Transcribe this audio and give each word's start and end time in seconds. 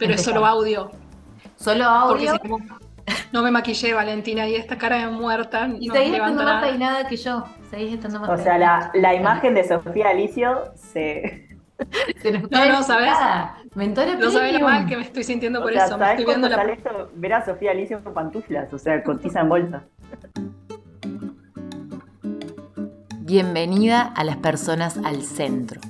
pero 0.00 0.14
es 0.14 0.22
solo 0.22 0.44
audio. 0.44 0.90
Solo 1.56 1.84
audio. 1.84 2.32
no 3.32 3.42
me 3.42 3.50
maquillé, 3.50 3.92
Valentina, 3.92 4.48
y 4.48 4.56
esta 4.56 4.78
cara 4.78 4.96
de 4.96 5.06
muerta. 5.08 5.68
Y 5.78 5.88
no 5.88 5.94
seguís 5.94 6.14
estando 6.14 6.42
más 6.42 6.64
peinada 6.64 7.06
que 7.06 7.16
yo. 7.16 7.44
Seguís 7.70 7.94
estando 7.94 8.18
más 8.18 8.30
O 8.30 8.42
sea, 8.42 8.58
la, 8.58 8.90
la, 8.94 9.14
imagen 9.14 9.54
de 9.54 9.62
Sofía 9.68 10.08
Alicio 10.08 10.72
se. 10.74 11.48
se 12.22 12.32
nos 12.32 12.50
no, 12.50 12.66
no, 12.66 12.82
¿sabes? 12.82 13.12
Mentora 13.74 14.14
no 14.14 14.30
sabes 14.30 14.54
lo 14.54 14.60
mal 14.60 14.86
que 14.86 14.96
me 14.96 15.02
estoy 15.02 15.22
sintiendo 15.22 15.62
por 15.62 15.72
eso. 15.72 15.96
me 15.96 16.10
estoy 16.10 16.24
viendo 16.24 16.48
la... 16.48 16.62
esto? 16.64 17.10
Ver 17.14 17.34
a 17.34 17.44
Sofía 17.44 17.70
Alicio 17.70 18.02
con 18.02 18.14
pantuflas, 18.14 18.72
o 18.72 18.78
sea, 18.78 19.02
con 19.04 19.20
tiza 19.20 19.40
en 19.40 19.48
bolsa. 19.48 19.84
Bienvenida 23.18 24.12
a 24.16 24.24
las 24.24 24.38
personas 24.38 24.98
al 25.04 25.22
centro 25.22 25.80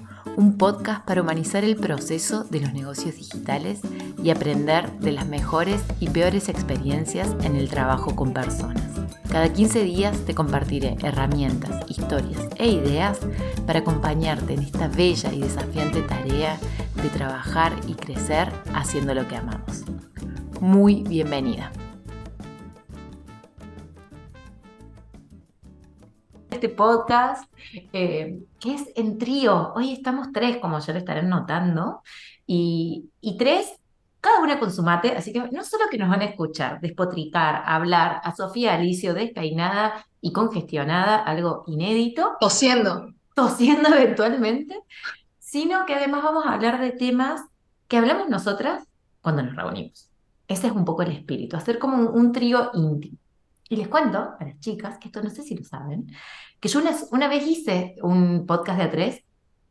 un 0.40 0.56
podcast 0.56 1.04
para 1.04 1.20
humanizar 1.20 1.64
el 1.64 1.76
proceso 1.76 2.44
de 2.44 2.60
los 2.60 2.72
negocios 2.72 3.14
digitales 3.16 3.80
y 4.24 4.30
aprender 4.30 4.90
de 4.98 5.12
las 5.12 5.26
mejores 5.26 5.82
y 6.00 6.08
peores 6.08 6.48
experiencias 6.48 7.36
en 7.42 7.56
el 7.56 7.68
trabajo 7.68 8.16
con 8.16 8.32
personas. 8.32 8.82
Cada 9.30 9.52
15 9.52 9.84
días 9.84 10.16
te 10.24 10.34
compartiré 10.34 10.96
herramientas, 11.02 11.84
historias 11.90 12.48
e 12.56 12.68
ideas 12.68 13.18
para 13.66 13.80
acompañarte 13.80 14.54
en 14.54 14.60
esta 14.60 14.88
bella 14.88 15.30
y 15.30 15.40
desafiante 15.40 16.00
tarea 16.00 16.58
de 17.02 17.08
trabajar 17.10 17.74
y 17.86 17.92
crecer 17.92 18.50
haciendo 18.72 19.12
lo 19.12 19.28
que 19.28 19.36
amamos. 19.36 19.84
Muy 20.58 21.02
bienvenida. 21.02 21.70
Este 26.60 26.74
podcast 26.74 27.50
eh, 27.94 28.38
que 28.60 28.74
es 28.74 28.90
en 28.94 29.16
trío. 29.16 29.72
Hoy 29.74 29.94
estamos 29.94 30.30
tres, 30.30 30.58
como 30.58 30.78
ya 30.78 30.92
lo 30.92 30.98
estarán 30.98 31.30
notando, 31.30 32.02
y, 32.46 33.08
tres, 33.38 33.72
cada 34.20 34.40
una 34.40 34.58
con 34.58 34.70
su 34.70 34.82
mate, 34.82 35.16
así 35.16 35.32
que 35.32 35.40
no 35.52 35.64
solo 35.64 35.84
que 35.90 35.96
nos 35.96 36.10
van 36.10 36.20
a 36.20 36.26
escuchar, 36.26 36.78
despotricar, 36.82 37.62
hablar 37.64 38.20
a 38.22 38.36
Sofía 38.36 38.74
Alicio 38.74 39.14
despeinada 39.14 40.04
y 40.20 40.34
congestionada, 40.34 41.16
algo 41.16 41.64
inédito. 41.66 42.36
Tosiendo. 42.38 43.14
Tosiendo 43.34 43.88
eventualmente, 43.96 44.78
sino 45.38 45.86
que 45.86 45.94
además 45.94 46.22
vamos 46.22 46.44
a 46.44 46.52
hablar 46.52 46.78
de 46.78 46.92
temas 46.92 47.40
que 47.88 47.96
hablamos 47.96 48.28
nosotras 48.28 48.86
cuando 49.22 49.42
nos 49.44 49.56
reunimos. 49.56 50.10
Ese 50.46 50.66
es 50.66 50.74
un 50.74 50.84
poco 50.84 51.00
el 51.00 51.12
espíritu, 51.12 51.56
hacer 51.56 51.78
como 51.78 52.10
un 52.10 52.32
trío 52.32 52.70
íntimo. 52.74 53.16
Y 53.70 53.76
les 53.76 53.86
cuento 53.86 54.34
a 54.36 54.44
las 54.44 54.58
chicas, 54.58 54.98
que 54.98 55.06
esto 55.06 55.22
no 55.22 55.30
sé 55.30 55.42
si 55.42 55.56
lo 55.56 55.64
saben, 55.64 56.08
que 56.60 56.68
yo 56.68 56.80
una, 57.10 57.28
vez 57.28 57.46
hice 57.46 57.96
un 58.02 58.46
podcast 58.46 58.78
de 58.78 58.90
A3 58.90 59.24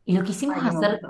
y 0.06 0.16
lo 0.16 0.24
quisimos 0.24 0.56
hacer 0.62 1.00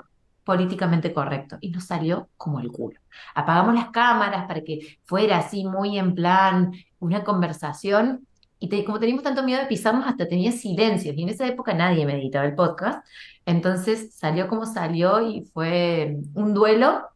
políticamente 0.43 1.13
correcto 1.13 1.57
y 1.59 1.69
nos 1.71 1.85
salió 1.85 2.29
como 2.37 2.59
el 2.59 2.71
culo. 2.71 2.99
Apagamos 3.33 3.73
las 3.75 3.89
cámaras 3.89 4.47
para 4.47 4.61
que 4.61 4.97
fuera 5.03 5.37
así 5.37 5.65
muy 5.65 5.97
en 5.97 6.13
plan 6.13 6.71
una 6.99 7.23
conversación 7.23 8.27
y 8.59 8.83
como 8.83 8.99
teníamos 8.99 9.23
tanto 9.23 9.41
miedo 9.41 9.59
de 9.59 9.65
pisarnos 9.65 10.05
hasta 10.05 10.27
tenía 10.27 10.51
silencios 10.51 11.15
y 11.17 11.23
en 11.23 11.29
esa 11.29 11.47
época 11.47 11.73
nadie 11.73 12.05
me 12.05 12.13
editaba 12.13 12.45
el 12.45 12.53
podcast. 12.53 13.03
Entonces 13.45 14.13
salió 14.13 14.47
como 14.47 14.67
salió 14.67 15.27
y 15.27 15.45
fue 15.51 16.17
un 16.35 16.53
duelo 16.53 17.09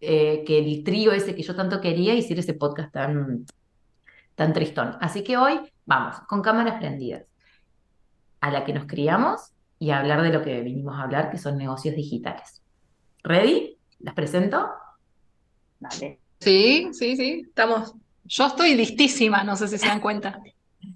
eh, 0.00 0.42
que 0.46 0.58
el 0.58 0.82
trío 0.82 1.12
ese 1.12 1.34
que 1.34 1.42
yo 1.42 1.54
tanto 1.54 1.82
quería 1.82 2.14
hiciera 2.14 2.40
ese 2.40 2.54
podcast 2.54 2.92
tan 2.92 3.44
tan 4.34 4.54
tristón. 4.54 4.96
Así 5.00 5.22
que 5.22 5.36
hoy 5.36 5.60
vamos, 5.84 6.20
con 6.20 6.40
cámaras 6.40 6.78
prendidas, 6.78 7.24
a 8.40 8.50
la 8.50 8.64
que 8.64 8.72
nos 8.72 8.86
criamos 8.86 9.52
y 9.78 9.90
a 9.90 9.98
hablar 9.98 10.22
de 10.22 10.30
lo 10.30 10.42
que 10.42 10.60
vinimos 10.60 10.98
a 10.98 11.02
hablar, 11.02 11.30
que 11.30 11.38
son 11.38 11.56
negocios 11.56 11.94
digitales. 11.94 12.62
¿Ready? 13.22 13.76
¿Las 14.00 14.14
presento? 14.14 14.68
Dale. 15.78 16.20
Sí, 16.38 16.88
sí, 16.92 17.16
sí, 17.16 17.42
estamos. 17.46 17.94
Yo 18.24 18.46
estoy 18.46 18.74
listísima, 18.74 19.44
no 19.44 19.56
sé 19.56 19.68
si 19.68 19.78
se 19.78 19.86
dan 19.86 20.00
cuenta. 20.00 20.40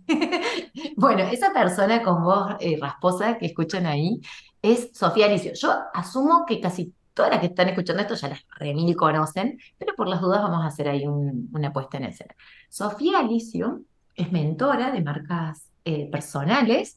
bueno, 0.96 1.22
esa 1.24 1.52
persona 1.52 2.02
con 2.02 2.22
voz 2.22 2.56
eh, 2.60 2.78
rasposa 2.80 3.38
que 3.38 3.46
escuchan 3.46 3.86
ahí 3.86 4.20
es 4.62 4.90
Sofía 4.94 5.26
Alicio. 5.26 5.52
Yo 5.54 5.74
asumo 5.92 6.44
que 6.46 6.60
casi 6.60 6.94
todas 7.12 7.30
las 7.30 7.40
que 7.40 7.46
están 7.46 7.68
escuchando 7.68 8.02
esto 8.02 8.14
ya 8.14 8.28
las 8.28 8.44
remil 8.58 8.96
conocen, 8.96 9.58
pero 9.78 9.94
por 9.94 10.08
las 10.08 10.20
dudas 10.20 10.42
vamos 10.42 10.62
a 10.62 10.68
hacer 10.68 10.88
ahí 10.88 11.06
una 11.06 11.72
puesta 11.72 11.98
en 11.98 12.04
escena. 12.04 12.34
Sofía 12.68 13.20
Alicio 13.20 13.82
es 14.14 14.32
mentora 14.32 14.90
de 14.90 15.02
marcas 15.02 15.68
eh, 15.84 16.08
personales 16.10 16.96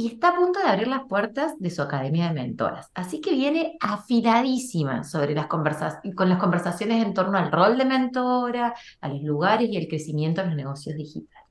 y 0.00 0.06
está 0.06 0.28
a 0.28 0.34
punto 0.34 0.60
de 0.60 0.66
abrir 0.66 0.88
las 0.88 1.04
puertas 1.04 1.58
de 1.58 1.68
su 1.68 1.82
academia 1.82 2.28
de 2.28 2.32
mentoras. 2.32 2.90
Así 2.94 3.20
que 3.20 3.32
viene 3.32 3.76
afiladísima 3.80 5.04
sobre 5.04 5.34
las 5.34 5.46
conversaciones, 5.46 6.16
con 6.16 6.30
las 6.30 6.38
conversaciones 6.38 7.04
en 7.04 7.12
torno 7.12 7.36
al 7.36 7.52
rol 7.52 7.76
de 7.76 7.84
mentora, 7.84 8.74
a 9.02 9.08
los 9.10 9.22
lugares 9.22 9.68
y 9.68 9.76
el 9.76 9.88
crecimiento 9.88 10.40
de 10.40 10.46
los 10.46 10.56
negocios 10.56 10.96
digitales. 10.96 11.50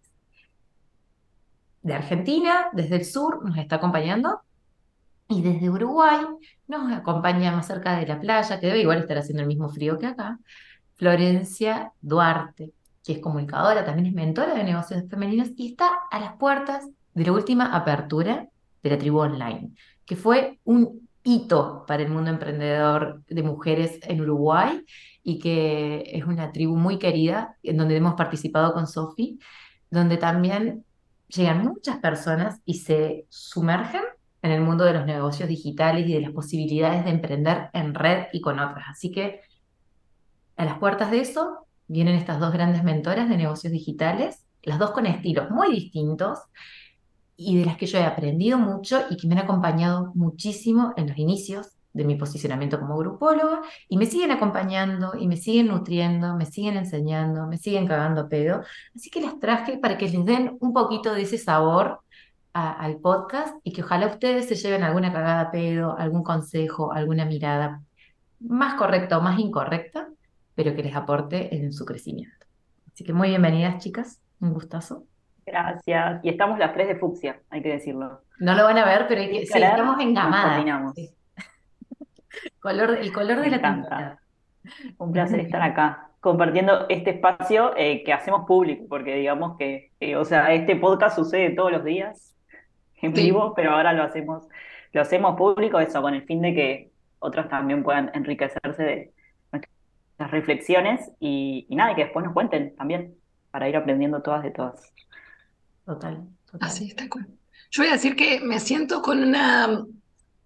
De 1.83 1.93
Argentina, 1.93 2.69
desde 2.73 2.95
el 2.95 3.05
sur, 3.05 3.45
nos 3.45 3.55
está 3.55 3.75
acompañando 3.75 4.41
y 5.27 5.43
desde 5.43 5.69
Uruguay 5.69 6.25
nos 6.67 6.91
acompaña 6.91 7.51
más 7.51 7.67
cerca 7.67 7.99
de 7.99 8.07
la 8.07 8.19
playa, 8.19 8.59
que 8.59 8.65
debe 8.65 8.81
igual 8.81 8.97
estar 8.97 9.19
haciendo 9.19 9.43
el 9.43 9.47
mismo 9.47 9.69
frío 9.69 9.99
que 9.99 10.07
acá, 10.07 10.39
Florencia 10.95 11.93
Duarte, 12.01 12.73
que 13.03 13.11
es 13.11 13.19
comunicadora, 13.19 13.85
también 13.85 14.07
es 14.07 14.13
mentora 14.13 14.55
de 14.55 14.63
negocios 14.63 15.03
femeninos 15.07 15.49
y 15.55 15.73
está 15.73 15.87
a 16.09 16.19
las 16.19 16.33
puertas 16.37 16.89
de 17.19 17.25
la 17.25 17.33
última 17.33 17.75
apertura 17.75 18.47
de 18.81 18.89
la 18.89 18.97
tribu 18.97 19.19
online, 19.19 19.71
que 20.05 20.15
fue 20.15 20.57
un 20.63 21.09
hito 21.21 21.83
para 21.85 22.01
el 22.01 22.09
mundo 22.09 22.29
emprendedor 22.29 23.23
de 23.27 23.43
mujeres 23.43 23.99
en 24.03 24.21
Uruguay 24.21 24.85
y 25.21 25.37
que 25.37 26.03
es 26.13 26.23
una 26.23 26.53
tribu 26.53 26.77
muy 26.77 26.97
querida, 26.97 27.57
en 27.61 27.75
donde 27.75 27.97
hemos 27.97 28.13
participado 28.13 28.71
con 28.73 28.87
Sofi, 28.87 29.37
donde 29.91 30.15
también 30.15 30.85
llegan 31.27 31.61
muchas 31.61 31.97
personas 31.97 32.61
y 32.63 32.75
se 32.75 33.25
sumergen 33.27 34.03
en 34.41 34.51
el 34.51 34.61
mundo 34.61 34.85
de 34.85 34.93
los 34.93 35.05
negocios 35.05 35.49
digitales 35.49 36.07
y 36.07 36.13
de 36.13 36.21
las 36.21 36.31
posibilidades 36.31 37.03
de 37.03 37.11
emprender 37.11 37.69
en 37.73 37.95
red 37.95 38.27
y 38.31 38.39
con 38.39 38.59
otras. 38.59 38.85
Así 38.91 39.11
que 39.11 39.41
a 40.55 40.63
las 40.63 40.79
puertas 40.79 41.11
de 41.11 41.19
eso 41.19 41.67
vienen 41.87 42.15
estas 42.15 42.39
dos 42.39 42.53
grandes 42.53 42.85
mentoras 42.85 43.27
de 43.27 43.35
negocios 43.35 43.73
digitales, 43.73 44.45
las 44.63 44.79
dos 44.79 44.91
con 44.91 45.05
estilos 45.05 45.49
muy 45.51 45.69
distintos 45.71 46.39
y 47.39 47.57
de 47.57 47.65
las 47.65 47.77
que 47.77 47.85
yo 47.85 47.97
he 47.97 48.03
aprendido 48.03 48.57
mucho 48.57 48.99
y 49.09 49.15
que 49.15 49.25
me 49.27 49.33
han 49.35 49.45
acompañado 49.45 50.11
muchísimo 50.13 50.93
en 50.97 51.07
los 51.07 51.17
inicios 51.17 51.69
de 51.93 52.03
mi 52.03 52.15
posicionamiento 52.15 52.79
como 52.79 52.97
grupóloga 52.97 53.61
y 53.87 53.97
me 53.97 54.05
siguen 54.05 54.31
acompañando 54.31 55.13
y 55.17 55.25
me 55.25 55.37
siguen 55.37 55.67
nutriendo, 55.69 56.35
me 56.35 56.45
siguen 56.45 56.75
enseñando, 56.75 57.47
me 57.47 57.57
siguen 57.57 57.87
cagando 57.87 58.27
pedo. 58.27 58.61
Así 58.93 59.09
que 59.09 59.21
las 59.21 59.39
traje 59.39 59.77
para 59.77 59.97
que 59.97 60.09
les 60.09 60.25
den 60.25 60.57
un 60.59 60.73
poquito 60.73 61.13
de 61.13 61.21
ese 61.21 61.37
sabor 61.37 62.01
al 62.51 62.97
podcast 62.97 63.55
y 63.63 63.71
que 63.71 63.83
ojalá 63.83 64.07
ustedes 64.07 64.49
se 64.49 64.55
lleven 64.55 64.83
alguna 64.83 65.13
cagada 65.13 65.49
pedo, 65.49 65.97
algún 65.97 66.23
consejo, 66.23 66.91
alguna 66.91 67.23
mirada 67.23 67.81
más 68.41 68.75
correcta 68.75 69.17
o 69.17 69.21
más 69.21 69.39
incorrecta, 69.39 70.09
pero 70.55 70.75
que 70.75 70.83
les 70.83 70.95
aporte 70.95 71.55
en 71.55 71.71
su 71.71 71.85
crecimiento. 71.85 72.47
Así 72.93 73.05
que 73.05 73.13
muy 73.13 73.29
bienvenidas, 73.29 73.81
chicas. 73.81 74.19
Un 74.41 74.53
gustazo. 74.53 75.08
Gracias. 75.49 76.19
Y 76.23 76.29
estamos 76.29 76.59
las 76.59 76.73
tres 76.73 76.87
de 76.87 76.95
fucsia, 76.95 77.39
hay 77.49 77.61
que 77.61 77.69
decirlo. 77.69 78.21
No 78.39 78.55
lo 78.55 78.63
van 78.63 78.77
a 78.77 78.85
ver, 78.85 79.05
pero 79.07 79.21
hay 79.21 79.31
que, 79.31 79.45
sí, 79.45 79.61
estamos 79.61 79.99
engamadas. 79.99 80.65
Color, 82.59 82.97
el 82.97 83.11
color 83.11 83.41
de 83.41 83.49
la 83.49 83.61
tinta. 83.61 84.19
Un 84.97 85.11
placer 85.11 85.39
estar 85.39 85.61
acá 85.61 86.09
compartiendo 86.19 86.85
este 86.89 87.11
espacio 87.11 87.73
eh, 87.77 88.03
que 88.03 88.13
hacemos 88.13 88.45
público, 88.45 88.85
porque 88.89 89.15
digamos 89.15 89.57
que, 89.57 89.91
eh, 89.99 90.15
o 90.15 90.25
sea, 90.25 90.53
este 90.53 90.75
podcast 90.75 91.15
sucede 91.15 91.51
todos 91.51 91.71
los 91.71 91.83
días 91.83 92.35
en 93.01 93.13
vivo, 93.13 93.53
pero 93.55 93.71
ahora 93.71 93.93
lo 93.93 94.03
hacemos, 94.03 94.47
lo 94.91 95.01
hacemos 95.01 95.37
público, 95.37 95.79
eso, 95.79 96.01
con 96.01 96.13
el 96.13 96.23
fin 96.23 96.41
de 96.41 96.53
que 96.53 96.91
otros 97.19 97.47
también 97.47 97.83
puedan 97.83 98.11
enriquecerse 98.13 98.83
de 98.83 99.13
nuestras 99.51 100.31
reflexiones 100.31 101.11
y, 101.19 101.67
nada, 101.69 101.93
y 101.93 101.95
que 101.95 102.03
después 102.03 102.25
nos 102.25 102.33
cuenten 102.33 102.75
también, 102.75 103.15
para 103.51 103.69
ir 103.69 103.77
aprendiendo 103.77 104.21
todas 104.21 104.43
de 104.43 104.51
todas. 104.51 104.93
Total, 105.89 106.23
Así 106.59 106.85
está. 106.85 107.05
Yo 107.05 107.81
voy 107.81 107.87
a 107.87 107.93
decir 107.93 108.15
que 108.15 108.41
me 108.41 108.59
siento 108.59 109.01
con 109.01 109.23
una 109.23 109.83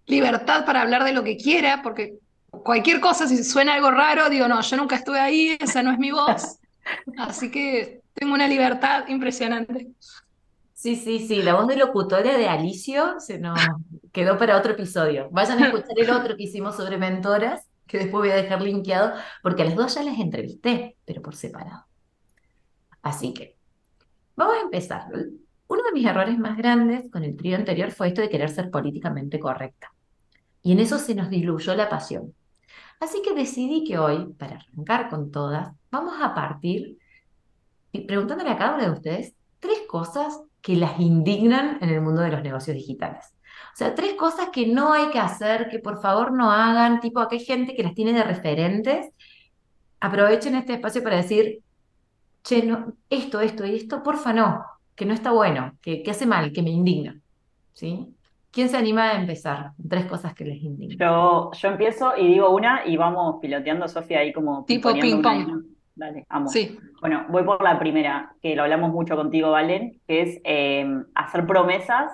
libertad 0.06 0.64
para 0.64 0.80
hablar 0.80 1.04
de 1.04 1.12
lo 1.12 1.22
que 1.22 1.36
quiera, 1.36 1.82
porque 1.82 2.14
cualquier 2.48 2.98
cosa, 2.98 3.28
si 3.28 3.44
suena 3.44 3.74
algo 3.74 3.90
raro, 3.90 4.30
digo, 4.30 4.48
no, 4.48 4.62
yo 4.62 4.76
nunca 4.78 4.96
estuve 4.96 5.20
ahí, 5.20 5.54
esa 5.60 5.82
no 5.82 5.92
es 5.92 5.98
mi 5.98 6.12
voz. 6.12 6.60
Así 7.18 7.50
que 7.50 8.00
tengo 8.14 8.32
una 8.32 8.48
libertad 8.48 9.06
impresionante. 9.08 9.88
Sí, 10.72 10.96
sí, 10.96 11.26
sí, 11.28 11.42
la 11.42 11.52
voz 11.52 11.66
de 11.66 11.76
locutora 11.76 12.38
de 12.38 12.48
Alicio 12.48 13.20
se 13.20 13.38
nos 13.38 13.60
quedó 14.12 14.38
para 14.38 14.56
otro 14.56 14.72
episodio. 14.72 15.28
Vayan 15.30 15.62
a 15.62 15.66
escuchar 15.66 15.98
el 15.98 16.08
otro 16.08 16.38
que 16.38 16.44
hicimos 16.44 16.74
sobre 16.74 16.96
mentoras, 16.96 17.68
que 17.86 17.98
después 17.98 18.22
voy 18.22 18.30
a 18.30 18.36
dejar 18.36 18.62
linkeado, 18.62 19.12
porque 19.42 19.60
a 19.60 19.66
las 19.66 19.76
dos 19.76 19.94
ya 19.94 20.04
las 20.04 20.18
entrevisté, 20.18 20.96
pero 21.04 21.20
por 21.20 21.36
separado. 21.36 21.84
Así 23.02 23.34
que, 23.34 23.58
vamos 24.36 24.56
a 24.56 24.62
empezar. 24.62 25.02
Uno 25.66 25.82
de 25.82 25.92
mis 25.92 26.06
errores 26.06 26.38
más 26.38 26.56
grandes 26.56 27.10
con 27.10 27.24
el 27.24 27.36
trío 27.36 27.56
anterior 27.56 27.90
fue 27.90 28.08
esto 28.08 28.20
de 28.20 28.28
querer 28.28 28.50
ser 28.50 28.70
políticamente 28.70 29.38
correcta. 29.38 29.92
Y 30.62 30.72
en 30.72 30.80
eso 30.80 30.98
se 30.98 31.14
nos 31.14 31.30
diluyó 31.30 31.74
la 31.74 31.88
pasión. 31.88 32.34
Así 33.00 33.22
que 33.22 33.34
decidí 33.34 33.84
que 33.84 33.98
hoy, 33.98 34.32
para 34.38 34.56
arrancar 34.56 35.08
con 35.10 35.30
todas, 35.30 35.72
vamos 35.90 36.14
a 36.20 36.34
partir 36.34 36.98
preguntándole 38.06 38.50
a 38.50 38.56
cada 38.56 38.74
una 38.74 38.84
de 38.86 38.92
ustedes 38.92 39.34
tres 39.60 39.82
cosas 39.88 40.42
que 40.60 40.76
las 40.76 40.98
indignan 40.98 41.78
en 41.80 41.90
el 41.90 42.00
mundo 42.00 42.22
de 42.22 42.30
los 42.30 42.42
negocios 42.42 42.76
digitales. 42.76 43.34
O 43.74 43.76
sea, 43.76 43.94
tres 43.94 44.14
cosas 44.14 44.50
que 44.50 44.66
no 44.66 44.92
hay 44.92 45.10
que 45.10 45.18
hacer, 45.18 45.68
que 45.68 45.78
por 45.78 46.00
favor 46.00 46.32
no 46.32 46.50
hagan, 46.50 47.00
tipo, 47.00 47.20
aquí 47.20 47.36
hay 47.36 47.44
gente 47.44 47.74
que 47.74 47.82
las 47.82 47.94
tiene 47.94 48.12
de 48.12 48.22
referentes. 48.22 49.08
Aprovechen 50.00 50.54
este 50.54 50.74
espacio 50.74 51.02
para 51.02 51.16
decir, 51.16 51.63
che, 52.44 52.62
no, 52.62 52.92
esto, 53.10 53.40
esto 53.40 53.66
y 53.66 53.74
esto, 53.74 54.02
porfa 54.02 54.32
no, 54.32 54.64
que 54.94 55.06
no 55.06 55.14
está 55.14 55.32
bueno, 55.32 55.72
que, 55.80 56.02
que 56.02 56.10
hace 56.10 56.26
mal, 56.26 56.52
que 56.52 56.62
me 56.62 56.70
indigna. 56.70 57.18
¿Sí? 57.72 58.14
¿Quién 58.52 58.68
se 58.68 58.76
anima 58.76 59.10
a 59.10 59.20
empezar? 59.20 59.72
Tres 59.88 60.04
cosas 60.04 60.32
que 60.32 60.44
les 60.44 60.62
indignan. 60.62 60.96
Yo, 60.96 61.50
yo 61.52 61.68
empiezo 61.68 62.16
y 62.16 62.28
digo 62.28 62.50
una 62.50 62.86
y 62.86 62.96
vamos 62.96 63.40
piloteando, 63.40 63.88
Sofía, 63.88 64.20
ahí 64.20 64.32
como... 64.32 64.64
Tipo 64.64 64.92
ping-pong. 64.92 65.64
Dale, 65.96 66.24
amo. 66.28 66.48
Sí. 66.48 66.78
Bueno, 67.00 67.26
voy 67.28 67.44
por 67.44 67.62
la 67.62 67.78
primera, 67.78 68.34
que 68.42 68.54
lo 68.54 68.62
hablamos 68.62 68.92
mucho 68.92 69.16
contigo, 69.16 69.50
Valen, 69.50 70.00
que 70.06 70.22
es 70.22 70.40
eh, 70.44 70.86
hacer 71.14 71.46
promesas 71.46 72.12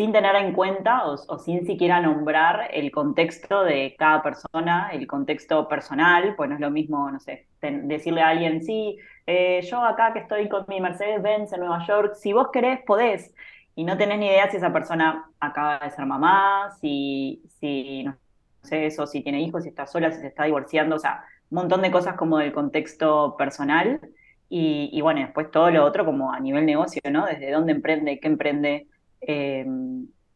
sin 0.00 0.12
tener 0.12 0.34
en 0.36 0.54
cuenta 0.54 1.04
o, 1.04 1.38
sin 1.38 1.66
siquiera 1.66 2.00
nombrar 2.00 2.70
el 2.72 2.90
contexto 2.90 3.64
de 3.64 3.94
cada 3.98 4.22
persona, 4.22 4.88
el 4.92 5.06
contexto 5.06 5.68
personal, 5.68 6.34
pues 6.36 6.48
no 6.48 6.54
es 6.54 6.60
lo 6.62 6.70
mismo, 6.70 7.10
no 7.10 7.20
sé, 7.20 7.48
decirle 7.60 8.22
a 8.22 8.28
alguien, 8.28 8.62
sí, 8.62 8.96
eh, 9.30 9.62
yo 9.62 9.84
acá 9.84 10.12
que 10.12 10.18
estoy 10.18 10.48
con 10.48 10.64
mi 10.66 10.80
Mercedes-Benz 10.80 11.52
en 11.52 11.60
Nueva 11.60 11.86
York, 11.86 12.14
si 12.14 12.32
vos 12.32 12.48
querés, 12.52 12.80
podés 12.84 13.32
y 13.76 13.84
no 13.84 13.96
tenés 13.96 14.18
ni 14.18 14.26
idea 14.26 14.50
si 14.50 14.56
esa 14.56 14.72
persona 14.72 15.30
acaba 15.38 15.78
de 15.78 15.90
ser 15.90 16.04
mamá, 16.04 16.70
si, 16.80 17.40
si 17.60 18.02
no 18.02 18.16
sé 18.62 18.86
eso, 18.86 19.06
si 19.06 19.22
tiene 19.22 19.40
hijos, 19.40 19.62
si 19.62 19.68
está 19.68 19.86
sola, 19.86 20.10
si 20.10 20.20
se 20.20 20.26
está 20.26 20.44
divorciando, 20.44 20.96
o 20.96 20.98
sea, 20.98 21.24
un 21.50 21.56
montón 21.56 21.80
de 21.82 21.92
cosas 21.92 22.16
como 22.16 22.38
del 22.38 22.52
contexto 22.52 23.36
personal 23.36 24.00
y, 24.48 25.00
bueno, 25.00 25.20
después 25.20 25.48
todo 25.52 25.70
lo 25.70 25.84
otro 25.84 26.04
como 26.04 26.32
a 26.32 26.40
nivel 26.40 26.66
negocio, 26.66 27.00
¿no? 27.08 27.24
Desde 27.26 27.52
dónde 27.52 27.70
emprende, 27.70 28.18
qué 28.18 28.26
emprende. 28.26 28.88
Eh, 29.20 29.64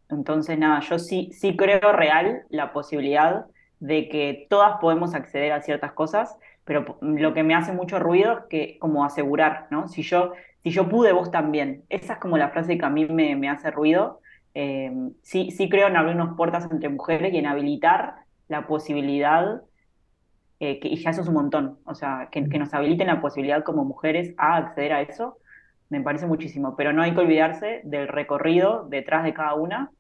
entonces, 0.08 0.56
nada, 0.56 0.78
yo 0.80 1.00
sí, 1.00 1.30
sí 1.32 1.56
creo 1.56 1.92
real 1.92 2.44
la 2.48 2.72
posibilidad 2.72 3.46
de 3.84 4.08
que 4.08 4.46
todas 4.48 4.78
podemos 4.80 5.14
acceder 5.14 5.52
a 5.52 5.62
ciertas 5.62 5.92
cosas, 5.92 6.36
pero 6.64 6.98
lo 7.00 7.34
que 7.34 7.42
me 7.42 7.54
hace 7.54 7.72
mucho 7.72 7.98
ruido 7.98 8.32
es 8.32 8.44
que 8.48 8.78
como 8.78 9.04
asegurar, 9.04 9.66
¿no? 9.70 9.88
Si 9.88 10.02
yo 10.02 10.32
si 10.64 10.70
yo 10.70 10.88
pude, 10.88 11.12
vos 11.12 11.30
también. 11.30 11.84
Esa 11.90 12.14
es 12.14 12.18
como 12.18 12.38
la 12.38 12.48
frase 12.48 12.78
que 12.78 12.84
a 12.86 12.88
mí 12.88 13.04
me, 13.04 13.50
hace 13.50 13.70
ruido. 13.70 14.20
Eh, 14.54 14.90
sí, 15.22 15.50
sí 15.50 15.68
creo 15.68 15.88
en 15.88 15.96
abrir 15.96 16.14
unas 16.16 16.36
puertas 16.36 16.66
entre 16.70 16.88
mujeres 16.88 17.34
y 17.34 17.36
en 17.36 17.46
habilitar 17.46 18.14
la 18.48 18.66
posibilidad, 18.66 19.60
eh, 20.60 20.80
que, 20.80 20.88
y 20.88 20.96
ya 20.96 21.10
eso 21.10 21.20
es 21.20 21.28
un 21.28 21.34
montón, 21.34 21.78
o 21.84 21.94
sea, 21.94 22.28
que, 22.30 22.40
nos 22.40 22.72
habiliten 22.72 23.08
la 23.08 23.20
posibilidad 23.20 23.62
como 23.62 23.84
mujeres 23.84 24.32
a 24.38 24.56
acceder 24.56 24.94
a 24.94 25.02
eso, 25.02 25.36
me 25.90 26.00
parece 26.00 26.26
muchísimo, 26.26 26.76
pero 26.76 26.94
no 26.94 27.02
hay 27.02 27.12
que 27.12 27.20
olvidarse 27.20 27.82
del 27.84 28.08
recorrido 28.08 28.86
detrás 28.88 29.24
de 29.24 29.34
cada 29.34 29.54
una, 29.54 29.90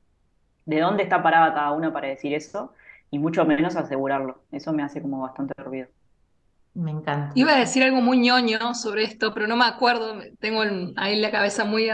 de 0.64 0.80
dónde 0.80 1.02
está 1.02 1.22
parada 1.22 1.52
cada 1.52 1.72
una 1.72 1.92
para 1.92 2.08
decir 2.08 2.32
eso, 2.32 2.72
y 3.14 3.18
mucho 3.20 3.44
menos 3.44 3.76
asegurarlo. 3.76 4.42
Eso 4.50 4.72
me 4.72 4.82
hace 4.82 5.00
como 5.00 5.20
bastante 5.20 5.54
ruido. 5.62 5.86
Me 6.74 6.90
encanta. 6.90 7.30
Iba 7.36 7.52
a 7.52 7.58
decir 7.60 7.84
algo 7.84 8.00
muy 8.00 8.18
ñoño 8.18 8.74
sobre 8.74 9.04
esto, 9.04 9.32
pero 9.32 9.46
no 9.46 9.54
me 9.54 9.66
acuerdo. 9.66 10.18
Tengo 10.40 10.62
ahí 10.96 11.20
la 11.20 11.30
cabeza 11.30 11.64
muy. 11.64 11.88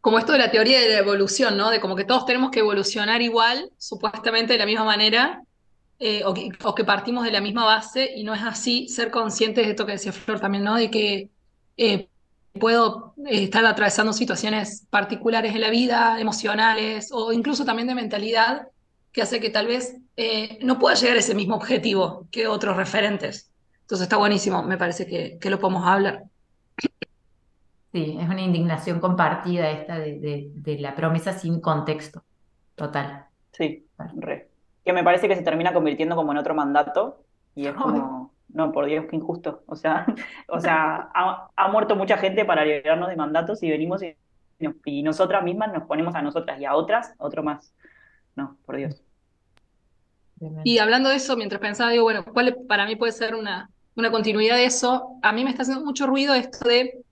Como 0.00 0.18
esto 0.18 0.32
de 0.32 0.38
la 0.38 0.50
teoría 0.50 0.80
de 0.80 0.88
la 0.88 0.98
evolución, 1.00 1.58
¿no? 1.58 1.68
De 1.68 1.78
como 1.78 1.94
que 1.94 2.04
todos 2.04 2.24
tenemos 2.24 2.50
que 2.50 2.60
evolucionar 2.60 3.20
igual, 3.20 3.70
supuestamente 3.76 4.54
de 4.54 4.58
la 4.58 4.64
misma 4.64 4.84
manera, 4.84 5.42
eh, 5.98 6.22
o, 6.24 6.32
que, 6.74 6.84
partimos 6.84 7.24
de 7.24 7.32
la 7.32 7.42
misma 7.42 7.66
base, 7.66 8.10
y 8.16 8.24
no 8.24 8.32
es 8.32 8.40
así. 8.42 8.88
Ser 8.88 9.10
conscientes 9.10 9.66
de 9.66 9.72
esto 9.72 9.84
que 9.84 9.92
decía 9.92 10.12
Flor 10.12 10.40
también, 10.40 10.64
¿no? 10.64 10.76
De 10.76 10.90
que 10.90 11.28
eh, 11.76 12.08
puedo 12.58 13.12
eh, 13.26 13.44
estar 13.44 13.66
atravesando 13.66 14.14
situaciones 14.14 14.86
particulares 14.88 15.54
en 15.54 15.60
la 15.60 15.68
vida, 15.68 16.18
emocionales, 16.18 17.10
o 17.12 17.30
incluso 17.30 17.66
también 17.66 17.88
de 17.88 17.94
mentalidad, 17.94 18.68
que 19.12 19.22
hace 19.22 19.40
que 19.40 19.50
tal 19.50 19.66
vez 19.66 19.96
no 20.62 20.78
pueda 20.78 20.94
llegar 20.94 21.16
a 21.16 21.20
ese 21.20 21.34
mismo 21.34 21.56
objetivo 21.56 22.26
que 22.30 22.46
otros 22.46 22.76
referentes. 22.76 23.50
Entonces 23.90 24.04
está 24.04 24.18
buenísimo, 24.18 24.62
me 24.62 24.76
parece 24.76 25.04
que, 25.04 25.50
lo 25.50 25.58
podemos 25.58 25.84
hablar. 25.84 26.22
Sí, 27.92 28.16
es 28.20 28.28
una 28.28 28.40
indignación 28.40 29.00
compartida 29.00 29.68
esta 29.68 29.98
de, 29.98 30.76
la 30.78 30.94
promesa 30.94 31.32
sin 31.32 31.60
contexto. 31.60 32.22
Total. 32.76 33.26
Sí, 33.50 33.84
re. 34.16 34.48
Que 34.84 34.92
me 34.92 35.02
parece 35.02 35.26
que 35.26 35.34
se 35.34 35.42
termina 35.42 35.72
convirtiendo 35.72 36.14
como 36.14 36.30
en 36.30 36.38
otro 36.38 36.54
mandato 36.54 37.24
y 37.56 37.66
es 37.66 37.74
como, 37.74 38.32
no, 38.50 38.70
por 38.70 38.86
Dios, 38.86 39.06
qué 39.10 39.16
injusto. 39.16 39.64
O 39.66 39.74
sea, 39.74 40.06
o 40.46 40.60
sea 40.60 41.10
ha, 41.12 41.68
muerto 41.72 41.96
mucha 41.96 42.16
gente 42.16 42.44
para 42.44 42.64
liberarnos 42.64 43.08
de 43.08 43.16
mandatos 43.16 43.60
y 43.64 43.70
venimos 43.70 44.04
y, 44.04 44.14
y 44.84 45.02
nosotras 45.02 45.42
mismas 45.42 45.72
nos 45.72 45.82
ponemos 45.82 46.14
a 46.14 46.22
nosotras 46.22 46.60
y 46.60 46.64
a 46.64 46.76
otras, 46.76 47.14
otro 47.18 47.42
más. 47.42 47.74
No, 48.36 48.56
por 48.64 48.76
Dios. 48.76 49.02
Y 50.64 50.78
hablando 50.78 51.10
de 51.10 51.16
eso, 51.16 51.36
mientras 51.36 51.60
pensaba, 51.60 51.90
digo, 51.90 52.04
bueno, 52.04 52.24
¿cuál 52.24 52.56
para 52.66 52.86
mí 52.86 52.96
puede 52.96 53.12
ser 53.12 53.34
una, 53.34 53.70
una 53.94 54.10
continuidad 54.10 54.56
de 54.56 54.64
eso, 54.64 55.18
a 55.22 55.32
mí 55.32 55.44
me 55.44 55.50
está 55.50 55.62
haciendo 55.62 55.84
mucho 55.84 56.06
ruido 56.06 56.34
esto 56.34 56.68
de 56.68 57.04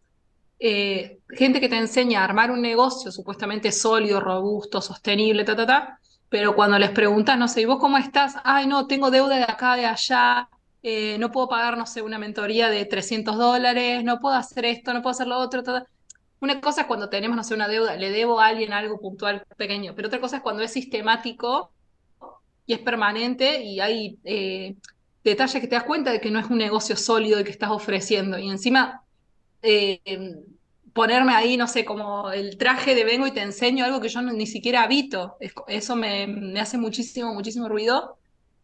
eh, 0.58 1.18
gente 1.30 1.60
que 1.60 1.68
te 1.68 1.76
enseña 1.76 2.20
a 2.20 2.24
armar 2.24 2.50
un 2.50 2.62
negocio 2.62 3.12
supuestamente 3.12 3.70
sólido, 3.70 4.20
robusto, 4.20 4.80
sostenible, 4.80 5.44
ta, 5.44 5.54
ta, 5.54 5.66
ta, 5.66 6.00
pero 6.28 6.54
cuando 6.54 6.78
les 6.78 6.90
preguntas, 6.90 7.38
no 7.38 7.48
sé, 7.48 7.62
¿y 7.62 7.64
vos 7.64 7.78
cómo 7.78 7.98
estás? 7.98 8.36
Ay, 8.44 8.66
no, 8.66 8.86
tengo 8.86 9.10
deuda 9.10 9.36
de 9.36 9.44
acá, 9.44 9.76
de 9.76 9.86
allá, 9.86 10.48
eh, 10.82 11.16
no 11.18 11.30
puedo 11.30 11.48
pagar, 11.48 11.76
no 11.76 11.86
sé, 11.86 12.02
una 12.02 12.18
mentoría 12.18 12.70
de 12.70 12.84
300 12.86 13.36
dólares, 13.36 14.02
no 14.04 14.20
puedo 14.20 14.34
hacer 14.34 14.64
esto, 14.64 14.92
no 14.94 15.02
puedo 15.02 15.12
hacer 15.12 15.26
lo 15.26 15.38
otro, 15.38 15.62
ta, 15.62 15.86
Una 16.40 16.60
cosa 16.60 16.82
es 16.82 16.86
cuando 16.86 17.08
tenemos, 17.08 17.36
no 17.36 17.44
sé, 17.44 17.54
una 17.54 17.68
deuda, 17.68 17.96
le 17.96 18.10
debo 18.10 18.40
a 18.40 18.46
alguien 18.46 18.72
algo 18.72 19.00
puntual 19.00 19.44
pequeño, 19.56 19.94
pero 19.94 20.08
otra 20.08 20.20
cosa 20.20 20.36
es 20.36 20.42
cuando 20.42 20.62
es 20.62 20.72
sistemático 20.72 21.72
y 22.66 22.74
es 22.74 22.78
permanente 22.80 23.62
y 23.62 23.80
hay 23.80 24.18
eh, 24.24 24.76
detalle 25.24 25.60
que 25.60 25.66
te 25.66 25.74
das 25.74 25.84
cuenta 25.84 26.12
de 26.12 26.20
que 26.20 26.30
no 26.30 26.38
es 26.38 26.46
un 26.46 26.58
negocio 26.58 26.96
sólido 26.96 27.38
el 27.38 27.44
que 27.44 27.50
estás 27.50 27.70
ofreciendo. 27.70 28.38
Y 28.38 28.48
encima 28.48 29.02
eh, 29.62 30.00
ponerme 30.92 31.32
ahí, 31.32 31.56
no 31.56 31.66
sé, 31.66 31.84
como 31.84 32.30
el 32.30 32.58
traje 32.58 32.94
de 32.94 33.04
vengo 33.04 33.26
y 33.26 33.32
te 33.32 33.40
enseño 33.40 33.84
algo 33.84 34.00
que 34.00 34.08
yo 34.08 34.20
ni 34.22 34.46
siquiera 34.46 34.82
habito. 34.82 35.36
eso 35.68 35.96
me, 35.96 36.58
hace 36.60 36.78
muchísimo, 36.78 37.34
muchísimo 37.34 37.68
ruido. 37.68 38.18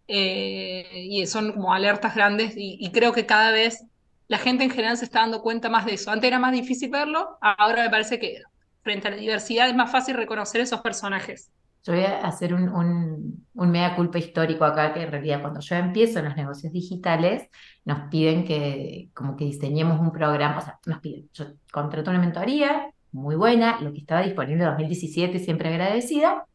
Eh, 0.07 1.07
y 1.09 1.27
son 1.27 1.53
como 1.53 1.73
alertas 1.73 2.15
grandes 2.15 2.53
y, 2.57 2.91
creo 2.93 3.13
que 3.13 3.25
cada 3.25 3.53
vez 3.53 3.85
la 4.29 4.39
gente 4.39 4.65
en 4.65 4.71
general 4.71 4.97
se 4.97 5.05
está 5.05 5.21
dando 5.21 5.43
cuenta 5.43 5.69
más 5.69 5.87
de 5.87 5.95
eso. 5.95 6.11
Antes 6.11 6.29
era 6.29 6.39
más 6.39 6.53
difícil 6.53 6.91
verlo, 6.91 7.39
ahora 7.41 7.83
me 7.85 7.91
parece 7.91 8.19
que 8.19 8.43
frente 8.83 9.09
a 9.09 9.11
la 9.11 9.17
diversidad 9.17 9.69
es 9.69 9.75
más 9.75 9.91
fácil 9.91 10.15
reconocer 10.15 10.61
esos 10.61 10.81
personajes. 10.81 11.51
Yo 11.85 11.93
voy 11.93 12.05
a 12.05 12.21
hacer 12.21 12.55
un, 12.55 13.45
mea 13.53 13.95
culpa 13.95 14.19
histórico 14.19 14.65
acá, 14.65 14.95
que 14.95 15.03
en 15.03 15.11
realidad 15.11 15.43
cuando 15.43 15.61
yo 15.61 15.77
empiezo 15.77 16.19
en 16.19 16.27
los 16.27 16.37
negocios 16.37 16.73
digitales, 16.73 17.49
nos 17.85 18.09
piden 18.09 18.45
que 18.45 19.11
como 19.13 19.37
que 19.37 19.45
diseñemos 19.45 20.01
un 20.01 20.11
programa, 20.11 20.59
o 20.59 20.61
sea, 20.63 20.79
nos 20.87 21.01
piden, 21.01 21.29
yo 21.35 21.45
contrato 21.71 22.11
una 22.11 22.21
mentoría 22.21 22.91
muy 23.13 23.37
buena, 23.37 23.81
lo 23.81 23.93
que 23.93 23.99
estaba 23.99 24.23
disponible 24.23 24.65
en 24.65 24.71
2017, 24.71 25.39
siempre 25.39 25.69
agradecida, 25.69 26.47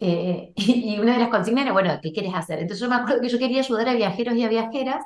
eh, 0.00 0.52
y, 0.56 0.98
una 0.98 1.14
de 1.14 1.18
las 1.18 1.28
consignas 1.28 1.64
era, 1.64 1.72
bueno, 1.72 1.98
¿qué 2.02 2.12
quieres 2.12 2.34
hacer? 2.34 2.60
Entonces 2.60 2.80
yo 2.80 2.88
me 2.88 2.96
acuerdo 2.96 3.20
que 3.20 3.28
yo 3.28 3.38
quería 3.38 3.60
ayudar 3.60 3.88
a 3.88 3.94
viajeros 3.94 4.34
y 4.36 4.44
a 4.44 4.48
viajeras 4.48 5.04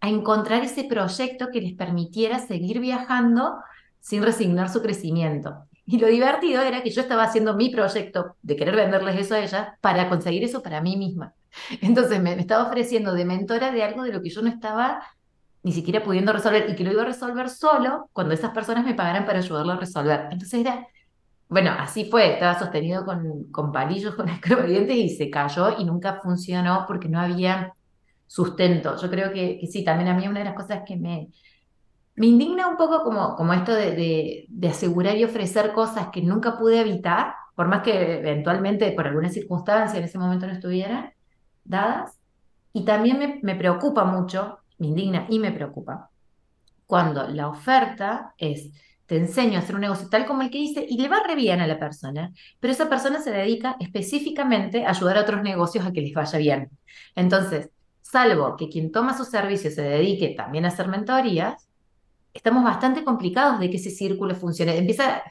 a 0.00 0.08
encontrar 0.08 0.62
ese 0.64 0.84
proyecto 0.84 1.48
que 1.52 1.60
les 1.60 1.74
permitiera 1.74 2.38
seguir 2.38 2.80
viajando 2.80 3.58
sin 4.00 4.22
resignar 4.22 4.70
su 4.70 4.82
crecimiento. 4.82 5.66
Y 5.84 5.98
lo 5.98 6.06
divertido 6.06 6.62
era 6.62 6.82
que 6.82 6.90
yo 6.90 7.02
estaba 7.02 7.24
haciendo 7.24 7.54
mi 7.54 7.68
proyecto 7.68 8.36
de 8.42 8.56
querer 8.56 8.76
venderles 8.76 9.18
eso 9.18 9.34
a 9.34 9.40
ellas 9.40 9.68
para 9.80 10.08
conseguir 10.08 10.44
eso 10.44 10.62
para 10.62 10.80
mí 10.80 10.96
misma. 10.96 11.34
Entonces 11.80 12.20
me, 12.20 12.32
estaba 12.38 12.64
ofreciendo 12.68 13.12
de 13.12 13.24
mentora 13.24 13.72
de 13.72 13.82
algo 13.82 14.04
de 14.04 14.12
lo 14.12 14.22
que 14.22 14.30
yo 14.30 14.40
no 14.40 14.48
estaba 14.48 15.02
ni 15.62 15.72
siquiera 15.72 16.02
pudiendo 16.02 16.32
resolver 16.32 16.70
y 16.70 16.74
que 16.74 16.84
lo 16.84 16.92
iba 16.92 17.02
a 17.02 17.06
resolver 17.06 17.50
solo 17.50 18.08
cuando 18.12 18.32
esas 18.32 18.52
personas 18.52 18.84
me 18.84 18.94
pagaran 18.94 19.26
para 19.26 19.40
ayudarlo 19.40 19.72
a 19.72 19.76
resolver. 19.76 20.28
Entonces 20.30 20.60
era, 20.60 20.86
bueno, 21.48 21.72
así 21.76 22.06
fue, 22.06 22.34
estaba 22.34 22.58
sostenido 22.58 23.04
con, 23.04 23.50
con 23.50 23.72
palillos, 23.72 24.14
con 24.14 24.28
escarbadientes 24.30 24.96
y 24.96 25.08
se 25.10 25.28
cayó 25.28 25.78
y 25.78 25.84
nunca 25.84 26.20
funcionó 26.22 26.84
porque 26.86 27.08
no 27.08 27.20
había 27.20 27.74
sustento. 28.30 28.96
Yo 28.96 29.10
creo 29.10 29.32
que, 29.32 29.58
que 29.58 29.66
sí, 29.66 29.82
también 29.82 30.08
a 30.08 30.14
mí 30.14 30.28
una 30.28 30.38
de 30.38 30.44
las 30.44 30.54
cosas 30.54 30.82
que 30.86 30.96
me, 30.96 31.30
me 32.14 32.26
indigna 32.26 32.68
un 32.68 32.76
poco 32.76 33.02
como, 33.02 33.34
como 33.34 33.52
esto 33.52 33.74
de, 33.74 34.46
asegurar 34.68 35.16
y 35.16 35.24
ofrecer 35.24 35.72
cosas 35.72 36.10
que 36.12 36.22
nunca 36.22 36.56
pude 36.56 36.80
evitar, 36.80 37.34
por 37.56 37.66
más 37.66 37.82
que 37.82 38.18
eventualmente 38.18 38.92
por 38.92 39.08
alguna 39.08 39.30
circunstancia 39.30 39.98
en 39.98 40.04
ese 40.04 40.18
momento 40.18 40.46
no 40.46 40.52
estuvieran 40.52 41.12
dadas. 41.64 42.20
Y 42.72 42.84
también 42.84 43.40
me, 43.42 43.54
preocupa 43.56 44.04
mucho, 44.04 44.58
me 44.78 44.86
indigna 44.86 45.26
y 45.28 45.40
me 45.40 45.50
preocupa, 45.50 46.10
cuando 46.86 47.26
la 47.26 47.48
oferta 47.48 48.32
es, 48.38 48.70
te 49.06 49.16
enseño 49.16 49.56
a 49.56 49.62
hacer 49.62 49.74
un 49.74 49.80
negocio 49.80 50.08
tal 50.08 50.24
como 50.24 50.42
el 50.42 50.50
que 50.50 50.58
hice 50.58 50.86
y 50.88 51.00
le 51.00 51.08
va 51.08 51.20
re 51.26 51.34
bien 51.34 51.60
a 51.60 51.66
la 51.66 51.80
persona, 51.80 52.32
pero 52.60 52.72
esa 52.72 52.88
persona 52.88 53.20
se 53.20 53.32
dedica 53.32 53.74
específicamente 53.80 54.86
a 54.86 54.90
ayudar 54.90 55.18
a 55.18 55.22
otros 55.22 55.42
negocios 55.42 55.84
a 55.84 55.90
que 55.90 56.00
les 56.00 56.14
vaya 56.14 56.38
bien. 56.38 56.70
Entonces, 57.16 57.70
salvo 58.10 58.56
que 58.56 58.68
quien 58.68 58.90
toma 58.90 59.16
su 59.16 59.24
servicio 59.24 59.70
se 59.70 59.82
dedique 59.82 60.34
también 60.36 60.64
a 60.64 60.68
hacer 60.68 60.88
mentorías, 60.88 61.68
estamos 62.34 62.64
bastante 62.64 63.04
complicados 63.04 63.60
de 63.60 63.70
que 63.70 63.76
ese 63.76 63.90
círculo 63.90 64.34
funcione. 64.34 64.76
Empieza, 64.76 65.22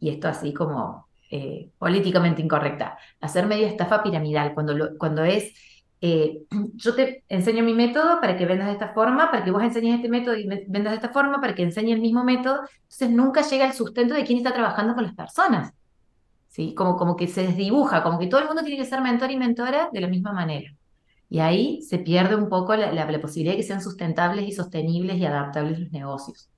y 0.00 0.10
esto 0.10 0.28
así 0.28 0.52
como 0.52 1.08
eh, 1.30 1.70
políticamente 1.78 2.42
incorrecta, 2.42 2.98
hacer 3.20 3.46
media 3.46 3.68
estafa 3.68 4.02
piramidal, 4.02 4.54
cuando, 4.54 4.96
cuando 4.98 5.24
es, 5.24 5.52
eh, 6.00 6.42
yo 6.74 6.94
te 6.94 7.24
enseño 7.28 7.62
mi 7.62 7.74
método 7.74 8.20
para 8.20 8.36
que 8.36 8.46
vendas 8.46 8.68
de 8.68 8.74
esta 8.74 8.92
forma, 8.94 9.30
para 9.30 9.44
que 9.44 9.50
vos 9.50 9.62
enseñes 9.62 9.96
este 9.96 10.08
método 10.08 10.36
y 10.36 10.46
vendas 10.46 10.92
de 10.92 10.96
esta 10.96 11.10
forma, 11.10 11.40
para 11.40 11.54
que 11.54 11.62
enseñe 11.62 11.92
el 11.92 12.00
mismo 12.00 12.24
método, 12.24 12.60
entonces 12.82 13.10
nunca 13.10 13.42
llega 13.42 13.66
el 13.66 13.72
sustento 13.72 14.14
de 14.14 14.24
quién 14.24 14.38
está 14.38 14.52
trabajando 14.52 14.94
con 14.94 15.04
las 15.04 15.14
personas. 15.14 15.72
¿Sí? 16.48 16.72
Como, 16.72 16.96
como 16.96 17.16
que 17.16 17.26
se 17.26 17.42
desdibuja, 17.48 18.04
como 18.04 18.16
que 18.16 18.28
todo 18.28 18.40
el 18.40 18.46
mundo 18.46 18.62
tiene 18.62 18.80
que 18.80 18.88
ser 18.88 19.00
mentor 19.00 19.28
y 19.32 19.36
mentora 19.36 19.88
de 19.92 20.00
la 20.00 20.06
misma 20.06 20.32
manera. 20.32 20.72
Y 21.28 21.40
ahí 21.40 21.82
se 21.82 21.98
pierde 21.98 22.36
un 22.36 22.48
poco 22.48 22.76
la, 22.76 22.92
la, 22.92 23.20
posibilidad 23.20 23.54
de 23.54 23.58
que 23.58 23.66
sean 23.66 23.80
sustentables 23.80 24.46
y 24.46 24.52
sostenibles 24.52 25.16
y 25.16 25.26
adaptables 25.26 25.80
los 25.80 25.90
negocios. 25.90 26.50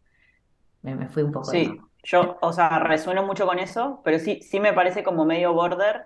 Me, 0.82 0.94
me 0.94 1.08
fui 1.08 1.22
un 1.22 1.32
poco. 1.32 1.50
Sí, 1.50 1.78
yo, 2.02 2.36
o 2.40 2.52
sea, 2.52 2.78
resueno 2.80 3.24
mucho 3.24 3.46
con 3.46 3.58
eso, 3.58 4.00
pero 4.04 4.18
sí, 4.18 4.40
sí 4.42 4.60
me 4.60 4.72
parece 4.72 5.02
como 5.02 5.24
medio 5.24 5.54
border 5.54 6.04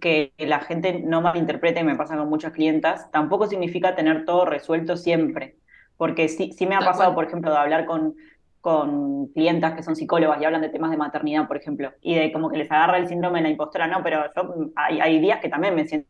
que 0.00 0.32
la 0.38 0.60
gente 0.60 1.00
no 1.00 1.20
malinterprete, 1.22 1.80
y 1.80 1.84
me 1.84 1.96
pasa 1.96 2.16
con 2.16 2.28
muchas 2.28 2.52
clientas, 2.52 3.10
tampoco 3.10 3.46
significa 3.46 3.96
tener 3.96 4.24
todo 4.24 4.44
resuelto 4.44 4.96
siempre. 4.96 5.56
Porque 5.96 6.28
sí, 6.28 6.52
sí 6.52 6.66
me 6.66 6.76
ha 6.76 6.80
pasado, 6.80 7.14
por 7.14 7.24
ejemplo, 7.24 7.50
de 7.50 7.58
hablar 7.58 7.84
con, 7.84 8.14
con 8.60 9.26
clientas 9.28 9.74
que 9.74 9.82
son 9.82 9.96
psicólogas 9.96 10.40
y 10.40 10.44
hablan 10.44 10.62
de 10.62 10.68
temas 10.68 10.90
de 10.90 10.96
maternidad, 10.96 11.48
por 11.48 11.56
ejemplo, 11.56 11.92
y 12.00 12.14
de 12.14 12.32
como 12.32 12.48
que 12.48 12.58
les 12.58 12.70
agarra 12.70 12.98
el 12.98 13.08
síndrome 13.08 13.40
de 13.40 13.44
la 13.44 13.50
impostora, 13.50 13.86
no, 13.86 14.02
pero 14.02 14.24
yo 14.34 14.70
hay, 14.76 15.00
hay 15.00 15.18
días 15.18 15.40
que 15.40 15.48
también 15.48 15.74
me 15.74 15.86
siento 15.86 16.08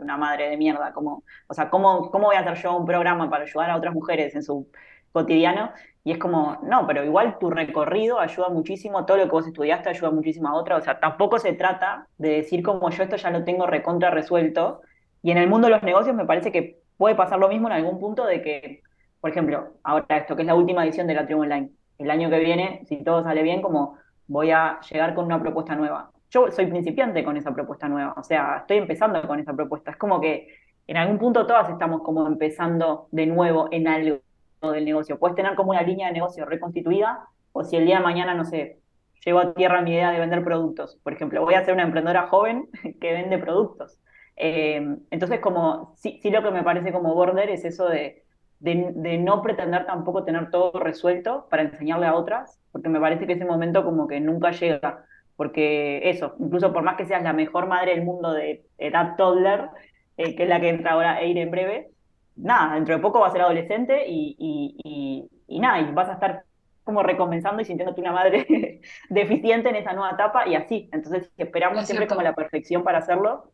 una 0.00 0.16
madre 0.16 0.48
de 0.48 0.56
mierda, 0.56 0.92
como, 0.92 1.24
o 1.46 1.54
sea, 1.54 1.68
¿cómo, 1.70 2.10
¿cómo 2.10 2.26
voy 2.26 2.36
a 2.36 2.40
hacer 2.40 2.54
yo 2.54 2.76
un 2.76 2.86
programa 2.86 3.28
para 3.28 3.44
ayudar 3.44 3.70
a 3.70 3.76
otras 3.76 3.94
mujeres 3.94 4.34
en 4.34 4.42
su 4.42 4.68
cotidiano? 5.12 5.72
Y 6.04 6.12
es 6.12 6.18
como, 6.18 6.58
no, 6.62 6.86
pero 6.86 7.04
igual 7.04 7.38
tu 7.38 7.50
recorrido 7.50 8.18
ayuda 8.18 8.48
muchísimo, 8.48 9.04
todo 9.04 9.18
lo 9.18 9.24
que 9.24 9.30
vos 9.30 9.46
estudiaste 9.46 9.90
ayuda 9.90 10.10
muchísimo 10.10 10.48
a 10.48 10.54
otra, 10.54 10.76
o 10.76 10.80
sea, 10.80 10.98
tampoco 10.98 11.38
se 11.38 11.52
trata 11.52 12.06
de 12.18 12.30
decir 12.30 12.62
como 12.62 12.90
yo 12.90 13.02
esto 13.02 13.16
ya 13.16 13.30
lo 13.30 13.44
tengo 13.44 13.66
recontra 13.66 14.10
resuelto, 14.10 14.80
y 15.22 15.30
en 15.30 15.38
el 15.38 15.48
mundo 15.48 15.68
de 15.68 15.74
los 15.74 15.82
negocios 15.82 16.16
me 16.16 16.26
parece 16.26 16.50
que 16.50 16.80
puede 16.96 17.14
pasar 17.14 17.38
lo 17.38 17.48
mismo 17.48 17.68
en 17.68 17.74
algún 17.74 18.00
punto 18.00 18.24
de 18.26 18.42
que, 18.42 18.82
por 19.20 19.30
ejemplo, 19.30 19.74
ahora 19.82 20.16
esto, 20.16 20.34
que 20.34 20.42
es 20.42 20.46
la 20.46 20.54
última 20.54 20.84
edición 20.84 21.06
de 21.06 21.14
la 21.14 21.26
Tribu 21.26 21.42
Online, 21.42 21.70
el 21.98 22.10
año 22.10 22.30
que 22.30 22.38
viene, 22.38 22.82
si 22.86 23.02
todo 23.04 23.22
sale 23.22 23.42
bien, 23.42 23.62
como 23.62 23.96
voy 24.26 24.50
a 24.50 24.80
llegar 24.90 25.14
con 25.14 25.26
una 25.26 25.40
propuesta 25.40 25.74
nueva 25.74 26.11
yo 26.32 26.50
soy 26.50 26.66
principiante 26.66 27.24
con 27.24 27.36
esa 27.36 27.52
propuesta 27.52 27.88
nueva, 27.88 28.14
o 28.16 28.22
sea, 28.22 28.58
estoy 28.60 28.78
empezando 28.78 29.26
con 29.26 29.38
esa 29.38 29.52
propuesta. 29.52 29.90
Es 29.90 29.96
como 29.98 30.20
que 30.20 30.48
en 30.86 30.96
algún 30.96 31.18
punto 31.18 31.46
todas 31.46 31.68
estamos 31.68 32.02
como 32.02 32.26
empezando 32.26 33.08
de 33.10 33.26
nuevo 33.26 33.68
en 33.70 33.86
algo 33.86 34.20
del 34.62 34.84
negocio. 34.84 35.18
Puedes 35.18 35.36
tener 35.36 35.54
como 35.54 35.72
una 35.72 35.82
línea 35.82 36.08
de 36.08 36.14
negocio 36.14 36.46
reconstituida, 36.46 37.26
o 37.52 37.64
si 37.64 37.76
el 37.76 37.84
día 37.84 37.98
de 37.98 38.04
mañana, 38.04 38.34
no 38.34 38.44
sé, 38.44 38.78
llego 39.24 39.40
a 39.40 39.52
tierra 39.52 39.82
mi 39.82 39.92
idea 39.92 40.10
de 40.10 40.20
vender 40.20 40.42
productos, 40.42 40.96
por 41.02 41.12
ejemplo, 41.12 41.42
voy 41.42 41.54
a 41.54 41.64
ser 41.64 41.74
una 41.74 41.82
emprendedora 41.82 42.28
joven 42.28 42.68
que 43.00 43.12
vende 43.12 43.38
productos. 43.38 44.00
Eh, 44.36 44.96
entonces, 45.10 45.40
como 45.40 45.92
sí, 45.96 46.18
sí 46.22 46.30
lo 46.30 46.42
que 46.42 46.50
me 46.50 46.62
parece 46.62 46.92
como 46.92 47.14
border 47.14 47.50
es 47.50 47.66
eso 47.66 47.86
de, 47.86 48.24
de, 48.58 49.18
no 49.18 49.42
pretender 49.42 49.84
tampoco 49.84 50.24
tener 50.24 50.50
todo 50.50 50.80
resuelto 50.80 51.46
para 51.50 51.64
enseñarle 51.64 52.06
a 52.06 52.14
otras, 52.14 52.58
porque 52.72 52.88
me 52.88 53.00
parece 53.00 53.26
que 53.26 53.34
ese 53.34 53.44
momento 53.44 53.84
como 53.84 54.06
que 54.08 54.18
nunca 54.18 54.52
llega 54.52 55.04
porque 55.36 56.08
eso, 56.08 56.34
incluso 56.38 56.72
por 56.72 56.82
más 56.82 56.96
que 56.96 57.06
seas 57.06 57.22
la 57.22 57.32
mejor 57.32 57.66
madre 57.66 57.94
del 57.94 58.04
mundo 58.04 58.32
de 58.32 58.64
edad 58.78 59.16
toddler, 59.16 59.68
eh, 60.16 60.36
que 60.36 60.44
es 60.44 60.48
la 60.48 60.60
que 60.60 60.68
entra 60.68 60.92
ahora 60.92 61.14
a 61.14 61.24
ir 61.24 61.38
en 61.38 61.50
breve, 61.50 61.90
nada, 62.36 62.74
dentro 62.74 62.94
de 62.94 63.02
poco 63.02 63.20
va 63.20 63.28
a 63.28 63.32
ser 63.32 63.42
adolescente 63.42 64.04
y, 64.06 64.36
y, 64.38 65.28
y, 65.46 65.60
nada, 65.60 65.80
y 65.80 65.92
vas 65.92 66.08
a 66.08 66.14
estar 66.14 66.44
como 66.84 67.02
recompensando 67.02 67.62
y 67.62 67.64
sintiéndote 67.64 68.00
una 68.00 68.12
madre 68.12 68.80
deficiente 69.08 69.68
en 69.68 69.76
esa 69.76 69.92
nueva 69.92 70.12
etapa 70.12 70.48
y 70.48 70.54
así. 70.54 70.88
Entonces, 70.92 71.30
si 71.36 71.42
esperamos 71.42 71.86
siempre 71.86 72.06
como 72.06 72.22
la 72.22 72.34
perfección 72.34 72.82
para 72.82 72.98
hacerlo, 72.98 73.52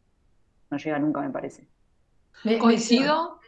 no 0.70 0.78
llega 0.78 0.98
nunca, 0.98 1.20
me 1.20 1.30
parece. 1.30 1.68
Coincido, 2.58 3.38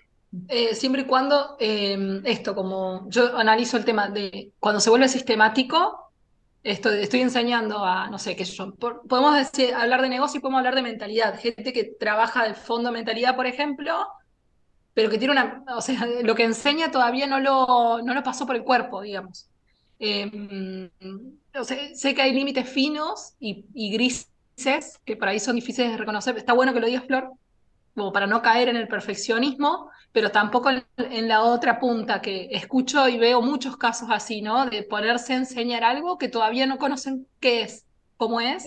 eh, 0.48 0.74
siempre 0.74 1.02
y 1.02 1.04
cuando 1.06 1.56
eh, 1.58 2.20
esto, 2.24 2.54
como 2.54 3.08
yo 3.08 3.36
analizo 3.36 3.76
el 3.76 3.84
tema 3.84 4.08
de 4.08 4.52
cuando 4.58 4.80
se 4.80 4.90
vuelve 4.90 5.08
sistemático, 5.08 6.09
esto, 6.62 6.90
estoy 6.90 7.20
enseñando 7.20 7.84
a, 7.84 8.08
no 8.10 8.18
sé, 8.18 8.36
qué 8.36 8.44
yo, 8.44 8.74
podemos 8.74 9.34
decir, 9.34 9.74
hablar 9.74 10.02
de 10.02 10.08
negocio 10.08 10.38
y 10.38 10.40
podemos 10.40 10.58
hablar 10.58 10.74
de 10.74 10.82
mentalidad. 10.82 11.38
Gente 11.38 11.72
que 11.72 11.84
trabaja 11.84 12.44
de 12.44 12.54
fondo 12.54 12.92
mentalidad, 12.92 13.34
por 13.34 13.46
ejemplo, 13.46 14.06
pero 14.92 15.08
que 15.08 15.18
tiene 15.18 15.32
una, 15.32 15.64
o 15.74 15.80
sea, 15.80 16.06
lo 16.22 16.34
que 16.34 16.44
enseña 16.44 16.90
todavía 16.90 17.26
no 17.26 17.40
lo, 17.40 18.02
no 18.02 18.14
lo 18.14 18.22
pasó 18.22 18.46
por 18.46 18.56
el 18.56 18.64
cuerpo, 18.64 19.00
digamos. 19.00 19.48
Em, 19.98 20.90
o 21.54 21.64
sea, 21.64 21.94
sé 21.94 22.14
que 22.14 22.22
hay 22.22 22.32
límites 22.32 22.68
finos 22.68 23.34
y, 23.38 23.64
y, 23.74 23.92
grises, 23.92 24.98
que 25.04 25.16
por 25.16 25.28
ahí 25.28 25.40
son 25.40 25.56
difíciles 25.56 25.90
de 25.92 25.96
reconocer. 25.96 26.36
Está 26.36 26.52
bueno 26.52 26.72
que 26.72 26.80
lo 26.80 26.86
digas, 26.86 27.04
Flor, 27.06 27.32
como 27.94 28.12
para 28.12 28.26
no 28.26 28.42
caer 28.42 28.68
en 28.68 28.76
el 28.76 28.88
perfeccionismo, 28.88 29.90
pero 30.12 30.30
tampoco 30.30 30.70
en, 30.70 31.28
la 31.28 31.42
otra 31.42 31.78
punta, 31.78 32.20
que 32.20 32.48
escucho 32.50 33.08
y 33.08 33.18
veo 33.18 33.42
muchos 33.42 33.76
casos 33.76 34.08
así, 34.10 34.42
¿no? 34.42 34.66
De 34.66 34.82
ponerse 34.82 35.34
a 35.34 35.36
enseñar 35.36 35.84
algo 35.84 36.18
que 36.18 36.28
todavía 36.28 36.66
no 36.66 36.78
conocen 36.78 37.26
qué 37.38 37.62
es, 37.62 37.86
cómo 38.16 38.40
es. 38.40 38.64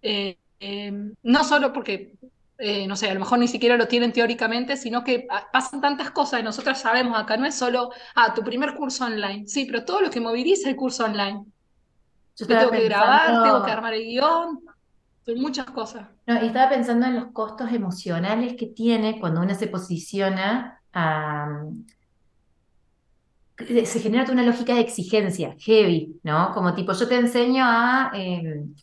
Eh, 0.00 0.38
em, 0.60 1.14
no 1.22 1.44
solo 1.44 1.72
porque, 1.72 2.14
eh, 2.58 2.86
no 2.86 2.96
sé, 2.96 3.10
a 3.10 3.14
lo 3.14 3.20
mejor 3.20 3.38
ni 3.38 3.48
siquiera 3.48 3.76
lo 3.76 3.88
tienen 3.88 4.12
teóricamente, 4.12 4.76
sino 4.76 5.04
que 5.04 5.26
pasan 5.52 5.82
tantas 5.82 6.10
cosas 6.12 6.40
y 6.40 6.42
nosotros 6.42 6.78
sabemos 6.78 7.18
acá, 7.18 7.36
no 7.36 7.44
es 7.46 7.54
solo, 7.54 7.90
ah, 8.14 8.32
tu 8.32 8.42
primer 8.42 8.74
curso 8.74 9.04
online, 9.04 9.46
sí, 9.46 9.66
pero 9.66 9.84
todo 9.84 10.00
lo 10.00 10.10
que 10.10 10.20
moviliza 10.20 10.70
el 10.70 10.76
curso 10.76 11.04
online. 11.04 11.44
Yo 12.36 12.46
tengo 12.46 12.70
que 12.70 12.84
grabar, 12.84 13.44
tengo 13.44 13.64
que 13.64 13.70
armar 13.70 13.94
el 13.94 14.04
guion, 14.04 14.63
son 15.24 15.40
muchas 15.40 15.66
cosas. 15.66 16.08
No, 16.26 16.42
y 16.42 16.46
estaba 16.46 16.70
pensando 16.70 17.06
en 17.06 17.16
los 17.16 17.32
costos 17.32 17.72
emocionales 17.72 18.56
que 18.56 18.66
tiene 18.66 19.18
cuando 19.20 19.40
uno 19.40 19.54
se 19.54 19.68
posiciona 19.68 20.80
a... 20.92 21.62
Se 23.56 24.00
genera 24.00 24.30
una 24.32 24.42
lógica 24.42 24.74
de 24.74 24.80
exigencia, 24.80 25.54
heavy, 25.60 26.18
¿no? 26.24 26.52
Como 26.52 26.74
tipo, 26.74 26.92
yo 26.92 27.06
te 27.06 27.14
enseño 27.14 27.62
a 27.64 28.10
em, 28.12 28.74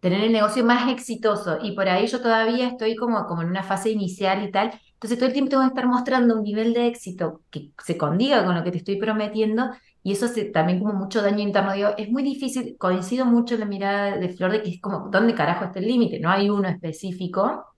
tener 0.00 0.24
el 0.24 0.32
negocio 0.32 0.64
más 0.64 0.90
exitoso 0.90 1.58
y 1.62 1.72
por 1.72 1.88
ahí 1.88 2.08
yo 2.08 2.20
todavía 2.20 2.68
estoy 2.68 2.96
como 2.96 3.24
en 3.40 3.48
una 3.48 3.62
fase 3.62 3.90
inicial 3.90 4.42
y 4.42 4.50
tal. 4.50 4.72
Entonces 4.94 5.18
todo 5.18 5.28
el 5.28 5.32
tiempo 5.32 5.50
tengo 5.50 5.62
que 5.62 5.68
estar 5.68 5.86
mostrando 5.86 6.34
un 6.34 6.42
nivel 6.42 6.74
de 6.74 6.88
éxito 6.88 7.42
que 7.50 7.70
se 7.84 7.96
condiga 7.96 8.44
con 8.44 8.56
lo 8.56 8.64
que 8.64 8.72
te 8.72 8.78
estoy 8.78 8.96
prometiendo 8.96 9.70
y 10.06 10.12
eso 10.12 10.26
hace 10.26 10.44
también 10.44 10.78
como 10.78 10.92
mucho 10.92 11.20
daño 11.20 11.40
interno. 11.40 11.72
Digo, 11.72 11.88
es 11.98 12.08
muy 12.08 12.22
difícil, 12.22 12.76
coincido 12.78 13.26
mucho 13.26 13.54
en 13.54 13.60
la 13.60 13.66
mirada 13.66 14.16
de 14.16 14.28
Flor 14.28 14.52
de 14.52 14.62
que 14.62 14.70
es 14.70 14.80
como, 14.80 15.08
¿dónde 15.10 15.34
carajo 15.34 15.64
está 15.64 15.80
el 15.80 15.88
límite? 15.88 16.20
No 16.20 16.30
hay 16.30 16.48
uno 16.48 16.68
específico, 16.68 17.74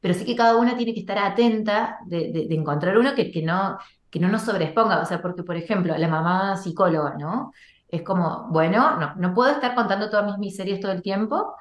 pero 0.00 0.14
sí 0.14 0.24
que 0.24 0.34
cada 0.34 0.56
una 0.56 0.78
tiene 0.78 0.94
que 0.94 1.00
estar 1.00 1.18
atenta 1.18 1.98
de, 2.06 2.46
encontrar 2.52 2.96
uno 2.96 3.14
que, 3.14 3.30
que, 3.30 3.42
no, 3.42 3.76
que 4.08 4.18
no 4.18 4.28
nos 4.28 4.44
sobreexponga. 4.44 5.02
O 5.02 5.04
sea, 5.04 5.20
porque, 5.20 5.42
por 5.42 5.56
ejemplo, 5.56 5.94
la 5.98 6.08
mamá 6.08 6.56
psicóloga, 6.56 7.16
¿no? 7.18 7.52
Es 7.86 8.00
como, 8.00 8.48
bueno, 8.48 8.96
no, 8.98 9.14
no 9.16 9.34
puedo 9.34 9.50
estar 9.50 9.74
contando 9.74 10.08
todas 10.08 10.24
mis 10.24 10.38
miserias 10.38 10.80
todo 10.80 10.92
el 10.92 11.02
tiempo, 11.02 11.54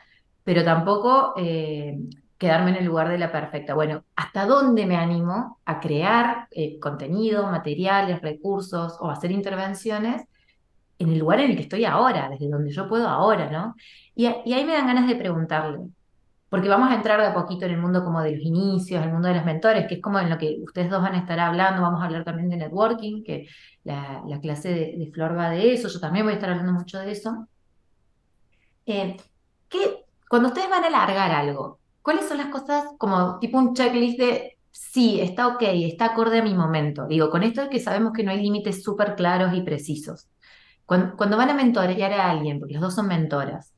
pero 0.46 0.64
tampoco 0.64 1.34
eh, 1.36 1.98
quedarme 2.38 2.72
en 2.72 2.78
el 2.78 2.86
lugar 2.86 3.10
de 3.10 3.18
la 3.18 3.32
perfecta. 3.32 3.74
Bueno, 3.74 4.04
¿hasta 4.16 4.46
dónde 4.46 4.86
me 4.86 4.98
animo 4.98 5.60
a 5.66 5.80
crear 5.80 6.48
eh, 6.52 6.80
contenido, 6.80 7.48
materiales, 7.48 8.22
recursos 8.22 8.98
o 9.00 9.10
hacer 9.10 9.32
intervenciones 9.32 10.24
en 11.00 11.10
el 11.10 11.20
lugar 11.20 11.40
en 11.40 11.52
el 11.52 11.58
que 11.58 11.64
estoy 11.64 11.86
ahora, 11.86 12.30
desde 12.30 12.50
donde 12.50 12.72
yo 12.72 12.88
puedo 12.88 13.08
ahora, 13.08 13.50
¿no? 13.50 13.76
Y, 14.16 14.26
ahí 14.28 14.66
me 14.66 14.74
dan 14.74 14.88
ganas 14.88 15.08
de 15.08 15.16
preguntarle, 15.16 15.80
porque 16.50 16.70
vamos 16.70 16.90
a 16.90 16.96
entrar 16.96 17.20
de 17.20 17.28
a 17.28 17.34
poquito 17.34 17.66
en 17.66 17.72
el 17.74 17.82
mundo 17.82 18.04
como 18.04 18.22
de 18.22 18.32
los 18.36 18.42
inicios, 18.46 19.04
el 19.04 19.12
mundo 19.12 19.28
de 19.28 19.36
los 19.36 19.46
mentores, 19.46 19.88
que 19.88 19.96
es 19.96 20.02
como 20.02 20.20
en 20.20 20.30
lo 20.30 20.38
que 20.38 20.58
ustedes 20.64 20.90
dos 20.90 21.02
van 21.02 21.16
a 21.16 21.20
estar 21.20 21.40
hablando, 21.40 21.82
vamos 21.82 22.02
a 22.02 22.06
hablar 22.06 22.24
también 22.24 22.50
de 22.50 22.58
networking, 22.58 23.24
que 23.24 23.48
la, 23.84 24.24
clase 24.42 24.70
de, 24.74 25.12
Flor 25.14 25.38
va 25.38 25.50
de 25.50 25.74
eso, 25.74 25.90
yo 25.90 26.00
también 26.00 26.26
voy 26.26 26.34
a 26.34 26.36
estar 26.36 26.50
hablando 26.50 26.74
mucho 26.74 27.00
de 27.00 27.12
eso. 27.12 27.48
Eh, 28.86 29.18
cuando 30.30 30.50
ustedes 30.50 30.70
van 30.70 30.84
a 30.84 30.88
alargar 30.88 31.32
algo, 31.32 31.80
¿Cuáles 32.06 32.28
son 32.28 32.38
las 32.38 32.50
cosas 32.50 32.86
como 33.00 33.40
tipo 33.40 33.58
un 33.58 33.74
checklist 33.74 34.20
de 34.20 34.60
sí, 34.70 35.20
está 35.20 35.48
ok, 35.48 35.64
está 35.64 36.06
acorde 36.06 36.38
a 36.38 36.44
mi 36.44 36.54
momento? 36.54 37.08
Digo, 37.08 37.32
con 37.32 37.42
esto 37.42 37.64
es 37.64 37.70
que 37.70 37.80
sabemos 37.80 38.14
que 38.14 38.24
no 38.24 38.30
hay 38.30 38.44
límites 38.44 38.84
súper 38.84 39.16
claros 39.16 39.56
y 39.56 39.62
precisos. 39.64 40.30
Cuando, 40.86 41.36
van 41.36 41.50
a 41.50 41.56
mentorear 41.56 42.14
a 42.14 42.30
alguien, 42.30 42.60
porque 42.60 42.76
los 42.76 42.84
dos 42.84 42.94
son 42.94 43.08
mentoras, 43.08 43.74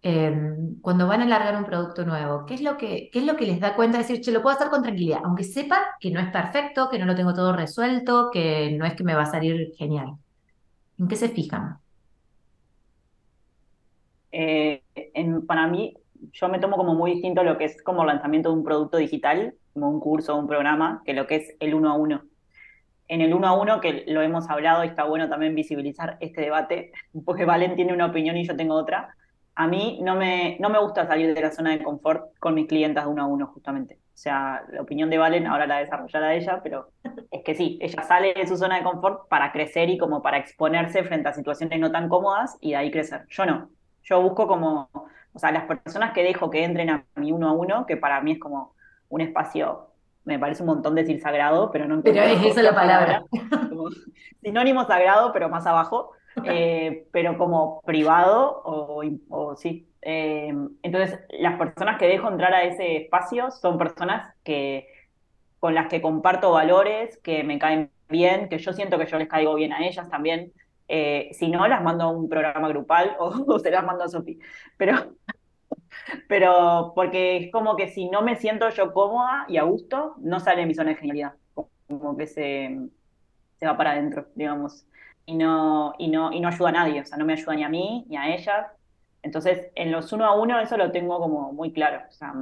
em, 0.00 0.80
cuando 0.80 1.08
van 1.08 1.22
a 1.22 1.26
largar 1.26 1.56
un 1.56 1.64
producto 1.64 2.04
nuevo, 2.04 2.46
¿qué 2.46 2.54
es, 2.54 2.62
lo 2.62 2.76
que, 2.76 3.10
¿qué 3.12 3.18
es 3.18 3.26
lo 3.26 3.34
que 3.34 3.46
les 3.46 3.58
da 3.58 3.74
cuenta 3.74 3.98
de 3.98 4.04
decir, 4.04 4.20
che, 4.20 4.30
lo 4.30 4.42
puedo 4.42 4.54
hacer 4.54 4.68
con 4.70 4.82
tranquilidad, 4.84 5.18
aunque 5.24 5.42
sepa 5.42 5.96
que 5.98 6.12
no 6.12 6.20
es 6.20 6.30
perfecto, 6.30 6.88
que 6.88 7.00
no 7.00 7.06
lo 7.06 7.16
tengo 7.16 7.34
todo 7.34 7.52
resuelto, 7.52 8.30
que 8.32 8.76
no 8.78 8.86
es 8.86 8.94
que 8.94 9.02
me 9.02 9.16
va 9.16 9.22
a 9.22 9.26
salir 9.26 9.72
genial? 9.76 10.12
¿En 10.98 11.08
qué 11.08 11.16
se 11.16 11.28
fijan? 11.30 11.78
Eh, 14.30 14.82
para 15.48 15.66
mí, 15.66 15.96
yo 16.32 16.48
me 16.48 16.58
tomo 16.58 16.76
como 16.76 16.94
muy 16.94 17.12
distinto 17.12 17.42
lo 17.42 17.58
que 17.58 17.64
es 17.64 17.82
como 17.82 18.04
lanzamiento 18.04 18.50
de 18.50 18.56
un 18.56 18.64
producto 18.64 18.96
digital, 18.96 19.54
como 19.72 19.90
un 19.90 20.00
curso 20.00 20.34
o 20.34 20.38
un 20.38 20.46
programa, 20.46 21.02
que 21.04 21.14
lo 21.14 21.26
que 21.26 21.36
es 21.36 21.56
el 21.60 21.74
uno 21.74 21.90
a 21.90 21.94
uno. 21.94 22.22
En 23.08 23.20
el 23.20 23.34
uno 23.34 23.48
a 23.48 23.60
uno, 23.60 23.80
que 23.80 24.04
lo 24.06 24.22
hemos 24.22 24.48
hablado 24.48 24.84
y 24.84 24.88
está 24.88 25.04
bueno 25.04 25.28
también 25.28 25.54
visibilizar 25.54 26.16
este 26.20 26.40
debate, 26.40 26.92
porque 27.24 27.44
Valen 27.44 27.76
tiene 27.76 27.92
una 27.92 28.06
opinión 28.06 28.36
y 28.36 28.46
yo 28.46 28.56
tengo 28.56 28.74
otra. 28.74 29.14
A 29.54 29.66
mí 29.66 29.98
no 30.02 30.16
me, 30.16 30.56
no 30.60 30.70
me 30.70 30.78
gusta 30.78 31.06
salir 31.06 31.34
de 31.34 31.40
la 31.40 31.50
zona 31.50 31.72
de 31.72 31.82
confort 31.82 32.38
con 32.38 32.54
mis 32.54 32.68
clientas 32.68 33.04
de 33.04 33.10
uno 33.10 33.22
a 33.22 33.26
uno, 33.26 33.48
justamente. 33.48 33.98
O 34.14 34.16
sea, 34.22 34.62
la 34.70 34.82
opinión 34.82 35.10
de 35.10 35.18
Valen 35.18 35.46
ahora 35.46 35.66
la 35.66 35.78
desarrollará 35.78 36.34
ella, 36.34 36.60
pero 36.62 36.90
es 37.30 37.42
que 37.42 37.54
sí, 37.54 37.78
ella 37.82 38.02
sale 38.02 38.34
de 38.34 38.46
su 38.46 38.56
zona 38.56 38.76
de 38.76 38.82
confort 38.82 39.28
para 39.28 39.52
crecer 39.52 39.90
y 39.90 39.98
como 39.98 40.22
para 40.22 40.38
exponerse 40.38 41.02
frente 41.02 41.28
a 41.28 41.32
situaciones 41.32 41.80
no 41.80 41.90
tan 41.90 42.08
cómodas 42.08 42.56
y 42.60 42.70
de 42.70 42.76
ahí 42.76 42.90
crecer. 42.90 43.26
Yo 43.28 43.44
no. 43.44 43.70
Yo 44.04 44.22
busco 44.22 44.46
como 44.46 44.88
o 45.32 45.38
sea, 45.38 45.52
las 45.52 45.64
personas 45.64 46.12
que 46.12 46.22
dejo 46.22 46.50
que 46.50 46.64
entren 46.64 46.90
a 46.90 47.04
mi 47.14 47.32
uno 47.32 47.48
a 47.48 47.52
uno, 47.52 47.86
que 47.86 47.96
para 47.96 48.20
mí 48.20 48.32
es 48.32 48.38
como 48.38 48.74
un 49.08 49.20
espacio, 49.20 49.88
me 50.24 50.38
parece 50.38 50.62
un 50.62 50.68
montón 50.68 50.94
decir 50.94 51.20
sagrado, 51.20 51.70
pero 51.70 51.86
no 51.86 52.02
Pero 52.02 52.22
es 52.22 52.44
esa 52.44 52.62
la 52.62 52.74
palabra. 52.74 53.24
sinónimo 54.42 54.84
sagrado, 54.84 55.32
pero 55.32 55.48
más 55.48 55.66
abajo, 55.66 56.12
eh, 56.44 57.08
pero 57.12 57.38
como 57.38 57.80
privado 57.82 58.62
o, 58.64 59.56
sí. 59.56 59.88
Eh, 60.02 60.52
entonces, 60.82 61.20
las 61.30 61.58
personas 61.58 61.98
que 61.98 62.08
dejo 62.08 62.28
entrar 62.28 62.52
a 62.54 62.64
ese 62.64 62.96
espacio 62.96 63.50
son 63.50 63.78
personas 63.78 64.34
que 64.42 64.88
con 65.62 65.74
las 65.76 65.86
que 65.86 66.02
comparto 66.02 66.50
valores, 66.50 67.18
que 67.18 67.44
me 67.44 67.56
caen 67.58 67.90
bien, 68.08 68.48
que 68.48 68.58
yo 68.58 68.72
siento 68.72 68.98
que 68.98 69.06
yo 69.06 69.16
les 69.16 69.28
caigo 69.28 69.54
bien 69.54 69.72
a 69.72 69.86
ellas 69.86 70.08
también. 70.08 70.52
Eh, 70.88 71.30
si 71.32 71.48
no, 71.48 71.66
las 71.68 71.82
mando 71.82 72.04
a 72.04 72.08
un 72.08 72.28
programa 72.28 72.68
grupal 72.68 73.16
o, 73.20 73.58
se 73.58 73.70
las 73.70 73.84
mando 73.84 74.04
a 74.04 74.08
Sofi. 74.08 74.38
Pero, 74.76 75.14
pero 76.28 76.92
porque 76.94 77.36
es 77.36 77.52
como 77.52 77.76
que 77.76 77.88
si 77.88 78.08
no 78.08 78.22
me 78.22 78.36
siento 78.36 78.68
yo 78.70 78.92
cómoda 78.92 79.44
y 79.48 79.56
a 79.56 79.62
gusto, 79.62 80.14
no 80.18 80.40
sale 80.40 80.66
mi 80.66 80.74
zona 80.74 80.90
de 80.90 80.96
genialidad. 80.96 81.34
Como 81.88 82.16
que 82.16 82.26
se, 82.26 82.78
se 83.56 83.66
va 83.66 83.76
para 83.76 83.92
adentro, 83.92 84.26
digamos. 84.34 84.86
Y 85.26 85.34
no, 85.34 85.94
y, 85.98 86.08
no, 86.08 86.32
y 86.32 86.40
no 86.40 86.48
ayuda 86.48 86.70
a 86.70 86.72
nadie, 86.72 87.00
o 87.00 87.04
sea, 87.04 87.16
no 87.16 87.24
me 87.24 87.34
ayuda 87.34 87.54
ni 87.54 87.64
a 87.64 87.68
mí 87.68 88.04
ni 88.08 88.16
a 88.16 88.34
ellas. 88.34 88.66
Entonces, 89.22 89.68
en 89.74 89.92
los 89.92 90.12
uno 90.12 90.24
a 90.26 90.34
uno 90.34 90.58
eso 90.60 90.76
lo 90.76 90.90
tengo 90.90 91.18
como 91.20 91.52
muy 91.52 91.72
claro. 91.72 92.02
O 92.08 92.12
sea, 92.12 92.34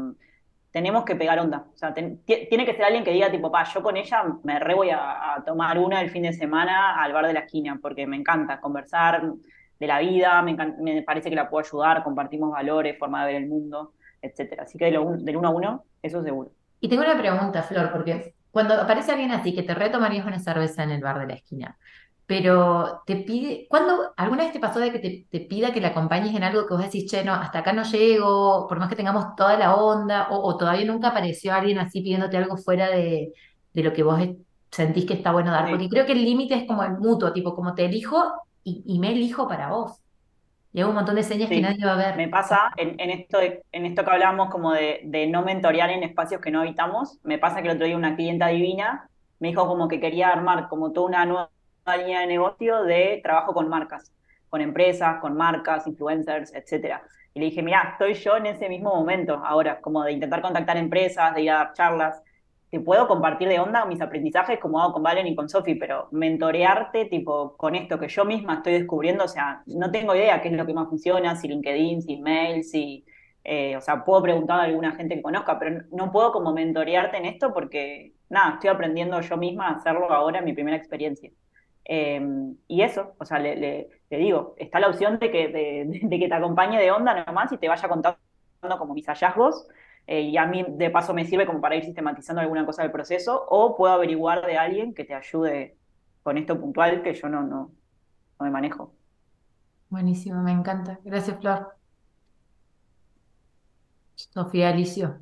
tenemos 0.72 1.04
que 1.04 1.16
pegar 1.16 1.38
onda. 1.38 1.66
O 1.74 1.76
sea, 1.76 1.92
tiene 1.92 2.18
que 2.24 2.74
ser 2.74 2.84
alguien 2.84 3.04
que 3.04 3.12
diga, 3.12 3.30
tipo, 3.30 3.50
pa, 3.50 3.64
yo 3.64 3.82
con 3.82 3.96
ella 3.96 4.24
me 4.44 4.58
re 4.58 4.74
voy 4.74 4.90
a, 4.90 5.42
tomar 5.44 5.78
una 5.78 6.00
el 6.00 6.10
fin 6.10 6.22
de 6.22 6.32
semana 6.32 7.02
al 7.02 7.12
bar 7.12 7.26
de 7.26 7.32
la 7.34 7.40
esquina, 7.40 7.78
porque 7.80 8.06
me 8.06 8.16
encanta 8.16 8.60
conversar 8.60 9.24
de 9.80 9.86
la 9.86 9.98
vida, 9.98 10.40
me, 10.42 10.54
me 10.54 11.02
parece 11.02 11.30
que 11.30 11.36
la 11.36 11.48
puedo 11.48 11.66
ayudar, 11.66 12.04
compartimos 12.04 12.52
valores, 12.52 12.98
forma 12.98 13.26
de 13.26 13.32
ver 13.32 13.42
el 13.42 13.48
mundo, 13.48 13.94
etcétera. 14.20 14.64
Así 14.64 14.78
que 14.78 14.84
de 14.84 14.90
lo, 14.92 15.16
del 15.16 15.36
uno 15.36 15.48
a 15.48 15.50
uno, 15.50 15.84
eso 16.02 16.22
seguro. 16.22 16.52
Y 16.80 16.88
tengo 16.88 17.02
una 17.02 17.18
pregunta, 17.18 17.62
Flor, 17.62 17.90
porque 17.90 18.34
cuando 18.50 18.74
aparece 18.74 19.12
alguien 19.12 19.32
así 19.32 19.54
que 19.54 19.62
te 19.62 19.74
retomarías 19.74 20.26
una 20.26 20.38
cerveza 20.38 20.82
en 20.82 20.90
el 20.90 21.02
bar 21.02 21.18
de 21.18 21.26
la 21.26 21.34
esquina, 21.34 21.78
pero 22.26 23.02
te 23.06 23.16
pide, 23.16 23.66
¿cuándo, 23.68 24.12
alguna 24.16 24.44
vez 24.44 24.52
te 24.52 24.60
pasó 24.60 24.78
de 24.78 24.92
que 24.92 25.26
te, 25.28 25.40
pida 25.40 25.72
que 25.72 25.80
la 25.80 25.88
acompañes 25.88 26.34
en 26.34 26.44
algo 26.44 26.64
que 26.66 26.74
vos 26.74 26.82
decís, 26.84 27.10
che, 27.10 27.24
no, 27.24 27.34
hasta 27.34 27.58
acá 27.58 27.72
no 27.72 27.82
llego, 27.82 28.68
por 28.68 28.78
más 28.78 28.88
que 28.88 28.94
tengamos 28.94 29.34
toda 29.34 29.58
la 29.58 29.74
onda, 29.74 30.28
o, 30.30 30.56
todavía 30.56 30.84
nunca 30.84 31.08
apareció 31.08 31.52
alguien 31.52 31.78
así 31.78 32.02
pidiéndote 32.02 32.36
algo 32.36 32.56
fuera 32.56 32.88
de, 32.88 33.32
lo 33.74 33.92
que 33.92 34.02
vos 34.04 34.20
sentís 34.70 35.06
que 35.06 35.14
está 35.14 35.32
bueno 35.32 35.50
dar? 35.50 35.68
Porque 35.70 35.88
creo 35.88 36.06
que 36.06 36.12
el 36.12 36.24
límite 36.24 36.54
es 36.54 36.66
como 36.68 36.84
el 36.84 36.98
mutuo, 36.98 37.32
tipo, 37.32 37.54
como 37.54 37.74
te 37.74 37.86
elijo 37.86 38.32
y, 38.64 38.98
me 38.98 39.12
elijo 39.12 39.48
para 39.48 39.68
vos. 39.68 40.00
Y 40.72 40.80
hay 40.80 40.84
un 40.84 40.94
montón 40.94 41.16
de 41.16 41.22
señas 41.22 41.48
que 41.48 41.60
nadie 41.60 41.84
va 41.84 41.94
a 41.94 41.96
ver. 41.96 42.16
Me 42.16 42.28
pasa 42.28 42.70
en, 42.76 43.10
esto, 43.10 43.38
en 43.40 43.86
esto 43.86 44.04
que 44.04 44.10
hablamos 44.10 44.50
como 44.50 44.72
de, 44.72 45.00
de 45.04 45.26
no 45.26 45.42
mentorear 45.42 45.90
en 45.90 46.02
espacios 46.02 46.40
que 46.40 46.50
no 46.50 46.60
habitamos, 46.60 47.18
me 47.24 47.38
pasa 47.38 47.60
que 47.60 47.68
el 47.68 47.74
otro 47.74 47.86
día 47.86 47.96
una 47.96 48.14
clienta 48.14 48.48
divina 48.48 49.08
me 49.40 49.48
dijo 49.48 49.66
como 49.66 49.88
que 49.88 49.98
quería 49.98 50.28
armar 50.28 50.68
como 50.68 50.92
toda 50.92 51.08
una 51.08 51.26
nueva 51.26 51.50
línea 51.98 52.20
de 52.20 52.26
negocio 52.26 52.84
de 52.84 53.20
trabajo 53.22 53.52
con 53.52 53.68
marcas, 53.68 54.12
con 54.48 54.60
empresas, 54.60 55.18
con 55.20 55.36
marcas, 55.36 55.86
influencers, 55.86 56.54
etcétera. 56.54 57.02
Y 57.34 57.40
le 57.40 57.46
dije, 57.46 57.62
mira, 57.62 57.90
estoy 57.92 58.14
yo 58.14 58.36
en 58.36 58.46
ese 58.46 58.68
mismo 58.68 58.94
momento 58.94 59.34
ahora, 59.44 59.80
como 59.80 60.04
de 60.04 60.12
intentar 60.12 60.42
contactar 60.42 60.76
empresas, 60.76 61.34
de 61.34 61.42
ir 61.42 61.50
a 61.50 61.54
dar 61.56 61.72
charlas. 61.72 62.22
Te 62.70 62.80
puedo 62.80 63.08
compartir 63.08 63.48
de 63.48 63.58
onda 63.58 63.84
mis 63.84 64.00
aprendizajes 64.00 64.58
como 64.60 64.80
hago 64.80 64.92
con 64.92 65.02
Valen 65.02 65.26
y 65.26 65.34
con 65.34 65.48
Sofi, 65.48 65.74
pero 65.74 66.08
mentorearte, 66.12 67.06
tipo, 67.06 67.56
con 67.56 67.74
esto 67.74 67.98
que 67.98 68.08
yo 68.08 68.24
misma 68.24 68.54
estoy 68.54 68.74
descubriendo, 68.74 69.24
o 69.24 69.28
sea, 69.28 69.62
no 69.66 69.90
tengo 69.90 70.14
idea 70.14 70.40
qué 70.40 70.48
es 70.48 70.54
lo 70.54 70.66
que 70.66 70.74
más 70.74 70.88
funciona, 70.88 71.34
si 71.34 71.48
LinkedIn, 71.48 72.02
si 72.02 72.16
mail, 72.18 72.62
si, 72.62 73.04
eh, 73.42 73.76
o 73.76 73.80
sea, 73.80 74.04
puedo 74.04 74.22
preguntar 74.22 74.60
a 74.60 74.64
alguna 74.64 74.92
gente 74.92 75.16
que 75.16 75.22
conozca, 75.22 75.58
pero 75.58 75.82
no 75.90 76.12
puedo 76.12 76.30
como 76.32 76.52
mentorearte 76.52 77.16
en 77.16 77.26
esto 77.26 77.52
porque, 77.52 78.12
nada, 78.28 78.54
estoy 78.54 78.70
aprendiendo 78.70 79.20
yo 79.20 79.36
misma 79.36 79.68
a 79.68 79.76
hacerlo 79.76 80.10
ahora 80.12 80.38
en 80.38 80.44
mi 80.44 80.52
primera 80.52 80.76
experiencia. 80.76 81.30
Em, 81.84 82.56
y 82.68 82.82
eso, 82.82 83.14
o 83.18 83.24
sea, 83.24 83.40
le, 83.40 83.88
digo, 84.10 84.54
está 84.58 84.78
la 84.78 84.88
opción 84.88 85.18
de 85.18 85.30
que, 85.32 85.48
de, 85.48 86.18
que 86.18 86.28
te 86.28 86.34
acompañe 86.34 86.78
de 86.78 86.90
onda 86.92 87.24
nomás 87.24 87.50
y 87.52 87.58
te 87.58 87.68
vaya 87.68 87.88
contando 87.88 88.18
como 88.78 88.94
mis 88.94 89.06
hallazgos. 89.08 89.66
Eh, 90.12 90.22
y 90.22 90.36
a 90.36 90.44
mí 90.44 90.66
de 90.68 90.90
paso 90.90 91.14
me 91.14 91.24
sirve 91.24 91.46
como 91.46 91.60
para 91.60 91.76
ir 91.76 91.84
sistematizando 91.84 92.40
alguna 92.42 92.66
cosa 92.66 92.82
del 92.82 92.90
proceso, 92.90 93.46
o 93.48 93.76
puedo 93.76 93.92
averiguar 93.92 94.44
de 94.44 94.58
alguien 94.58 94.92
que 94.92 95.04
te 95.04 95.14
ayude 95.14 95.76
con 96.24 96.36
esto 96.36 96.58
puntual 96.58 97.00
que 97.04 97.14
yo 97.14 97.28
no, 97.28 97.42
no, 97.42 97.70
no 98.40 98.44
me 98.44 98.50
manejo. 98.50 98.92
Buenísimo, 99.88 100.42
me 100.42 100.50
encanta. 100.50 100.98
Gracias, 101.04 101.38
Flor. 101.38 101.76
Sofía 104.16 104.70
Alicio. 104.70 105.20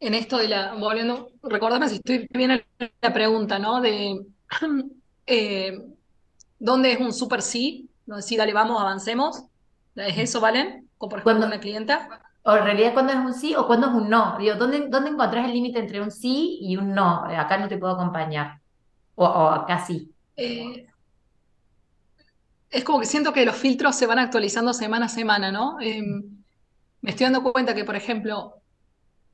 En 0.00 0.14
esto 0.14 0.38
de 0.38 0.48
la, 0.48 0.72
volviendo, 0.72 1.32
recordame 1.42 1.90
si 1.90 1.96
estoy 1.96 2.26
bien 2.30 2.52
en 2.52 2.64
la 3.02 3.12
pregunta, 3.12 3.58
¿no? 3.58 3.82
De 3.82 4.24
eh, 5.26 5.78
¿Dónde 6.58 6.92
es 6.92 7.00
un 7.00 7.12
super 7.12 7.42
sí? 7.42 7.90
Donde 8.06 8.22
sí, 8.22 8.38
dale, 8.38 8.54
vamos, 8.54 8.80
avancemos. 8.80 9.44
¿Es 9.94 10.16
eso, 10.16 10.40
Valen? 10.40 10.88
Como 10.96 11.10
por 11.10 11.18
ejemplo 11.18 11.46
una 11.46 11.60
clienta. 11.60 12.27
O 12.48 12.56
en 12.56 12.64
realidad, 12.64 12.94
¿cuándo 12.94 13.12
es 13.12 13.18
un 13.18 13.34
sí 13.34 13.54
o 13.54 13.66
cuándo 13.66 13.88
es 13.88 13.92
un 13.92 14.08
no? 14.08 14.38
Digo, 14.38 14.54
¿dónde, 14.54 14.86
dónde 14.88 15.10
encontrás 15.10 15.44
el 15.44 15.52
límite 15.52 15.80
entre 15.80 16.00
un 16.00 16.10
sí 16.10 16.56
y 16.62 16.78
un 16.78 16.94
no? 16.94 17.24
Acá 17.26 17.58
no 17.58 17.68
te 17.68 17.76
puedo 17.76 17.92
acompañar. 17.92 18.58
O, 19.16 19.26
acá 19.26 19.84
sí. 19.84 20.10
Eh, 20.34 20.86
es 22.70 22.84
como 22.84 23.00
que 23.00 23.04
siento 23.04 23.34
que 23.34 23.44
los 23.44 23.54
filtros 23.54 23.96
se 23.96 24.06
van 24.06 24.18
actualizando 24.18 24.72
semana 24.72 25.04
a 25.06 25.08
semana, 25.10 25.52
¿no? 25.52 25.78
Eh, 25.78 26.00
me 27.02 27.10
estoy 27.10 27.24
dando 27.24 27.42
cuenta 27.42 27.74
que, 27.74 27.84
por 27.84 27.96
ejemplo, 27.96 28.54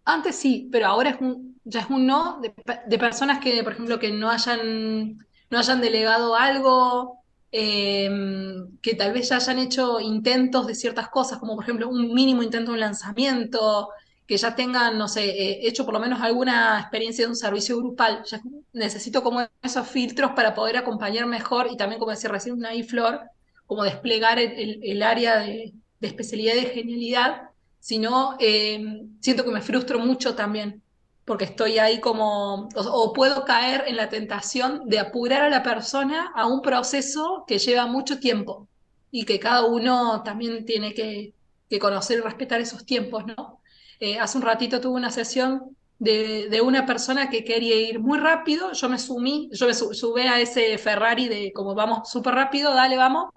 antes 0.05 0.35
sí, 0.35 0.69
pero 0.73 0.89
ahora 0.89 1.11
es 1.11 1.21
un, 1.21 1.61
ya 1.63 1.83
es 1.83 1.91
un 1.91 2.07
no 2.07 2.41
de, 2.41 2.53
de 2.85 2.99
personas 2.99 3.39
que, 3.39 3.63
por 3.63 3.75
ejemplo, 3.75 4.01
que 4.01 4.11
no 4.11 4.29
hayan 4.29 5.19
no 5.51 5.59
hayan 5.61 5.81
delegado 5.81 6.35
algo, 6.35 7.24
em, 7.57 8.79
que 8.83 8.95
tal 8.97 9.13
vez 9.13 9.29
ya 9.29 9.37
hayan 9.37 9.61
hecho 9.61 10.01
intentos 10.01 10.67
de 10.67 10.75
ciertas 10.75 11.09
cosas, 11.09 11.39
como 11.39 11.55
por 11.55 11.63
ejemplo 11.63 11.89
un 11.89 12.13
mínimo 12.13 12.43
intento 12.43 12.73
de 12.73 12.75
un 12.75 12.81
lanzamiento, 12.81 13.91
que 14.27 14.37
ya 14.37 14.57
tengan, 14.57 14.99
no 14.99 15.07
sé, 15.07 15.25
eh, 15.31 15.69
hecho 15.69 15.85
por 15.85 15.95
lo 15.95 16.01
menos 16.01 16.21
alguna 16.21 16.81
experiencia 16.81 17.25
de 17.25 17.31
un 17.31 17.37
servicio 17.37 17.77
grupal. 17.79 18.25
Ya 18.25 18.41
necesito 18.73 19.23
como 19.23 19.47
esos 19.63 19.87
filtros 19.87 20.33
para 20.33 20.55
poder 20.55 20.77
acompañar 20.77 21.27
mejor 21.27 21.69
y 21.71 21.77
también, 21.77 22.01
como 22.01 22.11
decía 22.11 22.31
recién 22.31 22.57
una 22.57 22.71
Flor, 22.89 23.21
como 23.67 23.85
desplegar 23.85 24.39
el, 24.41 25.03
área 25.03 25.39
de, 25.39 25.75
especialidad 26.01 26.55
de 26.55 26.67
genialidad, 26.67 27.51
sino 27.79 28.37
em, 28.41 29.17
siento 29.21 29.45
que 29.45 29.51
me 29.53 29.63
frustro 29.63 30.01
mucho 30.01 30.35
también 30.35 30.83
porque 31.25 31.45
estoy 31.45 31.79
ahí 31.79 32.01
como, 32.01 32.69
o, 32.77 33.13
puedo 33.13 33.45
caer 33.45 33.85
en 33.87 33.97
la 33.97 34.09
tentación 34.09 34.83
de 34.87 34.99
apurar 34.99 35.43
a 35.43 35.49
la 35.49 35.63
persona 35.63 36.33
a 36.35 36.47
un 36.47 36.61
proceso 36.61 37.45
que 37.47 37.59
lleva 37.59 37.87
mucho 37.87 38.19
tiempo 38.19 38.69
y 39.11 39.25
que 39.25 39.41
cada 39.41 39.65
uno 39.65 40.23
también 40.23 40.65
tiene 40.65 40.95
que, 40.95 41.33
conocer 41.81 42.19
y 42.19 42.21
respetar 42.21 42.61
esos 42.61 42.87
tiempos, 42.87 43.27
¿no? 43.27 43.59
Eh, 43.99 44.17
hace 44.21 44.39
un 44.39 44.45
ratito 44.45 44.81
tuve 44.81 44.95
una 44.95 45.11
sesión 45.11 45.77
de, 45.99 46.61
una 46.63 46.87
persona 46.87 47.31
que 47.31 47.43
quería 47.43 47.75
ir 47.75 47.99
muy 47.99 48.19
rápido, 48.21 48.71
yo 48.71 48.89
me 48.89 48.97
sumí, 48.97 49.49
yo 49.53 49.67
me 49.67 49.75
subí 49.75 50.23
a 50.23 50.39
ese 50.39 50.79
Ferrari 50.79 51.27
de 51.27 51.53
como 51.53 51.75
vamos 51.75 52.09
súper 52.09 52.35
rápido, 52.35 52.73
dale, 52.75 52.97
vamos. 52.97 53.31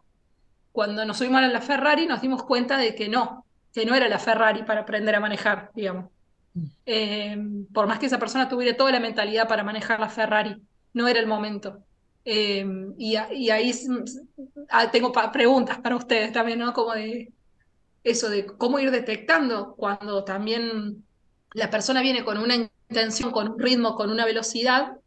Cuando 0.71 1.03
nos 1.03 1.17
subimos 1.17 1.41
a 1.41 1.47
la 1.47 1.61
Ferrari 1.61 2.05
nos 2.05 2.21
dimos 2.21 2.43
cuenta 2.43 2.77
de 2.77 2.93
que 2.93 3.09
no, 3.09 3.43
que 3.73 3.83
no 3.83 3.95
era 3.95 4.07
la 4.07 4.19
Ferrari 4.19 4.61
para 4.61 4.81
aprender 4.81 5.15
a 5.15 5.19
manejar, 5.19 5.71
digamos. 5.73 6.11
Eh, 6.85 7.37
por 7.73 7.87
más 7.87 7.99
que 7.99 8.05
esa 8.05 8.19
persona 8.19 8.49
tuviera 8.49 8.77
toda 8.77 8.91
la 8.91 8.99
mentalidad 8.99 9.47
para 9.47 9.63
manejar 9.63 9.99
la 9.99 10.09
Ferrari, 10.09 10.55
no 10.93 11.07
era 11.07 11.19
el 11.19 11.27
momento. 11.27 11.79
Eh, 12.25 12.65
y, 12.97 13.15
ahí 13.15 13.71
ah, 14.69 14.91
tengo 14.91 15.11
preguntas 15.31 15.79
para 15.79 15.95
ustedes 15.95 16.33
también, 16.33 16.59
¿no? 16.59 16.73
Como 16.73 16.93
de 16.93 17.31
eso, 18.03 18.29
de 18.29 18.45
cómo 18.45 18.79
ir 18.79 18.91
detectando 18.91 19.75
cuando 19.75 20.23
también 20.23 21.05
la 21.53 21.69
persona 21.69 22.01
viene 22.01 22.23
con 22.23 22.37
una 22.37 22.55
intención, 22.89 23.31
con 23.31 23.49
un 23.49 23.59
ritmo, 23.59 23.95
con 23.95 24.11
una 24.11 24.25
velocidad 24.25 24.97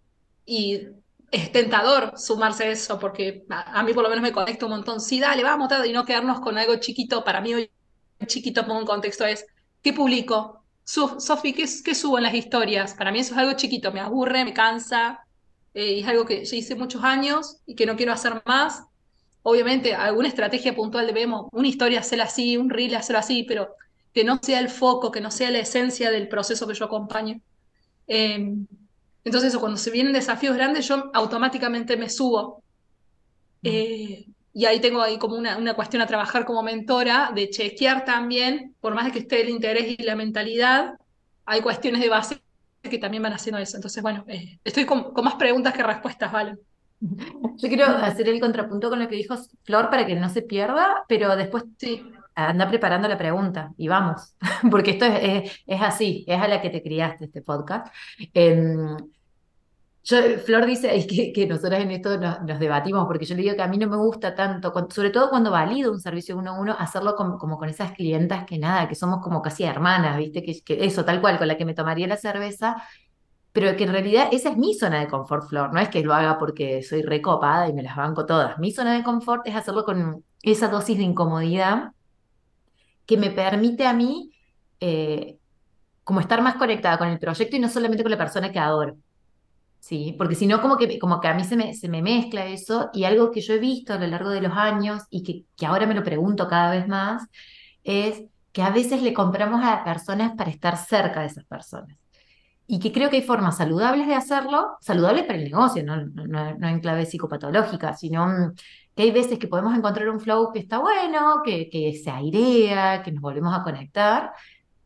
y 0.46 0.88
es 1.30 1.52
tentador 1.52 2.18
sumarse 2.18 2.64
a 2.64 2.70
eso, 2.70 2.98
porque 2.98 3.44
a, 3.48 3.82
mí 3.82 3.94
por 3.94 4.02
lo 4.02 4.08
menos 4.08 4.22
me 4.22 4.32
conecto 4.32 4.66
un 4.66 4.72
montón. 4.72 5.00
Sí, 5.00 5.20
dale, 5.20 5.42
vamos, 5.42 5.70
y 5.86 5.92
no 5.92 6.04
quedarnos 6.04 6.40
con 6.40 6.58
algo 6.58 6.76
chiquito. 6.76 7.22
Para 7.22 7.40
mí 7.40 7.54
hoy 7.54 7.70
chiquito, 8.26 8.66
pongo 8.66 8.80
un 8.80 8.86
contexto, 8.86 9.24
es, 9.24 9.46
¿qué 9.82 9.92
publico? 9.92 10.59
Sofi, 10.90 11.52
¿qué, 11.52 11.66
¿qué, 11.84 11.94
subo 11.94 12.18
en 12.18 12.24
las 12.24 12.34
historias? 12.34 12.94
Para 12.94 13.12
mí 13.12 13.20
eso 13.20 13.34
es 13.34 13.38
algo 13.38 13.52
chiquito, 13.52 13.92
me 13.92 14.00
aburre, 14.00 14.44
me 14.44 14.52
cansa, 14.52 15.20
eh, 15.72 15.92
y 15.92 16.00
es 16.00 16.08
algo 16.08 16.26
que 16.26 16.44
yo 16.44 16.56
hice 16.56 16.74
muchos 16.74 17.04
años 17.04 17.58
y 17.64 17.76
que 17.76 17.86
no 17.86 17.94
quiero 17.96 18.12
hacer 18.12 18.42
más. 18.44 18.82
Obviamente, 19.44 19.94
alguna 19.94 20.26
estrategia 20.26 20.74
puntual 20.74 21.06
debemos, 21.06 21.46
una 21.52 21.68
historia 21.68 22.00
hacerla 22.00 22.24
así, 22.24 22.56
un 22.56 22.70
reel 22.70 22.96
hacerlo 22.96 23.20
así, 23.20 23.44
pero 23.44 23.76
que 24.12 24.24
no 24.24 24.40
sea 24.42 24.58
el 24.58 24.68
foco, 24.68 25.12
que 25.12 25.20
no 25.20 25.30
sea 25.30 25.52
la 25.52 25.60
esencia 25.60 26.10
del 26.10 26.26
proceso 26.28 26.66
que 26.66 26.74
yo 26.74 26.86
acompaño. 26.86 27.40
Em, 28.08 28.66
entonces, 29.24 29.56
cuando 29.58 29.78
se 29.78 29.92
vienen 29.92 30.12
desafíos 30.12 30.56
grandes, 30.56 30.88
yo 30.88 31.10
automáticamente 31.14 31.96
me 31.96 32.10
subo. 32.10 32.64
Mm. 33.62 33.68
Eh, 34.50 34.60
y 34.60 34.64
ahí 34.66 34.80
tengo 34.80 35.02
ahí 35.02 35.18
como 35.18 35.36
una, 35.36 35.56
una, 35.56 35.74
cuestión 35.74 36.02
a 36.02 36.06
trabajar 36.06 36.44
como 36.44 36.62
mentora, 36.62 37.32
de 37.34 37.50
chequear 37.50 38.04
también, 38.04 38.74
por 38.80 38.94
más 38.94 39.06
de 39.06 39.12
que 39.12 39.18
esté 39.20 39.42
el 39.42 39.48
interés 39.48 39.98
y 39.98 40.02
la 40.02 40.16
mentalidad, 40.16 40.94
hay 41.44 41.60
cuestiones 41.60 42.00
de 42.00 42.08
base 42.08 42.42
que 42.82 42.98
también 42.98 43.22
van 43.22 43.32
haciendo 43.32 43.60
eso. 43.60 43.76
Entonces, 43.76 44.02
bueno, 44.02 44.24
eh, 44.28 44.58
estoy 44.64 44.84
con, 44.86 45.12
más 45.22 45.34
preguntas 45.34 45.74
que 45.74 45.82
respuestas, 45.82 46.32
¿vale? 46.32 46.56
Yo 47.00 47.68
quiero 47.68 47.86
hacer 47.86 48.28
el 48.28 48.40
contrapunto 48.40 48.90
con 48.90 48.98
lo 48.98 49.08
que 49.08 49.16
dijo 49.16 49.34
Flor 49.62 49.88
para 49.88 50.06
que 50.06 50.14
no 50.14 50.28
se 50.28 50.42
pierda, 50.42 51.04
pero 51.08 51.34
después 51.34 51.64
sí. 51.78 52.02
anda 52.34 52.68
preparando 52.68 53.08
la 53.08 53.16
pregunta 53.16 53.72
y 53.78 53.88
vamos, 53.88 54.34
porque 54.70 54.92
esto 54.92 55.06
es, 55.06 55.62
es, 55.66 55.80
así, 55.82 56.24
es 56.28 56.40
a 56.40 56.46
la 56.46 56.60
que 56.60 56.68
te 56.68 56.82
criaste 56.82 57.24
este 57.24 57.40
podcast. 57.40 57.86
Em, 60.08 60.38
Flor 60.40 60.66
dice 60.66 61.06
que, 61.06 61.32
que 61.32 61.46
nosotros 61.46 61.80
en 61.80 61.90
esto 61.90 62.18
nos, 62.18 62.58
debatimos, 62.58 63.06
porque 63.06 63.26
yo 63.26 63.34
le 63.34 63.42
digo 63.42 63.56
que 63.56 63.62
a 63.62 63.68
mí 63.68 63.78
no 63.78 63.88
me 63.88 63.96
gusta 63.96 64.34
tanto, 64.34 64.72
sobre 64.90 65.10
todo 65.10 65.30
cuando 65.30 65.50
valido 65.50 65.92
un 65.92 66.00
servicio 66.00 66.36
uno 66.36 66.52
a 66.52 66.60
uno, 66.60 66.76
hacerlo 66.78 67.14
como, 67.16 67.58
con 67.58 67.68
esas 67.68 67.92
clientas 67.92 68.44
que 68.46 68.58
nada, 68.58 68.88
que 68.88 68.94
somos 68.94 69.20
como 69.22 69.42
casi 69.42 69.64
hermanas, 69.64 70.16
¿viste? 70.16 70.42
Que, 70.42 70.60
que, 70.62 70.84
eso, 70.84 71.04
tal 71.04 71.20
cual, 71.20 71.38
con 71.38 71.48
la 71.48 71.56
que 71.56 71.64
me 71.64 71.74
tomaría 71.74 72.06
la 72.06 72.16
cerveza, 72.16 72.76
pero 73.52 73.76
que 73.76 73.84
en 73.84 73.92
realidad 73.92 74.28
esa 74.32 74.50
es 74.50 74.56
mi 74.56 74.74
zona 74.74 75.00
de 75.00 75.08
confort, 75.08 75.48
Flor, 75.48 75.72
no 75.72 75.80
es 75.80 75.88
que 75.88 76.02
lo 76.02 76.14
haga 76.14 76.38
porque 76.38 76.82
soy 76.82 77.02
recopada 77.02 77.68
y 77.68 77.72
me 77.72 77.82
las 77.82 77.96
banco 77.96 78.26
todas. 78.26 78.58
Mi 78.58 78.72
zona 78.72 78.94
de 78.94 79.02
confort 79.02 79.46
es 79.46 79.56
hacerlo 79.56 79.84
con 79.84 80.24
esa 80.42 80.68
dosis 80.68 80.96
de 80.98 81.04
incomodidad 81.04 81.92
que 83.06 83.16
me 83.16 83.30
permite 83.30 83.86
a 83.86 83.92
mí 83.92 84.32
eh, 84.80 85.38
como 86.04 86.20
estar 86.20 86.42
más 86.42 86.54
conectada 86.56 86.98
con 86.98 87.08
el 87.08 87.18
proyecto 87.18 87.56
y 87.56 87.58
no 87.60 87.68
solamente 87.68 88.02
con 88.04 88.12
la 88.12 88.18
persona 88.18 88.52
que 88.52 88.58
adoro. 88.58 88.96
Sí, 89.80 90.14
porque 90.18 90.34
si 90.34 90.46
no, 90.46 90.60
como 90.60 90.76
que, 90.76 90.98
como 90.98 91.20
que 91.20 91.28
a 91.28 91.34
mí 91.34 91.42
se 91.42 91.56
me, 91.56 91.74
se 91.74 91.88
me 91.88 92.02
mezcla 92.02 92.46
eso 92.46 92.90
y 92.92 93.04
algo 93.04 93.30
que 93.30 93.40
yo 93.40 93.54
he 93.54 93.58
visto 93.58 93.94
a 93.94 93.98
lo 93.98 94.06
largo 94.06 94.28
de 94.30 94.42
los 94.42 94.52
años 94.52 95.02
y 95.10 95.22
que, 95.22 95.46
que 95.56 95.66
ahora 95.66 95.86
me 95.86 95.94
lo 95.94 96.04
pregunto 96.04 96.46
cada 96.48 96.70
vez 96.70 96.86
más, 96.86 97.26
es 97.82 98.24
que 98.52 98.62
a 98.62 98.70
veces 98.70 99.02
le 99.02 99.14
compramos 99.14 99.62
a 99.64 99.82
personas 99.84 100.32
para 100.36 100.50
estar 100.50 100.76
cerca 100.76 101.20
de 101.20 101.26
esas 101.28 101.44
personas. 101.44 101.96
Y 102.66 102.78
que 102.78 102.92
creo 102.92 103.10
que 103.10 103.16
hay 103.16 103.22
formas 103.22 103.56
saludables 103.56 104.06
de 104.06 104.14
hacerlo, 104.14 104.76
saludables 104.80 105.24
para 105.24 105.38
el 105.38 105.44
negocio, 105.44 105.82
no, 105.84 105.96
no, 106.06 106.68
en 106.68 106.80
clave 106.80 107.06
psicopatológica, 107.06 107.94
sino 107.94 108.26
mm, 108.26 108.54
que 108.94 109.02
hay 109.04 109.10
veces 109.12 109.38
que 109.38 109.48
podemos 109.48 109.76
encontrar 109.76 110.08
un 110.10 110.20
flow 110.20 110.52
que 110.52 110.60
está 110.60 110.78
bueno, 110.78 111.42
que, 111.44 111.68
que 111.70 111.94
se 111.96 112.10
airea, 112.10 113.02
que 113.02 113.12
nos 113.12 113.22
volvemos 113.22 113.54
a 113.58 113.62
conectar, 113.64 114.32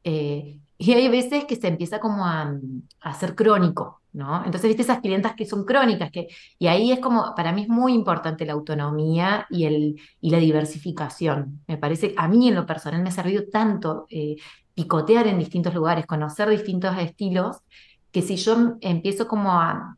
eh, 0.05 0.61
y 0.79 0.93
hay 0.93 1.09
veces 1.09 1.45
que 1.47 1.57
se 1.57 1.69
empieza 1.69 2.01
como 2.01 2.27
a, 2.27 2.43
a 2.43 3.11
hacer 3.11 3.35
crónico, 3.35 4.03
¿no? 4.15 4.45
Entonces, 4.45 4.69
viste 4.69 4.83
esas 4.83 5.01
clientas 5.01 5.35
que 5.35 5.45
son 5.45 5.65
crónicas, 5.65 6.11
que, 6.11 6.29
y 6.59 6.69
ahí 6.69 6.93
es 6.93 7.01
como, 7.01 7.35
para 7.35 7.53
mí 7.53 7.63
es 7.63 7.69
muy 7.69 7.93
importante 7.93 8.47
la 8.47 8.53
autonomía 8.53 9.47
y, 9.51 9.65
el, 9.65 10.01
y 10.21 10.31
la 10.31 10.39
diversificación. 10.39 11.61
Me 11.67 11.77
parece, 11.77 12.15
a 12.17 12.29
mí 12.29 12.49
en 12.49 12.55
lo 12.55 12.65
personal 12.65 13.03
me 13.03 13.09
ha 13.09 13.13
servido 13.13 13.45
tanto 13.51 14.07
eh, 14.09 14.37
picotear 14.73 15.27
en 15.27 15.39
distintos 15.39 15.75
lugares, 15.75 16.07
conocer 16.07 16.49
distintos 16.49 16.97
estilos, 16.97 17.59
que 18.13 18.23
si 18.23 18.37
yo 18.37 18.77
empiezo 18.81 19.27
como 19.27 19.51
a, 19.53 19.97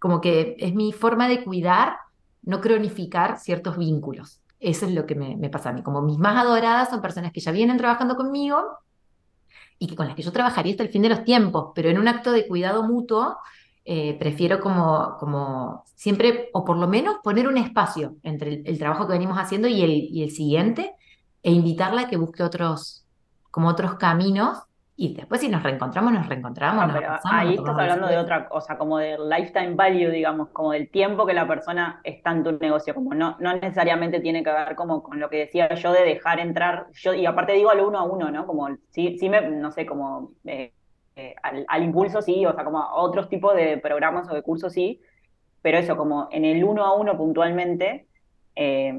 como 0.00 0.20
que 0.20 0.56
es 0.58 0.74
mi 0.74 0.92
forma 0.92 1.28
de 1.28 1.44
cuidar, 1.44 1.94
no 2.42 2.60
cronificar 2.60 3.38
ciertos 3.38 3.78
vínculos. 3.78 4.40
Eso 4.58 4.86
es 4.86 4.92
lo 4.92 5.06
que 5.06 5.14
me, 5.14 5.36
me 5.36 5.48
pasa 5.48 5.70
a 5.70 5.72
mí. 5.72 5.82
Como 5.82 6.02
mis 6.02 6.18
más 6.18 6.36
adoradas 6.36 6.90
son 6.90 7.00
personas 7.00 7.30
que 7.30 7.40
ya 7.40 7.52
vienen 7.52 7.78
trabajando 7.78 8.16
conmigo 8.16 8.58
y 9.82 9.88
que 9.88 9.96
con 9.96 10.06
las 10.06 10.14
que 10.14 10.22
yo 10.22 10.30
trabajaría 10.30 10.74
hasta 10.74 10.84
el 10.84 10.90
fin 10.90 11.02
de 11.02 11.08
los 11.08 11.24
tiempos, 11.24 11.72
pero 11.74 11.88
en 11.88 11.98
un 11.98 12.06
acto 12.06 12.30
de 12.30 12.46
cuidado 12.46 12.84
mutuo, 12.84 13.36
eh, 13.84 14.16
prefiero 14.16 14.60
como, 14.60 15.16
como 15.18 15.82
siempre, 15.96 16.50
o 16.52 16.64
por 16.64 16.76
lo 16.76 16.86
menos 16.86 17.16
poner 17.24 17.48
un 17.48 17.58
espacio 17.58 18.14
entre 18.22 18.62
el, 18.64 18.78
trabajo 18.78 19.08
que 19.08 19.14
venimos 19.14 19.38
haciendo 19.38 19.66
y 19.66 19.82
el, 19.82 19.90
y 19.90 20.22
el 20.22 20.30
siguiente, 20.30 20.94
e 21.42 21.50
invitarla 21.50 22.02
a 22.02 22.08
que 22.08 22.16
busque 22.16 22.44
otros, 22.44 23.04
como 23.50 23.68
otros 23.68 23.96
caminos 23.96 24.58
y 24.94 25.14
después 25.14 25.40
si 25.40 25.48
nos 25.48 25.62
reencontramos, 25.62 26.12
nos 26.12 26.28
reencontramos. 26.28 26.94
ahí 27.24 27.54
estás 27.54 27.76
hablando 27.78 28.06
de 28.08 28.18
otra 28.18 28.48
cosa, 28.48 28.76
como 28.76 28.98
del 28.98 29.28
lifetime 29.28 29.74
value, 29.74 30.10
digamos, 30.10 30.50
como 30.50 30.72
del 30.72 30.90
tiempo 30.90 31.24
que 31.24 31.32
la 31.32 31.48
persona 31.48 32.00
está 32.04 32.32
en 32.32 32.44
tu 32.44 32.52
negocio, 32.52 32.94
como 32.94 33.14
no, 33.14 33.36
no 33.40 33.54
necesariamente 33.54 34.20
tiene 34.20 34.44
que 34.44 34.52
ver 34.52 34.74
como 34.74 35.02
con 35.02 35.18
lo 35.18 35.30
que 35.30 35.38
decía 35.38 35.74
yo 35.74 35.92
de 35.92 36.04
dejar 36.04 36.40
entrar, 36.40 36.86
yo, 36.92 37.14
y 37.14 37.24
aparte 37.24 37.54
digo 37.54 37.70
al 37.70 37.80
uno 37.80 37.98
a 37.98 38.02
uno, 38.02 38.30
¿no? 38.30 38.46
Como 38.46 38.68
sí, 38.90 39.16
sí 39.18 39.30
me, 39.30 39.40
no 39.40 39.70
sé, 39.70 39.86
como 39.86 40.32
eh, 40.44 40.72
eh, 41.16 41.34
al, 41.42 41.82
impulso 41.82 42.20
sí, 42.20 42.44
o 42.44 42.52
sea, 42.52 42.64
como 42.64 42.86
otros 42.94 43.30
tipos 43.30 43.54
de 43.56 43.78
programas 43.78 44.28
o 44.30 44.34
de 44.34 44.42
cursos 44.42 44.74
sí, 44.74 45.00
pero 45.62 45.78
eso, 45.78 45.96
como 45.96 46.28
en 46.30 46.44
el 46.44 46.62
uno 46.64 46.84
a 46.84 46.94
uno 46.94 47.16
puntualmente, 47.16 48.06
eh, 48.56 48.94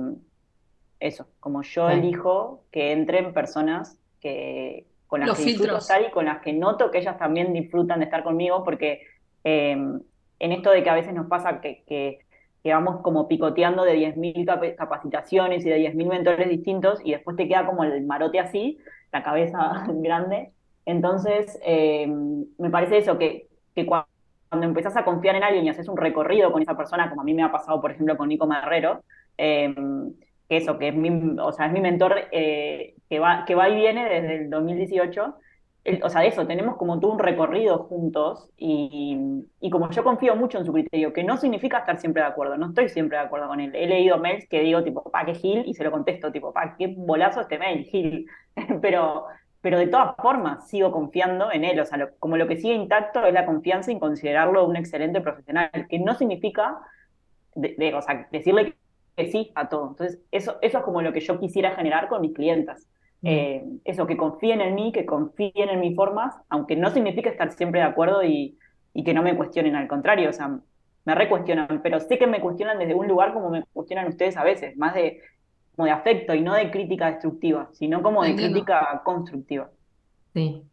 eso, 1.00 1.28
como 1.40 1.62
yo 1.62 1.90
elijo 1.90 2.64
que 2.72 2.94
entren 2.94 3.34
personas 3.34 4.00
que 4.20 4.88
con 5.14 5.20
las 5.20 5.38
que 5.38 5.46
disfruto 5.46 5.78
estar 5.78 6.02
y 6.02 6.10
con 6.10 6.26
las 6.26 6.42
que 6.42 6.54
noto 6.54 6.90
que 6.90 6.98
ellas 6.98 7.20
también 7.20 7.54
disfrutan 7.54 8.00
de 8.00 8.06
estar 8.06 8.24
conmigo, 8.24 8.64
porque 8.64 9.04
em, 9.44 10.02
en 10.40 10.52
esto 10.52 10.72
de 10.72 10.82
que 10.82 10.90
a 10.90 10.96
veces 10.96 11.14
nos 11.14 11.28
pasa 11.28 11.62
que, 11.62 11.84
que, 11.86 12.20
vamos 12.74 13.02
como 13.04 13.28
picoteando 13.28 13.84
de 13.84 13.94
10.000 13.94 14.76
capacitaciones 14.76 15.64
y 15.68 15.70
de 15.70 15.78
10.000 15.78 16.08
mentores 16.08 16.50
distintos 16.50 17.00
y 17.04 17.12
después 17.12 17.38
te 17.38 17.48
queda 17.48 17.68
como 17.68 17.84
el 17.84 18.04
marote 18.08 18.40
así, 18.40 18.80
la 19.12 19.22
cabeza 19.22 19.86
grande. 19.88 20.50
Entonces, 20.88 21.60
em, 21.62 22.46
me 22.58 22.72
parece 22.72 22.98
eso, 22.98 23.20
que, 23.20 23.50
que 23.76 23.86
cuando 23.86 24.08
empezás 24.66 24.98
a 24.98 25.06
confiar 25.06 25.36
en 25.36 25.44
alguien 25.44 25.64
y 25.64 25.70
haces 25.70 25.90
un 25.90 25.98
recorrido 25.98 26.52
con 26.52 26.64
esa 26.64 26.76
persona, 26.76 27.08
como 27.12 27.22
a 27.22 27.24
mí 27.24 27.36
me 27.36 27.44
ha 27.44 27.52
pasado, 27.52 27.80
por 27.80 27.92
ejemplo, 27.92 28.18
con 28.18 28.30
Nico 28.30 28.48
Marrero, 28.48 29.04
eh, 29.38 29.76
que 29.76 30.33
eso, 30.50 30.78
que 30.78 30.90
es 30.90 30.96
mi, 30.96 31.10
o 31.40 31.52
sea, 31.52 31.68
es 31.68 31.72
mi 31.72 31.82
mentor 31.82 32.16
eh, 32.32 32.96
que, 33.10 33.20
va, 33.20 33.46
que 33.46 33.56
va 33.56 33.70
y 33.70 33.76
viene 33.76 34.08
desde 34.08 34.36
el 34.44 34.50
2018. 34.50 35.36
o 36.04 36.10
sea, 36.10 36.26
eso, 36.26 36.46
tenemos 36.48 36.78
como 36.78 37.00
todo 37.00 37.12
un 37.12 37.20
recorrido 37.20 37.80
juntos 37.80 38.50
y, 38.58 39.18
y, 39.60 39.70
como 39.70 39.90
yo 39.90 40.04
confío 40.04 40.36
mucho 40.36 40.58
en 40.58 40.66
su 40.66 40.74
criterio, 40.74 41.14
que 41.14 41.24
no 41.24 41.38
significa 41.38 41.80
estar 41.80 42.00
siempre 42.00 42.24
de 42.24 42.30
acuerdo, 42.30 42.58
no 42.58 42.68
estoy 42.68 42.90
siempre 42.90 43.18
de 43.18 43.24
acuerdo 43.24 43.48
con 43.48 43.60
él. 43.60 43.74
He 43.76 43.88
leído 43.88 44.18
mails 44.18 44.48
que 44.48 44.62
digo 44.62 44.84
tipo, 44.84 45.04
pa, 45.12 45.26
qué 45.26 45.36
Gil, 45.36 45.64
y 45.66 45.74
se 45.74 45.84
lo 45.84 45.92
contesto, 45.92 46.32
tipo, 46.32 46.54
pa, 46.54 46.76
qué 46.78 46.88
bolazo 46.88 47.42
este 47.42 47.58
mail, 47.58 47.86
Gil. 47.86 48.28
pero, 48.82 49.26
pero 49.62 49.80
de 49.80 49.88
todas 49.88 50.16
formas 50.18 50.68
sigo 50.70 50.92
confiando 50.92 51.52
en 51.52 51.64
él, 51.64 51.80
o 51.80 51.86
sea, 51.86 52.10
como 52.20 52.38
lo 52.38 52.48
que 52.48 52.58
sigue 52.58 52.74
intacto 52.76 53.26
es 53.26 53.34
la 53.34 53.46
confianza 53.46 53.92
y 53.92 54.00
considerarlo 54.00 54.66
un 54.66 54.76
excelente 54.76 55.22
profesional, 55.22 55.70
que 55.90 56.00
no 56.00 56.16
significa, 56.16 56.80
de, 57.56 57.94
o 57.94 58.02
sea, 58.02 58.28
decirle 58.32 58.76
que 59.16 59.32
sí 59.32 59.52
a 59.56 59.70
todo. 59.70 59.90
Entonces, 59.90 60.20
eso, 60.32 60.58
eso 60.62 60.78
es 60.78 60.84
como 60.84 61.02
lo 61.02 61.14
que 61.14 61.20
yo 61.20 61.40
quisiera 61.40 61.76
generar 61.76 62.08
con 62.08 62.22
mis 62.22 62.34
clientas. 62.34 62.88
Mm. 63.22 63.28
Eh, 63.28 63.66
eso, 63.86 64.08
que 64.08 64.18
confíen 64.18 64.62
en 64.62 64.76
mí, 64.76 64.92
que 64.92 65.06
confíen 65.06 65.70
en 65.70 65.80
mis 65.80 65.96
formas, 65.96 66.36
aunque 66.50 66.76
no 66.76 66.90
significa 66.90 67.30
estar 67.30 67.52
siempre 67.52 67.80
de 67.82 67.88
acuerdo 67.88 68.24
y, 68.24 68.58
y 68.94 69.04
que 69.04 69.14
no 69.14 69.22
me 69.22 69.36
cuestionen, 69.36 69.76
al 69.76 69.88
contrario, 69.88 70.30
o 70.30 70.34
sea, 70.34 70.60
me 71.06 71.16
recuestionan, 71.16 71.82
pero 71.84 72.00
sé 72.00 72.18
que 72.18 72.28
me 72.28 72.40
cuestionan 72.40 72.80
desde 72.80 72.96
un 72.96 73.08
lugar 73.08 73.34
como 73.34 73.50
me 73.50 73.64
cuestionan 73.74 74.08
ustedes 74.08 74.38
a 74.38 74.44
veces, 74.44 74.78
más 74.78 74.94
de, 74.94 75.22
como 75.76 75.86
de 75.86 75.92
afecto 75.92 76.34
y 76.34 76.42
no 76.42 76.54
de 76.54 76.72
crítica 76.72 77.12
destructiva, 77.12 77.70
sino 77.74 78.02
como 78.02 78.24
de 78.24 78.36
crítica 78.36 79.02
constructiva. 79.04 79.70
Sí, 80.34 80.64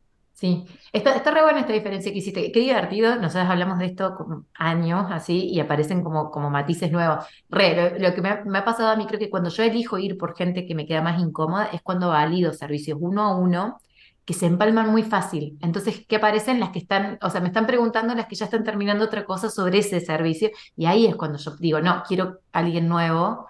Sí, 0.41 0.65
está, 0.91 1.17
está 1.17 1.33
re 1.33 1.43
buena 1.43 1.61
esta 1.61 1.75
diferencia 1.75 2.11
que 2.11 2.19
hiciste. 2.19 2.51
Qué 2.51 2.61
divertido, 2.61 3.17
nosotros 3.17 3.51
hablamos 3.51 3.79
de 3.79 3.85
esto 3.85 4.15
como 4.17 4.47
años 4.55 5.05
así 5.11 5.51
y 5.51 5.61
aparecen 5.61 6.03
como, 6.03 6.31
como 6.31 6.49
matices 6.49 6.91
nuevos. 6.91 7.27
Re, 7.51 8.01
lo, 8.01 8.15
que 8.15 8.23
me 8.23 8.59
ha, 8.59 8.65
pasado 8.65 8.89
a 8.89 8.97
mí, 8.97 9.05
creo 9.07 9.21
que 9.21 9.29
cuando 9.29 9.51
yo 9.51 9.63
elijo 9.63 9.99
ir 9.99 10.17
por 10.17 10.35
gente 10.35 10.65
que 10.67 10.75
me 10.75 10.87
queda 10.87 11.03
más 11.03 11.21
incómoda 11.21 11.67
es 11.67 11.83
cuando 11.83 12.09
valido 12.09 12.55
servicios 12.55 12.97
uno 13.03 13.23
a 13.23 13.37
uno 13.37 13.81
que 14.25 14.33
se 14.33 14.47
empalman 14.47 14.91
muy 14.91 15.03
fácil. 15.03 15.59
Entonces, 15.61 16.07
¿qué 16.09 16.17
aparecen 16.17 16.59
las 16.59 16.71
que 16.71 16.79
están, 16.79 17.19
o 17.21 17.29
sea, 17.29 17.43
me 17.43 17.49
están 17.49 17.67
preguntando 17.67 18.15
las 18.15 18.27
que 18.27 18.37
ya 18.37 18.47
están 18.47 18.65
terminando 18.65 19.05
otra 19.05 19.27
cosa 19.27 19.51
sobre 19.51 19.81
ese 19.81 20.01
servicio 20.01 20.49
y 20.75 20.87
ahí 20.87 21.05
es 21.07 21.17
cuando 21.17 21.37
yo 21.37 21.55
digo, 21.57 21.81
no, 21.83 22.03
quiero 22.09 22.39
alguien 22.53 22.89
nuevo. 22.89 23.47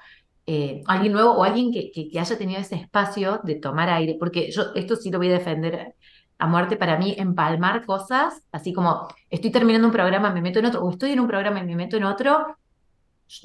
Eh, 0.47 0.83
alguien 0.87 1.13
nuevo 1.13 1.33
o 1.33 1.45
alguien 1.45 1.73
que, 1.73 1.93
que, 1.93 2.09
que 2.09 2.19
haya 2.19 2.37
tenido 2.37 2.61
ese 2.61 2.75
espacio 2.75 3.41
de 3.45 3.55
tomar 3.55 3.89
aire, 3.91 4.17
porque 4.19 4.51
yo 4.51 4.73
esto 4.75 4.97
sí 4.97 5.11
lo 5.11 5.19
voy 5.19 5.29
a 5.29 5.35
defender 5.35 5.95
a 6.41 6.47
muerte 6.47 6.77
para 6.77 6.97
mí 6.97 7.15
empalmar 7.19 7.85
cosas, 7.85 8.43
así 8.51 8.73
como 8.73 9.09
estoy 9.29 9.51
terminando 9.51 9.87
un 9.87 9.93
programa, 9.93 10.31
me 10.31 10.41
meto 10.41 10.59
en 10.59 10.67
otro, 10.67 10.83
o 10.83 10.91
estoy 10.91 11.13
en 11.13 11.21
un 11.21 11.29
programa 11.29 11.61
y 11.61 11.65
me 11.65 11.77
meto 11.77 11.97
en 11.97 12.05
otro, 12.05 12.57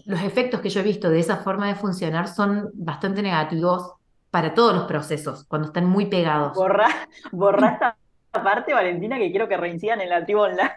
los 0.05 0.21
efectos 0.21 0.61
que 0.61 0.69
yo 0.69 0.79
he 0.79 0.83
visto 0.83 1.09
de 1.09 1.19
esa 1.19 1.37
forma 1.37 1.67
de 1.67 1.75
funcionar 1.75 2.27
son 2.27 2.71
bastante 2.73 3.21
negativos 3.21 3.93
para 4.31 4.53
todos 4.53 4.73
los 4.73 4.85
procesos, 4.85 5.45
cuando 5.45 5.67
están 5.67 5.85
muy 5.85 6.07
pegados. 6.07 6.53
Borra, 6.55 6.87
borra 7.31 7.73
esta 7.73 7.97
parte, 8.43 8.73
Valentina, 8.73 9.17
que 9.17 9.29
quiero 9.29 9.47
que 9.47 9.57
reincidan 9.57 10.01
en 10.01 10.09
la 10.09 10.25
tribu 10.25 10.41
online. 10.41 10.71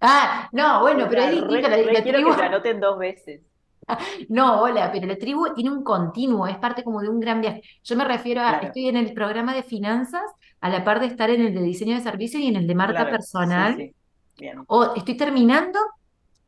Ah, 0.00 0.48
no, 0.52 0.80
bueno, 0.80 1.06
pero 1.08 1.22
es 1.22 1.30
distinto. 1.32 1.68
La, 1.68 1.76
la 1.76 2.02
quiero 2.02 2.18
tribu... 2.18 2.34
que 2.34 2.40
la 2.40 2.46
anoten 2.46 2.80
dos 2.80 2.98
veces. 2.98 3.40
No, 4.28 4.60
hola, 4.62 4.90
pero 4.92 5.06
la 5.06 5.16
tribu 5.16 5.52
tiene 5.54 5.70
un 5.70 5.82
continuo, 5.82 6.46
es 6.46 6.56
parte 6.58 6.84
como 6.84 7.00
de 7.00 7.08
un 7.08 7.20
gran 7.20 7.40
viaje. 7.40 7.62
Yo 7.84 7.96
me 7.96 8.04
refiero 8.04 8.40
a, 8.42 8.50
Claro. 8.50 8.66
estoy 8.68 8.88
en 8.88 8.96
el 8.96 9.12
programa 9.12 9.54
de 9.54 9.62
finanzas, 9.62 10.22
a 10.60 10.68
la 10.70 10.84
par 10.84 11.00
de 11.00 11.06
estar 11.06 11.30
en 11.30 11.42
el 11.42 11.54
de 11.54 11.62
diseño 11.62 11.94
de 11.96 12.00
servicios 12.02 12.42
y 12.42 12.48
en 12.48 12.56
el 12.56 12.66
de 12.66 12.74
marca 12.74 13.00
Claro, 13.02 13.10
personal, 13.10 13.76
sí. 13.76 13.94
Bien. 14.38 14.64
o 14.66 14.94
estoy 14.94 15.16
terminando 15.16 15.78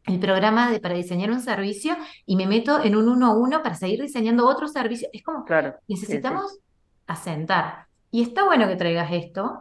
el 0.06 0.18
programa 0.20 0.70
de, 0.70 0.80
para 0.80 0.94
diseñar 0.94 1.30
un 1.30 1.40
servicio 1.40 1.96
y 2.26 2.36
me 2.36 2.46
meto 2.46 2.82
en 2.82 2.94
un 2.96 3.08
uno 3.08 3.26
a 3.28 3.36
uno 3.36 3.62
para 3.62 3.74
seguir 3.74 4.00
diseñando 4.02 4.46
otro 4.46 4.68
servicio. 4.68 5.08
Es 5.12 5.22
como, 5.22 5.44
Claro. 5.44 5.72
sí, 5.72 5.78
sí. 5.86 5.92
necesitamos 5.94 6.58
asentar. 7.06 7.86
Y 8.10 8.22
está 8.22 8.44
bueno 8.44 8.68
que 8.68 8.76
traigas 8.76 9.10
esto, 9.12 9.60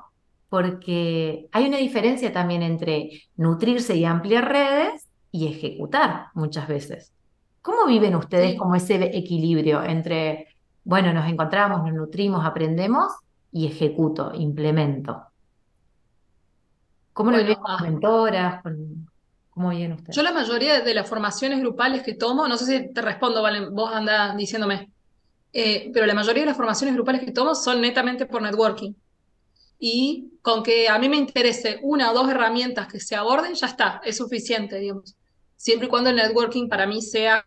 porque 0.50 1.48
hay 1.52 1.68
una 1.68 1.78
diferencia 1.78 2.32
también 2.32 2.62
entre 2.62 3.10
nutrirse 3.36 3.96
y 3.96 4.06
ampliar 4.06 4.48
redes 4.50 5.08
y 5.32 5.48
ejecutar 5.48 6.28
muchas 6.36 6.68
veces. 6.68 7.12
¿Cómo 7.64 7.88
viven 7.88 8.16
ustedes 8.16 8.52
Sí. 8.52 8.58
como 8.58 8.76
ese 8.76 8.96
equilibrio 9.18 9.84
entre, 9.84 10.50
bueno, 10.84 11.14
nos 11.14 11.28
encontramos, 11.28 11.84
nos 11.84 11.94
nutrimos, 11.96 12.46
aprendemos 12.46 13.14
y 13.52 13.68
ejecuto, 13.68 14.34
implemento? 14.36 15.24
¿Cómo 17.14 17.32
lo 17.32 17.38
Bueno, 17.38 17.48
viven 17.50 17.62
con 17.62 17.72
las 17.72 17.82
ah. 17.82 17.84
mentoras? 17.84 18.64
Con- 18.64 19.08
¿Cómo 19.50 19.70
viven 19.70 19.94
ustedes? 19.94 20.16
Yo 20.16 20.24
la 20.24 20.32
mayoría 20.32 20.82
de 20.82 20.94
las 20.96 21.08
formaciones 21.08 21.60
grupales 21.60 22.04
que 22.04 22.16
tomo, 22.16 22.48
no 22.48 22.58
sé 22.58 22.66
si 22.66 22.94
te 22.94 23.02
respondo, 23.02 23.42
Valen, 23.44 23.74
vos 23.74 23.92
andás 23.94 24.36
diciéndome, 24.36 24.92
eh, 25.54 25.92
pero 25.94 26.06
la 26.08 26.16
mayoría 26.16 26.44
de 26.44 26.48
las 26.48 26.58
formaciones 26.58 26.96
grupales 26.96 27.22
que 27.24 27.32
tomo 27.32 27.56
son 27.56 27.82
netamente 27.82 28.26
por 28.26 28.42
networking. 28.42 28.94
Y 29.80 30.34
con 30.42 30.64
que 30.64 30.90
a 30.90 30.98
mí 31.00 31.10
me 31.10 31.18
interese 31.18 31.80
una 31.84 32.12
o 32.12 32.16
dos 32.16 32.30
herramientas 32.30 32.88
que 32.88 33.00
se 33.00 33.16
aborden, 33.16 33.54
ya 33.56 33.68
está, 33.68 34.02
es 34.06 34.18
suficiente, 34.18 34.80
digamos. 34.80 35.16
Siempre 35.58 35.88
y 35.88 35.90
cuando 35.90 36.10
el 36.10 36.16
networking 36.18 36.70
para 36.70 36.88
mí 36.88 37.02
sea 37.02 37.46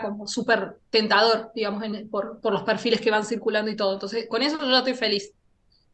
como 0.00 0.26
súper 0.26 0.78
tentador, 0.90 1.50
digamos, 1.54 1.82
en- 1.84 2.08
por, 2.10 2.40
por 2.40 2.52
los 2.52 2.62
perfiles 2.62 3.00
que 3.00 3.10
van 3.10 3.24
circulando 3.26 3.70
y 3.70 3.76
todo. 3.76 3.92
Entonces, 3.94 4.26
con 4.28 4.42
eso 4.42 4.58
yo 4.60 4.70
ya 4.70 4.78
estoy 4.78 4.94
feliz. 4.94 5.32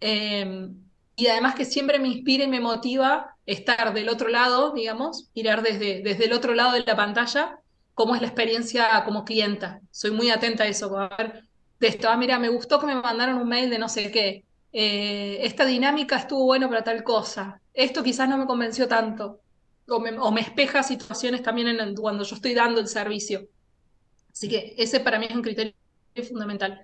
Eh, 0.00 0.68
y 1.16 1.26
además 1.26 1.54
que 1.54 1.64
siempre 1.64 1.98
me 1.98 2.08
inspira 2.08 2.44
y 2.44 2.48
me 2.48 2.60
motiva 2.60 3.36
estar 3.46 3.92
del 3.94 4.08
otro 4.08 4.28
lado, 4.28 4.72
digamos, 4.72 5.30
mirar 5.34 5.62
desde, 5.62 6.02
desde 6.02 6.26
el 6.26 6.32
otro 6.32 6.54
lado 6.54 6.72
de 6.72 6.84
la 6.86 6.96
pantalla 6.96 7.58
cómo 7.94 8.14
es 8.14 8.20
la 8.20 8.28
experiencia 8.28 9.02
como 9.04 9.24
clienta. 9.24 9.80
Soy 9.90 10.12
muy 10.12 10.30
atenta 10.30 10.64
a 10.64 10.68
eso, 10.68 10.96
a 10.98 11.08
ver 11.16 11.44
de 11.80 11.88
esto, 11.88 12.08
ah, 12.08 12.16
mira, 12.16 12.38
me 12.38 12.48
gustó 12.48 12.78
que 12.80 12.86
me 12.86 12.94
mandaron 12.96 13.36
un 13.38 13.48
mail 13.48 13.70
de 13.70 13.78
no 13.78 13.88
sé 13.88 14.10
qué, 14.10 14.44
Eh, 14.72 15.38
esta 15.46 15.64
dinámica 15.64 16.16
estuvo 16.18 16.44
bueno 16.44 16.68
para 16.68 16.84
tal 16.84 17.02
cosa, 17.02 17.62
esto 17.72 18.02
quizás 18.02 18.28
no 18.28 18.36
me 18.36 18.46
convenció 18.46 18.86
tanto, 18.88 19.40
o 19.88 19.98
me, 20.00 20.10
o 20.18 20.30
me 20.30 20.40
espeja 20.42 20.82
situaciones 20.82 21.42
también 21.42 21.68
en 21.68 21.94
cuando 21.96 22.22
yo 22.24 22.34
estoy 22.36 22.52
dando 22.54 22.80
el 22.80 22.88
servicio. 22.88 23.48
Así 24.38 24.48
que 24.48 24.72
ese 24.78 25.00
para 25.00 25.18
mí 25.18 25.26
es 25.28 25.34
un 25.34 25.42
criterio 25.42 25.74
fundamental. 26.28 26.80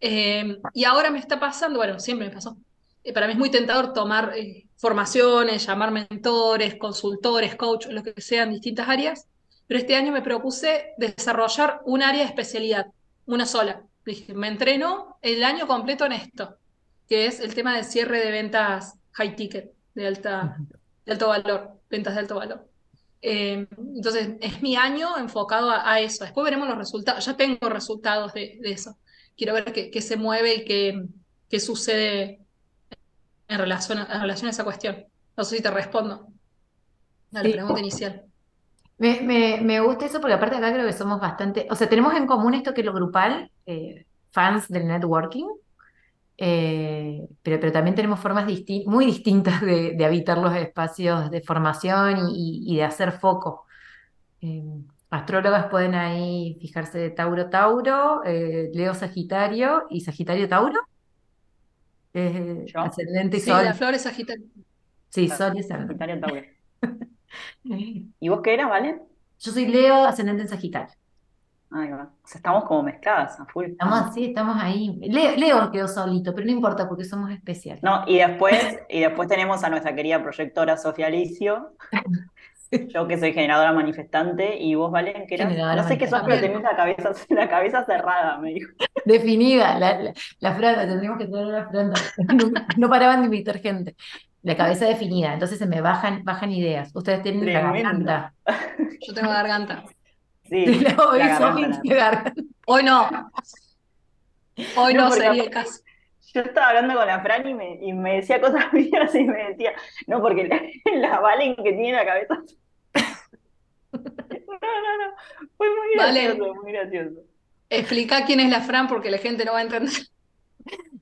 Eh, 0.00 0.60
y 0.74 0.82
ahora 0.82 1.12
me 1.12 1.20
está 1.20 1.38
pasando, 1.38 1.78
bueno, 1.78 2.00
siempre 2.00 2.26
me 2.26 2.34
pasó. 2.34 2.58
Eh, 3.04 3.12
para 3.12 3.28
mí 3.28 3.34
es 3.34 3.38
muy 3.38 3.52
tentador 3.52 3.92
tomar 3.92 4.32
eh, 4.36 4.66
formaciones, 4.76 5.64
llamar 5.64 5.92
mentores, 5.92 6.74
consultores, 6.74 7.54
coach, 7.54 7.86
lo 7.86 8.02
que 8.02 8.20
sea 8.20 8.42
en 8.42 8.50
distintas 8.50 8.88
áreas, 8.88 9.28
pero 9.68 9.78
este 9.78 9.94
año 9.94 10.10
me 10.10 10.22
propuse 10.22 10.94
desarrollar 10.98 11.82
un 11.84 12.02
área 12.02 12.22
de 12.22 12.26
especialidad, 12.26 12.86
una 13.26 13.46
sola. 13.46 13.84
Dije, 14.04 14.34
me 14.34 14.48
entreno 14.48 15.18
el 15.22 15.44
año 15.44 15.68
completo 15.68 16.04
en 16.04 16.12
esto, 16.14 16.56
que 17.08 17.26
es 17.26 17.38
el 17.38 17.54
tema 17.54 17.76
de 17.76 17.84
cierre 17.84 18.18
de 18.18 18.32
ventas 18.32 18.94
high 19.12 19.36
ticket, 19.36 19.72
de 19.94 20.04
alta, 20.08 20.56
de 21.06 21.12
alto 21.12 21.28
valor, 21.28 21.78
ventas 21.88 22.14
de 22.14 22.20
alto 22.20 22.34
valor. 22.34 22.68
Eh, 23.22 23.66
entonces, 23.96 24.36
es 24.40 24.62
mi 24.62 24.76
año 24.76 25.16
enfocado 25.18 25.70
a, 25.70 25.90
a 25.92 26.00
eso. 26.00 26.24
Después 26.24 26.44
veremos 26.44 26.68
los 26.68 26.78
resultados. 26.78 27.24
Ya 27.26 27.36
tengo 27.36 27.68
resultados 27.68 28.32
de, 28.34 28.58
de 28.60 28.72
eso. 28.72 28.96
Quiero 29.36 29.54
ver 29.54 29.72
qué, 29.72 29.90
qué 29.90 30.00
se 30.02 30.16
mueve 30.16 30.54
y 30.56 30.64
qué, 30.64 31.02
qué 31.48 31.60
sucede 31.60 32.40
en 33.48 33.58
relación, 33.58 33.98
a, 33.98 34.14
en 34.14 34.20
relación 34.20 34.48
a 34.48 34.50
esa 34.50 34.64
cuestión. 34.64 35.04
No 35.36 35.44
sé 35.44 35.56
si 35.56 35.62
te 35.62 35.70
respondo 35.70 36.28
a 37.32 37.42
la 37.42 37.42
Sí. 37.42 37.52
pregunta 37.52 37.80
inicial. 37.80 38.24
Me, 38.98 39.20
me- 39.20 39.60
me 39.62 39.80
gusta 39.80 40.06
eso 40.06 40.20
porque 40.20 40.34
aparte 40.34 40.56
acá 40.56 40.72
creo 40.72 40.86
que 40.86 40.92
somos 40.92 41.20
bastante, 41.20 41.68
o 41.70 41.74
sea, 41.76 41.88
tenemos 41.88 42.14
en 42.14 42.26
común 42.26 42.54
esto 42.54 42.74
que 42.74 42.80
es 42.80 42.86
lo 42.86 42.92
grupal, 42.92 43.50
eh, 43.66 44.06
fans 44.32 44.66
del 44.68 44.88
networking, 44.88 45.46
eh, 46.38 47.28
pero, 47.42 47.60
pero 47.60 47.72
también 47.72 47.96
tenemos 47.96 48.20
formas 48.20 48.46
disti- 48.46 48.86
muy 48.86 49.06
distintas 49.06 49.60
de, 49.62 49.94
de 49.96 50.06
habitar 50.06 50.38
los 50.38 50.54
espacios 50.56 51.30
de 51.30 51.42
formación 51.42 52.28
y, 52.34 52.76
de 52.76 52.84
hacer 52.84 53.12
foco. 53.12 53.66
Eh, 54.42 54.62
astrólogas 55.10 55.66
pueden 55.70 55.94
ahí 55.96 56.58
fijarse 56.60 56.98
de 56.98 57.10
Tauro 57.10 57.50
Tauro, 57.50 58.22
eh, 58.24 58.70
Leo 58.74 58.94
Sagitario 58.94 59.84
y 59.90 60.02
Sagitario 60.02 60.48
Tauro, 60.48 60.80
ascendente 62.80 63.36
y 63.38 63.40
Sí, 63.40 63.50
sol, 63.50 63.64
la 63.64 63.74
flor 63.74 63.94
es 63.94 64.02
Sagitario. 64.02 64.46
sí, 65.10 65.28
sol 65.28 65.52
y 65.56 65.60
ascendente. 65.60 65.98
Sagitario 65.98 66.20
Tauro. 66.20 66.42
¿Y 68.20 68.28
vos 68.28 68.40
qué 68.42 68.54
eras, 68.54 68.68
Valen? 68.70 69.02
Yo 69.40 69.52
soy 69.52 69.66
Leo, 69.66 70.04
ascendente 70.04 70.42
en 70.42 70.48
Sagitario. 70.48 70.94
Ahí 71.70 71.90
va. 71.90 72.04
O 72.04 72.26
sea, 72.26 72.38
estamos 72.38 72.64
como 72.64 72.82
mezcladas 72.82 73.38
a 73.38 73.44
full. 73.44 73.66
Estamos, 73.66 74.14
sí, 74.14 74.26
estamos 74.26 74.56
ahí. 74.58 74.98
Leo, 75.02 75.36
Leo 75.36 75.70
quedó 75.70 75.86
solito, 75.86 76.34
pero 76.34 76.46
no 76.46 76.52
importa 76.52 76.88
porque 76.88 77.04
somos 77.04 77.30
especiales. 77.30 77.82
No, 77.82 78.04
y 78.06 78.18
después, 78.18 78.78
y 78.88 79.00
después 79.00 79.28
tenemos 79.28 79.62
a 79.64 79.68
nuestra 79.68 79.94
querida 79.94 80.22
proyectora 80.22 80.78
Sofía 80.78 81.08
Alicio, 81.08 81.74
yo 82.88 83.06
que 83.06 83.18
soy 83.18 83.32
generadora 83.32 83.72
manifestante, 83.72 84.56
y 84.58 84.74
vos, 84.74 84.90
Valen, 84.90 85.26
que 85.26 85.34
eras, 85.34 85.54
no 85.76 85.84
sé 85.88 85.98
qué 85.98 86.06
sos, 86.06 86.22
pero 86.24 86.40
tenés 86.40 86.62
la 86.62 86.74
cabeza, 86.76 87.12
la 87.30 87.48
cabeza 87.48 87.84
cerrada, 87.84 88.38
me 88.38 88.54
dijo. 88.54 88.70
Definida, 89.04 89.78
la, 89.78 89.98
la, 90.00 90.12
la 90.40 90.54
franja, 90.54 90.86
tendríamos 90.86 91.18
que 91.18 91.26
tener 91.26 91.46
la 91.46 91.68
franja. 91.68 92.02
No, 92.34 92.50
no 92.78 92.88
paraban 92.88 93.20
de 93.20 93.26
invitar 93.26 93.58
gente. 93.58 93.94
La 94.42 94.56
cabeza 94.56 94.86
definida, 94.86 95.34
entonces 95.34 95.58
se 95.58 95.66
me 95.66 95.80
bajan, 95.80 96.24
bajan 96.24 96.50
ideas. 96.52 96.90
Ustedes 96.94 97.22
tienen 97.22 97.44
la 97.52 97.60
Tremendo. 97.60 98.04
garganta. 98.04 98.34
Yo 99.06 99.12
tengo 99.12 99.28
garganta. 99.30 99.84
Sí, 100.48 100.64
Sofi 100.66 101.18
garganta. 101.18 101.80
tiene 101.82 101.96
garganta. 101.96 102.32
Hoy 102.66 102.82
no. 102.84 103.30
Hoy 104.76 104.94
No, 104.94 105.04
no 105.08 105.10
sería 105.12 105.42
el 105.44 105.50
caso. 105.50 105.80
Yo 106.34 106.42
estaba 106.42 106.68
hablando 106.68 106.94
con 106.94 107.06
la 107.06 107.20
Fran 107.20 107.48
y 107.48 107.54
me, 107.54 107.78
y 107.80 107.92
me 107.92 108.16
decía 108.16 108.40
cosas 108.40 108.66
mías 108.72 109.14
y 109.14 109.24
me 109.24 109.48
decía, 109.48 109.72
no, 110.06 110.20
porque 110.20 110.46
la, 110.46 110.60
la 110.98 111.20
Valen 111.20 111.56
que 111.56 111.72
tiene 111.72 111.92
la 111.92 112.04
cabeza. 112.04 112.38
No, 113.90 114.58
no, 114.58 115.06
no. 115.10 115.48
Fue 115.56 115.68
muy 115.68 115.96
Valen. 115.96 116.24
gracioso, 116.36 116.54
muy 116.62 116.72
gracioso. 116.72 117.20
Explica 117.70 118.24
quién 118.24 118.40
es 118.40 118.50
la 118.50 118.60
Fran 118.60 118.88
porque 118.88 119.10
la 119.10 119.18
gente 119.18 119.44
no 119.44 119.52
va 119.52 119.58
a 119.60 119.62
entender. 119.62 119.92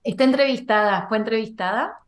Está 0.05 0.25
entrevistada, 0.25 1.07
fue 1.09 1.17
entrevistada, 1.17 1.99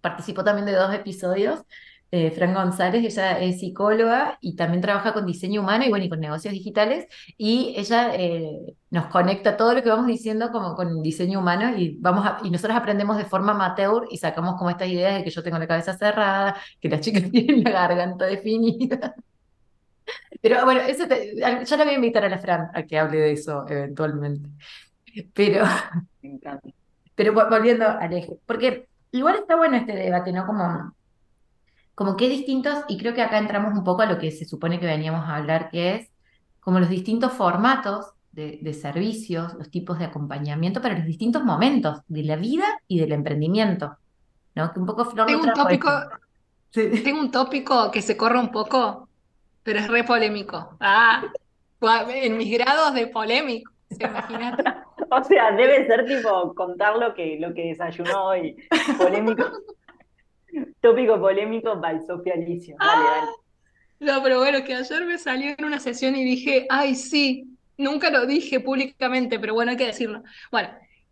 participó 0.00 0.44
también 0.44 0.66
de 0.66 0.72
dos 0.72 0.92
episodios. 0.94 1.64
Eh, 2.10 2.30
Fran 2.30 2.54
González, 2.54 3.04
ella 3.04 3.38
es 3.40 3.60
psicóloga 3.60 4.38
y 4.40 4.56
también 4.56 4.80
trabaja 4.80 5.12
con 5.12 5.26
diseño 5.26 5.60
humano 5.60 5.84
y 5.84 5.88
bueno, 5.90 6.04
y 6.04 6.08
con 6.08 6.20
negocios 6.20 6.52
digitales. 6.54 7.06
Y 7.36 7.74
ella 7.76 8.14
eh, 8.14 8.74
nos 8.90 9.06
conecta 9.08 9.56
todo 9.56 9.74
lo 9.74 9.82
que 9.82 9.88
vamos 9.90 10.06
diciendo 10.06 10.50
como 10.52 10.74
con 10.74 11.02
diseño 11.02 11.40
humano 11.40 11.76
y 11.76 11.96
vamos 12.00 12.24
a- 12.26 12.38
y 12.44 12.50
nosotros 12.50 12.76
aprendemos 12.76 13.16
de 13.18 13.24
forma 13.24 13.52
amateur 13.52 14.06
y 14.10 14.18
sacamos 14.18 14.56
como 14.56 14.70
estas 14.70 14.88
ideas 14.88 15.16
de 15.18 15.24
que 15.24 15.30
yo 15.30 15.42
tengo 15.42 15.58
la 15.58 15.66
cabeza 15.66 15.96
cerrada, 15.96 16.56
que 16.80 16.88
las 16.88 17.00
chicas 17.00 17.24
tienen 17.30 17.62
la 17.64 17.70
garganta 17.70 18.26
definida. 18.26 19.14
Pero 20.40 20.64
bueno, 20.64 20.80
eso 20.82 21.06
te- 21.08 21.34
yo 21.36 21.76
la 21.76 21.84
voy 21.84 21.92
a 21.92 21.96
invitar 21.96 22.24
a 22.24 22.28
la 22.28 22.38
Fran 22.38 22.68
a 22.74 22.82
que 22.84 22.98
hable 22.98 23.18
de 23.18 23.32
eso 23.32 23.64
eventualmente. 23.68 24.48
Pero 25.34 25.64
Me 26.22 26.30
encanta. 26.30 26.68
pero 27.14 27.32
vo- 27.34 27.48
volviendo 27.50 27.86
al 27.88 28.12
eje, 28.12 28.38
porque 28.46 28.88
igual 29.12 29.36
está 29.36 29.56
bueno 29.56 29.76
este 29.76 29.94
debate, 29.94 30.32
¿no? 30.32 30.46
Como, 30.46 30.94
como 31.96 32.14
que 32.16 32.28
distintos, 32.28 32.84
y 32.88 32.98
creo 32.98 33.14
que 33.14 33.22
acá 33.22 33.38
entramos 33.38 33.72
un 33.76 33.82
poco 33.82 34.02
a 34.02 34.06
lo 34.06 34.18
que 34.18 34.30
se 34.30 34.44
supone 34.44 34.78
que 34.78 34.86
veníamos 34.86 35.24
a 35.24 35.36
hablar, 35.36 35.70
que 35.70 35.94
es 35.94 36.10
como 36.60 36.78
los 36.78 36.90
distintos 36.90 37.32
formatos 37.32 38.12
de, 38.32 38.58
de 38.60 38.74
servicios, 38.74 39.54
los 39.54 39.70
tipos 39.70 39.98
de 39.98 40.04
acompañamiento 40.04 40.82
para 40.82 40.98
los 40.98 41.06
distintos 41.06 41.42
momentos 41.42 42.02
de 42.06 42.22
la 42.22 42.36
vida 42.36 42.66
y 42.86 43.00
del 43.00 43.12
emprendimiento, 43.12 43.96
¿no? 44.54 44.74
Que 44.74 44.78
un 44.78 44.84
poco 44.84 45.06
Flor 45.06 45.30
lo 45.30 45.38
Tengo 45.38 45.44
un 45.44 45.54
tópico. 45.54 45.90
Sí. 46.70 46.90
tengo 47.02 47.20
un 47.20 47.30
tópico 47.30 47.90
que 47.90 48.02
se 48.02 48.14
corre 48.14 48.38
un 48.38 48.50
poco, 48.50 49.08
pero 49.62 49.78
es 49.78 49.88
re 49.88 50.04
polémico. 50.04 50.76
Ah, 50.78 51.24
en 52.08 52.36
mis 52.36 52.52
grados 52.58 52.92
de 52.92 53.06
polémico. 53.06 53.72
O 55.08 55.22
sea, 55.22 55.52
debe 55.52 55.86
ser 55.86 56.04
tipo 56.04 56.52
contar 56.54 56.96
lo 56.96 57.14
que, 57.14 57.38
lo 57.38 57.54
que 57.54 57.68
desayunó 57.68 58.24
hoy. 58.24 58.56
Polémico. 58.98 59.44
Tópico 60.80 61.20
polémico 61.20 61.76
by 61.76 62.00
Sofía 62.06 62.34
Alicio. 62.34 62.76
Dale, 62.78 63.04
dale. 63.04 63.30
No, 63.98 64.22
pero 64.22 64.38
bueno, 64.38 64.62
que 64.64 64.74
ayer 64.74 65.04
me 65.06 65.18
salió 65.18 65.54
en 65.56 65.64
una 65.64 65.80
sesión 65.80 66.14
y 66.16 66.24
dije, 66.24 66.66
ay, 66.68 66.94
sí, 66.94 67.56
nunca 67.78 68.10
lo 68.10 68.26
dije 68.26 68.60
públicamente, 68.60 69.38
pero 69.38 69.54
bueno, 69.54 69.70
hay 69.70 69.76
que 69.76 69.86
decirlo. 69.86 70.22
Bueno, 70.50 70.68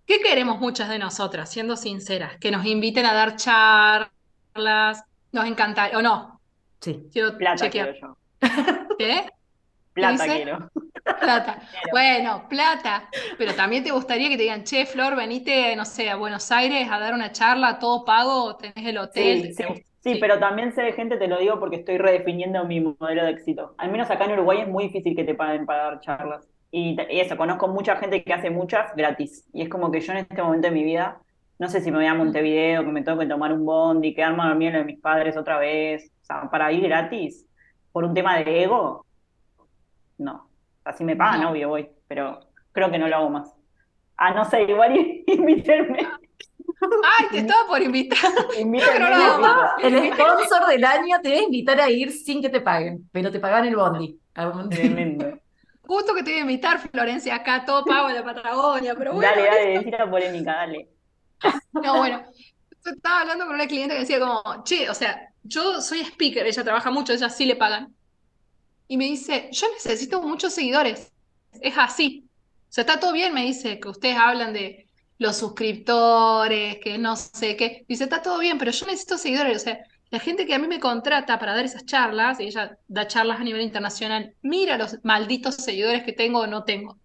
¿qué 0.07 0.20
queremos 0.20 0.61
muchas 0.61 0.90
de 0.90 0.98
nosotras, 0.98 1.50
siendo 1.50 1.76
sinceras? 1.76 2.37
Que 2.38 2.50
nos 2.50 2.66
inviten 2.66 3.07
a 3.07 3.14
dar 3.14 3.37
charlas, 3.37 5.02
nos 5.33 5.46
encantaría, 5.46 5.98
o 5.98 6.02
no. 6.02 6.40
Sí. 6.80 7.04
Quiero 7.11 7.38
Plata 7.38 7.64
chequear. 7.64 7.92
quiero 7.92 8.16
yo. 8.42 8.96
¿Qué? 8.98 9.30
Plata 9.94 10.24
quiero. 10.26 10.70
Plata. 11.20 11.59
Bueno, 11.92 12.46
plata. 12.48 13.09
Pero 13.38 13.54
también 13.54 13.85
te 13.85 13.90
gustaría 13.90 14.28
que 14.28 14.37
te 14.37 14.44
digan, 14.44 14.64
che, 14.64 14.87
Flor, 14.87 15.16
venite, 15.16 15.76
no 15.76 15.85
sé, 15.85 16.11
a 16.11 16.16
Buenos 16.16 16.50
Aires 16.50 16.88
a 16.90 16.98
dar 16.98 17.14
una 17.14 17.30
charla, 17.30 17.78
todo 17.78 18.04
pago, 18.04 18.57
tenés 18.57 18.87
el 18.87 18.98
hotel. 18.98 19.42
Sí, 19.42 19.54
sí, 19.54 19.64
sí, 19.64 19.85
sí. 20.00 20.18
pero 20.20 20.38
también 20.38 20.72
sé 20.72 20.83
de 20.83 20.92
gente, 20.92 21.16
te 21.16 21.28
lo 21.28 21.38
digo 21.38 21.61
porque 21.61 21.76
estoy 21.76 21.98
redefiniendo 21.98 22.64
mi 22.64 22.80
modelo 22.80 23.24
de 23.24 23.30
éxito. 23.30 23.74
Al 23.78 23.92
menos 23.92 24.11
acá 24.11 24.24
en 24.24 24.33
Uruguay 24.33 24.62
es 24.62 24.68
muy 24.68 24.85
difícil 24.85 25.14
que 25.14 25.24
te 25.24 25.35
paguen 25.35 25.66
para 25.66 25.85
dar 25.85 26.00
charlas. 26.00 26.48
Y 26.70 26.96
eso, 27.11 27.37
conozco 27.37 27.68
mucha 27.68 27.96
gente 27.96 28.24
que 28.24 28.33
hace 28.33 28.50
muchas 28.50 28.96
gratis. 28.96 29.46
Y 29.52 29.62
es 29.62 29.68
como 29.68 29.92
que 29.92 30.00
yo 30.00 30.12
en 30.12 30.18
este 30.18 30.42
momento 30.42 30.68
de 30.68 30.74
mi 30.74 30.83
vida, 30.83 31.20
no 31.59 31.68
sé 31.68 31.80
si 31.80 31.90
me 31.92 31.98
voy 31.98 32.07
a 32.07 32.14
Montevideo, 32.14 32.85
que 32.85 32.90
me 32.90 33.02
tengo 33.02 33.18
que 33.18 33.26
tomar 33.26 33.52
un 33.52 33.64
bondi, 33.64 34.14
quedarme 34.14 34.42
a 34.42 34.48
dormir 34.48 34.68
en 34.68 34.72
lo 34.74 34.78
de 34.80 34.85
mis 34.87 35.00
padres 35.00 35.37
otra 35.37 35.59
vez. 35.59 36.11
O 36.22 36.24
sea, 36.24 36.50
para 36.50 36.72
ir 36.72 36.83
gratis, 36.83 37.46
por 37.92 38.04
un 38.04 38.14
tema 38.14 38.37
de 38.38 38.64
ego, 38.64 39.07
no. 40.18 40.48
Si 40.96 41.05
me 41.05 41.16
pagan, 41.16 41.40
No. 41.42 41.50
obvio 41.50 41.68
voy, 41.70 41.88
pero 42.09 42.40
creo 42.72 42.90
que 42.90 42.98
no 42.98 43.09
lo 43.09 43.16
hago 43.16 43.31
más. 43.31 43.53
A 44.16 44.33
no 44.33 44.44
ser 44.44 44.68
igual 44.68 44.96
y 44.96 45.24
invítenme. 45.33 46.07
Ay, 47.18 47.27
te 47.31 47.38
estaba 47.38 47.66
por 47.66 47.83
invitar. 47.83 48.31
Invítenme. 48.59 48.92
Pero 48.92 49.09
no, 49.11 49.16
necesito. 49.16 49.40
va. 49.42 49.74
El 49.83 50.12
sponsor 50.12 50.66
del 50.68 50.85
año 50.85 51.16
te 51.22 51.31
va 51.33 51.37
a 51.38 51.42
invitar 51.42 51.81
a 51.81 51.90
ir 51.90 52.11
sin 52.12 52.42
que 52.42 52.48
te 52.50 52.61
paguen, 52.61 53.09
pero 53.12 53.31
te 53.31 53.40
pagan 53.40 53.64
el 53.66 53.77
bondi. 53.77 54.18
Tremendo. 54.70 55.38
Justo 55.87 56.14
que 56.14 56.22
te 56.22 56.31
iba 56.31 56.38
a 56.38 56.42
invitar, 56.42 56.79
Florencia, 56.79 57.35
acá 57.37 57.64
todo 57.64 57.85
pago 57.85 58.09
en 58.09 58.14
la 58.16 58.24
Patagonia, 58.24 58.94
pero 58.96 59.12
bueno. 59.12 59.29
Dale, 59.29 59.44
dale, 59.46 59.90
la 59.90 60.11
polémica, 60.11 60.53
dale. 60.53 60.88
No, 61.72 61.98
bueno, 61.98 62.22
yo 62.85 62.90
estaba 62.90 63.20
hablando 63.20 63.44
con 63.46 63.55
una 63.55 63.66
cliente 63.66 63.94
que 63.94 64.00
decía 64.00 64.18
como, 64.18 64.42
che, 64.64 64.88
o 64.88 64.94
sea, 64.94 65.29
yo 65.42 65.81
soy 65.83 66.00
speaker, 66.00 66.46
ella 66.46 66.64
trabaja 66.64 66.90
mucho, 66.90 67.12
ella 67.12 67.29
sí 67.29 67.44
le 67.44 67.57
pagan. 67.57 67.94
Y 68.88 68.97
me 68.97 69.07
dice, 69.07 69.49
yo 69.53 69.66
necesito 69.73 70.23
muchos 70.23 70.53
seguidores. 70.53 71.12
Es 71.61 71.75
así. 71.79 72.29
O 72.68 72.73
sea, 72.75 72.83
está 72.83 73.01
todo 73.01 73.12
bien, 73.12 73.33
me 73.33 73.44
dice, 73.44 73.79
que 73.81 73.88
ustedes 73.88 74.16
hablan 74.16 74.53
de 74.53 74.87
los 75.18 75.37
suscriptores, 75.37 76.79
que 76.83 76.99
no 76.99 77.16
sé 77.16 77.57
qué. 77.57 77.85
Dice, 77.88 78.05
está 78.05 78.23
todo 78.23 78.38
bien, 78.38 78.59
pero 78.59 78.73
yo 78.73 78.87
necesito 78.87 79.16
seguidores. 79.16 79.57
O 79.57 79.64
sea, 79.64 79.79
la 80.11 80.18
gente 80.18 80.47
que 80.47 80.55
a 80.55 80.59
mí 80.59 80.66
me 80.66 80.81
contrata 80.81 81.38
para 81.38 81.55
dar 81.55 81.64
esas 81.64 81.87
charlas, 81.87 82.40
y 82.40 82.44
ella 82.44 82.79
da 82.88 83.07
charlas 83.07 83.40
a 83.40 83.44
nivel 83.44 83.62
internacional, 83.62 84.35
mira 84.42 84.77
los 84.77 84.99
malditos 85.03 85.57
seguidores 85.57 86.03
que 86.03 86.12
tengo 86.12 86.40
o 86.40 86.47
no 86.47 86.64
tengo. 86.64 86.99